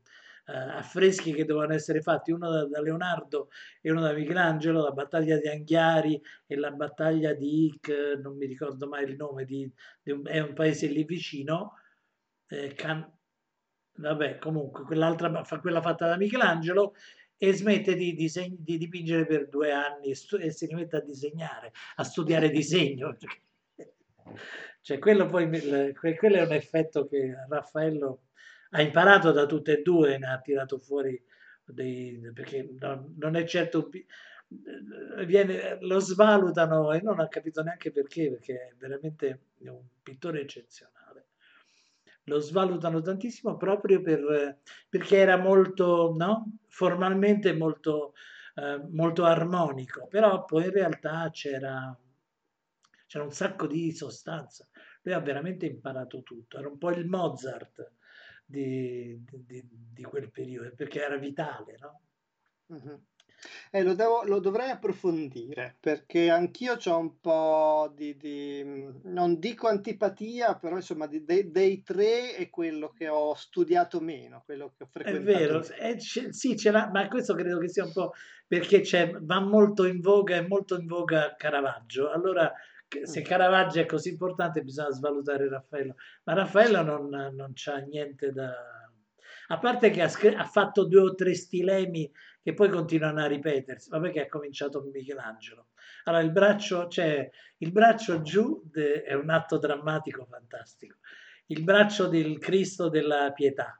eh, 0.47 0.53
affreschi 0.53 1.33
che 1.33 1.45
dovevano 1.45 1.75
essere 1.75 2.01
fatti, 2.01 2.33
uno 2.33 2.51
da, 2.51 2.67
da, 2.67 2.81
Leonardo 2.81 3.51
e 3.83 3.91
uno 3.91 4.01
da 4.01 4.13
Michelangelo, 4.13 4.83
la 4.83 4.91
battaglia 4.91 5.37
di 5.37 5.49
Anghiari 5.49 6.21
e 6.47 6.57
la 6.57 6.71
battaglia 6.71 7.35
di 7.35 7.67
Ic, 7.67 8.19
non 8.23 8.37
mi 8.37 8.47
ricordo 8.47 8.89
mai 8.89 9.05
il 9.05 9.17
nome, 9.17 9.45
di, 9.45 9.71
di 10.03 10.13
un, 10.13 10.27
è 10.27 10.41
un 10.41 10.55
paese 10.55 10.87
lì 10.87 11.05
vicino, 11.05 11.75
eh, 12.49 12.73
Can, 12.73 13.11
vabbè 13.97 14.39
comunque 14.39 14.85
quell'altra, 14.85 15.45
quella 15.61 15.83
fatta 15.83 16.09
da 16.09 16.17
Michelangelo 16.17 16.95
e 17.37 17.53
smette 17.53 17.95
di, 17.95 18.15
diseg- 18.15 18.57
di 18.59 18.79
dipingere 18.79 19.27
per 19.27 19.49
due 19.49 19.73
anni 19.73 20.11
e, 20.11 20.15
stu- 20.15 20.41
e 20.41 20.51
si 20.51 20.67
rimette 20.67 20.97
a 20.97 21.01
disegnare, 21.01 21.73
a 21.97 22.05
studiare 22.05 22.49
disegno. 22.49 23.15
Cioè, 24.85 24.99
quello 24.99 25.25
poi, 25.25 25.49
quello 25.49 26.37
è 26.37 26.43
un 26.43 26.53
effetto 26.53 27.07
che 27.07 27.35
Raffaello 27.49 28.25
ha 28.73 28.83
imparato 28.83 29.33
da 29.33 29.47
tutte 29.47 29.79
e 29.79 29.83
due, 29.83 30.19
ne 30.19 30.27
ha 30.27 30.39
tirato 30.41 30.79
fuori 30.79 31.19
dei, 31.65 32.21
perché 32.35 32.69
non, 32.79 33.15
non 33.17 33.35
è 33.35 33.45
certo 33.47 33.89
viene, 35.25 35.79
lo 35.81 36.01
svalutano 36.01 36.93
e 36.93 37.01
non 37.01 37.19
ha 37.19 37.29
capito 37.29 37.63
neanche 37.63 37.93
perché, 37.93 38.29
perché 38.29 38.53
è 38.53 38.75
veramente 38.77 39.47
un 39.61 39.81
pittore 40.03 40.43
eccezionale. 40.43 41.29
Lo 42.25 42.39
svalutano 42.41 43.01
tantissimo 43.01 43.57
proprio 43.57 44.03
per, 44.03 44.59
perché 44.91 45.17
era 45.17 45.39
molto, 45.39 46.13
no? 46.15 46.59
formalmente 46.69 47.55
molto, 47.55 48.13
eh, 48.57 48.83
molto 48.91 49.25
armonico, 49.25 50.09
però 50.09 50.45
poi 50.45 50.65
in 50.65 50.73
realtà 50.73 51.31
c'era 51.33 51.99
c'era 53.15 53.25
un 53.25 53.33
sacco 53.33 53.69
di 53.69 53.93
sostanza. 53.93 54.67
Lui 55.05 55.15
ha 55.15 55.21
veramente 55.21 55.67
imparato 55.67 56.23
tutto, 56.23 56.59
era 56.59 56.69
un 56.69 56.79
po' 56.79 56.91
il 56.91 57.07
Mozart 57.07 57.93
di, 58.45 59.23
di, 59.25 59.63
di 59.71 60.03
quel 60.03 60.31
periodo, 60.31 60.73
perché 60.75 61.03
era 61.03 61.17
vitale, 61.17 61.77
no? 61.79 62.01
Mm-hmm. 62.73 62.97
Eh, 63.71 63.83
lo, 63.83 63.95
devo, 63.95 64.23
lo, 64.25 64.39
dovrei 64.39 64.71
approfondire 64.71 65.77
perché 65.79 66.31
anch'io 66.31 66.79
ho 66.83 66.99
un 66.99 67.21
po' 67.21 67.93
di, 67.95 68.17
di, 68.17 68.65
non 69.03 69.39
dico 69.39 69.69
antipatia, 69.69 70.57
però 70.57 70.77
insomma 70.77 71.07
di, 71.07 71.25
de, 71.25 71.51
dei 71.51 71.83
tre 71.83 72.35
è 72.37 72.49
quello 72.49 72.93
che 72.97 73.09
ho 73.09 73.35
studiato 73.35 74.01
meno, 74.01 74.43
quello 74.47 74.73
che 74.75 74.85
ho 74.85 74.87
frequentato. 74.87 75.31
È 75.31 75.39
vero, 75.39 75.63
è, 75.63 75.99
sì, 75.99 76.57
ce 76.57 76.71
l'ha, 76.71 76.89
ma 76.91 77.07
questo 77.09 77.35
credo 77.35 77.59
che 77.59 77.69
sia 77.69 77.85
un 77.85 77.93
po' 77.93 78.13
perché 78.47 79.19
va 79.21 79.41
molto 79.41 79.85
in 79.85 80.01
voga, 80.01 80.37
è 80.37 80.47
molto 80.47 80.79
in 80.79 80.87
voga 80.87 81.35
Caravaggio. 81.37 82.11
Allora 82.11 82.51
se. 83.03 83.23
Caravaggio 83.23 83.81
è 83.81 83.87
così 83.87 84.11
importante 84.11 84.63
bisogna 84.63 84.91
svalutare 84.91 85.49
Raffaello, 85.49 85.95
ma 86.25 86.35
Raffaello 86.35 86.83
non, 86.83 87.09
non 87.09 87.53
c'ha 87.55 87.77
niente 87.79 88.33
da... 88.33 88.53
A 89.49 89.59
parte 89.59 89.91
che 89.91 90.01
ha, 90.01 90.11
ha, 90.37 90.45
fatto 90.45 90.85
due 90.85 91.01
o 91.01 91.15
tre 91.15 91.35
stilemi 91.35 92.11
che 92.43 92.55
poi 92.55 92.71
continuano 92.71 93.23
a 93.23 93.27
ripetersi, 93.27 93.91
vabbè 93.91 94.11
che 94.11 94.23
ha 94.23 94.29
cominciato 94.29 94.81
con 94.81 94.91
Michelangelo. 94.91 95.69
Allora 96.05 96.23
il 96.23 96.33
braccio, 96.33 96.89
cioè, 96.89 97.29
il 97.59 97.73
braccio 97.73 98.23
giù 98.23 98.63
è 98.73 99.13
un 99.15 99.31
atto 99.31 99.59
drammatico 99.59 100.25
fantastico. 100.25 100.97
Il 101.47 101.63
braccio 101.63 102.07
del 102.07 102.39
Cristo 102.39 102.89
della 102.89 103.33
pietà, 103.33 103.79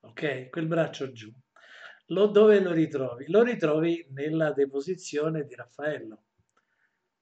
ok? 0.00 0.48
Quel 0.48 0.66
braccio 0.66 1.12
giù. 1.12 1.30
Lo, 2.06 2.26
dove 2.26 2.60
lo 2.60 2.72
ritrovi? 2.72 3.26
Lo 3.28 3.42
ritrovi 3.42 4.06
nella 4.12 4.52
deposizione 4.52 5.44
di 5.44 5.54
Raffaello 5.54 6.22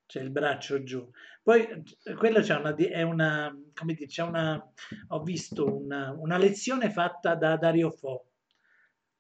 c'è 0.07 0.20
il 0.20 0.31
braccio 0.31 0.83
giù. 0.83 1.09
Poi 1.43 1.85
quella 2.16 2.41
c'è 2.41 2.57
una, 2.57 2.74
è 2.74 3.03
una, 3.03 3.55
come 3.74 3.95
dire, 3.95 4.07
c'è 4.07 4.23
una, 4.23 4.73
ho 5.09 5.23
visto 5.23 5.77
una, 5.77 6.12
una 6.12 6.39
lezione 6.39 6.91
fatta 6.91 7.35
da 7.35 7.57
Dario 7.57 7.91
Fo, 7.91 8.31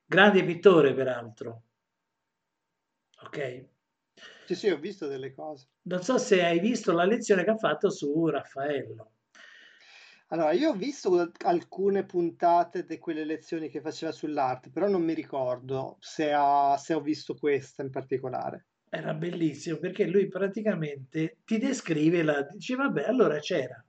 grande 0.04 0.44
pittore 0.44 0.94
peraltro. 0.94 1.62
Ok? 3.22 3.68
Sì, 4.46 4.54
sì, 4.54 4.68
ho 4.70 4.78
visto 4.78 5.06
delle 5.06 5.34
cose. 5.34 5.68
Non 5.82 6.02
so 6.02 6.18
se 6.18 6.44
hai 6.44 6.60
visto 6.60 6.92
la 6.92 7.04
lezione 7.04 7.44
che 7.44 7.50
ha 7.50 7.56
fatto 7.56 7.90
su 7.90 8.28
Raffaello. 8.28 9.12
Allora, 10.28 10.52
io 10.52 10.70
ho 10.70 10.74
visto 10.74 11.30
alcune 11.44 12.04
puntate 12.04 12.84
di 12.84 12.98
quelle 12.98 13.24
lezioni 13.24 13.68
che 13.68 13.80
faceva 13.80 14.10
sull'arte, 14.10 14.70
però 14.70 14.88
non 14.88 15.02
mi 15.02 15.14
ricordo 15.14 15.96
se, 16.00 16.32
ha, 16.32 16.76
se 16.76 16.94
ho 16.94 17.00
visto 17.00 17.34
questa 17.34 17.82
in 17.82 17.90
particolare 17.90 18.66
era 18.88 19.14
bellissimo 19.14 19.78
perché 19.78 20.06
lui 20.06 20.28
praticamente 20.28 21.38
ti 21.44 21.58
descrive 21.58 22.22
la... 22.22 22.42
dice 22.42 22.74
vabbè 22.76 23.04
allora 23.04 23.38
c'era 23.38 23.84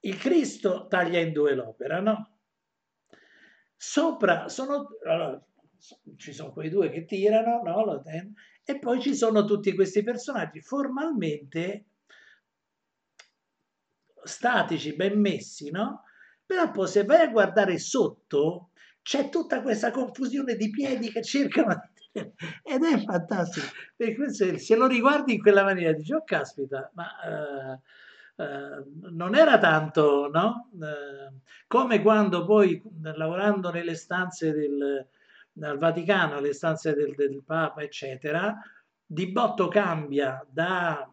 il 0.00 0.16
Cristo 0.18 0.86
taglia 0.88 1.18
in 1.20 1.32
due 1.32 1.54
l'opera 1.54 2.00
no? 2.00 2.38
sopra 3.76 4.48
sono 4.48 4.88
allora, 5.04 5.42
ci 6.16 6.32
sono 6.32 6.52
quei 6.52 6.68
due 6.68 6.90
che 6.90 7.04
tirano 7.04 7.62
no? 7.62 8.02
e 8.64 8.78
poi 8.78 9.00
ci 9.00 9.14
sono 9.14 9.44
tutti 9.44 9.74
questi 9.74 10.02
personaggi 10.02 10.60
formalmente 10.60 11.86
statici 14.22 14.94
ben 14.94 15.18
messi 15.18 15.70
no? 15.70 16.02
però 16.44 16.70
poi 16.70 16.88
se 16.88 17.04
vai 17.04 17.22
a 17.22 17.30
guardare 17.30 17.78
sotto 17.78 18.70
c'è 19.00 19.28
tutta 19.28 19.60
questa 19.62 19.90
confusione 19.90 20.56
di 20.56 20.70
piedi 20.70 21.10
che 21.10 21.22
cercano 21.22 21.90
ed 22.62 22.84
è 22.84 23.02
fantastico 23.04 23.66
perché 23.96 24.32
se, 24.32 24.58
se, 24.58 24.76
lo 24.76 24.86
riguardi 24.86 25.34
in 25.34 25.40
quella 25.40 25.64
maniera 25.64 25.92
dici 25.92 26.12
oh 26.12 26.22
caspita 26.22 26.90
ma 26.94 27.08
uh, 28.36 28.42
uh, 28.42 29.10
non 29.10 29.34
era 29.34 29.58
tanto 29.58 30.30
no? 30.30 30.70
Uh, 30.72 31.40
come 31.66 32.00
quando 32.02 32.44
poi 32.44 32.80
lavorando 33.02 33.72
nelle 33.72 33.96
stanze 33.96 34.52
del, 34.52 35.06
del 35.52 35.78
Vaticano 35.78 36.38
le 36.38 36.52
stanze 36.52 36.94
del, 36.94 37.14
del, 37.16 37.42
Papa 37.44 37.82
eccetera 37.82 38.56
di 39.04 39.32
botto 39.32 39.66
cambia 39.66 40.44
da, 40.48 41.08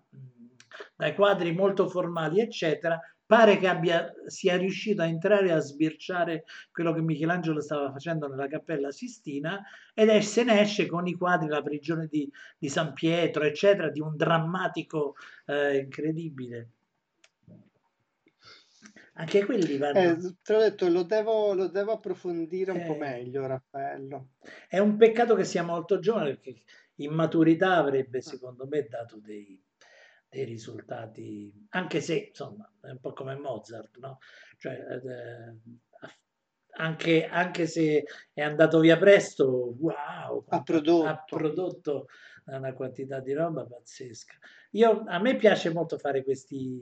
dai 0.95 1.15
quadri 1.15 1.51
molto 1.51 1.87
formali 1.89 2.39
eccetera 2.39 2.99
pare 3.31 3.57
che 3.57 3.67
abbia, 3.69 4.13
sia 4.25 4.57
riuscito 4.57 5.01
a 5.01 5.05
entrare 5.05 5.53
a 5.53 5.59
sbirciare 5.59 6.43
quello 6.69 6.91
che 6.91 6.99
Michelangelo 6.99 7.61
stava 7.61 7.89
facendo 7.89 8.27
nella 8.27 8.49
Cappella 8.49 8.91
Sistina 8.91 9.63
ed 9.93 10.09
è, 10.09 10.19
se 10.19 10.43
ne 10.43 10.59
esce 10.59 10.85
con 10.85 11.07
i 11.07 11.13
quadri 11.13 11.47
La 11.47 11.61
prigione 11.61 12.07
di, 12.07 12.29
di 12.57 12.67
San 12.67 12.91
Pietro, 12.91 13.45
eccetera, 13.45 13.89
di 13.89 14.01
un 14.01 14.17
drammatico 14.17 15.15
eh, 15.45 15.77
incredibile. 15.77 16.71
Anche 19.13 19.45
quelli 19.45 19.77
vanno... 19.77 19.99
Eh, 19.99 20.17
te 20.41 20.53
l'ho 20.53 20.59
detto, 20.59 20.89
lo 20.89 21.03
devo, 21.03 21.53
lo 21.53 21.67
devo 21.67 21.93
approfondire 21.93 22.71
un 22.71 22.79
eh, 22.79 22.85
po' 22.85 22.95
meglio, 22.95 23.47
Raffaello. 23.47 24.31
È 24.67 24.77
un 24.77 24.97
peccato 24.97 25.35
che 25.35 25.45
sia 25.45 25.63
molto 25.63 25.99
giovane 25.99 26.35
perché 26.35 26.63
in 26.95 27.13
maturità 27.13 27.77
avrebbe, 27.77 28.19
secondo 28.19 28.67
me, 28.67 28.85
dato 28.89 29.21
dei, 29.23 29.57
dei 30.31 30.45
risultati, 30.45 31.51
anche 31.71 31.99
se, 31.99 32.27
insomma, 32.29 32.71
è 32.79 32.89
un 32.89 32.99
po' 33.01 33.11
come 33.11 33.35
Mozart, 33.35 33.97
no? 33.97 34.19
Cioè, 34.57 34.71
eh, 34.73 35.57
anche, 36.77 37.25
anche, 37.25 37.67
se 37.67 38.05
è 38.31 38.41
andato 38.41 38.79
via 38.79 38.97
presto, 38.97 39.75
wow, 39.77 40.45
ha 40.47 40.63
prodotto. 40.63 41.05
ha 41.05 41.17
prodotto 41.17 42.07
una 42.45 42.71
quantità 42.71 43.19
di 43.19 43.33
roba 43.33 43.65
pazzesca. 43.65 44.35
Io, 44.71 45.03
a 45.05 45.19
me 45.19 45.35
piace 45.35 45.69
molto 45.73 45.97
fare 45.97 46.23
questi 46.23 46.79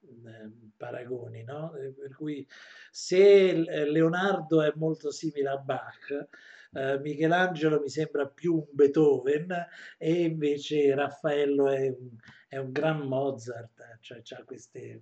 eh, 0.00 0.50
paragoni, 0.76 1.42
no? 1.42 1.74
Eh, 1.74 1.92
per 1.92 2.14
cui 2.14 2.46
se 2.92 3.48
eh, 3.48 3.90
Leonardo 3.90 4.62
è 4.62 4.72
molto 4.76 5.10
simile 5.10 5.48
a 5.48 5.56
Bach, 5.56 6.28
eh, 6.74 7.00
Michelangelo 7.00 7.80
mi 7.80 7.88
sembra 7.88 8.28
più 8.28 8.54
un 8.54 8.66
Beethoven 8.70 9.66
e 9.98 10.22
invece 10.22 10.94
Raffaello 10.94 11.68
è 11.68 11.88
un, 11.88 12.16
è 12.52 12.58
un 12.58 12.70
gran 12.70 13.06
Mozart, 13.08 13.96
cioè 14.00 14.20
ha 14.38 14.44
queste, 14.44 15.00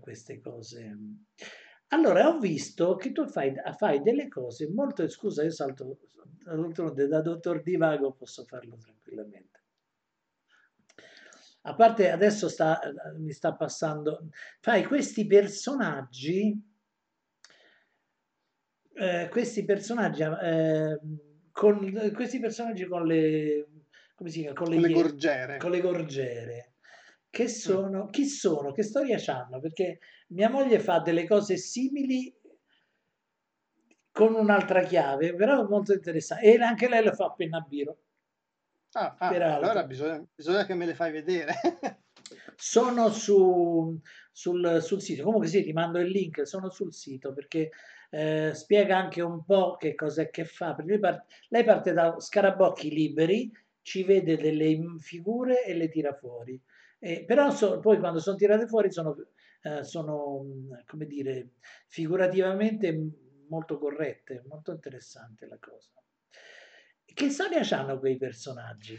queste 0.00 0.40
cose. 0.40 0.96
Allora, 1.88 2.28
ho 2.28 2.38
visto 2.38 2.96
che 2.96 3.12
tu 3.12 3.26
fai, 3.26 3.52
fai 3.76 4.00
delle 4.00 4.26
cose 4.28 4.70
molto... 4.70 5.06
Scusa, 5.06 5.42
io 5.42 5.50
salto, 5.50 5.98
da 6.42 7.20
dottor 7.20 7.60
Divago 7.60 8.14
posso 8.14 8.46
farlo 8.46 8.78
tranquillamente. 8.78 9.62
A 11.62 11.74
parte 11.74 12.10
adesso 12.10 12.48
sta, 12.48 12.80
mi 13.18 13.32
sta 13.32 13.54
passando... 13.54 14.30
Fai 14.60 14.86
questi 14.86 15.26
personaggi... 15.26 16.58
Eh, 18.94 19.28
questi 19.30 19.62
personaggi... 19.66 20.22
Eh, 20.22 20.98
con, 21.52 22.12
questi 22.14 22.40
personaggi 22.40 22.86
con 22.86 23.04
le... 23.04 23.68
Come 24.20 24.32
si 24.32 24.40
chiama? 24.40 24.54
Con 24.54 24.68
le, 24.68 24.74
con 24.74 24.82
le 24.82 24.92
gorgiere. 24.92 25.56
Con 25.56 25.70
le 25.70 25.80
gorgiere 25.80 26.74
che 27.30 27.44
mm. 27.44 27.46
sono, 27.46 28.06
chi 28.08 28.26
sono, 28.26 28.70
che 28.70 28.82
storia 28.82 29.18
hanno, 29.32 29.60
perché 29.60 30.00
mia 30.28 30.50
moglie 30.50 30.78
fa 30.78 30.98
delle 30.98 31.26
cose 31.26 31.56
simili 31.56 32.36
con 34.10 34.34
un'altra 34.34 34.82
chiave, 34.82 35.34
però 35.34 35.66
molto 35.66 35.94
interessante, 35.94 36.44
e 36.44 36.56
anche 36.60 36.88
lei 36.88 37.02
lo 37.02 37.14
fa 37.14 37.26
a 37.26 37.32
penna 37.32 37.60
biro. 37.60 37.98
Ah, 38.92 39.14
ah 39.16 39.28
allora 39.28 39.84
bisogna, 39.84 40.22
bisogna, 40.34 40.66
che 40.66 40.74
me 40.74 40.84
le 40.84 40.94
fai 40.94 41.12
vedere. 41.12 41.54
sono 42.56 43.08
su, 43.08 43.98
sul, 44.32 44.82
sul, 44.82 45.00
sito, 45.00 45.22
comunque 45.22 45.48
sì, 45.48 45.62
ti 45.62 45.72
mando 45.72 45.98
il 45.98 46.10
link, 46.10 46.46
sono 46.46 46.68
sul 46.68 46.92
sito 46.92 47.32
perché 47.32 47.70
eh, 48.10 48.50
spiega 48.52 48.98
anche 48.98 49.22
un 49.22 49.44
po' 49.46 49.76
che 49.76 49.94
cos'è 49.94 50.28
che 50.28 50.44
fa, 50.44 50.74
perché 50.74 50.90
lei 50.90 51.00
parte, 51.00 51.24
lei 51.48 51.64
parte 51.64 51.92
da 51.94 52.18
scarabocchi 52.18 52.90
liberi, 52.90 53.50
ci 53.82 54.04
vede 54.04 54.36
delle 54.36 54.78
figure 54.98 55.64
e 55.64 55.74
le 55.74 55.88
tira 55.88 56.12
fuori 56.14 56.60
eh, 57.02 57.24
però 57.24 57.50
so, 57.50 57.80
poi 57.80 57.98
quando 57.98 58.18
sono 58.20 58.36
tirate 58.36 58.66
fuori 58.66 58.92
sono, 58.92 59.16
eh, 59.62 59.82
sono, 59.82 60.44
come 60.84 61.06
dire, 61.06 61.52
figurativamente 61.88 62.94
molto 63.48 63.78
corrette, 63.78 64.42
molto 64.46 64.72
interessante 64.72 65.46
la 65.46 65.56
cosa. 65.58 65.92
Che 67.02 67.30
storia 67.30 67.62
hanno 67.70 67.98
quei 67.98 68.18
personaggi? 68.18 68.96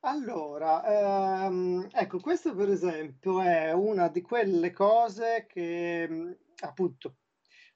Allora, 0.00 1.46
ehm, 1.46 1.88
ecco, 1.92 2.18
questo 2.18 2.52
per 2.54 2.68
esempio 2.68 3.40
è 3.40 3.72
una 3.72 4.08
di 4.08 4.22
quelle 4.22 4.72
cose 4.72 5.46
che 5.48 6.36
appunto 6.62 7.16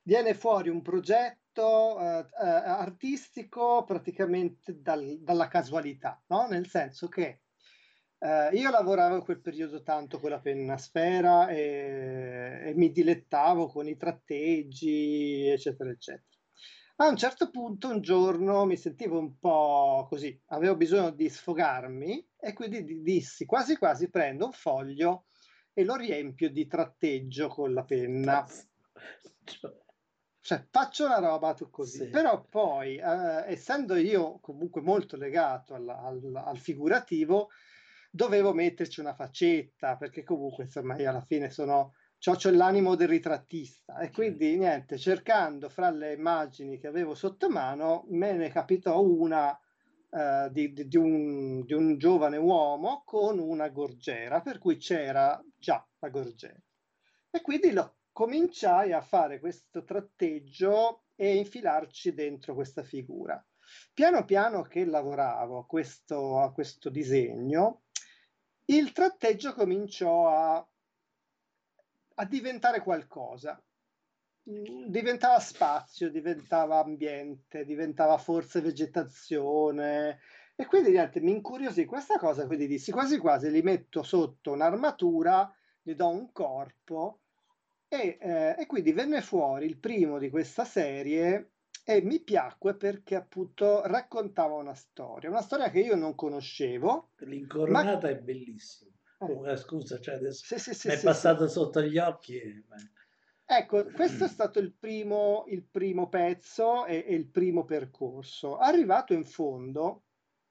viene 0.03 0.35
fuori 0.35 0.69
un 0.69 0.83
progetto 0.83 1.40
eh, 1.53 2.19
eh, 2.19 2.47
artistico 2.47 3.85
praticamente 3.85 4.81
dal, 4.81 5.19
dalla 5.21 5.49
casualità, 5.49 6.23
no? 6.29 6.47
Nel 6.47 6.67
senso 6.67 7.09
che 7.09 7.41
Uh, 8.21 8.55
io 8.55 8.69
lavoravo 8.69 9.15
in 9.15 9.23
quel 9.23 9.41
periodo 9.41 9.83
tanto 9.83 10.19
con 10.19 10.29
la 10.29 10.41
penna 10.41 10.77
sfera 10.77 11.49
e, 11.49 12.65
e, 12.67 12.75
mi 12.75 12.93
dilettavo 12.93 13.67
con 13.69 13.89
i 13.89 13.97
tratteggi, 13.97 15.47
eccetera, 15.47 15.89
eccetera. 15.89 16.29
A 16.97 17.09
un 17.09 17.17
certo 17.17 17.49
punto, 17.49 17.89
un 17.89 18.03
giorno, 18.03 18.67
mi 18.67 18.77
sentivo 18.77 19.19
un 19.19 19.39
po' 19.39 20.07
così, 20.07 20.39
avevo 20.49 20.77
bisogno 20.77 21.09
di 21.13 21.31
sfogarmi 21.31 22.29
e 22.39 22.53
quindi 22.53 23.01
dissi 23.01 23.47
quasi 23.47 23.79
quasi 23.79 24.11
prendo 24.11 24.45
un 24.45 24.53
foglio 24.53 25.25
e 25.73 25.83
lo 25.83 25.95
riempio 25.95 26.51
di 26.51 26.67
tratteggio 26.67 27.49
con 27.49 27.73
la 27.73 27.85
penna. 27.85 28.47
Cioè, 30.51 30.67
faccio 30.69 31.05
una 31.05 31.21
roba 31.21 31.55
così, 31.71 31.99
sì. 31.99 32.09
però 32.09 32.43
poi, 32.43 32.97
eh, 32.97 33.45
essendo 33.53 33.95
io 33.95 34.41
comunque 34.41 34.81
molto 34.81 35.17
legato 35.17 35.75
al, 35.75 35.89
al, 35.89 36.43
al 36.45 36.59
figurativo, 36.59 37.51
dovevo 38.11 38.53
metterci 38.53 38.99
una 38.99 39.15
faccetta, 39.15 39.97
perché 39.97 40.25
comunque 40.25 40.65
insomma 40.65 40.99
io 40.99 41.09
alla 41.09 41.21
fine 41.21 41.51
sono, 41.51 41.95
ho 42.25 42.51
l'animo 42.51 42.97
del 42.97 43.07
ritrattista 43.07 43.99
e 44.01 44.11
quindi 44.11 44.57
niente, 44.57 44.99
cercando 44.99 45.69
fra 45.69 45.89
le 45.91 46.15
immagini 46.15 46.81
che 46.81 46.89
avevo 46.89 47.15
sotto 47.15 47.49
mano, 47.49 48.07
me 48.09 48.33
ne 48.33 48.49
capitò 48.49 49.01
una 49.01 49.51
uh, 49.53 50.49
di, 50.51 50.73
di, 50.73 50.89
di, 50.89 50.97
un, 50.97 51.65
di 51.65 51.75
un 51.75 51.97
giovane 51.97 52.39
uomo 52.39 53.05
con 53.07 53.39
una 53.39 53.69
gorgiera, 53.69 54.41
per 54.41 54.59
cui 54.59 54.79
c'era 54.79 55.41
già 55.57 55.87
la 56.01 56.09
gorgiera. 56.09 56.61
E 57.31 57.41
quindi 57.41 57.71
lo 57.71 57.99
cominciai 58.12 58.93
a 58.93 59.01
fare 59.01 59.41
questo 59.41 59.85
tratteggio 59.85 61.05
e 61.15 61.37
infilarci 61.37 62.15
dentro 62.15 62.55
questa 62.55 62.82
figura. 62.82 63.43
Piano 63.93 64.24
piano 64.24 64.62
che 64.62 64.85
lavoravo 64.85 65.65
questo, 65.66 66.41
a 66.41 66.53
questo 66.53 66.91
disegno, 66.91 67.82
il 68.66 68.93
tratteggio 68.93 69.53
cominciò 69.53 70.28
a, 70.28 70.69
a 72.15 72.24
diventare 72.24 72.81
qualcosa. 72.81 73.62
Diventava 74.43 75.39
spazio, 75.39 76.11
diventava 76.11 76.78
ambiente, 76.78 77.65
diventava 77.65 78.16
forse 78.19 78.61
vegetazione. 78.61 80.20
E 80.57 80.66
quindi 80.66 80.91
niente, 80.91 81.20
mi 81.20 81.31
incuriosì 81.31 81.85
questa 81.85 82.19
cosa, 82.19 82.47
quindi 82.47 82.66
dissi 82.66 82.91
quasi 82.91 83.19
quasi 83.19 83.51
li 83.51 83.62
metto 83.62 84.03
sotto 84.03 84.53
un'armatura, 84.53 85.53
gli 85.81 85.95
do 85.95 86.09
un 86.09 86.32
corpo 86.32 87.20
e, 87.93 88.19
eh, 88.21 88.55
e 88.57 88.67
quindi 88.67 88.93
venne 88.93 89.21
fuori 89.21 89.67
il 89.67 89.77
primo 89.77 90.19
di 90.19 90.31
questa 90.31 90.65
serie 90.65 91.55
e 91.85 92.01
mi 92.03 92.21
piacque 92.21 92.77
perché 92.77 93.17
appunto 93.17 93.83
raccontava 93.85 94.55
una 94.55 94.75
storia, 94.75 95.29
una 95.29 95.43
storia 95.43 95.71
che 95.71 95.81
io 95.81 95.97
non 95.97 96.15
conoscevo. 96.15 97.11
L'incoronata 97.19 98.07
ma... 98.07 98.12
è 98.12 98.17
bellissima. 98.17 98.93
Oh, 99.19 99.47
eh, 99.49 99.57
scusa, 99.57 99.99
cioè 99.99 100.15
adesso 100.15 100.45
sì, 100.45 100.59
sì, 100.59 100.73
sì, 100.73 100.89
è 100.89 101.01
passato 101.01 101.49
sotto 101.49 101.83
gli 101.83 101.99
occhi. 101.99 102.37
E... 102.37 102.65
Ecco, 103.45 103.85
questo 103.87 104.25
è 104.25 104.29
stato 104.29 104.61
il 104.61 104.73
primo, 104.73 105.45
il 105.49 105.65
primo 105.65 106.09
pezzo 106.09 106.87
e, 106.87 107.05
e, 107.05 107.15
il 107.15 107.27
primo 107.27 107.65
percorso. 107.65 108.57
Arrivato 108.57 109.12
in 109.15 109.25
fondo, 109.25 110.05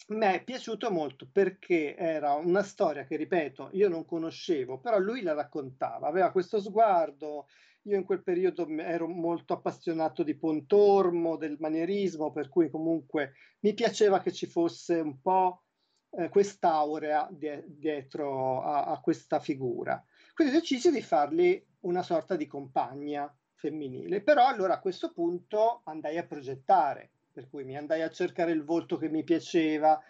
mi 0.09 0.25
è 0.25 0.43
piaciuto 0.43 0.91
molto 0.91 1.27
perché 1.31 1.95
era 1.95 2.33
una 2.33 2.63
storia 2.63 3.05
che, 3.05 3.15
ripeto, 3.15 3.69
io 3.73 3.89
non 3.89 4.05
conoscevo, 4.05 4.79
però 4.79 4.97
lui 4.97 5.21
la 5.21 5.33
raccontava, 5.33 6.07
aveva 6.07 6.31
questo 6.31 6.59
sguardo 6.59 7.47
io 7.83 7.95
in 7.95 8.03
quel 8.03 8.21
periodo 8.21 8.67
ero 8.67 9.07
molto 9.07 9.53
appassionato 9.53 10.23
di 10.23 10.35
Pontormo, 10.35 11.37
del 11.37 11.57
manierismo, 11.59 12.31
per 12.31 12.49
cui 12.49 12.69
comunque 12.69 13.33
mi 13.61 13.73
piaceva 13.73 14.19
che 14.19 14.31
ci 14.31 14.47
fosse 14.47 14.99
un 14.99 15.21
po' 15.21 15.63
eh, 16.11 16.29
quest'aurea 16.29 17.27
die- 17.31 17.63
dietro 17.67 18.61
a-, 18.61 18.85
a, 18.85 18.99
questa 18.99 19.39
figura. 19.39 20.03
Quindi 20.33 20.53
decisi 20.53 20.91
di 20.91 21.01
fargli 21.01 21.63
una 21.81 22.03
sorta 22.03 22.35
di 22.35 22.47
compagna 22.47 23.33
femminile. 23.53 24.21
Però 24.21 24.45
allora 24.45 24.75
a 24.75 24.79
questo 24.79 25.11
punto 25.13 25.81
andai 25.85 26.17
a 26.17 26.25
progettare, 26.25 27.11
per 27.31 27.47
cui 27.49 27.63
mi 27.63 27.77
andai 27.77 28.01
a 28.01 28.09
cercare 28.09 28.51
il 28.51 28.63
volto 28.63 28.97
che 28.97 29.09
mi 29.09 29.23
piaceva, 29.23 30.01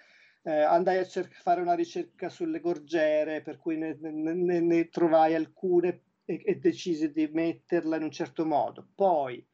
eh, 0.43 0.61
andai 0.61 0.97
a 0.97 1.05
cer- 1.05 1.31
fare 1.31 1.61
una 1.61 1.73
ricerca 1.73 2.29
sulle 2.29 2.59
gorgiere, 2.59 3.41
per 3.41 3.57
cui 3.57 3.77
ne, 3.77 3.97
ne, 3.99 4.59
ne 4.59 4.89
trovai 4.89 5.35
alcune 5.35 6.01
e, 6.25 6.41
e 6.43 6.55
decisi 6.57 7.11
di 7.11 7.27
metterla 7.27 7.97
in 7.97 8.03
un 8.03 8.11
certo 8.11 8.45
modo. 8.45 8.87
Poi 8.95 9.45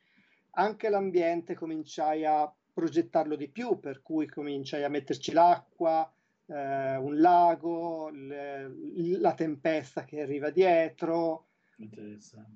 anche 0.51 0.89
l'ambiente 0.89 1.55
cominciai 1.55 2.25
a 2.25 2.51
progettarlo 2.73 3.35
di 3.35 3.49
più, 3.49 3.79
per 3.79 4.01
cui 4.01 4.27
cominciai 4.27 4.83
a 4.83 4.89
metterci 4.89 5.31
l'acqua, 5.31 6.09
eh, 6.47 6.95
un 6.97 7.19
lago, 7.19 8.09
le, 8.09 8.71
la 9.17 9.33
tempesta 9.33 10.03
che 10.05 10.21
arriva 10.21 10.49
dietro. 10.49 11.47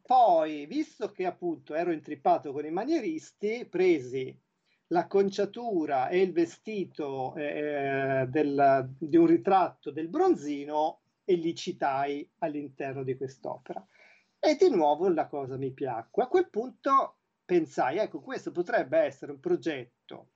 Poi, 0.05 0.65
visto 0.65 1.11
che 1.11 1.25
appunto 1.25 1.73
ero 1.73 1.91
intrippato 1.91 2.51
con 2.51 2.65
i 2.65 2.71
manieristi, 2.71 3.65
presi 3.69 4.37
l'acconciatura 4.89 6.09
e 6.09 6.21
il 6.21 6.31
vestito 6.31 7.35
eh, 7.35 8.25
del, 8.29 8.89
di 8.97 9.17
un 9.17 9.25
ritratto 9.25 9.91
del 9.91 10.07
bronzino 10.07 11.01
e 11.23 11.35
li 11.35 11.53
citai 11.53 12.27
all'interno 12.39 13.03
di 13.03 13.15
quest'opera. 13.15 13.85
E 14.39 14.55
di 14.55 14.69
nuovo 14.69 15.09
la 15.09 15.27
cosa 15.27 15.57
mi 15.57 15.71
piacque. 15.71 16.23
A 16.23 16.27
quel 16.27 16.49
punto 16.49 17.17
pensai, 17.45 17.97
ecco, 17.97 18.21
questo 18.21 18.51
potrebbe 18.51 18.99
essere 18.99 19.31
un 19.31 19.39
progetto 19.39 20.29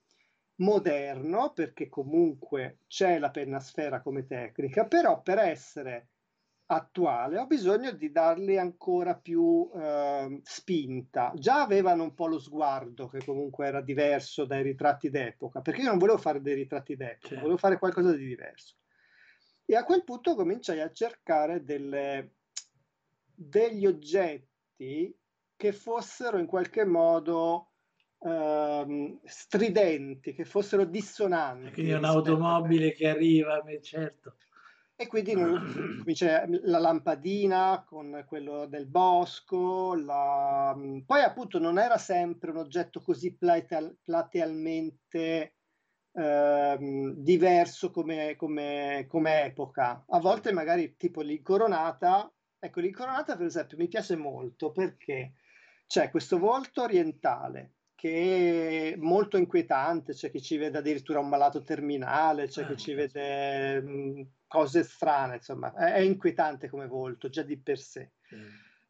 moderno, 0.57 1.51
perché 1.53 1.89
comunque 1.89 2.79
c'è 2.87 3.17
la 3.17 3.31
penna 3.31 3.59
sfera 3.59 4.01
come 4.01 4.25
tecnica, 4.25 4.85
però 4.85 5.21
per 5.21 5.39
essere 5.39 6.09
attuale 6.75 7.37
ho 7.37 7.45
bisogno 7.45 7.91
di 7.91 8.11
dargli 8.11 8.57
ancora 8.57 9.15
più 9.15 9.69
eh, 9.73 10.39
spinta. 10.43 11.31
Già 11.35 11.61
avevano 11.61 12.03
un 12.03 12.13
po' 12.13 12.27
lo 12.27 12.39
sguardo 12.39 13.07
che 13.07 13.23
comunque 13.23 13.67
era 13.67 13.81
diverso 13.81 14.45
dai 14.45 14.63
ritratti 14.63 15.09
d'epoca, 15.09 15.61
perché 15.61 15.81
io 15.81 15.89
non 15.89 15.97
volevo 15.97 16.17
fare 16.17 16.41
dei 16.41 16.55
ritratti 16.55 16.95
d'epoca, 16.95 17.27
certo. 17.27 17.41
volevo 17.41 17.57
fare 17.57 17.77
qualcosa 17.77 18.15
di 18.15 18.25
diverso. 18.25 18.75
E 19.65 19.75
a 19.75 19.83
quel 19.83 20.03
punto 20.03 20.35
cominciai 20.35 20.81
a 20.81 20.91
cercare 20.91 21.63
delle, 21.63 22.33
degli 23.33 23.85
oggetti 23.85 25.15
che 25.55 25.71
fossero 25.71 26.37
in 26.37 26.45
qualche 26.45 26.85
modo 26.85 27.69
ehm, 28.19 29.19
stridenti, 29.23 30.33
che 30.33 30.45
fossero 30.45 30.83
dissonanti. 30.85 31.71
Quindi 31.71 31.93
un'automobile 31.93 32.91
che 32.91 33.07
arriva, 33.07 33.63
certo. 33.81 34.35
E 34.95 35.07
quindi 35.07 35.33
c'è 36.13 36.45
la 36.47 36.79
lampadina 36.79 37.83
con 37.85 38.23
quello 38.27 38.67
del 38.67 38.85
bosco, 38.85 39.95
la... 39.95 40.77
poi 41.05 41.21
appunto 41.21 41.59
non 41.59 41.79
era 41.79 41.97
sempre 41.97 42.51
un 42.51 42.57
oggetto 42.57 43.01
così 43.01 43.35
plateal- 43.35 43.97
platealmente 44.03 45.55
ehm, 46.13 47.13
diverso 47.15 47.91
come, 47.91 48.35
come, 48.35 49.05
come, 49.09 49.43
epoca. 49.45 50.03
A 50.07 50.19
volte 50.19 50.51
magari 50.51 50.95
tipo 50.95 51.21
l'incoronata, 51.21 52.31
ecco 52.59 52.79
l'incoronata 52.79 53.35
per 53.35 53.47
esempio 53.47 53.77
mi 53.77 53.87
piace 53.87 54.15
molto 54.15 54.71
perché 54.71 55.33
c'è 55.87 56.09
questo 56.09 56.37
volto 56.37 56.83
orientale 56.83 57.73
che 58.03 58.93
è 58.93 58.95
molto 58.97 59.37
inquietante, 59.37 60.11
c'è 60.11 60.29
chi 60.29 60.41
ci 60.41 60.57
vede 60.57 60.77
addirittura 60.79 61.19
un 61.19 61.29
malato 61.29 61.63
terminale, 61.63 62.47
c'è 62.47 62.63
ah, 62.63 62.65
chi 62.67 62.75
ci 62.75 62.93
vede 62.93 63.81
mh, 63.81 64.27
cose 64.53 64.83
strane, 64.83 65.37
insomma, 65.37 65.73
è, 65.73 65.93
è, 65.93 65.99
inquietante 65.99 66.69
come 66.69 66.85
volto 66.85 67.27
già 67.27 67.41
di 67.41 67.57
per 67.57 67.79
sé. 67.79 68.11
Mm. 68.35 68.47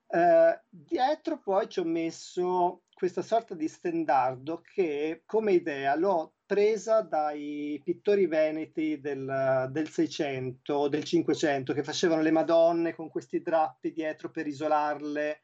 Uh, 0.08 0.60
dietro 0.70 1.40
poi 1.40 1.70
ci 1.70 1.80
ho 1.80 1.86
messo 1.86 2.84
questa 2.94 3.22
sorta 3.22 3.56
di 3.56 3.68
stendardo 3.70 4.62
che 4.62 5.24
come 5.26 5.54
idea 5.54 5.96
l'ho 5.96 6.34
presa 6.46 7.02
dai 7.02 7.82
pittori 7.84 8.28
veneti 8.28 9.00
del, 9.00 9.70
del 9.72 9.90
600 9.90 10.76
o 10.76 10.88
del 10.90 11.06
500 11.06 11.74
che 11.74 11.82
facevano 11.82 12.22
le 12.22 12.30
madonne 12.30 12.94
con 12.94 13.10
questi 13.10 13.42
drappi 13.42 13.94
dietro 13.94 14.30
per 14.30 14.46
isolarle, 14.46 15.44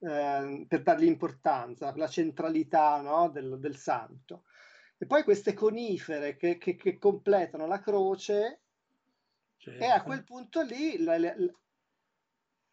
eh, 0.00 0.66
per 0.68 0.82
dargli 0.82 1.06
importanza, 1.06 1.94
la 1.96 2.08
centralità 2.08 3.00
no, 3.00 3.30
del, 3.30 3.58
del, 3.60 3.76
santo. 3.76 4.42
E 4.98 5.06
poi 5.06 5.22
queste 5.22 5.54
conifere 5.54 6.36
che, 6.36 6.58
che, 6.58 6.74
che 6.74 6.98
completano 6.98 7.66
la 7.66 7.80
croce 7.80 8.62
certo. 9.60 9.82
e 9.82 9.86
a 9.86 10.02
quel 10.02 10.24
punto 10.24 10.62
lì 10.62 11.02
la, 11.02 11.18
la, 11.18 11.34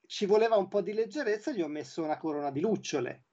ci 0.08 0.26
voleva 0.26 0.56
un 0.56 0.68
po' 0.68 0.82
di 0.82 0.94
leggerezza, 0.94 1.52
gli 1.52 1.62
ho 1.62 1.68
messo 1.68 2.04
una 2.04 2.18
corona 2.18 2.50
di 2.50 2.62
lucciole. 2.62 3.26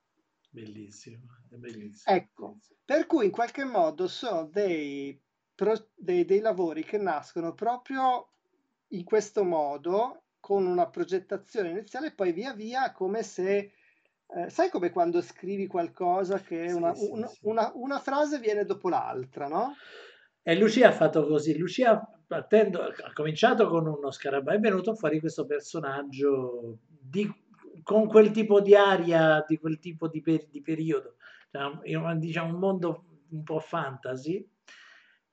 Bellissimo, 0.51 1.25
bellissimo. 1.49 2.17
Ecco, 2.17 2.59
per 2.85 3.07
cui 3.07 3.27
in 3.27 3.31
qualche 3.31 3.65
modo 3.65 4.07
sono 4.09 4.47
dei, 4.47 5.19
pro, 5.55 5.91
dei, 5.95 6.25
dei 6.25 6.41
lavori 6.41 6.85
che 6.85 6.99
nascono 6.99 7.55
proprio 7.55 8.29
in 8.89 9.05
questo 9.05 9.45
modo, 9.45 10.25
con 10.41 10.67
una 10.67 10.89
progettazione 10.89 11.71
iniziale, 11.71 12.09
e 12.09 12.15
poi 12.15 12.33
via 12.33 12.53
via 12.53 12.93
come 12.93 13.23
se 13.23 13.73
eh, 14.27 14.51
sai 14.51 14.69
come 14.69 14.91
quando 14.91 15.23
scrivi 15.23 15.67
qualcosa 15.67 16.41
che 16.41 16.69
sì, 16.69 16.75
una, 16.75 16.95
sì, 16.95 17.09
un, 17.11 17.27
sì. 17.29 17.39
Una, 17.43 17.71
una, 17.75 17.99
frase 17.99 18.39
viene 18.39 18.65
dopo 18.65 18.89
l'altra, 18.89 19.49
no? 19.49 19.75
E 20.43 20.57
Lucia 20.57 20.89
ha 20.89 20.93
fatto 20.93 21.27
così. 21.27 21.57
Lucia 21.57 22.01
partendo, 22.27 22.83
ha 22.83 23.13
cominciato 23.13 23.69
con 23.69 23.87
uno 23.87 24.11
scarabeo, 24.11 24.55
è 24.55 24.61
venuto 24.61 24.95
fuori 24.95 25.21
questo 25.21 25.47
personaggio 25.47 26.79
di, 27.01 27.31
con 27.83 28.07
quel 28.07 28.31
tipo 28.31 28.61
di 28.61 28.75
aria, 28.75 29.45
di 29.47 29.59
quel 29.59 29.79
tipo 29.79 30.09
di, 30.09 30.21
per, 30.21 30.47
di 30.49 30.61
periodo 30.61 31.17
diciamo, 32.17 32.53
un 32.53 32.59
mondo 32.59 33.05
un 33.31 33.43
po' 33.43 33.61
fantasy. 33.61 34.47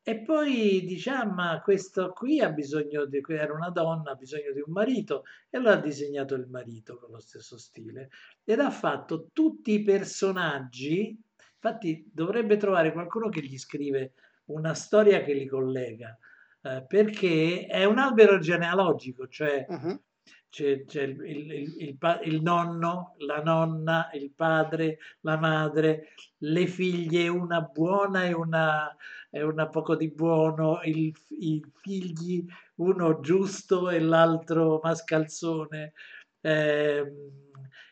E 0.03 0.21
poi 0.21 0.83
diciamo, 0.83 1.33
ma 1.33 1.61
questo 1.61 2.11
qui 2.11 2.39
ha 2.39 2.51
bisogno 2.51 3.05
di, 3.05 3.21
era 3.27 3.53
una 3.53 3.69
donna, 3.69 4.11
ha 4.11 4.15
bisogno 4.15 4.51
di 4.51 4.59
un 4.59 4.71
marito, 4.73 5.23
e 5.49 5.57
allora 5.57 5.75
ha 5.75 5.81
disegnato 5.81 6.33
il 6.33 6.47
marito 6.47 6.97
con 6.97 7.11
lo 7.11 7.19
stesso 7.19 7.57
stile 7.57 8.09
ed 8.43 8.59
ha 8.59 8.71
fatto 8.71 9.27
tutti 9.31 9.73
i 9.73 9.83
personaggi. 9.83 11.15
Infatti, 11.53 12.09
dovrebbe 12.11 12.57
trovare 12.57 12.91
qualcuno 12.91 13.29
che 13.29 13.41
gli 13.41 13.57
scrive 13.59 14.13
una 14.45 14.73
storia 14.73 15.21
che 15.23 15.33
li 15.33 15.45
collega, 15.45 16.17
eh, 16.61 16.85
perché 16.87 17.65
è 17.65 17.85
un 17.85 17.97
albero 17.97 18.39
genealogico, 18.39 19.27
cioè 19.27 19.65
uh-huh 19.67 19.99
c'è, 20.51 20.83
c'è 20.83 21.03
il, 21.03 21.25
il, 21.25 21.51
il, 21.77 21.97
il, 22.23 22.41
nonno, 22.41 23.15
la 23.19 23.41
nonna, 23.41 24.09
il 24.13 24.31
padre, 24.35 24.97
la 25.21 25.37
madre, 25.37 26.09
le 26.39 26.67
figlie, 26.67 27.29
una 27.29 27.61
buona 27.61 28.25
e 28.25 28.33
una, 28.33 28.93
e 29.29 29.41
una 29.43 29.69
poco 29.69 29.95
di 29.95 30.11
buono, 30.11 30.81
i 30.83 31.15
figli, 31.81 32.45
uno 32.75 33.21
giusto 33.21 33.89
e 33.89 33.99
l'altro 34.01 34.81
mascalzone, 34.83 35.93
eh, 36.41 37.13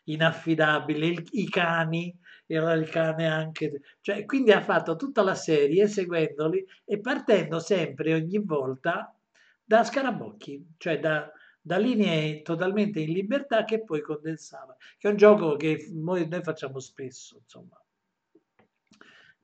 inaffidabile, 0.04 1.24
i 1.30 1.48
cani, 1.48 2.14
era 2.54 2.72
il 2.72 2.88
cane 2.88 3.26
anche, 3.26 3.80
cioè, 4.00 4.24
quindi 4.24 4.52
ha 4.52 4.62
fatto 4.62 4.96
tutta 4.96 5.22
la 5.22 5.34
serie 5.34 5.88
seguendoli 5.88 6.64
e 6.84 7.00
partendo 7.00 7.58
sempre 7.58 8.14
ogni 8.14 8.38
volta 8.38 9.14
da 9.62 9.84
scarabocchi, 9.84 10.74
cioè 10.78 10.98
da 10.98 11.32
da 11.62 11.76
linee 11.76 12.42
totalmente 12.42 13.00
in 13.00 13.12
libertà 13.12 13.64
che 13.64 13.84
poi 13.84 14.00
condensava, 14.00 14.74
che 14.96 15.08
è 15.08 15.10
un 15.10 15.16
gioco 15.16 15.56
che 15.56 15.88
noi, 15.92 16.26
noi 16.26 16.42
facciamo 16.42 16.78
spesso, 16.78 17.36
insomma. 17.42 17.80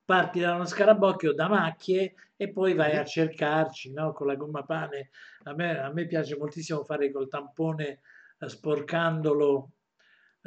Parti 0.05 0.41
da 0.41 0.55
uno 0.55 0.67
scarabocchio 0.67 1.35
da 1.35 1.49
macchie 1.49 2.15
e 2.37 2.53
poi 2.53 2.75
vai 2.75 2.97
a 2.97 3.05
cercarci 3.05 3.93
no? 3.93 4.13
con 4.13 4.29
la 4.29 4.37
gomma 4.37 4.63
pane. 4.63 5.11
A 5.45 5.55
me, 5.55 5.79
a 5.79 5.93
me 5.93 6.07
piace 6.07 6.37
moltissimo 6.37 6.85
fare 6.85 7.11
col 7.11 7.29
tampone 7.29 8.01
eh, 8.39 8.49
sporcandolo 8.49 9.73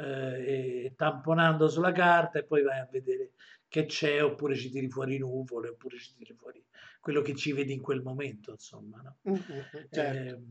eh, 0.06 0.92
tamponando 0.96 1.68
sulla 1.68 1.92
carta 1.92 2.38
e 2.38 2.44
poi 2.44 2.62
vai 2.62 2.78
a 2.78 2.88
vedere 2.90 3.32
che 3.68 3.86
c'è 3.86 4.22
oppure 4.22 4.56
ci 4.56 4.70
tiri 4.70 4.88
fuori 4.88 5.18
nuvole 5.18 5.68
oppure 5.68 5.98
ci 5.98 6.14
tiri 6.16 6.34
fuori 6.34 6.64
quello 7.00 7.22
che 7.22 7.34
ci 7.34 7.52
vedi 7.52 7.72
in 7.72 7.80
quel 7.80 8.02
momento 8.02 8.52
insomma 8.52 9.00
no? 9.00 9.16
mm-hmm, 9.28 9.60
certo. 9.90 10.42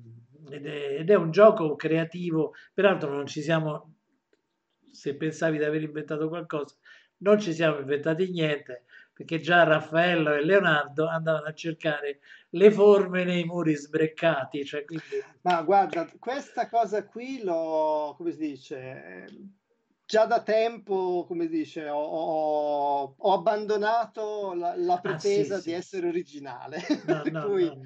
eh, 0.49 0.55
ed, 0.55 0.65
è, 0.65 0.99
ed, 0.99 1.09
è, 1.09 1.15
un 1.15 1.31
gioco 1.31 1.76
creativo 1.76 2.53
peraltro 2.73 3.11
non 3.11 3.27
ci 3.27 3.41
siamo 3.41 3.95
se 4.91 5.15
pensavi 5.15 5.57
di 5.57 5.63
aver 5.63 5.84
inventato 5.84 6.27
qualcosa 6.27 6.76
non 7.17 7.39
ci 7.39 7.53
siamo 7.53 7.80
inventati 7.80 8.30
niente 8.31 8.85
perché 9.19 9.41
già 9.41 9.63
Raffaello 9.63 10.33
e 10.33 10.45
Leonardo 10.45 11.05
andavano 11.05 11.47
a 11.47 11.53
cercare 11.53 12.21
le 12.51 12.71
forme 12.71 13.25
nei 13.25 13.43
muri 13.43 13.75
sbreccati. 13.75 14.63
Cioè 14.63 14.85
quindi... 14.85 15.21
Ma 15.41 15.61
guarda, 15.61 16.09
questa 16.17 16.69
cosa 16.69 17.05
qui 17.05 17.43
lo, 17.43 18.13
come 18.15 18.31
si 18.31 18.37
dice, 18.37 19.25
già 20.05 20.25
da 20.25 20.41
tempo, 20.41 21.25
come 21.27 21.47
dice, 21.47 21.89
ho, 21.89 22.01
ho, 22.01 23.15
ho 23.17 23.33
abbandonato 23.33 24.53
la, 24.53 24.73
la 24.77 25.01
pretesa 25.01 25.55
ah, 25.55 25.59
sì, 25.59 25.63
di 25.65 25.71
sì. 25.71 25.75
essere 25.75 26.07
originale. 26.07 26.79
No, 27.05 27.21
no, 27.29 27.45
cui, 27.45 27.65
no, 27.65 27.81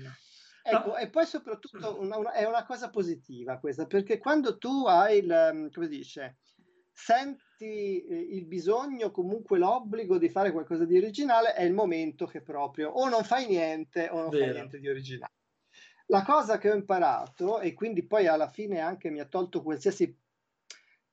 ecco, 0.61 0.97
e 0.97 1.09
poi 1.09 1.25
soprattutto 1.25 1.99
una, 1.99 2.17
una, 2.17 2.31
è 2.33 2.45
una 2.45 2.63
cosa 2.63 2.91
positiva 2.91 3.57
questa, 3.57 3.87
perché 3.87 4.19
quando 4.19 4.59
tu 4.59 4.85
hai 4.85 5.17
il, 5.17 5.69
come 5.73 5.87
dice, 5.87 6.37
senti 6.91 7.42
eh, 7.59 8.27
il 8.31 8.45
bisogno, 8.45 9.11
comunque 9.11 9.57
l'obbligo 9.57 10.17
di 10.17 10.29
fare 10.29 10.51
qualcosa 10.51 10.85
di 10.85 10.97
originale, 10.97 11.53
è 11.53 11.63
il 11.63 11.73
momento 11.73 12.25
che 12.25 12.41
proprio 12.41 12.89
o 12.89 13.07
non 13.09 13.23
fai 13.23 13.47
niente 13.47 14.09
o 14.09 14.21
non 14.21 14.29
Vero. 14.29 14.45
fai 14.45 14.53
niente 14.53 14.79
di 14.79 14.89
originale. 14.89 15.33
La 16.07 16.23
cosa 16.23 16.57
che 16.57 16.69
ho 16.69 16.75
imparato, 16.75 17.59
e 17.59 17.73
quindi 17.73 18.05
poi 18.05 18.27
alla 18.27 18.49
fine 18.49 18.79
anche 18.79 19.09
mi 19.09 19.19
ha 19.19 19.25
tolto 19.25 19.61
qualsiasi 19.61 20.15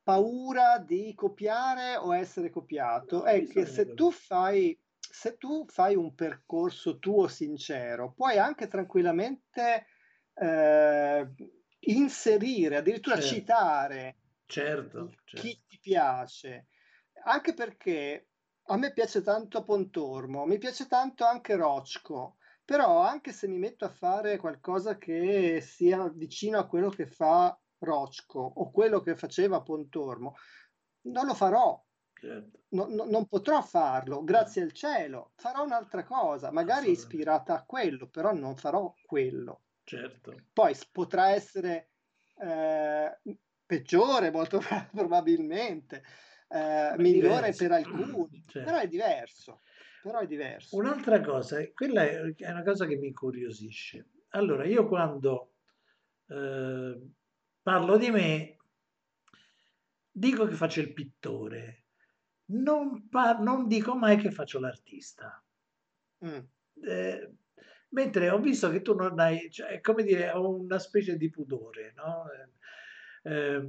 paura 0.02 0.78
di 0.78 1.14
copiare 1.14 1.96
o 1.96 2.14
essere 2.14 2.50
copiato 2.50 3.24
è 3.24 3.46
che 3.46 3.66
se 3.66 3.94
tu 3.94 4.10
fai 4.10 4.76
se 4.98 5.36
tu 5.36 5.66
fai 5.68 5.94
un 5.94 6.14
percorso 6.14 6.98
tuo 6.98 7.28
sincero 7.28 8.12
puoi 8.12 8.38
anche 8.38 8.66
tranquillamente 8.66 9.86
eh, 10.34 11.28
inserire 11.80 12.76
addirittura 12.76 13.16
certo. 13.16 13.34
citare 13.34 14.16
certo, 14.50 15.12
certo. 15.24 15.46
chi 15.46 15.62
ti 15.66 15.78
piace 15.80 16.68
anche 17.24 17.54
perché 17.54 18.28
a 18.64 18.76
me 18.76 18.92
piace 18.92 19.22
tanto 19.22 19.64
Pontormo 19.64 20.44
mi 20.44 20.58
piace 20.58 20.86
tanto 20.86 21.24
anche 21.24 21.56
Rocco 21.56 22.36
però 22.70 23.00
anche 23.00 23.32
se 23.32 23.48
mi 23.48 23.58
metto 23.58 23.84
a 23.84 23.88
fare 23.88 24.36
qualcosa 24.36 24.96
che 24.96 25.60
sia 25.60 26.08
vicino 26.08 26.56
a 26.58 26.68
quello 26.68 26.88
che 26.88 27.04
fa 27.04 27.58
Rocco 27.78 28.38
o 28.38 28.70
quello 28.70 29.00
che 29.00 29.16
faceva 29.16 29.60
Pontormo, 29.60 30.36
non 31.06 31.26
lo 31.26 31.34
farò. 31.34 31.82
Certo. 32.12 32.58
No, 32.68 32.86
no, 32.88 33.06
non 33.06 33.26
potrò 33.26 33.60
farlo, 33.62 34.22
grazie 34.22 34.62
al 34.62 34.72
cielo. 34.72 35.32
Farò 35.34 35.64
un'altra 35.64 36.04
cosa, 36.04 36.52
magari 36.52 36.90
ispirata 36.90 37.54
a 37.54 37.64
quello, 37.64 38.08
però 38.08 38.32
non 38.32 38.56
farò 38.56 38.94
quello. 39.04 39.62
Certo. 39.82 40.36
Poi 40.52 40.76
potrà 40.92 41.30
essere 41.30 41.90
eh, 42.36 43.20
peggiore, 43.70 44.32
molto 44.32 44.58
probabilmente, 44.90 46.02
eh, 46.48 46.94
migliore 46.98 47.54
per 47.54 47.70
alcuni, 47.70 48.42
certo. 48.50 48.68
però 48.68 48.80
è 48.80 48.88
diverso. 48.88 49.60
Però 50.02 50.18
è 50.18 50.26
diverso. 50.26 50.76
Un'altra 50.76 51.20
cosa, 51.20 51.64
quella 51.72 52.02
è 52.02 52.50
una 52.50 52.64
cosa 52.64 52.86
che 52.86 52.96
mi 52.96 53.08
incuriosisce. 53.08 54.08
Allora, 54.30 54.64
io 54.64 54.88
quando 54.88 55.52
eh, 56.26 57.00
parlo 57.62 57.96
di 57.96 58.10
me, 58.10 58.56
dico 60.10 60.46
che 60.46 60.54
faccio 60.54 60.80
il 60.80 60.92
pittore, 60.92 61.84
non, 62.46 63.08
par- 63.08 63.40
non 63.40 63.68
dico 63.68 63.94
mai 63.94 64.16
che 64.16 64.32
faccio 64.32 64.58
l'artista. 64.58 65.40
Mm. 66.24 66.38
Eh, 66.82 67.34
mentre 67.90 68.30
ho 68.30 68.40
visto 68.40 68.70
che 68.70 68.82
tu 68.82 68.94
non 68.94 69.20
hai, 69.20 69.50
cioè, 69.50 69.80
come 69.80 70.02
dire, 70.02 70.30
ho 70.30 70.48
una 70.48 70.78
specie 70.78 71.16
di 71.16 71.30
pudore, 71.30 71.92
no? 71.94 72.24
Eh, 73.22 73.62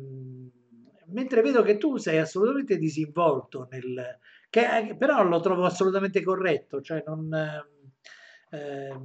mentre 1.08 1.42
vedo 1.42 1.62
che 1.62 1.78
tu 1.78 1.98
sei 1.98 2.18
assolutamente 2.18 2.78
disinvolto 2.78 3.68
nel... 3.72 4.20
Che, 4.50 4.96
però 4.98 5.24
lo 5.24 5.40
trovo 5.40 5.66
assolutamente 5.66 6.22
corretto, 6.22 6.82
cioè 6.82 7.04
non... 7.06 7.34
Eh, 8.50 9.00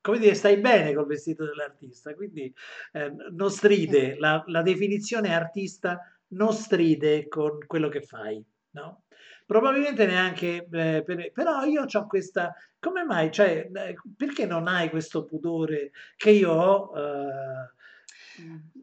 come 0.00 0.18
dire, 0.18 0.34
stai 0.34 0.58
bene 0.58 0.94
col 0.94 1.06
vestito 1.06 1.44
dell'artista, 1.44 2.14
quindi 2.14 2.52
eh, 2.92 3.12
non 3.32 3.50
stride, 3.50 4.16
la, 4.18 4.42
la, 4.46 4.62
definizione 4.62 5.34
artista 5.34 6.00
non 6.28 6.52
stride 6.52 7.28
con 7.28 7.58
quello 7.66 7.88
che 7.88 8.00
fai, 8.00 8.42
no? 8.70 9.04
Probabilmente 9.50 10.06
neanche, 10.06 10.68
eh, 10.70 11.02
per, 11.04 11.32
però 11.32 11.64
io 11.64 11.82
ho 11.82 12.06
questa, 12.06 12.54
come 12.78 13.02
mai, 13.02 13.32
cioè, 13.32 13.68
eh, 13.74 13.96
perché 14.16 14.46
non 14.46 14.68
hai 14.68 14.88
questo 14.90 15.24
pudore 15.24 15.90
che 16.16 16.30
io 16.30 16.52
ho? 16.52 16.96
Eh, 16.96 17.72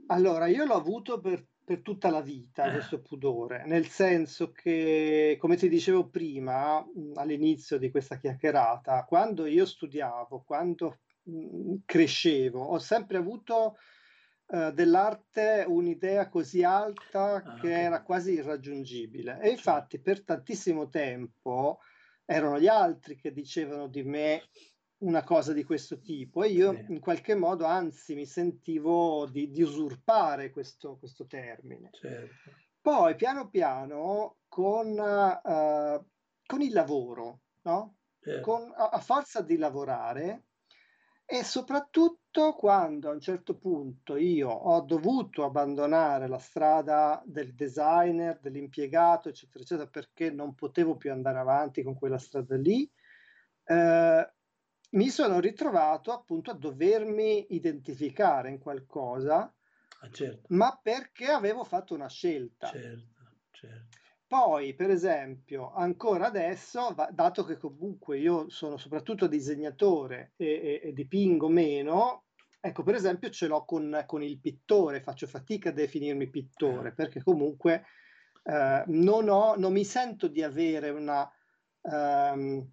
allora, 0.08 0.48
io 0.48 0.66
l'ho 0.66 0.74
avuto 0.74 1.22
per, 1.22 1.42
per 1.64 1.80
tutta 1.80 2.10
la 2.10 2.20
vita, 2.20 2.66
eh. 2.66 2.72
questo 2.72 3.00
pudore, 3.00 3.64
nel 3.66 3.88
senso 3.88 4.52
che, 4.52 5.38
come 5.40 5.56
ti 5.56 5.70
dicevo 5.70 6.10
prima, 6.10 6.86
all'inizio 7.16 7.78
di 7.78 7.90
questa 7.90 8.18
chiacchierata, 8.18 9.06
quando 9.06 9.46
io 9.46 9.66
studiavo, 9.66 10.44
quando 10.46 10.98
crescevo, 11.86 12.62
ho 12.62 12.78
sempre 12.78 13.16
avuto 13.16 13.78
uh, 14.48 14.72
dell'arte 14.72 15.66
un'idea 15.68 16.30
così 16.30 16.64
alta 16.64 17.36
ah, 17.36 17.42
che 17.56 17.68
okay. 17.68 17.72
era 17.72 18.02
quasi 18.04 18.34
irraggiungibile. 18.34 19.40
E 19.42 19.50
infatti 19.50 20.00
per 20.00 20.24
tantissimo 20.24 20.90
tempo 20.90 21.80
erano 22.26 22.60
gli 22.60 22.68
altri 22.68 23.16
che 23.16 23.32
dicevano 23.32 23.88
di 23.88 24.04
me 24.04 24.44
una 25.00 25.24
cosa 25.24 25.54
di 25.54 25.64
questo 25.64 26.00
tipo 26.00 26.44
e 26.44 26.50
io 26.50 26.86
in 26.88 27.00
qualche 27.00 27.36
modo 27.36 27.66
anzi 27.66 28.16
mi 28.16 28.26
sentivo 28.26 29.28
di, 29.28 29.52
di 29.52 29.62
usurpare 29.62 30.50
questo, 30.50 30.98
questo 30.98 31.26
termine. 31.28 31.90
Certo. 31.92 32.52
Poi 32.82 33.16
piano 33.16 33.50
piano 33.50 34.38
con, 34.48 34.88
uh, 34.90 36.06
con 36.46 36.62
il 36.62 36.74
lavoro, 36.74 37.42
no? 37.64 37.96
Certo. 38.20 38.42
Con, 38.42 38.74
a, 38.76 38.90
a, 38.90 39.00
forza 39.00 39.42
di 39.42 39.58
lavorare 39.58 40.46
e 41.26 41.44
soprattutto 41.44 42.27
quando 42.56 43.10
a 43.10 43.14
un 43.14 43.20
certo 43.20 43.56
punto 43.56 44.16
io 44.16 44.50
ho 44.50 44.82
dovuto 44.82 45.44
abbandonare 45.44 46.28
la 46.28 46.38
strada 46.38 47.22
del 47.26 47.54
designer, 47.54 48.40
dell'impiegato, 48.40 49.30
eccetera, 49.30 49.64
eccetera, 49.64 49.90
perché 49.90 50.32
non 50.32 50.56
potevo 50.56 50.96
più 50.96 51.12
andare 51.12 51.40
avanti 51.40 51.84
con 51.84 51.96
quella 51.96 52.18
strada 52.18 52.56
lì, 52.56 52.90
eh, 53.66 54.32
mi 54.92 55.10
sono 55.10 55.40
ritrovato 55.40 56.12
appunto 56.12 56.52
a 56.52 56.56
dovermi 56.56 57.48
identificare 57.50 58.50
in 58.50 58.60
qualcosa, 58.60 59.54
ah, 60.00 60.10
certo. 60.12 60.46
ma 60.50 60.80
perché 60.82 61.26
avevo 61.26 61.64
fatto 61.64 61.94
una 61.94 62.08
scelta. 62.08 62.68
Certo, 62.68 63.32
certo. 63.52 63.98
Poi, 64.28 64.74
per 64.76 64.90
esempio, 64.90 65.72
ancora 65.74 66.28
adesso, 66.28 66.94
dato 67.12 67.46
che 67.46 67.58
comunque 67.58 68.18
io 68.20 68.50
sono 68.50 68.76
soprattutto 68.76 69.26
disegnatore 69.26 70.34
e, 70.36 70.46
e, 70.46 70.82
e 70.84 70.94
dipingo 70.94 71.48
meno, 71.48 72.26
ecco, 72.60 72.84
per 72.84 72.96
esempio, 72.96 73.30
ce 73.30 73.48
l'ho 73.48 73.66
con, 73.66 74.04
con, 74.06 74.24
il 74.24 74.40
pittore, 74.40 75.02
faccio 75.02 75.28
fatica 75.28 75.70
a 75.70 75.74
definirmi 75.74 76.30
pittore, 76.30 76.94
perché 76.94 77.22
comunque 77.24 77.86
eh, 78.44 78.84
non, 78.88 79.30
ho, 79.30 79.56
non 79.56 79.74
mi 79.74 79.84
sento 79.84 80.28
di 80.28 80.44
avere 80.44 80.90
una, 80.90 81.30
um, 81.82 82.66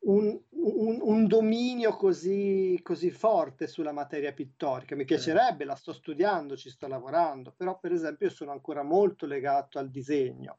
un, 0.00 0.40
un, 0.50 0.98
un, 1.00 1.26
dominio 1.26 1.96
così, 1.96 2.78
così, 2.82 3.10
forte 3.10 3.66
sulla 3.66 3.92
materia 3.92 4.32
pittorica. 4.32 4.94
Mi 4.94 5.04
piacerebbe, 5.04 5.64
la 5.64 5.74
sto 5.74 5.92
studiando, 5.92 6.56
ci 6.56 6.70
sto 6.70 6.86
lavorando, 6.86 7.52
però 7.56 7.78
per 7.78 7.92
esempio 7.92 8.30
sono 8.30 8.52
ancora 8.52 8.82
molto 8.82 9.26
legato 9.26 9.78
al 9.78 9.90
disegno. 9.90 10.58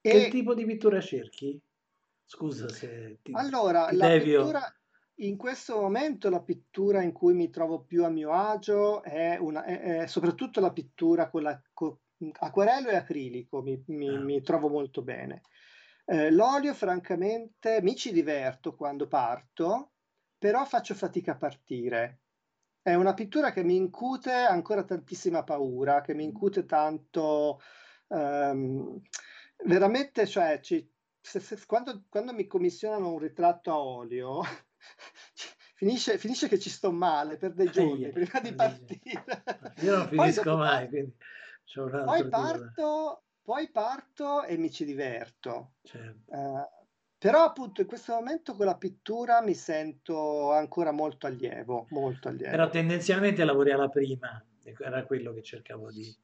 Che 0.00 0.28
tipo 0.30 0.54
di 0.54 0.64
pittura 0.64 1.00
cerchi? 1.00 1.60
Scusa 2.24 2.68
se 2.68 3.18
ti 3.22 3.32
Allora, 3.34 3.86
ti 3.86 3.96
la 3.96 4.08
devio. 4.08 4.44
pittura 4.44 4.75
in 5.20 5.36
questo 5.36 5.80
momento 5.80 6.28
la 6.28 6.42
pittura 6.42 7.02
in 7.02 7.12
cui 7.12 7.34
mi 7.34 7.50
trovo 7.50 7.80
più 7.84 8.04
a 8.04 8.08
mio 8.08 8.32
agio 8.32 9.02
è, 9.02 9.36
una, 9.38 9.64
è, 9.64 10.00
è 10.02 10.06
soprattutto 10.06 10.60
la 10.60 10.72
pittura 10.72 11.30
con, 11.30 11.42
la, 11.42 11.60
con 11.72 11.96
acquerello 12.38 12.88
e 12.88 12.96
acrilico, 12.96 13.62
mi, 13.62 13.82
mi, 13.88 14.08
ah. 14.08 14.20
mi 14.20 14.42
trovo 14.42 14.68
molto 14.68 15.02
bene. 15.02 15.42
Eh, 16.04 16.30
l'olio, 16.30 16.74
francamente, 16.74 17.80
mi 17.82 17.96
ci 17.96 18.12
diverto 18.12 18.74
quando 18.74 19.08
parto, 19.08 19.92
però 20.38 20.64
faccio 20.64 20.94
fatica 20.94 21.32
a 21.32 21.36
partire. 21.36 22.20
È 22.80 22.94
una 22.94 23.14
pittura 23.14 23.50
che 23.50 23.64
mi 23.64 23.74
incute 23.74 24.30
ancora 24.32 24.84
tantissima 24.84 25.42
paura, 25.42 26.00
che 26.00 26.14
mi 26.14 26.24
incute 26.24 26.64
tanto... 26.66 27.60
Um, 28.08 29.00
veramente, 29.64 30.26
cioè, 30.26 30.60
ci, 30.60 30.88
se, 31.20 31.40
se, 31.40 31.58
quando, 31.66 32.04
quando, 32.08 32.32
mi 32.32 32.46
commissionano 32.46 33.10
un 33.10 33.18
ritratto 33.18 33.72
a 33.72 33.80
olio, 33.80 34.42
finisce, 35.74 36.18
finisce, 36.18 36.48
che 36.48 36.58
ci 36.58 36.70
sto 36.70 36.92
male 36.92 37.36
per 37.36 37.52
dei 37.52 37.70
giorni 37.70 38.04
eh, 38.04 38.08
prima 38.10 38.40
di 38.40 38.54
partire. 38.54 39.24
Io 39.82 39.96
non 39.96 40.08
finisco 40.08 40.56
mai, 40.56 40.88
quindi 40.88 41.16
poi 42.04 42.28
parto, 42.28 43.24
poi 43.42 43.68
parto 43.70 44.44
e 44.44 44.56
mi 44.56 44.70
ci 44.70 44.84
diverto. 44.84 45.74
Certo. 45.82 46.32
Uh, 46.34 46.84
però 47.18 47.44
appunto 47.44 47.80
in 47.80 47.86
questo 47.86 48.12
momento 48.12 48.54
con 48.54 48.66
la 48.66 48.76
pittura 48.76 49.42
mi 49.42 49.54
sento 49.54 50.52
ancora 50.52 50.92
molto 50.92 51.26
allievo, 51.26 51.86
molto 51.90 52.28
allievo. 52.28 52.50
Però 52.50 52.68
tendenzialmente 52.68 53.44
lavori 53.44 53.72
alla 53.72 53.88
prima, 53.88 54.44
era 54.62 55.04
quello 55.04 55.32
che 55.32 55.42
cercavo 55.42 55.90
di... 55.90 56.14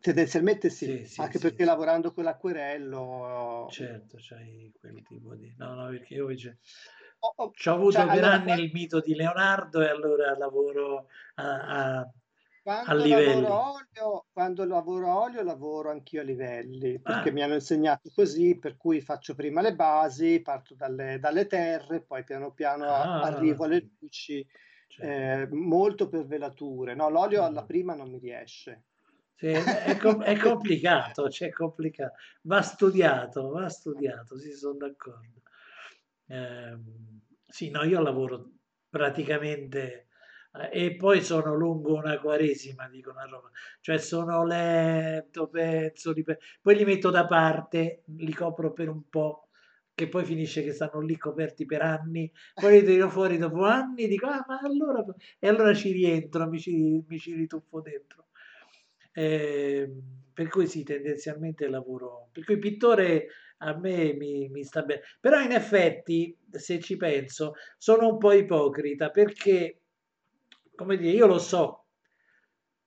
Tendenzialmente 0.00 0.68
sì, 0.68 0.84
sì, 0.84 1.04
sì 1.06 1.20
anche 1.20 1.38
sì, 1.38 1.44
perché 1.44 1.64
lavorando 1.64 2.12
con 2.12 2.24
l'acquerello... 2.24 3.68
Certo, 3.70 4.18
c'hai 4.20 4.72
quel 4.78 5.02
tipo 5.02 5.34
di... 5.34 5.54
No, 5.56 5.74
no, 5.74 5.88
perché 5.88 6.14
io 6.14 6.22
invece... 6.22 6.58
Ho, 7.24 7.32
ho, 7.36 7.54
ho 7.66 7.72
avuto 7.72 8.04
cioè, 8.04 8.06
per 8.08 8.24
allora, 8.24 8.24
anni 8.24 8.62
il 8.64 8.70
mito 8.72 9.00
di 9.00 9.14
Leonardo 9.14 9.80
e 9.80 9.88
allora 9.88 10.36
lavoro 10.36 11.06
a, 11.36 11.98
a 12.00 12.12
quando 12.62 13.06
lavoro 13.06 13.52
olio, 13.74 14.26
quando 14.32 14.64
lavoro 14.64 15.12
olio, 15.20 15.42
lavoro 15.42 15.90
anch'io 15.90 16.20
a 16.20 16.24
livelli, 16.24 17.00
perché 17.00 17.30
Ah, 17.30 17.32
mi 17.32 17.42
hanno 17.42 17.54
insegnato 17.54 18.10
così, 18.14 18.58
per 18.58 18.76
cui 18.76 19.00
faccio 19.00 19.34
prima 19.34 19.60
le 19.60 19.74
basi, 19.74 20.40
parto 20.42 20.74
dalle, 20.74 21.18
dalle 21.18 21.46
terre, 21.46 22.02
poi 22.04 22.22
piano 22.24 22.52
piano 22.52 22.84
a- 22.94 23.10
ah, 23.10 23.18
arrivo 23.18 23.64
alle 23.64 23.88
luci, 24.00 24.46
certo. 24.88 25.42
eh, 25.42 25.48
molto 25.50 26.08
per 26.08 26.24
velature. 26.26 26.94
No, 26.94 27.08
l'olio 27.10 27.42
alla 27.44 27.64
Mm. 27.64 27.64
prima 27.64 27.94
non 27.94 28.10
mi 28.10 28.18
riesce. 28.18 28.84
Sì, 29.34 29.46
è, 29.48 29.96
com- 29.96 30.22
è 30.22 30.36
complicato, 30.38 31.28
cioè 31.28 31.50
complicato. 31.50 32.14
Va 32.42 32.62
studiato, 32.62 33.48
va 33.50 33.68
studiato, 33.68 34.38
sì, 34.38 34.52
sono 34.52 34.76
d'accordo. 34.76 35.42
Ehm, 36.32 37.20
sì, 37.46 37.70
no, 37.70 37.82
io 37.84 38.00
lavoro 38.00 38.50
praticamente 38.88 40.06
e 40.70 40.96
poi 40.96 41.22
sono 41.22 41.54
lungo 41.54 41.94
una 41.94 42.18
quaresima, 42.20 42.86
dicono 42.88 43.20
a 43.20 43.24
Roma, 43.24 43.50
cioè 43.80 43.96
sono 43.98 44.44
lento, 44.44 45.48
penso, 45.48 46.12
poi 46.60 46.76
li 46.76 46.84
metto 46.84 47.08
da 47.10 47.24
parte, 47.26 48.02
li 48.18 48.34
copro 48.34 48.72
per 48.72 48.88
un 48.90 49.08
po', 49.08 49.48
che 49.94 50.08
poi 50.08 50.24
finisce 50.26 50.62
che 50.62 50.72
stanno 50.72 51.00
lì 51.00 51.16
coperti 51.16 51.64
per 51.64 51.80
anni, 51.82 52.30
poi 52.54 52.80
li 52.80 52.86
tiro 52.86 53.08
fuori 53.08 53.38
dopo 53.38 53.64
anni, 53.64 54.06
dico, 54.08 54.26
ah, 54.26 54.44
ma 54.46 54.58
allora, 54.62 55.02
e 55.38 55.48
allora 55.48 55.72
ci 55.74 55.90
rientro, 55.92 56.46
mi 56.48 56.58
ci, 56.60 57.02
mi 57.08 57.18
ci 57.18 57.32
rituffo 57.34 57.80
dentro. 57.80 58.26
Eh, 59.14 59.90
per 60.32 60.48
cui 60.48 60.66
sì, 60.66 60.82
tendenzialmente 60.82 61.68
lavoro, 61.68 62.28
per 62.32 62.44
cui 62.44 62.58
pittore 62.58 63.28
a 63.62 63.76
me 63.76 64.12
mi, 64.14 64.48
mi 64.48 64.64
sta 64.64 64.82
bene, 64.82 65.02
però 65.20 65.40
in 65.40 65.52
effetti, 65.52 66.36
se 66.50 66.80
ci 66.80 66.96
penso, 66.96 67.54
sono 67.78 68.08
un 68.08 68.18
po' 68.18 68.32
ipocrita 68.32 69.10
perché 69.10 69.82
come 70.74 70.96
dire, 70.96 71.12
io 71.12 71.26
lo 71.26 71.38
so, 71.38 71.86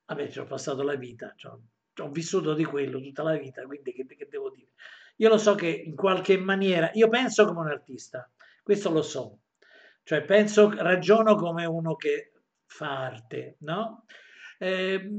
vabbè, 0.06 0.28
ci 0.28 0.38
ho 0.38 0.44
passato 0.44 0.82
la 0.82 0.96
vita, 0.96 1.32
cioè, 1.36 1.52
ho 1.98 2.10
vissuto 2.10 2.54
di 2.54 2.64
quello 2.64 3.00
tutta 3.00 3.22
la 3.22 3.36
vita, 3.36 3.62
quindi 3.64 3.92
che, 3.92 4.04
che 4.06 4.28
devo 4.28 4.50
dire? 4.50 4.70
Io 5.16 5.28
lo 5.28 5.38
so 5.38 5.54
che 5.54 5.68
in 5.68 5.94
qualche 5.94 6.36
maniera, 6.36 6.90
io 6.92 7.08
penso 7.08 7.46
come 7.46 7.60
un 7.60 7.68
artista, 7.68 8.30
questo 8.62 8.90
lo 8.90 9.02
so, 9.02 9.38
cioè 10.02 10.22
penso, 10.24 10.70
ragiono 10.76 11.36
come 11.36 11.64
uno 11.64 11.94
che 11.96 12.32
fa 12.66 13.06
arte, 13.06 13.56
no? 13.60 14.04
Eh, 14.58 15.10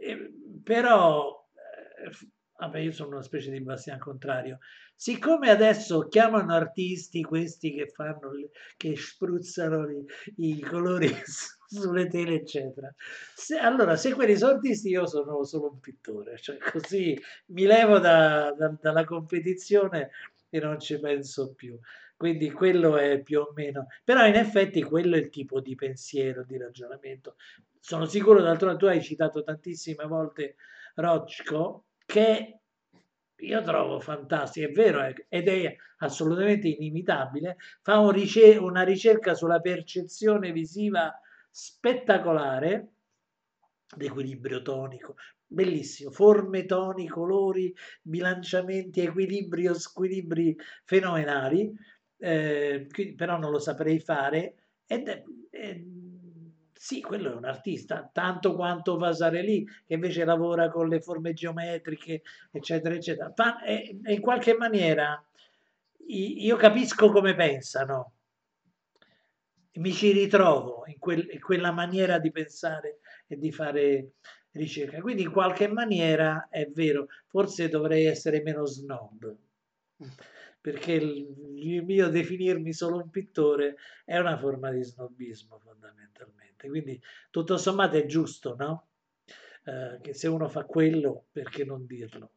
eh, 0.00 0.32
però, 0.62 1.46
eh, 1.54 2.10
vabbè, 2.62 2.78
io 2.78 2.92
sono 2.92 3.10
una 3.10 3.22
specie 3.22 3.50
di 3.50 3.60
Bastian 3.60 3.98
Contrario, 3.98 4.58
siccome 4.94 5.50
adesso 5.50 6.06
chiamano 6.08 6.52
artisti 6.54 7.22
questi 7.22 7.74
che 7.74 7.88
fanno, 7.88 8.30
che 8.76 8.96
spruzzano 8.96 9.88
i, 9.90 10.04
i 10.36 10.60
colori 10.60 11.08
sulle 11.66 12.06
tele, 12.06 12.34
eccetera, 12.36 12.92
se, 13.34 13.58
allora 13.58 13.96
se 13.96 14.12
quelli 14.12 14.36
sono 14.36 14.52
artisti 14.52 14.90
io 14.90 15.06
sono 15.06 15.42
solo 15.44 15.72
un 15.72 15.80
pittore, 15.80 16.38
cioè 16.38 16.58
così 16.58 17.18
mi 17.46 17.64
levo 17.64 17.98
da, 17.98 18.52
da, 18.56 18.72
dalla 18.80 19.04
competizione 19.04 20.10
e 20.48 20.60
non 20.60 20.78
ci 20.78 20.98
penso 21.00 21.54
più. 21.54 21.78
Quindi 22.16 22.52
quello 22.52 22.98
è 22.98 23.20
più 23.20 23.40
o 23.40 23.52
meno, 23.52 23.88
però 24.04 24.24
in 24.26 24.36
effetti 24.36 24.80
quello 24.84 25.16
è 25.16 25.18
il 25.18 25.30
tipo 25.30 25.60
di 25.60 25.74
pensiero, 25.74 26.44
di 26.44 26.56
ragionamento. 26.56 27.34
Sono 27.80 28.04
sicuro, 28.04 28.40
d'altronde 28.40 28.78
tu 28.78 28.84
hai 28.86 29.02
citato 29.02 29.42
tantissime 29.42 30.04
volte 30.06 30.54
Rochko, 30.94 31.86
che 32.12 32.60
io 33.36 33.62
trovo 33.62 33.98
fantastico, 33.98 34.68
è 34.68 34.70
vero, 34.70 35.00
ed 35.30 35.48
è 35.48 35.74
assolutamente 36.00 36.68
inimitabile, 36.68 37.56
fa 37.80 38.00
un 38.00 38.10
ricer- 38.10 38.60
una 38.60 38.82
ricerca 38.82 39.32
sulla 39.32 39.60
percezione 39.60 40.52
visiva 40.52 41.10
spettacolare, 41.50 42.88
l'equilibrio 43.96 44.60
tonico, 44.60 45.14
bellissimo, 45.46 46.10
forme, 46.10 46.66
toni, 46.66 47.08
colori, 47.08 47.74
bilanciamenti, 48.02 49.00
equilibrio, 49.00 49.72
squilibri 49.72 50.54
fenomenali, 50.84 51.72
eh, 52.18 52.86
però 53.16 53.38
non 53.38 53.50
lo 53.50 53.58
saprei 53.58 53.98
fare. 54.00 54.54
Ed 54.84 55.08
è, 55.08 55.22
è, 55.48 55.82
sì, 56.82 57.00
quello 57.00 57.30
è 57.30 57.36
un 57.36 57.44
artista, 57.44 58.10
tanto 58.12 58.56
quanto 58.56 58.96
Vasarely, 58.96 59.64
che 59.86 59.94
invece 59.94 60.24
lavora 60.24 60.68
con 60.68 60.88
le 60.88 61.00
forme 61.00 61.32
geometriche, 61.32 62.22
eccetera, 62.50 62.96
eccetera. 62.96 63.30
Fa, 63.32 63.62
e, 63.62 64.00
in 64.04 64.20
qualche 64.20 64.56
maniera 64.56 65.24
io 66.08 66.56
capisco 66.56 67.12
come 67.12 67.36
pensano, 67.36 68.14
mi 69.74 69.92
ci 69.92 70.10
ritrovo 70.10 70.82
in, 70.86 70.98
quel, 70.98 71.28
in, 71.30 71.40
quella 71.40 71.70
maniera 71.70 72.18
di 72.18 72.32
pensare 72.32 72.98
e 73.28 73.38
di 73.38 73.52
fare 73.52 74.14
ricerca. 74.50 75.00
Quindi 75.00 75.22
in 75.22 75.30
qualche 75.30 75.68
maniera 75.68 76.48
è 76.50 76.66
vero, 76.66 77.06
forse 77.28 77.68
dovrei 77.68 78.06
essere 78.06 78.42
meno 78.42 78.66
snob, 78.66 79.36
perché 80.62 80.92
il, 80.92 81.82
mio 81.84 82.08
definirmi 82.08 82.72
solo 82.72 82.96
un 82.96 83.10
pittore 83.10 83.76
è 84.04 84.16
una 84.16 84.38
forma 84.38 84.70
di 84.70 84.82
snobismo 84.82 85.58
fondamentalmente. 85.58 86.68
Quindi 86.68 87.02
tutto 87.30 87.58
sommato 87.58 87.96
è 87.96 88.06
giusto, 88.06 88.54
no? 88.56 88.86
Eh, 89.64 89.98
che 90.00 90.14
se 90.14 90.28
uno 90.28 90.48
fa 90.48 90.64
quello, 90.64 91.26
perché 91.32 91.64
non 91.64 91.84
dirlo? 91.84 92.30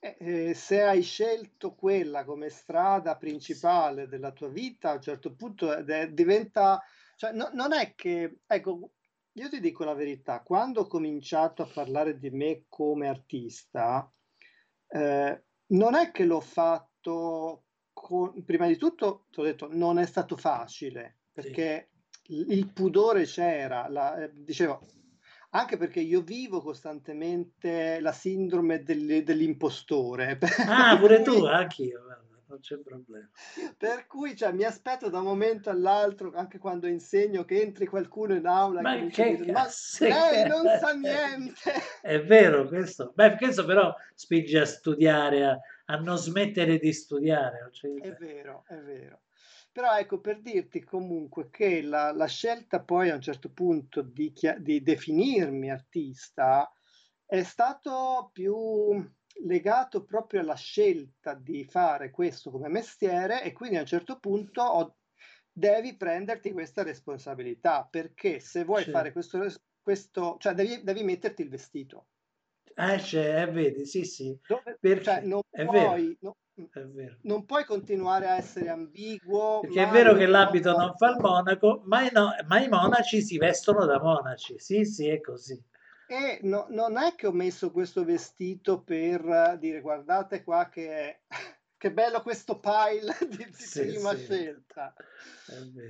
Eh, 0.00 0.16
eh, 0.18 0.54
se 0.54 0.82
hai 0.82 1.02
scelto 1.02 1.74
quella 1.74 2.24
come 2.24 2.48
strada 2.48 3.16
principale 3.16 4.08
della 4.08 4.32
tua 4.32 4.48
vita, 4.48 4.90
a 4.90 4.94
un 4.94 5.02
certo 5.02 5.34
punto 5.34 5.76
eh, 5.76 6.12
diventa, 6.14 6.82
cioè, 7.16 7.32
no, 7.32 7.50
non 7.52 7.74
è 7.74 7.94
che, 7.94 8.38
ecco, 8.46 8.92
io 9.32 9.48
ti 9.50 9.60
dico 9.60 9.84
la 9.84 9.94
verità, 9.94 10.40
quando 10.40 10.82
ho 10.82 10.86
cominciato 10.86 11.62
a 11.62 11.70
parlare 11.72 12.18
di 12.18 12.30
me 12.30 12.64
come 12.68 13.08
artista, 13.08 14.10
eh, 14.88 15.43
non 15.68 15.94
è 15.94 16.10
che 16.10 16.24
l'ho 16.24 16.40
fatto, 16.40 17.64
con, 17.92 18.44
prima 18.44 18.66
di 18.66 18.76
tutto, 18.76 19.26
ti 19.30 19.40
ho 19.40 19.42
detto, 19.42 19.68
non 19.70 19.98
è 19.98 20.06
stato 20.06 20.36
facile, 20.36 21.18
perché 21.32 21.90
sì. 22.22 22.44
il 22.48 22.72
pudore 22.72 23.24
c'era, 23.24 23.88
la, 23.88 24.24
eh, 24.24 24.30
dicevo, 24.32 24.80
anche 25.50 25.76
perché 25.76 26.00
io 26.00 26.20
vivo 26.20 26.60
costantemente 26.60 28.00
la 28.00 28.12
sindrome 28.12 28.82
del, 28.82 29.22
dell'impostore. 29.22 30.38
Ah, 30.66 30.98
pure 30.98 31.22
tu, 31.22 31.44
anch'io, 31.44 32.02
non 32.54 32.60
c'è 32.60 32.78
problema. 32.78 33.28
Per 33.76 34.06
cui 34.06 34.36
cioè, 34.36 34.52
mi 34.52 34.64
aspetto 34.64 35.08
da 35.08 35.18
un 35.18 35.24
momento 35.24 35.70
all'altro, 35.70 36.32
anche 36.34 36.58
quando 36.58 36.86
insegno, 36.86 37.44
che 37.44 37.60
entri 37.60 37.86
qualcuno 37.86 38.34
in 38.34 38.46
aula 38.46 38.80
ma 38.80 38.96
che 38.96 39.08
che 39.08 39.36
dire, 39.36 39.52
ma 39.52 39.68
lei 39.98 40.48
non 40.48 40.64
sa 40.78 40.92
niente. 40.94 41.72
È 42.00 42.22
vero 42.22 42.66
questo, 42.68 43.12
beh, 43.14 43.36
questo 43.36 43.64
però 43.64 43.94
spinge 44.14 44.60
a 44.60 44.66
studiare, 44.66 45.44
a, 45.44 45.58
a 45.86 45.96
non 45.96 46.16
smettere 46.16 46.78
di 46.78 46.92
studiare. 46.92 47.68
Cioè... 47.72 47.92
È 48.00 48.12
vero, 48.12 48.64
è 48.66 48.76
vero. 48.76 49.22
Però 49.72 49.96
ecco, 49.96 50.20
per 50.20 50.40
dirti 50.40 50.84
comunque 50.84 51.50
che 51.50 51.82
la, 51.82 52.12
la 52.12 52.26
scelta 52.26 52.80
poi 52.80 53.10
a 53.10 53.16
un 53.16 53.20
certo 53.20 53.50
punto 53.50 54.02
di, 54.02 54.32
di 54.58 54.82
definirmi 54.82 55.68
artista 55.68 56.70
è 57.26 57.42
stato 57.42 58.30
più 58.32 58.54
legato 59.42 60.04
proprio 60.04 60.40
alla 60.40 60.54
scelta 60.54 61.34
di 61.34 61.64
fare 61.64 62.10
questo 62.10 62.50
come 62.50 62.68
mestiere 62.68 63.42
e 63.42 63.52
quindi 63.52 63.76
a 63.76 63.80
un 63.80 63.86
certo 63.86 64.18
punto 64.18 64.62
ho, 64.62 64.96
devi 65.52 65.96
prenderti 65.96 66.52
questa 66.52 66.82
responsabilità 66.82 67.86
perché 67.88 68.40
se 68.40 68.64
vuoi 68.64 68.82
certo. 68.82 68.98
fare 68.98 69.12
questo, 69.12 69.46
questo 69.82 70.36
cioè 70.38 70.54
devi, 70.54 70.82
devi 70.82 71.02
metterti 71.02 71.42
il 71.42 71.48
vestito. 71.48 72.06
Eh, 72.74 72.98
cioè, 73.00 73.42
eh, 73.42 73.46
vedi, 73.46 73.86
sì, 73.86 74.04
sì. 74.04 74.36
Dove, 74.46 74.76
perché 74.80 75.04
cioè, 75.04 75.20
non, 75.20 75.42
puoi, 75.48 76.16
no, 76.20 76.36
non 77.22 77.44
puoi 77.44 77.64
continuare 77.64 78.26
a 78.26 78.36
essere 78.36 78.68
ambiguo. 78.68 79.60
Perché 79.60 79.84
è 79.84 79.88
vero 79.88 80.14
che 80.14 80.26
l'abito 80.26 80.72
non, 80.72 80.86
non 80.86 80.96
fa 80.96 81.10
il 81.10 81.20
monaco, 81.20 81.82
ma, 81.84 82.08
no, 82.10 82.30
ma, 82.46 82.60
i 82.60 82.68
monaci 82.68 83.22
si 83.22 83.38
vestono 83.38 83.84
da 83.86 84.00
monaci. 84.00 84.58
Sì, 84.58 84.84
sì, 84.84 85.08
è 85.08 85.20
così. 85.20 85.60
E 86.06 86.40
no, 86.42 86.66
non 86.70 86.96
è 86.98 87.14
che 87.14 87.26
ho 87.26 87.32
messo 87.32 87.70
questo 87.70 88.04
vestito 88.04 88.82
per 88.82 89.56
dire 89.58 89.80
guardate 89.80 90.42
qua 90.42 90.68
che, 90.68 91.22
che 91.76 91.92
bello 91.92 92.22
questo 92.22 92.60
pile 92.60 93.16
di, 93.28 93.46
sì, 93.52 93.86
prima 93.86 94.14
sì. 94.14 94.24
scelta. 94.24 94.94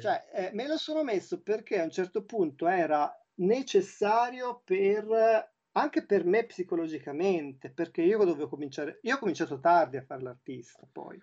Cioè, 0.01 0.29
eh, 0.33 0.51
me 0.53 0.67
lo 0.67 0.77
sono 0.77 1.03
messo 1.03 1.41
perché 1.43 1.81
a 1.81 1.85
un 1.85 1.91
certo 1.91 2.25
punto 2.25 2.67
era 2.67 3.13
necessario 3.37 4.63
per 4.65 5.53
anche 5.77 6.05
per 6.05 6.25
me 6.25 6.45
psicologicamente, 6.45 7.71
perché 7.71 8.03
io 8.03 8.19
dovevo 8.19 8.49
cominciare, 8.49 9.01
io 9.03 9.17
ho 9.17 9.19
cominciato 9.19 9.59
tardi 9.59 9.97
a 9.97 10.05
fare 10.05 10.23
l'artista 10.23 10.87
poi, 10.91 11.21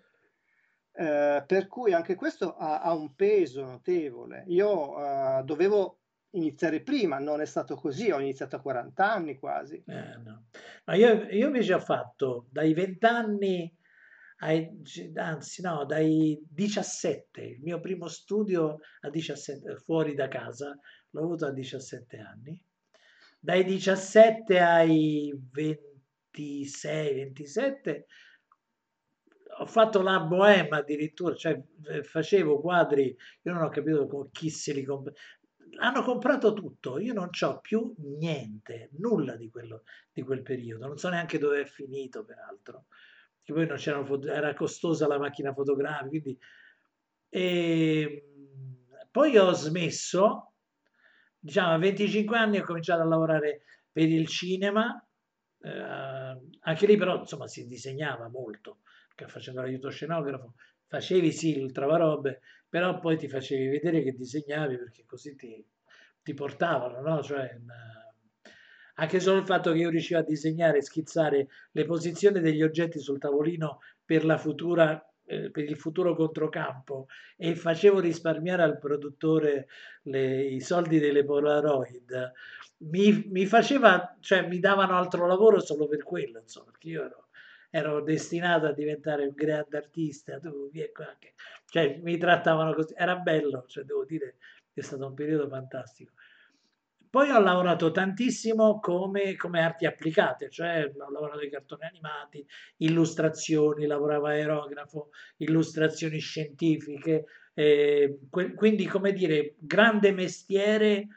eh, 0.94 1.44
per 1.46 1.68
cui 1.68 1.94
anche 1.94 2.16
questo 2.16 2.56
ha, 2.58 2.82
ha 2.82 2.94
un 2.94 3.16
peso 3.16 3.64
notevole. 3.64 4.44
Io 4.48 4.98
uh, 4.98 5.44
dovevo 5.44 6.01
iniziare 6.32 6.82
prima, 6.82 7.20
non 7.20 7.42
è 7.42 7.46
stato 7.46 7.76
così, 7.76 8.12
ho 8.12 8.20
iniziato 8.20 8.56
a 8.56 8.62
40 8.62 9.12
anni 9.12 9.38
quasi. 9.38 9.84
Eh, 9.86 10.18
no. 10.24 10.46
No, 10.86 10.96
io, 10.96 11.24
io, 11.30 11.48
invece 11.48 11.74
ho 11.74 11.80
fatto 11.80 12.48
dai 12.50 12.74
20 12.74 13.06
anni, 13.06 13.76
ai, 14.40 14.82
anzi 15.16 15.62
no, 15.62 15.86
dai 15.86 16.42
17, 16.50 17.42
il 17.42 17.62
mio 17.62 17.80
primo 17.80 18.08
studio 18.08 18.80
a 19.02 19.10
17, 19.10 19.76
fuori 19.78 20.16
da 20.16 20.28
casa, 20.28 20.78
l'ho 21.12 21.22
avuto 21.22 21.46
a 21.46 21.52
17 21.52 22.18
anni 22.18 22.62
dai 23.44 23.64
17 23.64 24.60
ai 24.60 25.34
26, 25.52 27.14
27 27.16 28.06
ho 29.58 29.66
fatto 29.66 30.02
la 30.02 30.20
bohème 30.20 30.78
addirittura, 30.78 31.36
cioè 31.36 31.60
eh, 31.90 32.04
facevo 32.04 32.60
quadri, 32.62 33.16
io 33.42 33.54
non 33.54 33.64
ho 33.64 33.70
capito 33.70 34.08
con 34.08 34.30
chi 34.32 34.50
se 34.50 34.74
li 34.74 34.84
compra. 34.84 35.12
Hanno 35.80 36.04
comprato 36.04 36.54
tutto, 36.54 37.00
io 37.00 37.14
non 37.14 37.30
ho 37.40 37.60
più 37.60 37.94
niente, 37.98 38.90
nulla 39.00 39.36
di, 39.36 39.50
quello, 39.50 39.84
di 40.12 40.22
quel 40.22 40.42
periodo, 40.42 40.88
non 40.88 40.98
so 40.98 41.10
neanche 41.10 41.38
dove 41.38 41.62
è 41.62 41.66
finito 41.66 42.24
peraltro, 42.24 42.86
che 43.42 43.54
poi 43.54 43.66
non 43.66 43.78
c'erano, 43.78 44.22
era 44.24 44.54
costosa 44.54 45.08
la 45.08 45.20
macchina 45.20 45.54
fotografica, 45.54 46.08
quindi... 46.10 46.38
E 47.34 48.02
ehm, 48.02 49.08
poi 49.10 49.38
ho 49.38 49.52
smesso 49.52 50.52
diciamo 51.42 51.74
a 51.74 51.78
25 51.78 52.38
anni 52.38 52.60
ho 52.60 52.64
cominciato 52.64 53.02
a 53.02 53.06
lavorare 53.06 53.64
per 53.92 54.08
il 54.08 54.28
cinema, 54.28 55.04
eh, 55.60 56.40
anche 56.60 56.86
lì 56.86 56.96
però 56.96 57.20
insomma 57.20 57.48
si 57.48 57.66
disegnava 57.66 58.30
molto, 58.30 58.80
facendo 59.28 59.62
l'aiuto 59.62 59.90
scenografo 59.90 60.56
facevi 60.92 61.32
sì 61.32 61.58
il 61.58 61.72
travarobe, 61.72 62.42
però 62.68 63.00
poi 63.00 63.16
ti 63.16 63.30
facevi 63.30 63.70
vedere 63.70 64.04
che 64.04 64.12
disegnavi 64.12 64.76
perché 64.76 65.06
così 65.06 65.38
ti, 65.38 65.66
ti 66.22 66.34
portavano, 66.34 67.00
no? 67.00 67.24
Cioè, 67.24 67.58
anche 68.96 69.20
solo 69.22 69.40
il 69.40 69.46
fatto 69.46 69.72
che 69.72 69.78
io 69.78 69.90
riuscivo 69.90 70.20
a 70.20 70.24
disegnare 70.24 70.80
e 70.80 70.82
schizzare 70.82 71.48
le 71.72 71.86
posizioni 71.86 72.42
degli 72.42 72.62
oggetti 72.62 73.00
sul 73.00 73.20
tavolino 73.20 73.80
per 74.04 74.38
futura 74.38 75.02
eh, 75.24 75.50
per 75.50 75.64
il 75.64 75.78
futuro 75.78 76.14
controcampo 76.14 77.08
e 77.38 77.56
facevo 77.56 78.02
risparmiare 78.02 78.64
al 78.64 78.78
produttore 78.78 79.70
le, 80.04 80.44
i 80.44 80.60
soldi 80.60 81.00
delle 81.00 81.24
Polaroid, 81.24 82.34
mi, 82.80 83.28
mi, 83.30 83.46
faceva, 83.46 84.18
cioè 84.20 84.46
mi 84.46 84.60
davano 84.60 84.98
altro 84.98 85.26
lavoro 85.28 85.62
solo 85.62 85.88
per 85.88 86.04
quello, 86.04 86.40
insomma, 86.40 86.72
perché 86.72 86.90
io 86.90 87.06
ero, 87.06 87.21
ero 87.72 88.02
destinato 88.02 88.68
a 88.68 88.74
diventare 88.74 89.26
un 89.26 89.34
grande 89.34 89.78
artista, 89.78 90.40
tu, 90.40 90.70
anche, 91.08 91.34
cioè 91.68 92.00
mi 92.04 92.18
trattavano 92.18 92.74
così, 92.74 92.94
era 92.96 93.16
bello, 93.16 93.66
cioè 93.68 93.86
devo 93.86 94.06
dire 94.06 94.36
è 94.74 94.82
stato 94.82 95.08
un 95.08 95.14
periodo 95.14 95.48
fantastico. 95.48 96.14
Poi 97.10 97.30
ho 97.30 97.40
lavorato 97.40 97.92
tantissimo 97.92 98.80
come, 98.80 99.36
come 99.36 99.62
arti 99.62 99.86
applicate, 99.86 100.50
cioè 100.50 100.92
ho 100.98 101.12
lavorato 101.12 101.42
i 101.42 101.50
cartoni 101.50 101.84
animati, 101.84 102.46
illustrazioni, 102.78 103.86
lavoravo 103.86 104.28
aerografo, 104.28 105.10
illustrazioni 105.38 106.20
scientifiche, 106.20 107.26
eh, 107.54 108.20
quindi 108.30 108.86
come 108.86 109.12
dire, 109.12 109.56
grande 109.60 110.14
mestiere 110.14 111.08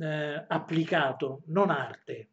eh, 0.00 0.44
applicato, 0.48 1.42
non 1.46 1.70
arte. 1.70 2.30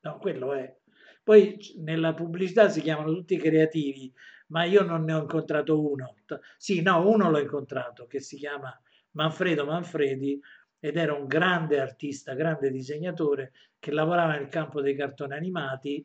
No, 0.00 0.18
quello 0.18 0.52
è. 0.52 0.76
Poi 1.22 1.56
nella 1.78 2.14
pubblicità 2.14 2.68
si 2.68 2.80
chiamano 2.80 3.12
tutti 3.12 3.36
creativi, 3.36 4.12
ma 4.48 4.64
io 4.64 4.82
non 4.82 5.04
ne 5.04 5.14
ho 5.14 5.20
incontrato 5.20 5.80
uno. 5.80 6.16
Sì, 6.56 6.82
no, 6.82 7.08
uno 7.08 7.30
l'ho 7.30 7.38
incontrato 7.38 8.06
che 8.06 8.20
si 8.20 8.36
chiama 8.36 8.76
Manfredo 9.12 9.64
Manfredi 9.64 10.40
ed 10.80 10.96
era 10.96 11.14
un 11.14 11.26
grande 11.26 11.80
artista, 11.80 12.34
grande 12.34 12.70
disegnatore 12.70 13.52
che 13.78 13.92
lavorava 13.92 14.34
nel 14.34 14.48
campo 14.48 14.80
dei 14.80 14.96
cartoni 14.96 15.34
animati 15.34 16.04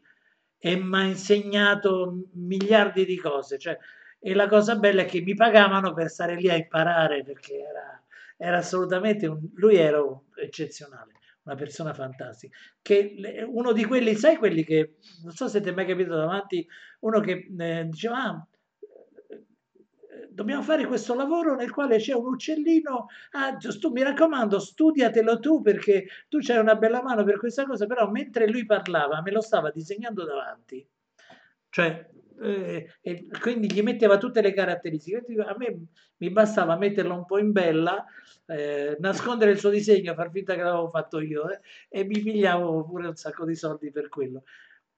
e 0.60 0.76
mi 0.76 0.96
ha 0.98 1.04
insegnato 1.04 2.30
miliardi 2.34 3.06
di 3.06 3.18
cose. 3.18 3.58
Cioè, 3.58 3.78
e 4.20 4.34
la 4.34 4.48
cosa 4.48 4.76
bella 4.76 5.02
è 5.02 5.06
che 5.06 5.22
mi 5.22 5.34
pagavano 5.36 5.94
per 5.94 6.10
stare 6.10 6.36
lì 6.36 6.50
a 6.50 6.56
imparare 6.56 7.24
perché 7.24 7.56
era, 7.58 8.04
era 8.38 8.58
assolutamente 8.58 9.28
un, 9.28 9.40
lui 9.56 9.76
era 9.78 10.00
eccezionale, 10.36 11.14
una 11.48 11.56
persona 11.56 11.94
fantastica. 11.94 12.56
Che 12.82 13.46
uno 13.48 13.72
di 13.72 13.86
quelli, 13.86 14.14
sai 14.16 14.36
quelli 14.36 14.64
che 14.64 14.98
non 15.24 15.32
so 15.34 15.48
se 15.48 15.62
ti 15.62 15.70
è 15.70 15.74
mai 15.74 15.86
capito 15.86 16.16
davanti, 16.16 16.68
uno 17.00 17.20
che 17.20 17.48
eh, 17.58 17.86
diceva 17.86 18.18
ah, 18.18 18.48
dobbiamo 20.30 20.62
fare 20.62 20.86
questo 20.86 21.16
lavoro 21.16 21.56
nel 21.56 21.72
quale 21.72 21.98
c'è 21.98 22.14
un 22.14 22.28
uccellino, 22.28 23.08
ah, 23.32 23.56
tu, 23.56 23.90
mi 23.92 24.04
raccomando, 24.04 24.60
studiatelo 24.60 25.40
tu 25.40 25.62
perché 25.62 26.06
tu 26.28 26.40
c'hai 26.42 26.60
una 26.60 26.76
bella 26.76 27.02
mano 27.02 27.24
per 27.24 27.40
questa 27.40 27.66
cosa, 27.66 27.88
però 27.88 28.10
mentre 28.12 28.48
lui 28.48 28.66
parlava 28.66 29.22
me 29.22 29.32
lo 29.32 29.42
stava 29.42 29.72
disegnando 29.72 30.26
davanti. 30.26 30.86
Cioè, 31.70 32.10
eh, 32.42 32.90
e 33.02 33.28
quindi 33.42 33.72
gli 33.72 33.82
metteva 33.82 34.18
tutte 34.18 34.42
le 34.42 34.54
caratteristiche. 34.54 35.24
A 35.46 35.56
me 35.58 35.88
mi 36.18 36.30
bastava 36.30 36.76
metterlo 36.78 37.16
un 37.16 37.26
po' 37.26 37.38
in 37.38 37.52
bella, 37.52 38.06
eh, 38.46 38.98
nascondere 39.00 39.52
il 39.52 39.60
suo 39.60 39.70
disegno, 39.70 40.14
far 40.14 40.32
finta 40.32 40.56
che 40.56 40.62
l'avevo 40.62 40.90
fatto 40.90 41.20
io 41.20 41.50
eh, 41.50 41.60
e 41.90 42.04
mi 42.04 42.20
pigliavo 42.20 42.86
pure 42.86 43.08
un 43.08 43.16
sacco 43.16 43.46
di 43.46 43.56
soldi 43.56 43.92
per 43.92 44.10
quello. 44.10 44.44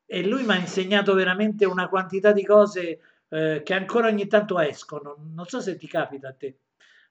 E 0.05 0.25
lui 0.25 0.43
mi 0.43 0.51
ha 0.51 0.57
insegnato 0.57 1.13
veramente 1.13 1.65
una 1.65 1.87
quantità 1.87 2.31
di 2.31 2.43
cose 2.43 2.99
eh, 3.29 3.61
che 3.63 3.73
ancora 3.73 4.07
ogni 4.07 4.27
tanto 4.27 4.59
escono, 4.59 5.15
non 5.33 5.45
so 5.45 5.61
se 5.61 5.77
ti 5.77 5.87
capita 5.87 6.29
a 6.29 6.33
te, 6.33 6.57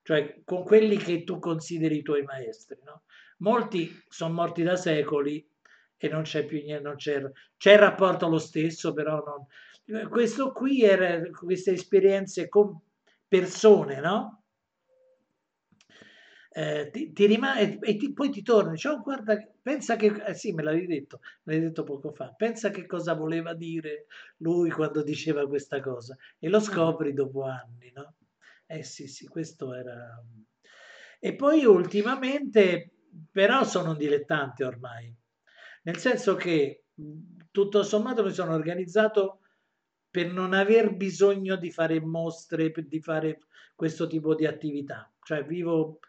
cioè 0.02 0.40
con 0.44 0.64
quelli 0.64 0.96
che 0.96 1.22
tu 1.22 1.38
consideri 1.38 1.98
i 1.98 2.02
tuoi 2.02 2.22
maestri, 2.22 2.78
no? 2.84 3.02
Molti 3.38 4.02
sono 4.08 4.34
morti 4.34 4.64
da 4.64 4.74
secoli 4.74 5.48
e 5.96 6.08
non 6.08 6.22
c'è 6.22 6.44
più 6.44 6.60
niente, 6.60 6.96
c'è 6.96 7.72
il 7.72 7.78
rapporto 7.78 8.28
lo 8.28 8.38
stesso, 8.38 8.92
però 8.92 9.22
non... 9.24 9.46
Questo 10.08 10.52
qui 10.52 10.82
era 10.82 11.20
queste 11.30 11.72
esperienze 11.72 12.48
con 12.48 12.78
persone, 13.26 14.00
no? 14.00 14.38
eh, 16.58 16.90
ti, 16.90 17.12
ti 17.12 17.26
rimane 17.26 17.78
e 17.78 17.96
ti, 17.96 18.12
poi 18.12 18.30
ti 18.30 18.42
torni, 18.42 18.76
cioè, 18.76 18.98
guarda, 18.98 19.36
pensa 19.62 19.94
che, 19.94 20.06
eh, 20.26 20.34
sì, 20.34 20.52
me 20.52 20.64
l'avevi 20.64 20.86
detto, 20.86 21.20
me 21.44 21.52
l'hai 21.54 21.62
detto 21.62 21.84
poco 21.84 22.10
fa, 22.10 22.32
pensa 22.36 22.70
che 22.70 22.84
cosa 22.84 23.14
voleva 23.14 23.54
dire 23.54 24.06
lui 24.38 24.68
quando 24.70 25.02
diceva 25.04 25.46
questa 25.46 25.80
cosa 25.80 26.16
e 26.38 26.48
lo 26.48 26.58
scopri 26.58 27.12
dopo 27.12 27.44
anni, 27.44 27.92
no? 27.94 28.14
Eh 28.66 28.82
sì, 28.82 29.06
sì, 29.06 29.28
questo 29.28 29.72
era... 29.72 30.20
E 31.20 31.34
poi 31.36 31.64
ultimamente, 31.64 32.90
però 33.30 33.62
sono 33.62 33.90
un 33.90 33.96
dilettante 33.96 34.64
ormai, 34.64 35.14
nel 35.82 35.96
senso 35.98 36.34
che 36.34 36.86
tutto 37.52 37.82
sommato 37.84 38.24
mi 38.24 38.32
sono 38.32 38.54
organizzato 38.54 39.40
per 40.10 40.32
non 40.32 40.52
aver 40.52 40.94
bisogno 40.96 41.56
di 41.56 41.70
fare 41.70 42.00
mostre, 42.00 42.72
di 42.74 43.00
fare 43.00 43.40
questo 43.74 44.06
tipo 44.06 44.34
di 44.34 44.46
attività. 44.46 45.10
Cioè 45.22 45.44
vivo 45.44 46.00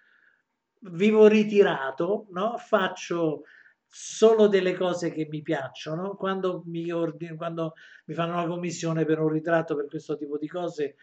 vivo 0.82 1.28
ritirato, 1.28 2.28
no? 2.32 2.58
faccio 2.58 3.44
solo 3.88 4.48
delle 4.48 4.76
cose 4.76 5.12
che 5.12 5.28
mi 5.30 5.42
piacciono. 5.42 6.16
Quando 6.16 6.64
mi, 6.66 6.92
ordino, 6.92 7.36
quando 7.36 7.74
mi 8.06 8.14
fanno 8.14 8.34
una 8.34 8.48
commissione 8.48 9.06
per 9.06 9.20
un 9.20 9.30
ritratto, 9.30 9.76
per 9.76 9.88
questo 9.88 10.16
tipo 10.16 10.38
di 10.38 10.48
cose, 10.48 10.96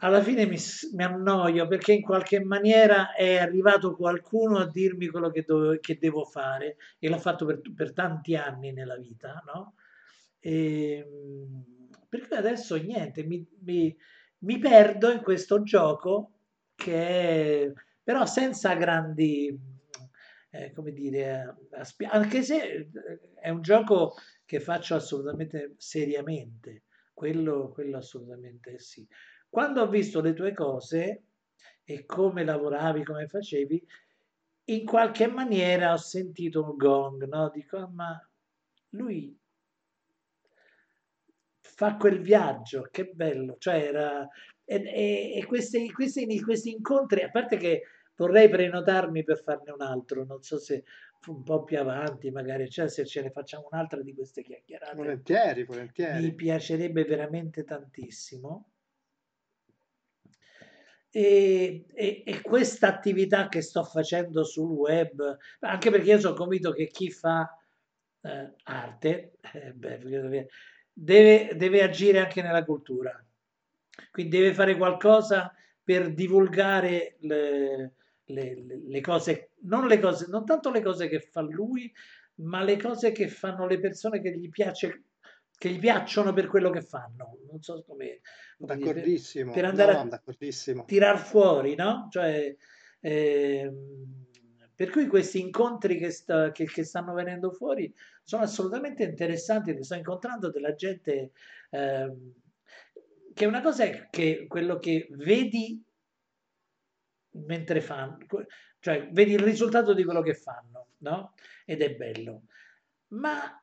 alla 0.00 0.22
fine 0.22 0.46
mi, 0.46 0.56
mi 0.94 1.02
annoio 1.02 1.66
perché 1.66 1.92
in 1.92 2.02
qualche 2.02 2.42
maniera 2.42 3.14
è 3.14 3.38
arrivato 3.38 3.96
qualcuno 3.96 4.58
a 4.58 4.68
dirmi 4.68 5.06
quello 5.06 5.30
che, 5.30 5.42
dove, 5.42 5.80
che 5.80 5.96
devo 5.98 6.24
fare 6.24 6.76
e 6.98 7.08
l'ho 7.08 7.18
fatto 7.18 7.46
per, 7.46 7.60
per, 7.74 7.92
tanti 7.92 8.36
anni 8.36 8.72
nella 8.72 8.96
vita, 8.96 9.42
no? 9.46 9.74
E, 10.46 10.98
ehm, 10.98 11.64
perché 12.08 12.36
adesso 12.36 12.76
niente, 12.76 13.24
mi, 13.24 13.44
mi, 13.62 13.96
mi 14.38 14.58
perdo 14.58 15.10
in 15.10 15.20
questo 15.20 15.64
gioco 15.64 16.30
che 16.76 17.72
però 18.04 18.24
senza 18.26 18.74
grandi, 18.74 19.58
eh, 20.50 20.70
come 20.72 20.92
dire, 20.92 21.56
anche 22.08 22.42
se 22.42 22.62
eh, 22.62 22.88
è 23.34 23.50
un 23.50 23.60
gioco 23.60 24.14
che 24.44 24.60
faccio 24.60 24.94
assolutamente 24.94 25.74
seriamente, 25.78 26.84
quello, 27.12 27.72
quello 27.72 27.96
assolutamente 27.96 28.78
sì. 28.78 29.04
Quando 29.48 29.82
ho 29.82 29.88
visto 29.88 30.20
le 30.20 30.32
tue 30.32 30.54
cose 30.54 31.24
e 31.82 32.06
come 32.06 32.44
lavoravi, 32.44 33.02
come 33.02 33.26
facevi, 33.26 33.84
in 34.68 34.84
qualche 34.84 35.26
maniera 35.26 35.92
ho 35.92 35.96
sentito 35.96 36.62
un 36.62 36.76
gong, 36.76 37.26
no? 37.26 37.50
Dico, 37.52 37.78
ah, 37.78 37.88
ma 37.88 38.30
lui 38.90 39.36
fa 41.76 41.96
quel 41.96 42.20
viaggio, 42.20 42.88
che 42.90 43.04
bello, 43.04 43.56
cioè 43.58 43.76
era... 43.76 44.26
E, 44.64 44.82
e, 44.82 45.38
e 45.38 45.44
questi, 45.44 45.92
questi, 45.92 46.40
questi 46.40 46.70
incontri, 46.72 47.22
a 47.22 47.30
parte 47.30 47.56
che 47.56 47.82
vorrei 48.16 48.48
prenotarmi 48.48 49.22
per 49.22 49.40
farne 49.42 49.70
un 49.70 49.82
altro, 49.82 50.24
non 50.24 50.42
so 50.42 50.58
se 50.58 50.82
un 51.26 51.42
po' 51.42 51.64
più 51.64 51.78
avanti 51.78 52.30
magari, 52.30 52.68
cioè 52.68 52.88
se 52.88 53.04
ce 53.04 53.22
ne 53.22 53.30
facciamo 53.30 53.68
un'altra 53.70 54.00
di 54.00 54.14
queste 54.14 54.42
chiacchierate. 54.42 54.96
Volentieri, 54.96 55.64
volentieri. 55.64 56.22
Mi 56.22 56.34
piacerebbe 56.34 57.04
veramente 57.04 57.62
tantissimo. 57.62 58.70
E, 61.10 61.86
e, 61.94 62.22
e 62.26 62.40
questa 62.42 62.88
attività 62.88 63.48
che 63.48 63.60
sto 63.60 63.84
facendo 63.84 64.44
sul 64.44 64.70
web, 64.70 65.36
anche 65.60 65.90
perché 65.90 66.10
io 66.10 66.18
sono 66.18 66.34
convinto 66.34 66.72
che 66.72 66.86
chi 66.88 67.10
fa 67.10 67.56
eh, 68.22 68.54
arte 68.64 69.38
eh, 69.52 69.72
beh, 69.72 69.98
deve, 70.98 71.54
deve 71.56 71.82
agire 71.82 72.20
anche 72.20 72.40
nella 72.40 72.64
cultura, 72.64 73.22
quindi 74.10 74.38
deve 74.38 74.54
fare 74.54 74.76
qualcosa 74.76 75.52
per 75.84 76.14
divulgare 76.14 77.16
le, 77.20 77.92
le, 78.24 78.66
le, 78.86 79.00
cose, 79.02 79.50
non 79.64 79.86
le 79.86 79.98
cose, 79.98 80.26
non 80.28 80.46
tanto 80.46 80.70
le 80.70 80.80
cose 80.80 81.08
che 81.08 81.20
fa 81.20 81.42
lui, 81.42 81.92
ma 82.36 82.62
le 82.62 82.78
cose 82.78 83.12
che 83.12 83.28
fanno 83.28 83.66
le 83.66 83.78
persone 83.78 84.20
che 84.20 84.36
gli 84.38 84.48
piace 84.48 85.02
che 85.58 85.70
gli 85.70 85.78
piacciono 85.78 86.34
per 86.34 86.48
quello 86.48 86.68
che 86.68 86.82
fanno. 86.82 87.38
Non 87.50 87.62
so 87.62 87.82
come, 87.86 88.20
d'accordissimo, 88.58 89.52
per, 89.52 89.60
per 89.60 89.70
andare 89.70 89.92
no, 89.92 90.10
a 90.10 90.84
tirar 90.84 91.18
fuori, 91.18 91.74
no? 91.74 92.08
Cioè, 92.10 92.54
eh, 93.00 93.72
per 94.76 94.90
cui 94.90 95.06
questi 95.06 95.40
incontri 95.40 95.96
che, 95.96 96.10
sta, 96.10 96.52
che, 96.52 96.66
che, 96.66 96.84
stanno 96.84 97.14
venendo 97.14 97.50
fuori 97.50 97.92
sono 98.22 98.42
assolutamente 98.42 99.04
interessanti. 99.04 99.82
Sto 99.82 99.94
incontrando 99.94 100.50
della 100.50 100.74
gente 100.74 101.32
eh, 101.70 102.14
che 103.32 103.46
una 103.46 103.62
cosa 103.62 103.84
è 103.84 104.08
che 104.10 104.46
quello 104.46 104.78
che 104.78 105.08
vedi 105.12 105.82
mentre 107.46 107.80
fanno, 107.80 108.18
cioè 108.78 109.08
vedi 109.12 109.32
il 109.32 109.40
risultato 109.40 109.94
di 109.94 110.04
quello 110.04 110.20
che 110.20 110.34
fanno, 110.34 110.88
no? 110.98 111.32
Ed 111.64 111.80
è 111.80 111.94
bello. 111.94 112.42
Ma 113.08 113.58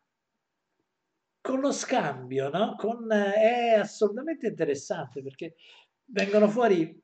con 1.41 1.59
lo 1.59 1.71
scambio, 1.71 2.49
no? 2.49 2.75
Con, 2.75 3.11
è 3.11 3.73
assolutamente 3.75 4.47
interessante 4.47 5.21
perché 5.21 5.55
vengono 6.05 6.47
fuori 6.47 6.81
eh, 6.89 7.02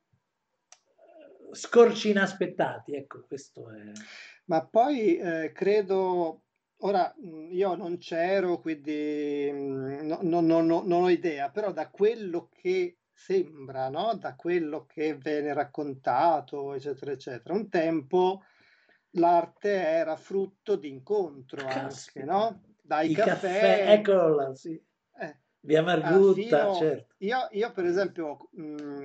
scorci 1.54 2.10
inaspettati, 2.10 2.96
ecco, 2.96 3.24
questo 3.26 3.70
è... 3.72 3.92
Ma 4.46 4.66
poi 4.66 5.18
eh, 5.18 5.52
credo, 5.54 6.44
ora 6.78 7.14
io 7.52 7.76
non 7.76 7.98
c'ero, 7.98 8.60
quindi 8.60 9.52
no, 9.52 10.20
no, 10.22 10.42
no, 10.42 10.62
non 10.62 10.92
ho 10.92 11.10
idea, 11.10 11.50
però 11.52 11.72
da 11.72 11.90
quello 11.90 12.50
che 12.52 12.98
sembra, 13.14 13.90
no? 13.90 14.16
da 14.16 14.36
quello 14.36 14.86
che 14.86 15.16
viene 15.16 15.54
raccontato, 15.54 16.74
eccetera, 16.74 17.12
eccetera. 17.12 17.54
Un 17.54 17.70
tempo 17.70 18.44
l'arte 19.12 19.72
era 19.72 20.16
frutto 20.16 20.76
di 20.76 20.90
incontro 20.90 21.68
anche, 21.68 22.24
no? 22.24 22.62
Dai 22.82 23.12
I 23.12 23.14
caffè, 23.14 23.32
caffè 23.32 23.92
eccolo 23.92 24.36
là, 24.36 24.56
sì. 24.56 24.82
Eh, 25.62 25.68
Via 25.68 25.82
Margutta, 25.82 26.74
certo. 26.74 27.16
Io, 27.20 27.48
io, 27.52 27.72
per 27.72 27.86
esempio, 27.86 28.50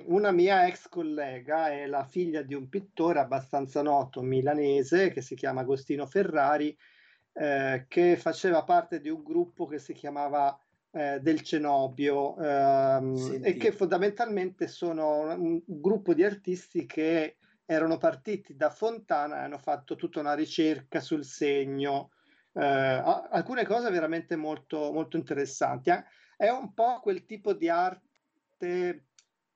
una 0.06 0.30
mia 0.30 0.66
ex 0.66 0.88
collega 0.88 1.70
è 1.70 1.86
la 1.86 2.04
figlia 2.04 2.42
di 2.42 2.54
un 2.54 2.68
pittore 2.68 3.18
abbastanza 3.18 3.82
noto 3.82 4.22
milanese 4.22 5.10
che 5.10 5.20
si 5.20 5.34
chiama 5.34 5.62
Agostino 5.62 6.06
Ferrari, 6.06 6.76
eh, 7.32 7.86
che 7.88 8.16
faceva 8.16 8.62
parte 8.62 9.00
di 9.00 9.08
un 9.08 9.22
gruppo 9.24 9.66
che 9.66 9.78
si 9.78 9.92
chiamava 9.92 10.56
eh, 10.92 11.18
del 11.20 11.42
Cenobio 11.42 12.36
ehm, 12.36 13.40
e 13.42 13.56
che 13.56 13.72
fondamentalmente 13.72 14.68
sono 14.68 15.18
un, 15.18 15.40
un, 15.40 15.62
gruppo 15.66 16.14
di 16.14 16.22
artisti 16.22 16.86
che 16.86 17.38
erano 17.66 17.98
partiti 17.98 18.54
da 18.54 18.70
Fontana 18.70 19.40
e 19.40 19.44
hanno 19.44 19.58
fatto 19.58 19.96
tutta 19.96 20.20
una 20.20 20.34
ricerca 20.34 21.00
sul 21.00 21.24
segno, 21.24 22.10
eh, 22.52 22.62
alcune 22.62 23.64
cose 23.64 23.90
veramente 23.90 24.36
molto, 24.36 24.92
molto 24.92 25.16
interessanti. 25.16 25.90
Eh. 25.90 26.04
È 26.36 26.48
un 26.48 26.72
po' 26.74 27.00
quel 27.00 27.24
tipo 27.24 27.52
di 27.52 27.68
arte 27.68 29.06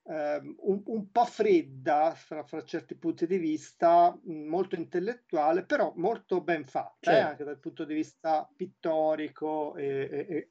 Uh, 0.09 0.41
un, 0.61 0.81
un, 0.87 1.11
po' 1.11 1.27
fredda 1.27 2.15
fra, 2.15 2.43
fra, 2.43 2.65
certi 2.65 2.95
punti 2.95 3.27
di 3.27 3.37
vista, 3.37 4.19
molto 4.25 4.75
intellettuale, 4.75 5.67
però 5.67 5.93
molto 5.97 6.41
ben 6.41 6.65
fatta, 6.65 7.11
eh, 7.11 7.13
certo. 7.13 7.21
eh, 7.21 7.31
anche 7.31 7.45
dal 7.45 7.59
punto 7.59 7.85
di 7.85 7.93
vista 7.93 8.51
pittorico. 8.57 9.77
E, 9.77 10.09
e, 10.11 10.27
e. 10.35 10.49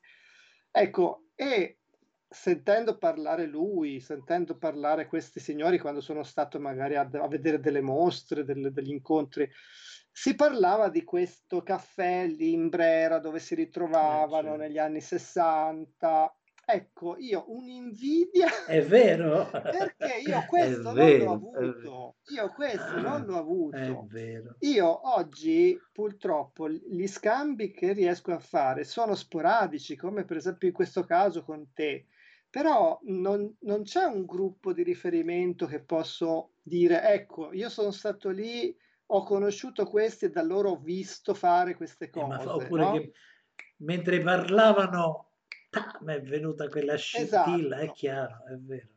Ecco, 0.69 1.29
e 1.33 1.79
sentendo 2.29 2.97
parlare 2.97 3.47
lui, 3.47 3.99
sentendo 3.99 4.57
parlare 4.57 5.07
questi 5.07 5.39
signori 5.39 5.79
quando 5.79 6.01
sono 6.01 6.23
stato 6.23 6.59
magari 6.59 6.95
a, 6.95 7.09
a 7.11 7.27
vedere 7.27 7.59
delle 7.59 7.81
mostre, 7.81 8.43
delle, 8.43 8.71
degli 8.71 8.91
incontri, 8.91 9.49
si 10.19 10.33
parlava 10.33 10.89
di 10.89 11.03
questo 11.03 11.61
caffè 11.61 12.25
lì 12.25 12.51
in 12.51 12.69
Brera 12.69 13.19
dove 13.19 13.37
si 13.37 13.53
ritrovavano 13.53 14.55
eh, 14.55 14.57
negli 14.57 14.79
anni 14.79 14.99
60 14.99 16.35
Ecco, 16.69 17.15
io 17.17 17.45
un'invidia. 17.47 18.65
È 18.65 18.83
vero. 18.83 19.47
Perché 19.53 20.21
io 20.25 20.43
questo 20.49 20.91
non 20.91 21.17
l'ho 21.17 21.31
avuto. 21.31 22.15
Io 22.33 22.51
questo 22.51 22.99
non 22.99 23.25
l'ho 23.25 23.37
avuto. 23.37 23.77
È 23.77 23.95
vero. 24.07 24.55
Io 24.59 25.15
oggi, 25.15 25.79
purtroppo, 25.93 26.67
gli 26.67 27.07
scambi 27.07 27.71
che 27.71 27.93
riesco 27.93 28.33
a 28.33 28.39
fare 28.39 28.83
sono 28.83 29.15
sporadici, 29.15 29.95
come 29.95 30.25
per 30.25 30.35
esempio 30.35 30.67
in 30.67 30.73
questo 30.73 31.03
caso 31.05 31.43
con 31.43 31.71
te. 31.73 32.07
Però 32.49 32.99
non, 33.03 33.55
non 33.61 33.83
c'è 33.83 34.03
un 34.03 34.25
gruppo 34.25 34.73
di 34.73 34.83
riferimento 34.83 35.67
che 35.67 35.79
posso 35.79 36.55
dire, 36.63 37.01
ecco, 37.03 37.53
io 37.53 37.69
sono 37.69 37.91
stato 37.91 38.29
lì, 38.29 38.75
ho 39.07 39.23
conosciuto 39.23 39.85
questi 39.85 40.25
e 40.25 40.29
da 40.29 40.43
loro 40.43 40.71
ho 40.71 40.77
visto 40.77 41.33
fare 41.33 41.75
queste 41.75 42.09
cose. 42.09 42.41
Eh, 42.41 42.45
ma, 42.45 42.55
oppure 42.55 42.83
no? 42.83 42.91
che 42.91 43.11
mentre 43.77 44.19
parlavano 44.21 45.31
mi 46.01 46.13
è 46.13 46.21
venuta 46.21 46.67
quella 46.67 46.95
scintilla, 46.95 47.75
esatto. 47.75 47.75
è 47.75 47.91
chiaro, 47.91 48.45
è 48.45 48.55
vero. 48.55 48.87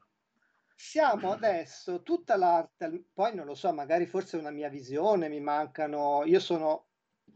Siamo 0.75 1.33
adesso, 1.33 2.03
tutta 2.03 2.37
l'arte, 2.37 3.05
poi 3.13 3.35
non 3.35 3.45
lo 3.45 3.55
so, 3.55 3.71
magari 3.73 4.07
forse 4.07 4.37
è 4.37 4.41
una 4.41 4.51
mia 4.51 4.71
visione, 4.71 5.29
mi 5.29 5.41
mancano, 5.41 6.23
io 6.25 6.41
sono 6.41 6.87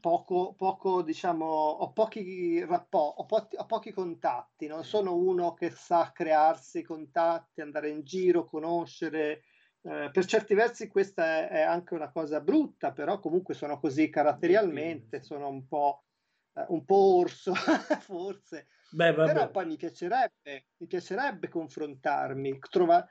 poco, 0.01 0.55
poco 0.55 1.03
diciamo, 1.03 1.45
ho 1.47 1.93
pochi 1.93 2.65
rapporti, 2.65 3.21
ho, 3.21 3.27
po- 3.27 3.49
ho 3.55 3.67
pochi 3.67 3.93
contatti, 3.93 4.67
non 4.67 4.83
sono 4.83 5.15
uno 5.15 5.53
che 5.53 5.69
sa 5.71 6.11
crearsi 6.13 6.83
contatti, 6.83 7.61
andare 7.61 7.91
in 7.91 8.03
giro, 8.03 8.47
conoscere, 8.47 9.43
eh, 9.87 10.11
per 10.11 10.25
certi 10.25 10.55
versi 10.55 10.89
questa 10.89 11.25
è, 11.25 11.49
è, 11.49 11.61
anche 11.61 11.93
una 11.93 12.11
cosa 12.11 12.41
brutta, 12.41 12.93
però 12.93 13.21
comunque 13.21 13.53
sono 13.53 13.79
così 13.79 14.09
caratterialmente, 14.09 15.23
sono 15.23 15.49
un 15.49 15.69
po', 15.69 16.05
eh, 16.55 16.65
un 16.69 16.85
po' 16.87 17.17
orso, 17.17 17.53
forse. 18.01 18.69
Beh, 18.91 19.13
Però 19.13 19.51
poi 19.51 19.67
mi 19.67 19.77
piacerebbe, 19.77 20.67
mi 20.79 20.87
piacerebbe 20.87 21.49
confrontarmi, 21.49 22.59
trovare... 22.71 23.09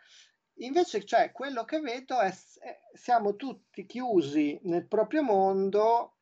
Invece, 0.57 1.03
cioè, 1.03 1.31
quello 1.31 1.63
che 1.63 1.79
vedo 1.79 2.19
è, 2.19 2.29
è 2.29 2.79
siamo 2.93 3.35
tutti 3.35 3.85
chiusi 3.85 4.59
nel 4.63 4.87
proprio 4.87 5.21
mondo, 5.21 6.17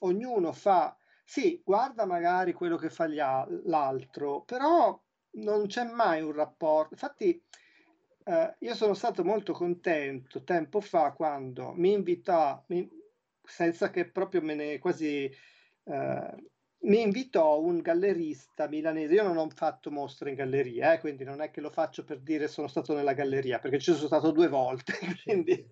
ognuno 0.00 0.52
fa, 0.52 0.96
sì, 1.24 1.62
guarda 1.64 2.04
magari 2.04 2.52
quello 2.52 2.76
che 2.76 2.90
fa 2.90 3.06
l'altro, 3.06 4.42
però 4.42 5.00
non 5.36 5.66
c'è 5.66 5.84
mai 5.84 6.20
un 6.20 6.32
rapporto. 6.32 6.92
Infatti, 6.92 7.42
eh, 8.24 8.56
io 8.58 8.74
sono 8.74 8.94
stato 8.94 9.24
molto 9.24 9.52
contento 9.52 10.42
tempo 10.44 10.80
fa 10.80 11.12
quando 11.12 11.72
mi 11.72 11.92
invitò, 11.92 12.62
mi, 12.68 12.88
senza 13.42 13.90
che 13.90 14.10
proprio 14.10 14.42
me 14.42 14.54
ne 14.54 14.78
quasi 14.78 15.30
eh, 15.84 16.34
mi 16.84 17.00
invitò 17.00 17.60
un 17.60 17.80
gallerista 17.80 18.68
milanese. 18.68 19.14
Io 19.14 19.22
non 19.22 19.36
ho 19.36 19.48
fatto 19.50 19.90
mostre 19.90 20.30
in 20.30 20.36
galleria, 20.36 20.94
eh, 20.94 21.00
quindi 21.00 21.24
non 21.24 21.40
è 21.40 21.50
che 21.50 21.60
lo 21.60 21.70
faccio 21.70 22.04
per 22.04 22.20
dire 22.20 22.48
sono 22.48 22.68
stato 22.68 22.94
nella 22.94 23.14
galleria, 23.14 23.58
perché 23.58 23.78
ci 23.78 23.92
sono 23.94 24.06
stato 24.06 24.30
due 24.30 24.48
volte. 24.48 24.92
Quindi... 25.24 25.66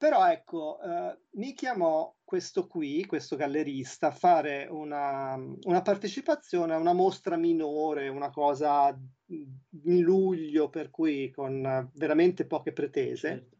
Però 0.00 0.26
ecco, 0.26 0.80
eh, 0.80 1.18
mi 1.32 1.52
chiamò 1.52 2.16
questo 2.24 2.66
qui, 2.66 3.04
questo 3.04 3.36
gallerista, 3.36 4.06
a 4.06 4.12
fare 4.12 4.66
una, 4.70 5.34
una, 5.34 5.82
partecipazione 5.82 6.72
a 6.72 6.78
una 6.78 6.94
mostra 6.94 7.36
minore, 7.36 8.08
una 8.08 8.30
cosa 8.30 8.98
in 9.26 10.00
luglio, 10.00 10.70
per 10.70 10.88
cui 10.88 11.30
con 11.30 11.90
veramente 11.92 12.46
poche 12.46 12.72
pretese. 12.72 13.28
Certo. 13.28 13.56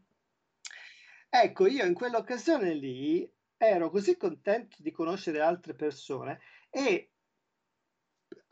Ecco, 1.29 1.67
io 1.67 1.85
in 1.85 1.93
quell'occasione 1.93 2.73
lì 2.73 3.31
ero 3.59 3.91
così 3.91 4.17
contento 4.17 4.79
di 4.81 4.93
conoscere 4.93 5.43
altre 5.43 5.75
persone 5.75 6.41
e 6.71 7.11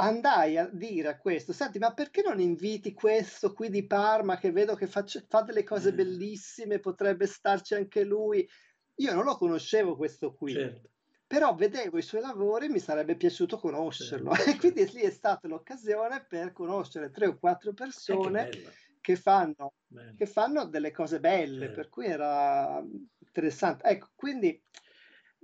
andai 0.00 0.56
a 0.56 0.68
dire 0.70 1.08
a 1.08 1.18
questo, 1.18 1.52
senti, 1.52 1.78
ma 1.78 1.92
perché 1.92 2.22
non 2.22 2.40
inviti 2.40 2.92
questo 2.92 3.52
qui 3.52 3.68
di 3.68 3.86
Parma 3.86 4.38
che 4.38 4.52
vedo 4.52 4.74
che 4.74 4.86
faccia, 4.86 5.22
fa 5.26 5.42
delle 5.42 5.64
cose 5.64 5.92
mm. 5.92 5.96
bellissime, 5.96 6.78
potrebbe 6.78 7.26
starci 7.26 7.74
anche 7.74 8.04
lui. 8.04 8.48
Io 8.96 9.14
non 9.14 9.24
lo 9.24 9.36
conoscevo 9.36 9.96
questo 9.96 10.34
qui, 10.34 10.52
certo. 10.52 10.90
però 11.26 11.54
vedevo 11.54 11.98
i 11.98 12.02
suoi 12.02 12.20
lavori 12.20 12.66
e 12.66 12.70
mi 12.70 12.78
sarebbe 12.78 13.16
piaciuto 13.16 13.58
conoscerlo. 13.58 14.32
Certo. 14.34 14.50
E 14.50 14.56
quindi 14.56 14.92
lì 14.92 15.00
è 15.02 15.10
stata 15.10 15.48
l'occasione 15.48 16.24
per 16.28 16.52
conoscere 16.52 17.10
tre 17.10 17.26
o 17.26 17.38
quattro 17.38 17.72
persone 17.72 18.46
eh, 18.46 18.50
che, 18.50 18.68
che, 19.00 19.16
fanno, 19.16 19.72
che, 20.16 20.26
fanno, 20.26 20.64
delle 20.64 20.92
cose 20.92 21.18
belle, 21.18 21.66
certo. 21.66 21.74
per 21.74 21.88
cui 21.88 22.06
era 22.06 22.84
interessante. 23.18 23.84
Ecco, 23.84 24.08
quindi 24.14 24.60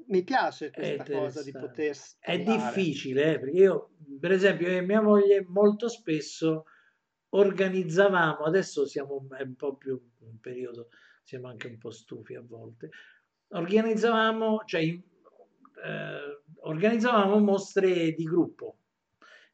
mi 0.06 0.22
piace 0.22 0.70
questa 0.70 1.04
cosa 1.04 1.42
di 1.42 1.52
poter 1.52 1.96
È 2.18 2.38
difficile, 2.38 3.34
eh, 3.34 3.38
perché 3.38 3.56
io, 3.56 3.90
per 4.20 4.32
esempio, 4.32 4.68
io 4.68 4.78
e 4.78 4.82
mia 4.82 5.00
moglie 5.00 5.44
molto 5.46 5.88
spesso 5.88 6.64
organizzavamo, 7.30 8.44
adesso 8.44 8.86
siamo 8.86 9.26
un 9.28 9.54
po' 9.56 9.76
più 9.76 10.00
in 10.20 10.38
periodo, 10.40 10.88
siamo 11.22 11.48
anche 11.48 11.66
un 11.66 11.78
po' 11.78 11.90
stufi 11.90 12.34
a 12.34 12.42
volte, 12.42 12.90
organizzavamo, 13.48 14.62
cioè, 14.66 14.82
eh, 14.82 15.02
organizzavamo 16.60 17.38
mostre 17.38 18.12
di 18.12 18.24
gruppo, 18.24 18.78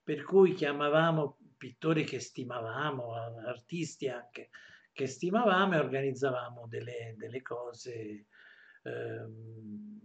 per 0.02 0.22
cui 0.24 0.52
chiamavamo 0.52 1.38
pittori 1.56 2.04
che 2.04 2.20
stimavamo, 2.20 3.14
artisti 3.46 4.08
anche 4.08 4.50
che 4.92 5.06
stimavamo 5.06 5.74
e 5.74 5.78
organizzavamo 5.78 6.66
delle, 6.68 7.14
delle 7.16 7.42
cose. 7.42 8.26
Ehm, 8.82 10.00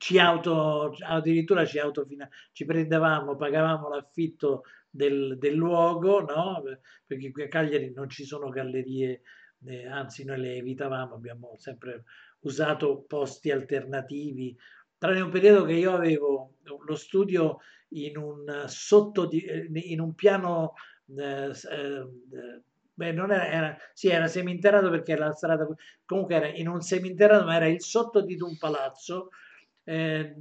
ci 0.00 0.18
auto, 0.18 0.96
addirittura 1.04 1.66
ci, 1.66 1.78
autofina, 1.78 2.26
ci 2.52 2.64
prendevamo, 2.64 3.36
pagavamo 3.36 3.90
l'affitto 3.90 4.62
del, 4.88 5.36
del 5.38 5.54
luogo, 5.54 6.20
no? 6.20 6.62
perché 7.06 7.30
qui 7.30 7.42
a 7.42 7.48
Cagliari 7.48 7.92
non 7.92 8.08
ci 8.08 8.24
sono 8.24 8.48
gallerie, 8.48 9.20
eh, 9.66 9.86
anzi 9.86 10.24
noi 10.24 10.40
le 10.40 10.54
evitavamo, 10.54 11.14
abbiamo 11.14 11.54
sempre 11.58 12.04
usato 12.40 13.04
posti 13.06 13.50
alternativi, 13.50 14.56
tranne 14.96 15.20
un 15.20 15.30
periodo 15.30 15.64
che 15.66 15.74
io 15.74 15.92
avevo 15.92 16.54
lo 16.62 16.96
studio 16.96 17.58
in 17.88 18.16
un, 18.16 18.64
sotto 18.68 19.26
di, 19.26 19.44
in 19.92 20.00
un 20.00 20.14
piano 20.14 20.72
eh, 21.14 21.50
eh, 21.50 22.62
beh, 22.94 23.12
non 23.12 23.32
era, 23.32 23.46
era, 23.46 23.76
sì, 23.92 24.08
era 24.08 24.28
seminterrato 24.28 24.88
perché 24.88 25.12
era 25.12 25.26
la 25.26 25.32
strada, 25.32 25.68
comunque 26.06 26.36
era 26.36 26.48
in 26.48 26.68
un 26.68 26.80
seminterrato, 26.80 27.44
ma 27.44 27.56
era 27.56 27.66
il 27.66 27.82
sotto 27.82 28.22
di 28.22 28.40
un 28.40 28.56
palazzo 28.56 29.28
eh, 29.84 30.34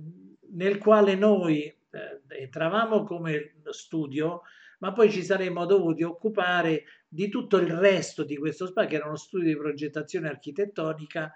nel 0.51 0.77
quale 0.77 1.15
noi 1.15 1.63
eh, 1.63 2.21
entravamo 2.27 3.03
come 3.03 3.55
studio, 3.71 4.41
ma 4.79 4.93
poi 4.93 5.11
ci 5.11 5.23
saremmo 5.23 5.65
dovuti 5.65 6.03
occupare 6.03 6.83
di 7.07 7.29
tutto 7.29 7.57
il 7.57 7.71
resto 7.71 8.23
di 8.23 8.37
questo 8.37 8.65
spazio, 8.67 8.89
che 8.89 8.95
era 8.95 9.07
uno 9.07 9.15
studio 9.15 9.47
di 9.47 9.57
progettazione 9.57 10.29
architettonica, 10.29 11.33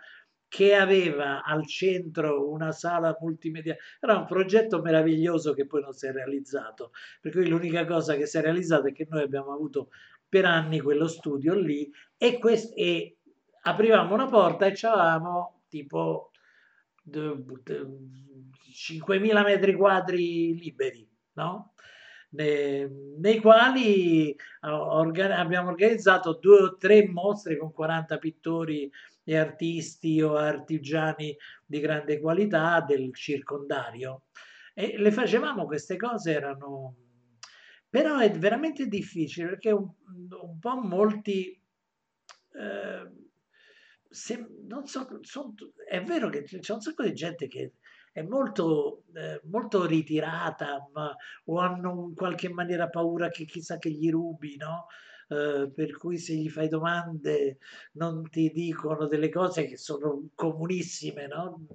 che 0.48 0.76
aveva 0.76 1.42
al 1.44 1.66
centro 1.66 2.48
una 2.48 2.72
sala 2.72 3.18
multimedia. 3.20 3.76
Era 4.00 4.18
un 4.18 4.26
progetto 4.26 4.82
meraviglioso 4.82 5.54
che 5.54 5.66
poi 5.66 5.82
non 5.82 5.94
si 5.94 6.06
è 6.06 6.12
realizzato, 6.12 6.92
per 7.20 7.32
cui 7.32 7.48
l'unica 7.48 7.86
cosa 7.86 8.16
che 8.16 8.28
si 8.28 8.38
è 8.38 8.42
realizzata 8.42 8.88
è 8.90 8.94
che 8.94 9.08
noi 9.10 9.24
abbiamo 9.24 9.52
avuto 9.52 9.90
per 10.30 10.46
anni 10.46 10.80
quello 10.80 11.08
studio 11.08 11.56
lì 11.56 11.92
e, 12.18 12.38
quest- 12.38 12.74
e 12.78 13.18
aprivamo 13.64 14.14
una 14.14 14.28
porta 14.28 14.68
e 14.68 14.74
avevamo 14.84 15.64
tipo 15.68 16.33
5.000 17.10 19.44
metri 19.44 19.74
quadri 19.74 20.58
liberi, 20.58 21.06
no? 21.34 21.74
nei 22.36 23.40
quali 23.40 24.36
abbiamo 24.62 25.70
organizzato 25.70 26.40
due 26.42 26.62
o 26.62 26.78
tre 26.78 27.08
mostre 27.08 27.58
con 27.58 27.72
40 27.72 28.18
pittori 28.18 28.92
e 29.24 29.38
artisti 29.38 30.22
o 30.22 30.36
artigiani 30.36 31.36
di 31.66 31.80
grande 31.80 32.20
qualità 32.20 32.82
del 32.82 33.14
circondario. 33.14 34.24
E 34.74 34.98
le 34.98 35.12
facevamo 35.12 35.66
queste 35.66 35.96
cose, 35.96 36.34
erano... 36.34 36.96
Però 37.88 38.18
è 38.18 38.32
veramente 38.32 38.88
difficile 38.88 39.50
perché 39.50 39.72
un, 39.72 39.88
un 40.42 40.60
po' 40.60 40.82
molti... 40.82 41.62
Eh, 42.56 43.22
se, 44.14 44.46
non 44.68 44.86
so, 44.86 45.20
son, 45.22 45.56
è 45.90 46.02
vero 46.04 46.30
che 46.30 46.44
c'è 46.44 46.74
un 46.74 46.82
sacco 46.82 47.04
di 47.04 47.14
gente 47.14 47.48
che 47.48 47.74
è 48.12 48.22
molto, 48.22 49.04
eh, 49.16 49.42
molto 49.46 49.86
ritirata 49.86 50.88
ma, 50.94 51.16
o 51.46 51.58
hanno 51.58 52.06
in 52.10 52.16
qualche 52.16 52.48
maniera 52.50 52.88
paura 52.88 53.30
che 53.30 53.46
chissà 53.46 53.80
che 53.80 53.90
gli 53.90 54.12
rubi, 54.12 54.56
no? 54.56 54.86
Eh, 55.30 55.72
per 55.74 55.98
cui 55.98 56.20
se 56.20 56.36
gli 56.36 56.48
fai 56.48 56.68
domande 56.68 57.58
non 57.94 58.30
ti 58.30 58.52
dicono 58.52 59.08
delle 59.08 59.30
cose 59.30 59.66
che 59.66 59.78
sono 59.78 60.30
comunissime, 60.36 61.26
no? 61.26 61.66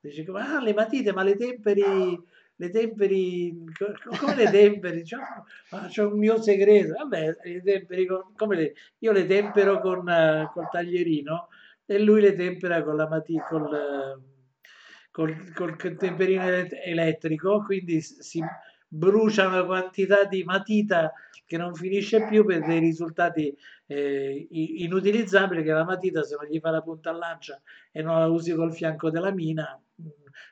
Dici, 0.00 0.26
ah, 0.34 0.60
le 0.60 0.74
matite, 0.74 1.12
ma 1.12 1.22
le 1.22 1.36
temperi, 1.36 2.20
le 2.56 2.70
temperi, 2.70 3.64
come 4.18 4.34
le 4.34 4.50
temperi? 4.50 5.04
C'è 5.04 6.02
un 6.02 6.18
mio 6.18 6.42
segreto, 6.42 6.94
vabbè, 6.94 7.36
le 7.44 7.62
temperi 7.62 8.06
con, 8.06 8.32
come 8.34 8.56
le, 8.56 8.74
io 8.98 9.12
le 9.12 9.26
tempero 9.26 9.80
con 9.80 9.98
uh, 10.00 10.50
col 10.52 10.68
taglierino 10.68 11.48
e 11.86 11.98
lui 11.98 12.20
le 12.20 12.34
tempera 12.34 12.82
con 12.82 12.96
la 12.96 13.08
matita, 13.08 13.46
col, 13.48 14.22
col, 15.10 15.76
col 15.76 15.96
temperino 15.96 16.44
elettrico, 16.44 17.62
quindi 17.64 18.00
si 18.00 18.42
brucia 18.88 19.46
una 19.46 19.64
quantità 19.64 20.24
di 20.24 20.42
matita 20.44 21.12
che 21.44 21.56
non 21.56 21.74
finisce 21.74 22.26
più 22.26 22.44
per 22.44 22.64
dei 22.64 22.80
risultati 22.80 23.56
eh, 23.86 24.46
inutilizzabili 24.50 25.62
che 25.62 25.72
la 25.72 25.84
matita 25.84 26.22
se 26.22 26.36
non 26.36 26.46
gli 26.46 26.58
fa 26.58 26.70
la 26.70 26.82
punta 26.82 27.10
a 27.10 27.12
lancia 27.12 27.60
e 27.92 28.02
non 28.02 28.18
la 28.18 28.26
usi 28.26 28.52
col 28.52 28.74
fianco 28.74 29.10
della 29.10 29.32
mina 29.32 29.80
mm, 30.02 30.06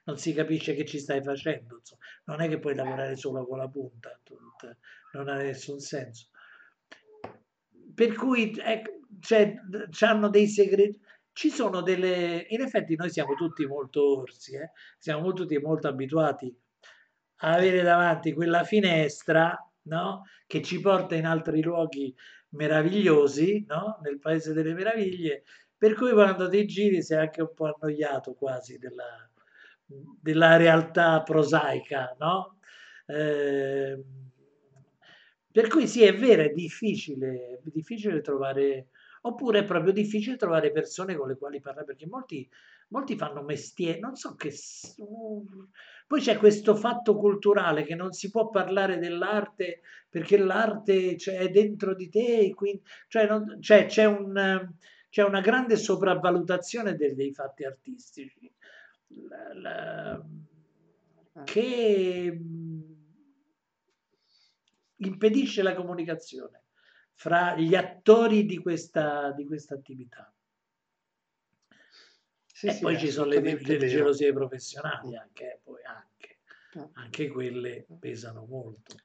non 0.04 0.16
si 0.16 0.32
capisce 0.32 0.74
che 0.74 0.84
ci 0.84 0.98
stai 0.98 1.20
facendo 1.22 1.78
insomma. 1.78 2.00
non 2.24 2.40
è 2.40 2.48
che 2.48 2.58
puoi 2.60 2.76
lavorare 2.76 3.16
solo 3.16 3.44
con 3.44 3.58
la 3.58 3.68
punta 3.68 4.16
non 5.12 5.28
ha 5.28 5.34
nessun 5.34 5.80
senso 5.80 6.28
per 7.92 8.14
cui 8.14 8.54
ecco, 8.56 8.90
cioè, 9.20 9.54
hanno 10.00 10.28
dei 10.28 10.46
segreti 10.46 11.00
ci 11.34 11.50
sono 11.50 11.82
delle 11.82 12.46
in 12.48 12.62
effetti 12.62 12.96
noi 12.96 13.10
siamo 13.10 13.34
tutti 13.34 13.66
molto 13.66 14.20
orsi 14.20 14.54
eh? 14.54 14.70
siamo 14.98 15.34
tutti 15.34 15.58
molto 15.58 15.88
abituati 15.88 16.56
a 17.38 17.52
avere 17.52 17.82
davanti 17.82 18.32
quella 18.32 18.64
finestra 18.64 19.54
no? 19.82 20.22
che 20.46 20.62
ci 20.62 20.80
porta 20.80 21.14
in 21.14 21.26
altri 21.26 21.62
luoghi 21.62 22.14
meravigliosi, 22.50 23.64
no? 23.66 23.98
nel 24.02 24.18
paese 24.18 24.52
delle 24.52 24.74
meraviglie, 24.74 25.44
per 25.76 25.94
cui 25.94 26.12
quando 26.12 26.48
ti 26.48 26.64
giri 26.66 27.02
sei 27.02 27.18
anche 27.18 27.42
un 27.42 27.52
po' 27.54 27.66
annoiato 27.66 28.34
quasi 28.34 28.78
della, 28.78 29.28
della 29.86 30.56
realtà 30.56 31.22
prosaica, 31.22 32.14
no? 32.18 32.58
Eh, 33.06 34.02
per 35.50 35.68
cui 35.68 35.86
sì, 35.86 36.02
è 36.02 36.14
vero, 36.14 36.42
è 36.42 36.50
difficile, 36.50 37.60
è 37.64 37.70
difficile 37.70 38.20
trovare, 38.22 38.88
oppure 39.26 39.60
è 39.60 39.64
proprio 39.64 39.92
difficile 39.92 40.36
trovare 40.36 40.70
persone 40.70 41.16
con 41.16 41.28
le 41.28 41.36
quali 41.36 41.60
parlare, 41.60 41.86
perché 41.86 42.06
molti, 42.06 42.48
molti 42.88 43.16
fanno 43.16 43.42
mestiere, 43.42 43.98
non 43.98 44.16
so 44.16 44.34
che... 44.34 44.52
Poi 46.06 46.20
c'è 46.20 46.36
questo 46.36 46.74
fatto 46.74 47.16
culturale 47.16 47.84
che 47.84 47.94
non 47.94 48.12
si 48.12 48.30
può 48.30 48.50
parlare 48.50 48.98
dell'arte 48.98 49.80
perché 50.10 50.36
l'arte 50.36 51.16
cioè, 51.16 51.38
è 51.38 51.48
dentro 51.48 51.94
di 51.94 52.10
te, 52.10 52.52
quindi, 52.54 52.82
cioè, 53.08 53.26
non, 53.26 53.60
cioè 53.62 53.86
c'è, 53.86 54.04
un, 54.04 54.70
c'è, 55.08 55.22
una 55.22 55.40
grande 55.40 55.76
sopravvalutazione 55.76 56.94
dei, 56.94 57.14
dei 57.14 57.32
fatti 57.32 57.64
artistici 57.64 58.52
la, 59.06 59.54
la, 59.54 60.24
ah. 61.32 61.42
che 61.44 62.38
impedisce 64.96 65.62
la 65.62 65.74
comunicazione 65.74 66.63
fra 67.14 67.56
gli 67.56 67.74
attori 67.74 68.44
di 68.44 68.58
questa, 68.58 69.32
di 69.32 69.46
questa 69.46 69.74
attività. 69.74 70.32
Sì, 72.46 72.66
e 72.66 72.72
sì, 72.72 72.80
poi 72.82 72.98
ci 72.98 73.10
sono 73.10 73.30
le, 73.30 73.40
le 73.40 73.78
gelosie 73.78 74.32
professionali, 74.32 75.16
anche, 75.16 75.60
poi 75.62 75.82
anche, 75.84 76.40
anche 76.94 77.28
quelle 77.28 77.86
pesano 77.98 78.44
molto. 78.44 78.96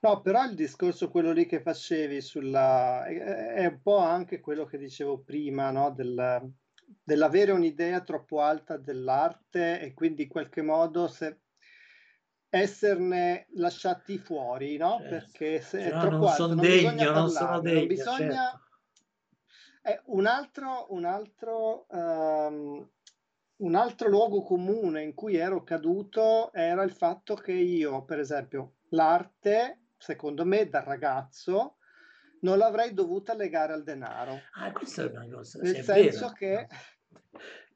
No, 0.00 0.20
però 0.22 0.44
il 0.44 0.54
discorso 0.54 1.10
quello 1.10 1.32
lì 1.32 1.44
che 1.46 1.60
facevi 1.60 2.20
sulla 2.22 3.04
è 3.04 3.66
un 3.66 3.82
po' 3.82 3.98
anche 3.98 4.40
quello 4.40 4.64
che 4.64 4.78
dicevo 4.78 5.18
prima, 5.20 5.70
no? 5.70 5.90
Del, 5.90 6.50
dell'avere 7.02 7.52
un'idea 7.52 8.00
troppo 8.00 8.40
alta 8.40 8.78
dell'arte 8.78 9.80
e 9.80 9.92
quindi 9.92 10.22
in 10.22 10.28
qualche 10.28 10.62
modo 10.62 11.06
se 11.06 11.40
esserne 12.50 13.46
lasciati 13.54 14.18
fuori, 14.18 14.76
no? 14.76 14.98
Certo. 14.98 15.08
Perché 15.08 15.60
se 15.60 15.84
è 15.84 15.88
troppo 15.90 16.08
non 16.08 16.26
alto, 16.26 16.34
sono 16.34 16.54
non 16.54 16.64
degno, 16.64 17.12
non 17.12 17.30
sono 17.30 17.60
degno, 17.60 17.86
bisogna 17.86 18.50
certo. 18.50 18.68
Eh, 19.82 20.02
un 20.06 20.26
altro, 20.26 20.86
un, 20.90 21.04
altro, 21.04 21.86
um, 21.88 22.86
un 23.56 23.74
altro 23.74 24.08
luogo 24.08 24.42
comune 24.42 25.02
in 25.02 25.14
cui 25.14 25.36
ero 25.36 25.62
caduto 25.62 26.52
era 26.52 26.82
il 26.82 26.92
fatto 26.92 27.34
che 27.34 27.52
io, 27.52 28.04
per 28.04 28.18
esempio, 28.18 28.74
l'arte, 28.90 29.84
secondo 29.96 30.44
me, 30.44 30.68
da 30.68 30.82
ragazzo, 30.82 31.76
non 32.40 32.58
l'avrei 32.58 32.92
dovuta 32.92 33.34
legare 33.34 33.72
al 33.72 33.84
denaro. 33.84 34.40
Ah, 34.54 34.72
questa 34.72 35.04
è 35.04 35.06
una 35.06 35.26
cosa. 35.28 35.60
Nel 35.62 35.82
senso 35.82 36.26
vero. 36.26 36.32
che... 36.32 36.68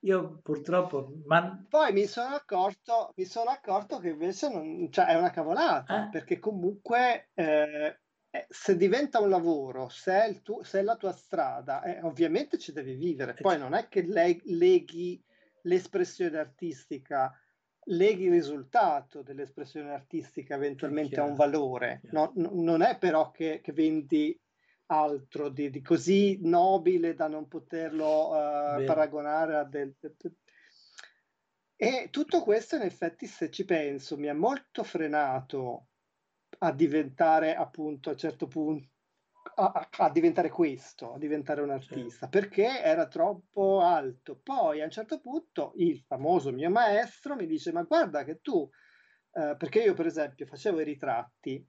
Io 0.05 0.41
purtroppo... 0.43 1.13
Ma... 1.25 1.65
Poi 1.69 1.93
mi 1.93 2.07
sono 2.07 2.35
accorto, 2.35 3.13
mi 3.17 3.25
sono 3.25 3.51
accorto 3.51 3.99
che 3.99 4.11
invece 4.11 4.51
non, 4.51 4.89
cioè, 4.91 5.07
è 5.07 5.17
una 5.17 5.31
cavolata, 5.31 6.07
eh? 6.07 6.11
perché 6.11 6.39
comunque 6.39 7.31
eh, 7.35 8.01
eh, 8.31 8.47
se 8.49 8.77
diventa 8.77 9.21
un 9.21 9.31
lavoro, 9.31 9.89
se 9.89 10.25
è, 10.25 10.43
tuo, 10.43 10.63
se 10.63 10.81
è 10.81 10.83
la 10.83 10.97
tua 10.97 11.13
strada, 11.13 11.83
eh, 11.83 12.03
ovviamente 12.03 12.59
ci 12.59 12.73
devi 12.73 12.95
vivere. 12.95 13.33
Eh, 13.33 13.41
Poi 13.41 13.59
non 13.59 13.75
è 13.75 13.89
che 13.89 14.03
le, 14.03 14.41
leghi 14.45 15.25
l'espressione 15.63 16.39
artistica, 16.39 17.33
leghi 17.85 18.25
il 18.25 18.33
risultato 18.33 19.23
dell'espressione 19.23 19.91
artistica 19.93 20.57
eventualmente 20.57 21.19
a 21.19 21.25
un 21.25 21.35
valore. 21.35 22.01
No, 22.11 22.33
no, 22.35 22.51
non 22.53 22.83
è 22.83 22.99
però 22.99 23.31
che, 23.31 23.61
che 23.63 23.73
vendi 23.73 24.39
altro 25.01 25.49
di, 25.49 25.71
di, 25.71 25.83
così 25.83 26.39
nobile 26.43 27.15
da 27.15 27.29
non 27.29 27.49
poterlo 27.49 28.29
uh, 28.29 28.85
paragonare 28.85 29.57
a 29.57 29.65
del. 29.65 29.95
E 31.77 32.09
tutto 32.11 32.43
questo 32.43 32.77
in 32.77 32.83
effetti, 32.83 33.27
se 33.27 33.51
ci 33.51 33.65
penso, 33.65 34.17
mi 34.17 34.29
ha 34.29 34.35
molto 34.35 34.85
frenato 34.85 35.89
a 36.59 36.73
diventare 36.73 37.55
appunto 37.55 38.11
a 38.11 38.13
un 38.13 38.19
certo 38.19 38.47
punto 38.47 38.89
a, 39.57 39.89
a, 39.99 40.11
diventare 40.11 40.49
questo, 40.49 41.15
a 41.15 41.19
diventare 41.19 41.61
un 41.61 41.71
artista, 41.71 42.29
perché 42.29 42.81
era 42.81 43.07
troppo 43.07 43.81
alto. 43.81 44.41
Poi 44.43 44.81
a 44.81 44.85
un 44.85 44.91
certo 44.91 45.21
punto 45.21 45.73
il 45.77 46.01
famoso 46.01 46.51
mio 46.51 46.71
maestro 46.71 47.37
mi 47.37 47.47
dice: 47.47 47.73
Ma 47.73 47.83
guarda 47.83 48.25
che 48.25 48.41
tu, 48.41 48.69
eh, 49.33 49.55
perché 49.57 49.83
io 49.83 49.95
per 49.95 50.07
esempio 50.07 50.47
facevo 50.47 50.81
i 50.81 50.85
ritratti 50.85 51.69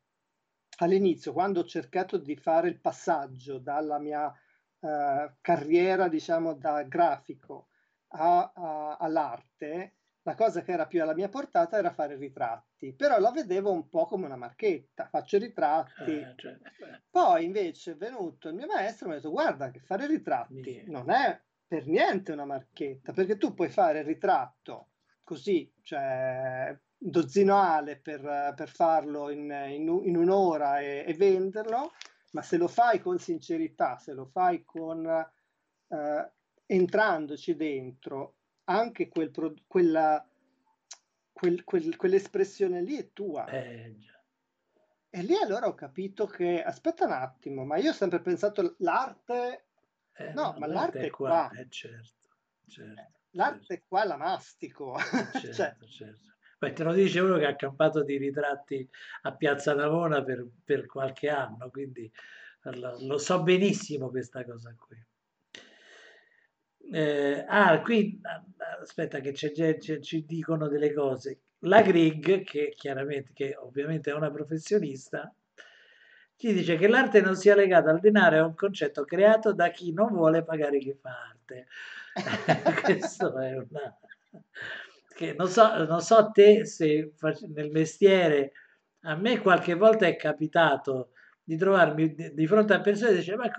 all'inizio, 0.77 1.33
quando 1.33 1.61
ho 1.61 1.65
cercato 1.65 2.17
di 2.17 2.35
fare 2.35 2.69
il 2.69 2.79
passaggio 2.79 3.59
dalla 3.59 3.99
mia 3.99 4.33
eh, 4.79 5.35
carriera, 5.41 6.07
diciamo, 6.07 6.53
da 6.53 6.83
grafico 6.83 7.69
a, 8.09 8.51
a, 8.53 8.97
all'arte, 8.97 9.95
la 10.23 10.33
cosa 10.33 10.63
che 10.63 10.71
era 10.71 10.87
più 10.87 11.01
alla 11.01 11.13
mia 11.13 11.29
portata 11.29 11.77
era 11.77 11.91
fare 11.91 12.15
ritratti, 12.15 12.93
però 12.93 13.19
la 13.19 13.31
vedevo 13.31 13.71
un 13.71 13.87
po' 13.89 14.05
come 14.05 14.25
una 14.25 14.35
marchetta, 14.35 15.07
faccio 15.07 15.37
ritratti. 15.37 16.11
Eh, 16.11 16.33
cioè, 16.35 16.57
Poi 17.09 17.45
invece 17.45 17.91
è 17.91 17.95
venuto 17.95 18.49
il 18.49 18.55
mio 18.55 18.65
maestro 18.65 19.05
e 19.05 19.09
mi 19.09 19.13
ha 19.13 19.17
detto 19.17 19.31
guarda 19.31 19.69
che 19.69 19.79
fare 19.79 20.07
ritratti 20.07 20.71
yeah. 20.71 20.83
non 20.87 21.11
è 21.11 21.39
per 21.67 21.87
niente 21.87 22.31
una 22.31 22.45
marchetta, 22.45 23.11
perché 23.13 23.37
tu 23.37 23.53
puoi 23.53 23.69
fare 23.69 23.99
il 23.99 24.05
ritratto 24.05 24.89
così, 25.23 25.71
cioè 25.81 26.75
dozzinale 26.97 27.97
per, 27.97 28.53
per 28.55 28.69
farlo 28.69 29.29
in, 29.29 29.49
in, 29.69 30.01
in 30.03 30.17
un'ora 30.17 30.79
e, 30.79 31.03
e, 31.07 31.13
venderlo, 31.13 31.91
ma 32.31 32.41
se 32.41 32.57
lo 32.57 32.67
fai 32.67 32.99
con 32.99 33.19
sincerità, 33.19 33.97
se 33.97 34.13
lo 34.13 34.25
fai 34.25 34.63
con... 34.63 35.05
Eh, 35.87 36.29
entrandoci 36.67 37.55
dentro, 37.55 38.37
anche 38.65 39.07
quel, 39.07 39.31
quella, 39.67 40.27
quel, 41.31 41.63
quel, 41.63 41.95
quell'espressione 41.95 42.81
lì 42.81 42.97
è 42.97 43.11
tua. 43.13 43.45
Eh, 43.45 43.95
e 45.09 45.21
lì 45.21 45.35
allora 45.35 45.67
ho 45.67 45.75
capito 45.75 46.25
che, 46.25 46.61
aspetta 46.61 47.05
un 47.05 47.11
attimo, 47.11 47.63
ma 47.63 47.77
io 47.77 47.91
ho 47.91 47.93
sempre 47.93 48.21
pensato 48.21 48.75
l'arte... 48.79 49.67
Eh, 50.17 50.33
no, 50.33 50.51
no, 50.51 50.55
ma 50.59 50.67
l'arte 50.67 50.97
l'arte 50.97 51.05
è 51.05 51.09
qua, 51.09 51.49
qua. 51.49 51.59
eh, 51.59 51.69
certo, 51.69 52.29
certo, 52.67 53.13
L'arte 53.31 53.65
certo, 53.65 53.73
è 53.73 53.83
qua, 53.85 54.05
la 54.05 54.17
mastico. 54.17 54.97
cioè, 55.39 55.53
certo, 55.53 55.87
Poi 56.57 56.73
te 56.73 56.83
lo 56.83 56.93
dice 56.93 57.19
uno 57.19 57.37
che 57.37 57.45
ha 57.45 57.55
campato 57.55 58.03
di 58.03 58.17
ritratti 58.17 58.87
a 59.23 59.35
Piazza 59.35 59.73
Navona 59.73 60.23
per, 60.23 60.45
per 60.63 60.85
qualche 60.85 61.29
anno, 61.29 61.69
quindi 61.69 62.11
lo, 62.63 62.97
lo 63.01 63.17
so 63.17 63.43
benissimo 63.43 64.09
questa 64.09 64.43
cosa 64.45 64.73
qui. 64.77 64.97
Eh, 66.91 67.43
ah, 67.47 67.81
qui 67.81 68.21
aspetta 68.81 69.19
che 69.19 69.31
c'è, 69.31 69.51
c'è- 69.51 69.99
ci 69.99 70.25
dicono 70.25 70.67
delle 70.67 70.93
cose. 70.93 71.39
La 71.59 71.81
Grieg, 71.81 72.43
che 72.43 72.73
chiaramente, 72.75 73.31
che 73.33 73.55
ovviamente 73.57 74.11
è 74.11 74.13
una 74.13 74.29
professionista, 74.31 75.33
ci 76.37 76.53
dice 76.53 76.75
che 76.75 76.87
l'arte 76.87 77.21
non 77.21 77.35
sia 77.35 77.55
legata 77.55 77.89
al 77.89 77.99
denaro, 77.99 78.35
è 78.35 78.41
un 78.41 78.55
concetto 78.55 79.03
creato 79.05 79.53
da 79.53 79.69
chi 79.71 79.93
non 79.93 80.09
vuole 80.13 80.43
pagare 80.43 80.79
chi 80.79 80.93
fa 80.93 81.29
arte. 81.29 81.67
Questo 82.83 83.37
è 83.39 83.57
una... 83.57 83.97
Che 85.15 85.33
non 85.37 85.47
so, 85.47 85.85
non 85.85 86.01
so 86.01 86.29
te 86.31 86.65
se 86.65 87.13
nel 87.47 87.71
mestiere, 87.71 88.51
a 89.03 89.15
me 89.15 89.39
qualche 89.39 89.73
volta 89.73 90.05
è 90.05 90.17
capitato 90.17 91.11
di 91.41 91.55
trovarmi 91.55 92.13
di, 92.33 92.47
fronte 92.47 92.73
a 92.73 92.81
persone 92.81 93.11
che 93.11 93.17
dice 93.19 93.35
ma, 93.37 93.49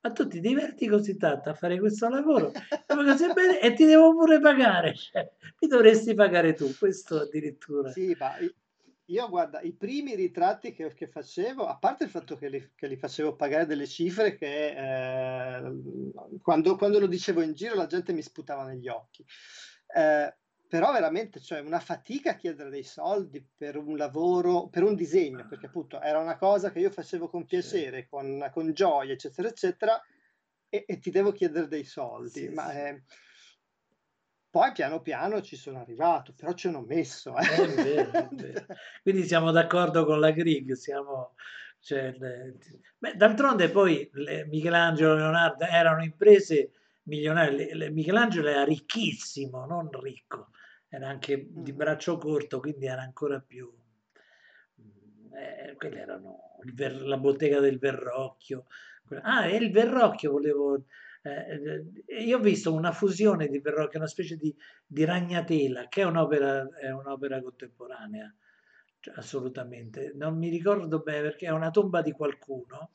ma 0.00 0.10
tu 0.10 0.26
ti 0.26 0.40
diverti 0.40 0.88
così 0.88 1.16
tanto 1.16 1.50
a 1.50 1.54
fare 1.54 1.78
questo 1.78 2.08
lavoro 2.08 2.50
e 3.60 3.72
ti 3.74 3.84
devo 3.84 4.16
pure 4.16 4.40
pagare, 4.40 4.94
cioè, 4.98 5.30
mi 5.60 5.68
dovresti 5.68 6.12
pagare 6.14 6.54
tu, 6.54 6.74
questo 6.76 7.20
addirittura. 7.20 7.92
Sì, 7.92 8.16
ma 8.18 8.32
io 9.08 9.28
guarda, 9.28 9.60
i 9.60 9.72
primi 9.72 10.16
ritratti 10.16 10.72
che, 10.72 10.92
che 10.92 11.06
facevo, 11.06 11.66
a 11.66 11.78
parte 11.78 12.02
il 12.02 12.10
fatto 12.10 12.36
che 12.36 12.48
li, 12.48 12.72
che 12.74 12.88
li 12.88 12.96
facevo 12.96 13.36
pagare 13.36 13.64
delle 13.64 13.86
cifre 13.86 14.34
che 14.34 14.70
eh, 14.70 15.72
quando, 16.42 16.74
quando 16.74 16.98
lo 16.98 17.06
dicevo 17.06 17.42
in 17.42 17.52
giro 17.52 17.76
la 17.76 17.86
gente 17.86 18.12
mi 18.12 18.22
sputava 18.22 18.64
negli 18.64 18.88
occhi. 18.88 19.24
Eh, 19.94 20.34
però 20.68 20.92
veramente, 20.92 21.40
cioè, 21.40 21.60
una 21.60 21.80
fatica 21.80 22.30
a 22.32 22.34
chiedere 22.36 22.70
dei 22.70 22.82
soldi 22.82 23.44
per 23.56 23.76
un 23.76 23.96
lavoro, 23.96 24.68
per 24.68 24.82
un 24.82 24.94
disegno, 24.94 25.46
perché 25.46 25.66
appunto 25.66 26.00
era 26.00 26.18
una 26.18 26.36
cosa 26.36 26.70
che 26.70 26.80
io 26.80 26.90
facevo 26.90 27.28
con 27.28 27.44
piacere, 27.46 28.06
con, 28.08 28.48
con 28.52 28.72
gioia, 28.72 29.12
eccetera, 29.12 29.48
eccetera, 29.48 30.02
e, 30.68 30.84
e 30.86 30.98
ti 30.98 31.10
devo 31.10 31.32
chiedere 31.32 31.68
dei 31.68 31.84
soldi. 31.84 32.30
Sì, 32.30 32.48
Ma 32.48 32.70
sì. 32.70 32.76
eh, 32.78 33.02
poi 34.50 34.72
piano 34.72 35.02
piano 35.02 35.42
ci 35.42 35.56
sono 35.56 35.80
arrivato, 35.80 36.32
però 36.34 36.52
ci 36.54 36.68
hanno 36.68 36.80
messo. 36.80 37.36
eh. 37.36 37.44
È 37.44 37.68
vero, 37.68 38.10
è 38.10 38.28
vero. 38.30 38.66
Quindi 39.02 39.24
siamo 39.24 39.50
d'accordo 39.50 40.04
con 40.06 40.18
la 40.18 40.30
Grieg, 40.30 40.72
siamo, 40.72 41.34
cioè, 41.78 42.12
le- 42.18 42.56
d'altronde 43.16 43.68
poi 43.70 44.10
Michelangelo 44.48 45.12
e 45.12 45.16
Leonardo 45.18 45.64
erano 45.66 46.02
imprese 46.02 46.70
le- 47.74 47.90
Michelangelo 47.90 48.48
era 48.48 48.64
ricchissimo, 48.64 49.64
non 49.66 49.88
ricco, 50.00 50.50
era 50.88 51.08
anche 51.08 51.46
di 51.50 51.70
Mhm. 51.72 51.76
braccio 51.76 52.18
corto, 52.18 52.60
quindi 52.60 52.86
era 52.86 53.02
ancora 53.02 53.40
più... 53.40 53.70
eh, 55.32 55.74
quelle 55.76 56.00
erano 56.00 56.38
ver- 56.74 57.02
la 57.02 57.18
bottega 57.18 57.60
del 57.60 57.78
Verrocchio. 57.78 58.66
Ah, 59.22 59.46
e 59.46 59.56
il 59.56 59.70
Verrocchio 59.70 60.32
volevo... 60.32 60.84
eh, 61.22 61.84
io 62.24 62.38
ho 62.38 62.40
visto 62.40 62.72
una 62.72 62.92
fusione 62.92 63.48
di 63.48 63.58
Verrocchio, 63.60 63.98
una 63.98 64.08
specie 64.08 64.36
di 64.36 64.54
di 64.88 65.04
Ragnatela, 65.04 65.88
che 65.88 66.02
è 66.02 66.04
un'opera, 66.04 66.68
è 66.78 66.90
un'opera 66.90 67.40
contemporanea, 67.42 68.32
cioè, 69.00 69.14
assolutamente. 69.16 70.12
Non 70.14 70.36
mi 70.38 70.48
ricordo 70.48 71.00
bene 71.02 71.22
perché 71.22 71.46
è 71.46 71.50
una 71.50 71.70
tomba 71.70 72.02
di 72.02 72.12
qualcuno 72.12 72.92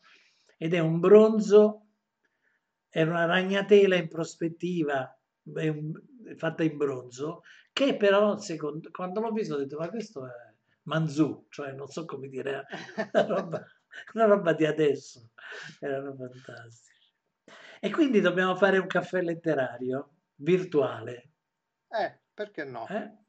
ed 0.57 0.73
è 0.73 0.79
un 0.79 0.99
bronzo, 0.99 1.87
è 2.91 3.03
una 3.03 3.25
ragnatela 3.25 3.95
in 3.95 4.09
prospettiva, 4.09 5.17
fatta 6.35 6.63
in 6.63 6.77
bronzo, 6.77 7.41
che 7.71 7.95
però, 7.95 8.37
secondo, 8.37 8.91
quando 8.91 9.21
l'ho 9.21 9.31
visto, 9.31 9.55
ho 9.55 9.57
detto, 9.57 9.77
ma 9.77 9.89
questo 9.89 10.27
è 10.27 10.53
Manzù, 10.83 11.47
cioè 11.49 11.71
non 11.71 11.87
so 11.87 12.03
come 12.03 12.27
dire, 12.27 12.65
una 13.13 13.25
roba, 13.25 13.65
una 14.13 14.25
roba 14.25 14.53
di 14.53 14.65
adesso, 14.65 15.31
erano 15.79 16.13
fantastici. 16.15 16.89
E 17.79 17.89
quindi 17.89 18.19
dobbiamo 18.19 18.55
fare 18.55 18.77
un 18.77 18.87
caffè 18.87 19.21
letterario 19.21 20.17
virtuale. 20.35 21.31
Eh, 21.87 22.19
perché 22.33 22.65
no? 22.65 22.87
eh? 22.89 23.19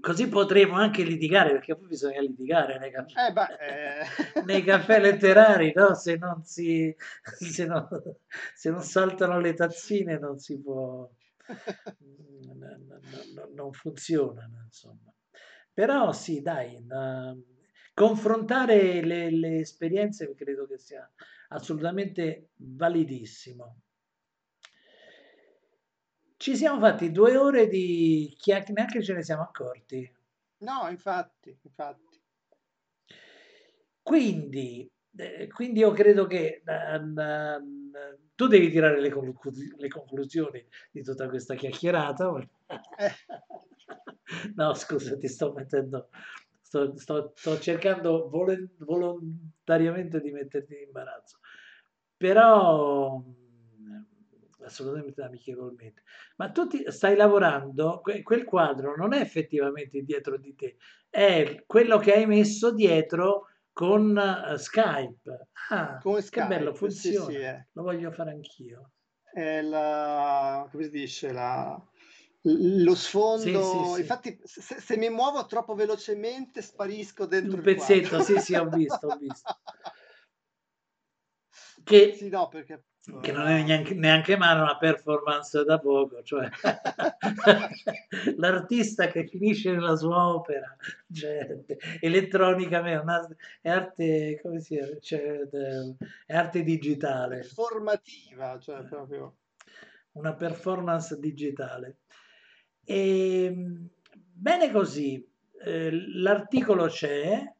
Così 0.00 0.28
potremo 0.28 0.74
anche 0.76 1.02
litigare, 1.02 1.50
perché 1.52 1.76
poi 1.76 1.86
bisogna 1.88 2.20
litigare 2.20 2.78
nei 2.78 2.90
caffè, 2.90 3.26
Eh, 3.28 3.32
beh, 3.32 3.56
eh. 3.60 4.04
nei 4.46 4.62
caffè 4.62 5.00
letterari, 5.00 5.72
no? 5.74 5.94
Se 5.94 6.16
non 6.16 6.42
si, 6.44 6.94
se 7.22 7.66
non, 7.66 7.86
se 8.54 8.70
non 8.70 8.82
saltano 8.82 9.38
le 9.40 9.54
tazzine 9.54 10.18
non 10.18 10.38
si 10.38 10.58
può, 10.60 11.08
no- 11.98 12.78
no- 12.86 13.00
no- 13.34 13.48
non 13.54 13.72
funzionano, 13.72 14.62
insomma. 14.64 15.12
Però 15.72 16.12
sì, 16.12 16.40
dai, 16.40 16.78
confrontare 17.94 19.02
le, 19.02 19.30
le 19.30 19.60
esperienze 19.60 20.34
credo 20.34 20.66
che 20.66 20.78
sia 20.78 21.08
assolutamente 21.48 22.50
validissimo. 22.56 23.80
Ci 26.40 26.56
siamo 26.56 26.80
fatti 26.80 27.12
due 27.12 27.36
ore 27.36 27.68
di 27.68 28.34
chiacchiere, 28.38 28.72
neanche 28.72 29.02
ce 29.02 29.12
ne 29.12 29.22
siamo 29.22 29.42
accorti. 29.42 30.10
No, 30.60 30.88
infatti, 30.88 31.54
infatti. 31.60 32.18
Quindi, 34.00 34.90
eh, 35.16 35.48
quindi 35.48 35.80
io 35.80 35.90
credo 35.90 36.26
che 36.26 36.62
ehm, 36.64 37.90
tu 38.34 38.46
devi 38.46 38.70
tirare 38.70 39.02
le, 39.02 39.10
conclu- 39.10 39.76
le 39.76 39.88
conclusioni 39.88 40.66
di 40.90 41.02
tutta 41.02 41.28
questa 41.28 41.54
chiacchierata. 41.54 42.32
No, 44.54 44.72
scusa, 44.74 45.18
ti 45.18 45.28
sto 45.28 45.52
mettendo, 45.52 46.08
sto, 46.62 46.96
sto- 46.96 47.32
sto 47.34 47.58
cercando 47.58 48.30
vole- 48.30 48.70
volontariamente 48.78 50.20
di 50.20 50.30
metterti 50.30 50.72
in 50.74 50.82
imbarazzo, 50.86 51.40
però 52.16 53.20
assolutamente 54.64 55.22
amichevolmente. 55.22 56.02
Ma 56.36 56.50
tu 56.50 56.66
ti- 56.66 56.84
stai 56.90 57.16
lavorando, 57.16 58.00
que- 58.00 58.22
quel 58.22 58.44
quadro 58.44 58.96
non 58.96 59.12
è 59.12 59.20
effettivamente 59.20 60.02
dietro 60.02 60.36
di 60.38 60.54
te, 60.54 60.76
è 61.08 61.64
quello 61.66 61.98
che 61.98 62.12
hai 62.14 62.26
messo 62.26 62.72
dietro 62.72 63.46
con 63.72 64.16
eh, 64.18 64.58
Skype. 64.58 65.48
Ah, 65.70 65.98
Come 65.98 66.20
che 66.28 66.44
bello, 66.44 66.72
Skype, 66.72 66.90
sì, 66.90 67.12
sì, 67.12 67.34
funziona. 67.34 67.40
è, 67.40 67.66
Lo 67.72 67.82
voglio 67.82 68.10
fare 68.10 68.30
anch'io. 68.30 68.90
è 69.32 69.60
la, 69.62 70.66
come 70.70 70.84
si 70.84 70.90
dice, 70.90 71.32
la, 71.32 71.80
lo 72.42 72.94
Sì, 73.32 73.62
sì, 73.62 73.84
sfondo. 73.84 73.84
sì. 73.84 74.00
Infatti, 74.00 74.38
se, 74.44 74.80
se 74.80 74.96
mi 74.96 75.08
muovo 75.10 75.46
troppo 75.46 75.74
velocemente, 75.74 76.62
sparisco 76.62 77.26
dentro 77.26 77.58
Un 77.58 77.62
pezzetto, 77.62 78.20
sì, 78.20 78.38
sì, 78.38 78.54
ho 78.54 78.68
visto, 78.68 79.08
ho 79.08 79.16
visto. 79.18 79.52
Che, 81.84 82.02
Sì, 82.08 82.28
no, 82.28 82.48
perché 82.48 82.84
che 83.20 83.32
non 83.32 83.46
è 83.46 83.62
neanche, 83.62 83.94
neanche 83.94 84.36
male 84.36 84.60
una 84.60 84.76
performance 84.76 85.64
da 85.64 85.78
poco, 85.78 86.22
cioè 86.22 86.48
l'artista 88.36 89.08
che 89.08 89.26
finisce 89.26 89.72
nella 89.72 89.96
sua 89.96 90.28
opera, 90.28 90.76
cioè, 91.12 91.64
elettronicamente, 92.00 93.02
una- 93.02 93.36
è 93.60 93.70
arte, 93.70 94.38
come 94.42 94.60
si 94.60 94.76
chiama? 94.76 94.98
Cioè, 95.00 95.40
è 96.26 96.34
arte 96.34 96.62
digitale, 96.62 97.42
formativa, 97.42 98.58
cioè 98.58 98.80
eh, 98.80 98.84
proprio... 98.84 99.36
una 100.12 100.34
performance 100.34 101.18
digitale. 101.18 101.98
E, 102.84 103.52
bene 104.12 104.70
così, 104.70 105.26
eh, 105.64 105.90
l'articolo 106.14 106.86
c'è, 106.86 107.52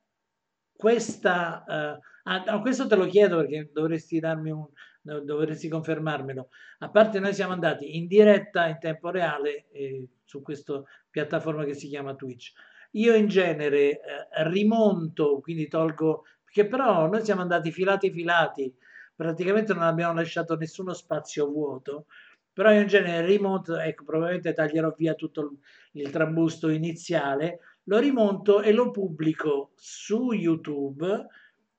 questa, 0.76 1.64
eh, 1.64 1.98
ah, 2.24 2.44
no, 2.44 2.60
questo 2.62 2.86
te 2.86 2.96
lo 2.96 3.06
chiedo 3.06 3.36
perché 3.36 3.70
dovresti 3.72 4.18
darmi 4.18 4.50
un, 4.50 4.66
dovresti 5.02 5.68
confermarmelo. 5.68 6.48
A 6.80 6.90
parte 6.90 7.18
noi 7.20 7.34
siamo 7.34 7.52
andati 7.52 7.96
in 7.96 8.06
diretta 8.06 8.66
in 8.66 8.78
tempo 8.78 9.10
reale 9.10 9.68
eh, 9.70 10.06
su 10.24 10.42
questa 10.42 10.82
piattaforma 11.08 11.64
che 11.64 11.74
si 11.74 11.88
chiama 11.88 12.14
Twitch. 12.14 12.52
Io 12.92 13.14
in 13.14 13.28
genere 13.28 13.90
eh, 13.90 14.00
rimonto, 14.48 15.40
quindi 15.40 15.68
tolgo, 15.68 16.24
perché 16.44 16.66
però 16.66 17.08
noi 17.08 17.24
siamo 17.24 17.42
andati 17.42 17.70
filati 17.70 18.10
filati, 18.10 18.74
praticamente 19.14 19.72
non 19.72 19.84
abbiamo 19.84 20.14
lasciato 20.14 20.56
nessuno 20.56 20.92
spazio 20.92 21.46
vuoto, 21.46 22.06
però 22.52 22.72
io 22.72 22.80
in 22.80 22.88
genere 22.88 23.26
rimonto, 23.26 23.76
ecco, 23.78 24.04
probabilmente 24.04 24.52
taglierò 24.52 24.92
via 24.96 25.14
tutto 25.14 25.58
il, 25.92 26.10
trambusto 26.10 26.68
iniziale, 26.68 27.60
lo 27.84 27.98
rimonto 27.98 28.60
e 28.60 28.72
lo 28.72 28.90
pubblico 28.90 29.70
su 29.76 30.32
YouTube 30.32 31.26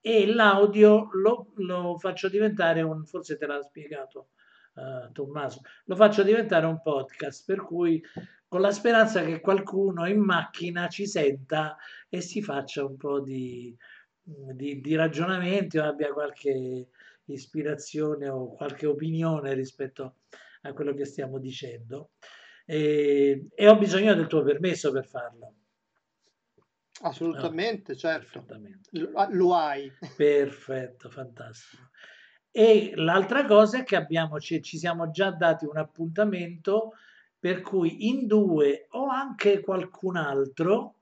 e 0.01 0.25
l'audio 0.25 1.09
lo, 1.13 1.53
lo 1.57 1.97
faccio 1.99 2.27
diventare 2.27 2.81
un, 2.81 3.05
forse 3.05 3.37
te 3.37 3.45
l'ha 3.45 3.61
spiegato 3.61 4.29
uh, 4.73 5.11
Tommaso, 5.11 5.61
lo 5.85 5.95
faccio 5.95 6.23
diventare 6.23 6.65
un 6.65 6.81
podcast, 6.81 7.45
per 7.45 7.61
cui 7.61 8.01
con 8.47 8.61
la 8.61 8.71
speranza 8.71 9.23
che 9.23 9.39
qualcuno 9.39 10.07
in 10.07 10.19
macchina 10.19 10.89
ci 10.89 11.05
senta 11.05 11.77
e 12.09 12.19
si 12.19 12.41
faccia 12.41 12.83
un 12.83 12.97
po' 12.97 13.21
di, 13.21 13.73
di, 14.21 14.81
di 14.81 14.95
ragionamenti 14.95 15.77
o 15.77 15.85
abbia 15.85 16.11
qualche 16.11 16.89
ispirazione 17.25 18.27
o 18.27 18.53
qualche 18.53 18.87
opinione 18.87 19.53
rispetto 19.53 20.15
a 20.63 20.73
quello 20.73 20.93
che 20.93 21.05
stiamo 21.05 21.39
dicendo. 21.39 22.11
E, 22.65 23.47
e 23.55 23.67
ho 23.67 23.77
bisogno 23.77 24.13
del 24.13 24.27
tuo 24.27 24.43
permesso 24.43 24.91
per 24.91 25.05
farlo. 25.05 25.55
Assolutamente, 27.01 27.93
no, 27.93 27.97
certo. 27.97 28.45
Lo, 28.91 29.11
lo 29.29 29.55
hai. 29.55 29.91
Perfetto, 30.15 31.09
fantastico. 31.09 31.89
E 32.51 32.91
l'altra 32.95 33.45
cosa 33.45 33.79
è 33.79 33.83
che 33.83 33.95
abbiamo, 33.95 34.39
ci, 34.39 34.61
ci 34.61 34.77
siamo 34.77 35.09
già 35.09 35.31
dati 35.31 35.65
un 35.65 35.77
appuntamento 35.77 36.93
per 37.39 37.61
cui 37.61 38.09
in 38.09 38.27
due 38.27 38.87
o 38.91 39.07
anche 39.07 39.61
qualcun 39.61 40.17
altro 40.17 40.95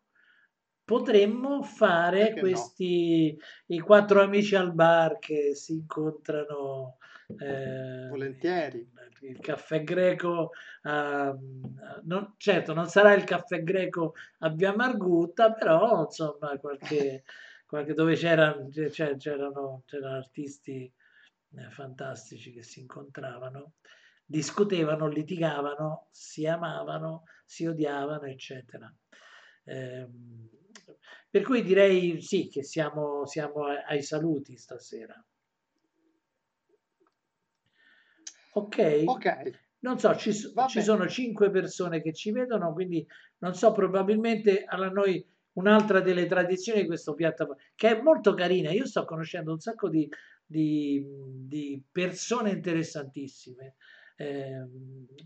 potremmo 0.85 1.61
fare 1.63 2.27
Perché 2.27 2.39
questi 2.39 3.35
no? 3.37 3.75
i 3.75 3.79
quattro 3.79 4.21
amici 4.21 4.55
al 4.55 4.73
bar 4.73 5.19
che 5.19 5.53
si 5.53 5.73
incontrano 5.73 6.97
eh, 7.37 8.07
volentieri 8.09 8.89
il 9.21 9.39
caffè 9.39 9.83
greco 9.83 10.51
uh, 10.83 11.99
non, 12.03 12.33
certo 12.37 12.73
non 12.73 12.87
sarà 12.87 13.13
il 13.13 13.23
caffè 13.23 13.63
greco 13.63 14.13
a 14.39 14.49
Via 14.49 14.75
Margutta 14.75 15.53
però 15.53 16.03
insomma 16.03 16.57
qualche, 16.57 17.23
qualche 17.65 17.93
dove 17.93 18.15
c'erano, 18.15 18.69
c'erano, 18.69 19.83
c'erano 19.85 20.15
artisti 20.15 20.91
eh, 21.55 21.69
fantastici 21.71 22.51
che 22.51 22.63
si 22.63 22.79
incontravano, 22.81 23.73
discutevano, 24.25 25.07
litigavano, 25.07 26.07
si 26.11 26.45
amavano, 26.45 27.23
si 27.45 27.65
odiavano, 27.65 28.25
eccetera. 28.25 28.93
Eh, 29.63 30.07
per 31.29 31.41
cui 31.43 31.63
direi 31.63 32.21
sì 32.21 32.47
che 32.49 32.63
siamo, 32.63 33.25
siamo 33.25 33.65
ai 33.65 34.01
saluti 34.03 34.57
stasera. 34.57 35.23
Ok? 38.59 39.03
Ok. 39.05 39.67
Non 39.79 39.97
so, 39.97 40.15
ci, 40.15 40.33
ci 40.33 40.81
sono 40.81 41.07
cinque 41.07 41.49
persone 41.49 42.01
che 42.01 42.13
ci 42.13 42.31
vedono, 42.31 42.73
quindi 42.73 43.05
non 43.39 43.53
so, 43.55 43.71
probabilmente 43.71 44.65
alla 44.65 44.89
noi 44.89 45.25
un'altra 45.53 46.01
delle 46.01 46.25
tradizioni 46.25 46.81
di 46.81 46.87
questo 46.87 47.13
piattaforma, 47.13 47.61
che 47.75 47.97
è 47.97 48.01
molto 48.01 48.33
carina. 48.33 48.71
Io 48.71 48.85
sto 48.85 49.05
conoscendo 49.05 49.51
un 49.53 49.59
sacco 49.59 49.87
di, 49.89 50.09
di, 50.45 51.01
di 51.47 51.81
persone 51.89 52.51
interessantissime. 52.51 53.75
Eh, 54.17 54.67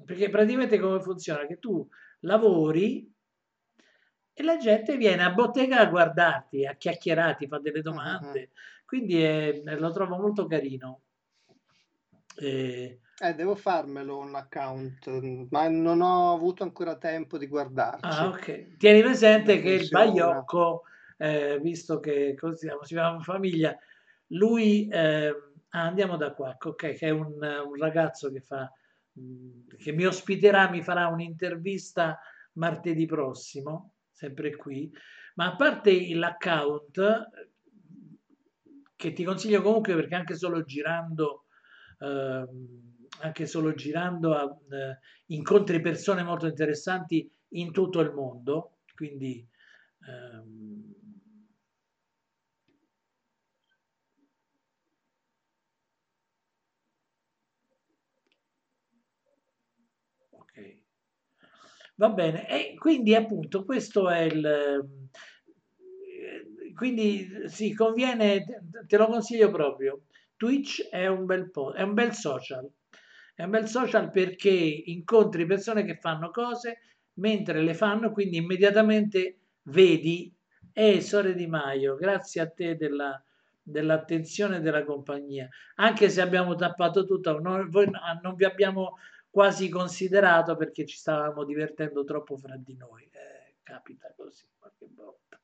perché 0.05 0.29
praticamente 0.29 0.77
come 0.77 1.01
funziona? 1.01 1.47
Che 1.47 1.57
tu 1.57 1.87
lavori 2.19 3.11
e 4.35 4.43
la 4.43 4.57
gente 4.57 4.97
viene 4.97 5.23
a 5.23 5.31
bottega 5.31 5.79
a 5.79 5.87
guardarti, 5.87 6.65
a 6.65 6.75
chiacchierarti, 6.75 7.47
fa 7.47 7.57
delle 7.57 7.81
domande. 7.81 8.39
Uh-huh. 8.39 8.85
Quindi 8.85 9.21
è, 9.21 9.63
lo 9.63 9.91
trovo 9.91 10.17
molto 10.17 10.45
carino. 10.45 11.01
Eh, 12.35 12.99
eh, 13.19 13.33
devo 13.33 13.55
farmelo 13.55 14.17
un 14.17 14.35
account, 14.35 15.07
ma 15.49 15.67
non 15.67 16.01
ho 16.01 16.33
avuto 16.33 16.63
ancora 16.63 16.97
tempo 16.97 17.37
di 17.37 17.47
guardarci. 17.47 18.01
Ah, 18.01 18.27
ok. 18.27 18.77
Tieni 18.77 19.01
presente 19.01 19.61
che 19.61 19.69
il 19.69 19.87
Baiocco, 19.89 20.83
eh, 21.17 21.59
visto 21.59 21.99
che 21.99 22.35
così 22.37 22.67
si 22.81 22.93
chiama 22.93 23.19
famiglia, 23.19 23.77
lui, 24.27 24.87
eh, 24.87 25.27
ah, 25.69 25.81
andiamo 25.81 26.17
da 26.17 26.33
qua, 26.33 26.57
ok, 26.59 26.75
che 26.75 27.07
è 27.07 27.09
un, 27.09 27.33
un 27.33 27.75
ragazzo 27.77 28.31
che, 28.31 28.41
fa, 28.41 28.71
che 29.77 29.91
mi 29.91 30.05
ospiterà, 30.05 30.69
mi 30.69 30.81
farà 30.81 31.07
un'intervista 31.07 32.19
martedì 32.53 33.05
prossimo, 33.05 33.93
sempre 34.09 34.55
qui, 34.55 34.91
ma 35.35 35.51
a 35.51 35.55
parte 35.55 36.13
l'account, 36.15 37.29
che 38.95 39.13
ti 39.13 39.23
consiglio 39.23 39.61
comunque 39.61 39.95
perché 39.95 40.15
anche 40.15 40.35
solo 40.35 40.63
girando, 40.63 41.45
eh, 41.99 42.45
anche 43.23 43.45
solo 43.45 43.73
girando 43.73 44.33
a, 44.35 44.43
eh, 44.75 44.97
incontri 45.27 45.79
persone 45.81 46.23
molto 46.23 46.47
interessanti 46.47 47.29
in 47.49 47.71
tutto 47.71 47.99
il 48.01 48.11
mondo, 48.13 48.77
quindi 48.95 49.45
ehm, 50.07 50.93
Va 61.95 62.09
bene, 62.09 62.47
e 62.49 62.75
quindi 62.77 63.15
appunto 63.15 63.63
questo 63.65 64.09
è 64.09 64.21
il... 64.21 64.45
Eh, 64.45 64.81
quindi 66.73 67.27
sì, 67.47 67.73
conviene, 67.73 68.43
te 68.87 68.97
lo 68.97 69.07
consiglio 69.07 69.51
proprio. 69.51 70.01
Twitch 70.35 70.87
è 70.89 71.07
un 71.07 71.25
bel, 71.25 71.49
po', 71.51 71.73
è 71.73 71.81
un 71.83 71.93
bel 71.93 72.13
social. 72.13 72.69
È 73.35 73.43
un 73.43 73.49
bel 73.49 73.67
social 73.67 74.11
perché 74.11 74.49
incontri 74.49 75.45
persone 75.45 75.83
che 75.83 75.97
fanno 75.97 76.29
cose 76.29 76.79
mentre 77.13 77.61
le 77.61 77.73
fanno, 77.73 78.11
quindi 78.11 78.37
immediatamente 78.37 79.37
vedi, 79.63 80.33
eh, 80.71 81.01
Sore 81.01 81.33
Di 81.33 81.47
Maio, 81.47 81.95
grazie 81.95 82.41
a 82.41 82.49
te 82.49 82.75
della, 82.75 83.21
dell'attenzione 83.61 84.59
della 84.61 84.83
compagnia. 84.83 85.47
Anche 85.75 86.09
se 86.09 86.21
abbiamo 86.21 86.55
tappato 86.55 87.05
tutto, 87.05 87.39
non, 87.39 87.69
voi 87.69 87.89
non 88.21 88.35
vi 88.35 88.45
abbiamo 88.45 88.97
quasi 89.29 89.69
considerato 89.69 90.55
perché 90.55 90.85
ci 90.85 90.97
stavamo 90.97 91.43
divertendo 91.43 92.03
troppo 92.03 92.37
fra 92.37 92.55
di 92.55 92.75
noi. 92.75 93.03
Eh, 93.11 93.55
capita 93.63 94.13
così 94.15 94.45
qualche 94.59 94.87
volta. 94.93 95.39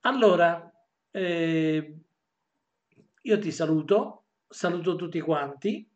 Allora, 0.00 0.72
eh, 1.10 1.94
io 3.22 3.38
ti 3.38 3.50
saluto, 3.50 4.23
saluto 4.48 4.96
tutti 4.96 5.20
quanti. 5.20 5.88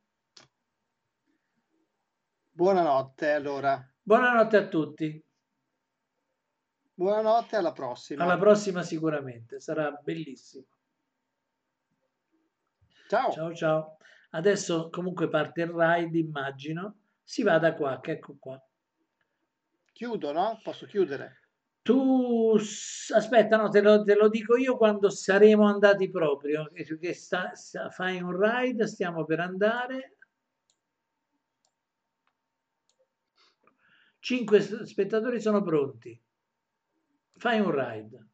Buonanotte 2.51 3.33
allora. 3.33 3.81
Buonanotte 4.03 4.57
a 4.57 4.69
tutti. 4.69 5.25
Buonanotte, 6.95 7.55
alla 7.55 7.73
prossima. 7.73 8.25
Alla 8.25 8.37
prossima 8.39 8.83
sicuramente, 8.83 9.61
sarà 9.61 9.93
bellissimo. 9.93 10.67
Ciao. 13.09 13.31
Ciao 13.31 13.55
ciao. 13.55 13.97
Adesso 14.31 14.91
comunque 14.91 15.29
parte 15.29 15.63
il 15.63 15.71
ride, 15.71 16.19
immagino. 16.19 17.03
Si 17.23 17.43
va 17.43 17.59
da 17.59 17.75
qua, 17.75 18.01
che 18.01 18.13
ecco 18.13 18.37
qua. 18.41 18.61
Chiudo, 19.93 20.33
no? 20.33 20.61
Posso 20.63 20.87
chiudere? 20.87 21.48
Tu, 21.89 22.55
aspetta, 23.15 23.57
no, 23.57 23.71
te 23.71 23.81
lo, 23.81 24.03
te 24.05 24.15
lo 24.15 24.29
dico 24.29 24.59
io 24.59 24.77
quando 24.77 25.09
saremo 25.09 25.67
andati 25.67 26.11
proprio. 26.11 26.71
Che 26.71 27.15
sta, 27.15 27.55
sta, 27.55 27.89
fai 27.89 28.21
un 28.21 28.39
ride, 28.39 28.87
stiamo 28.87 29.25
per 29.25 29.41
andare. 29.41 30.19
Cinque 34.19 34.61
spettatori 34.61 35.41
sono 35.41 35.63
pronti. 35.63 36.21
Fai 37.37 37.59
un 37.59 37.71
ride. 37.71 38.27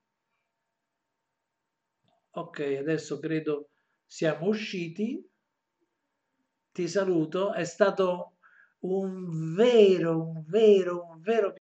Ok, 2.30 2.58
adesso 2.80 3.20
credo 3.20 3.68
siamo 4.04 4.48
usciti 4.48 5.24
ti 6.72 6.88
saluto, 6.88 7.52
è 7.52 7.62
stato 7.62 8.38
un 8.80 9.54
vero, 9.54 10.20
un 10.20 10.42
vero, 10.44 11.06
un 11.06 11.20
vero 11.20 11.52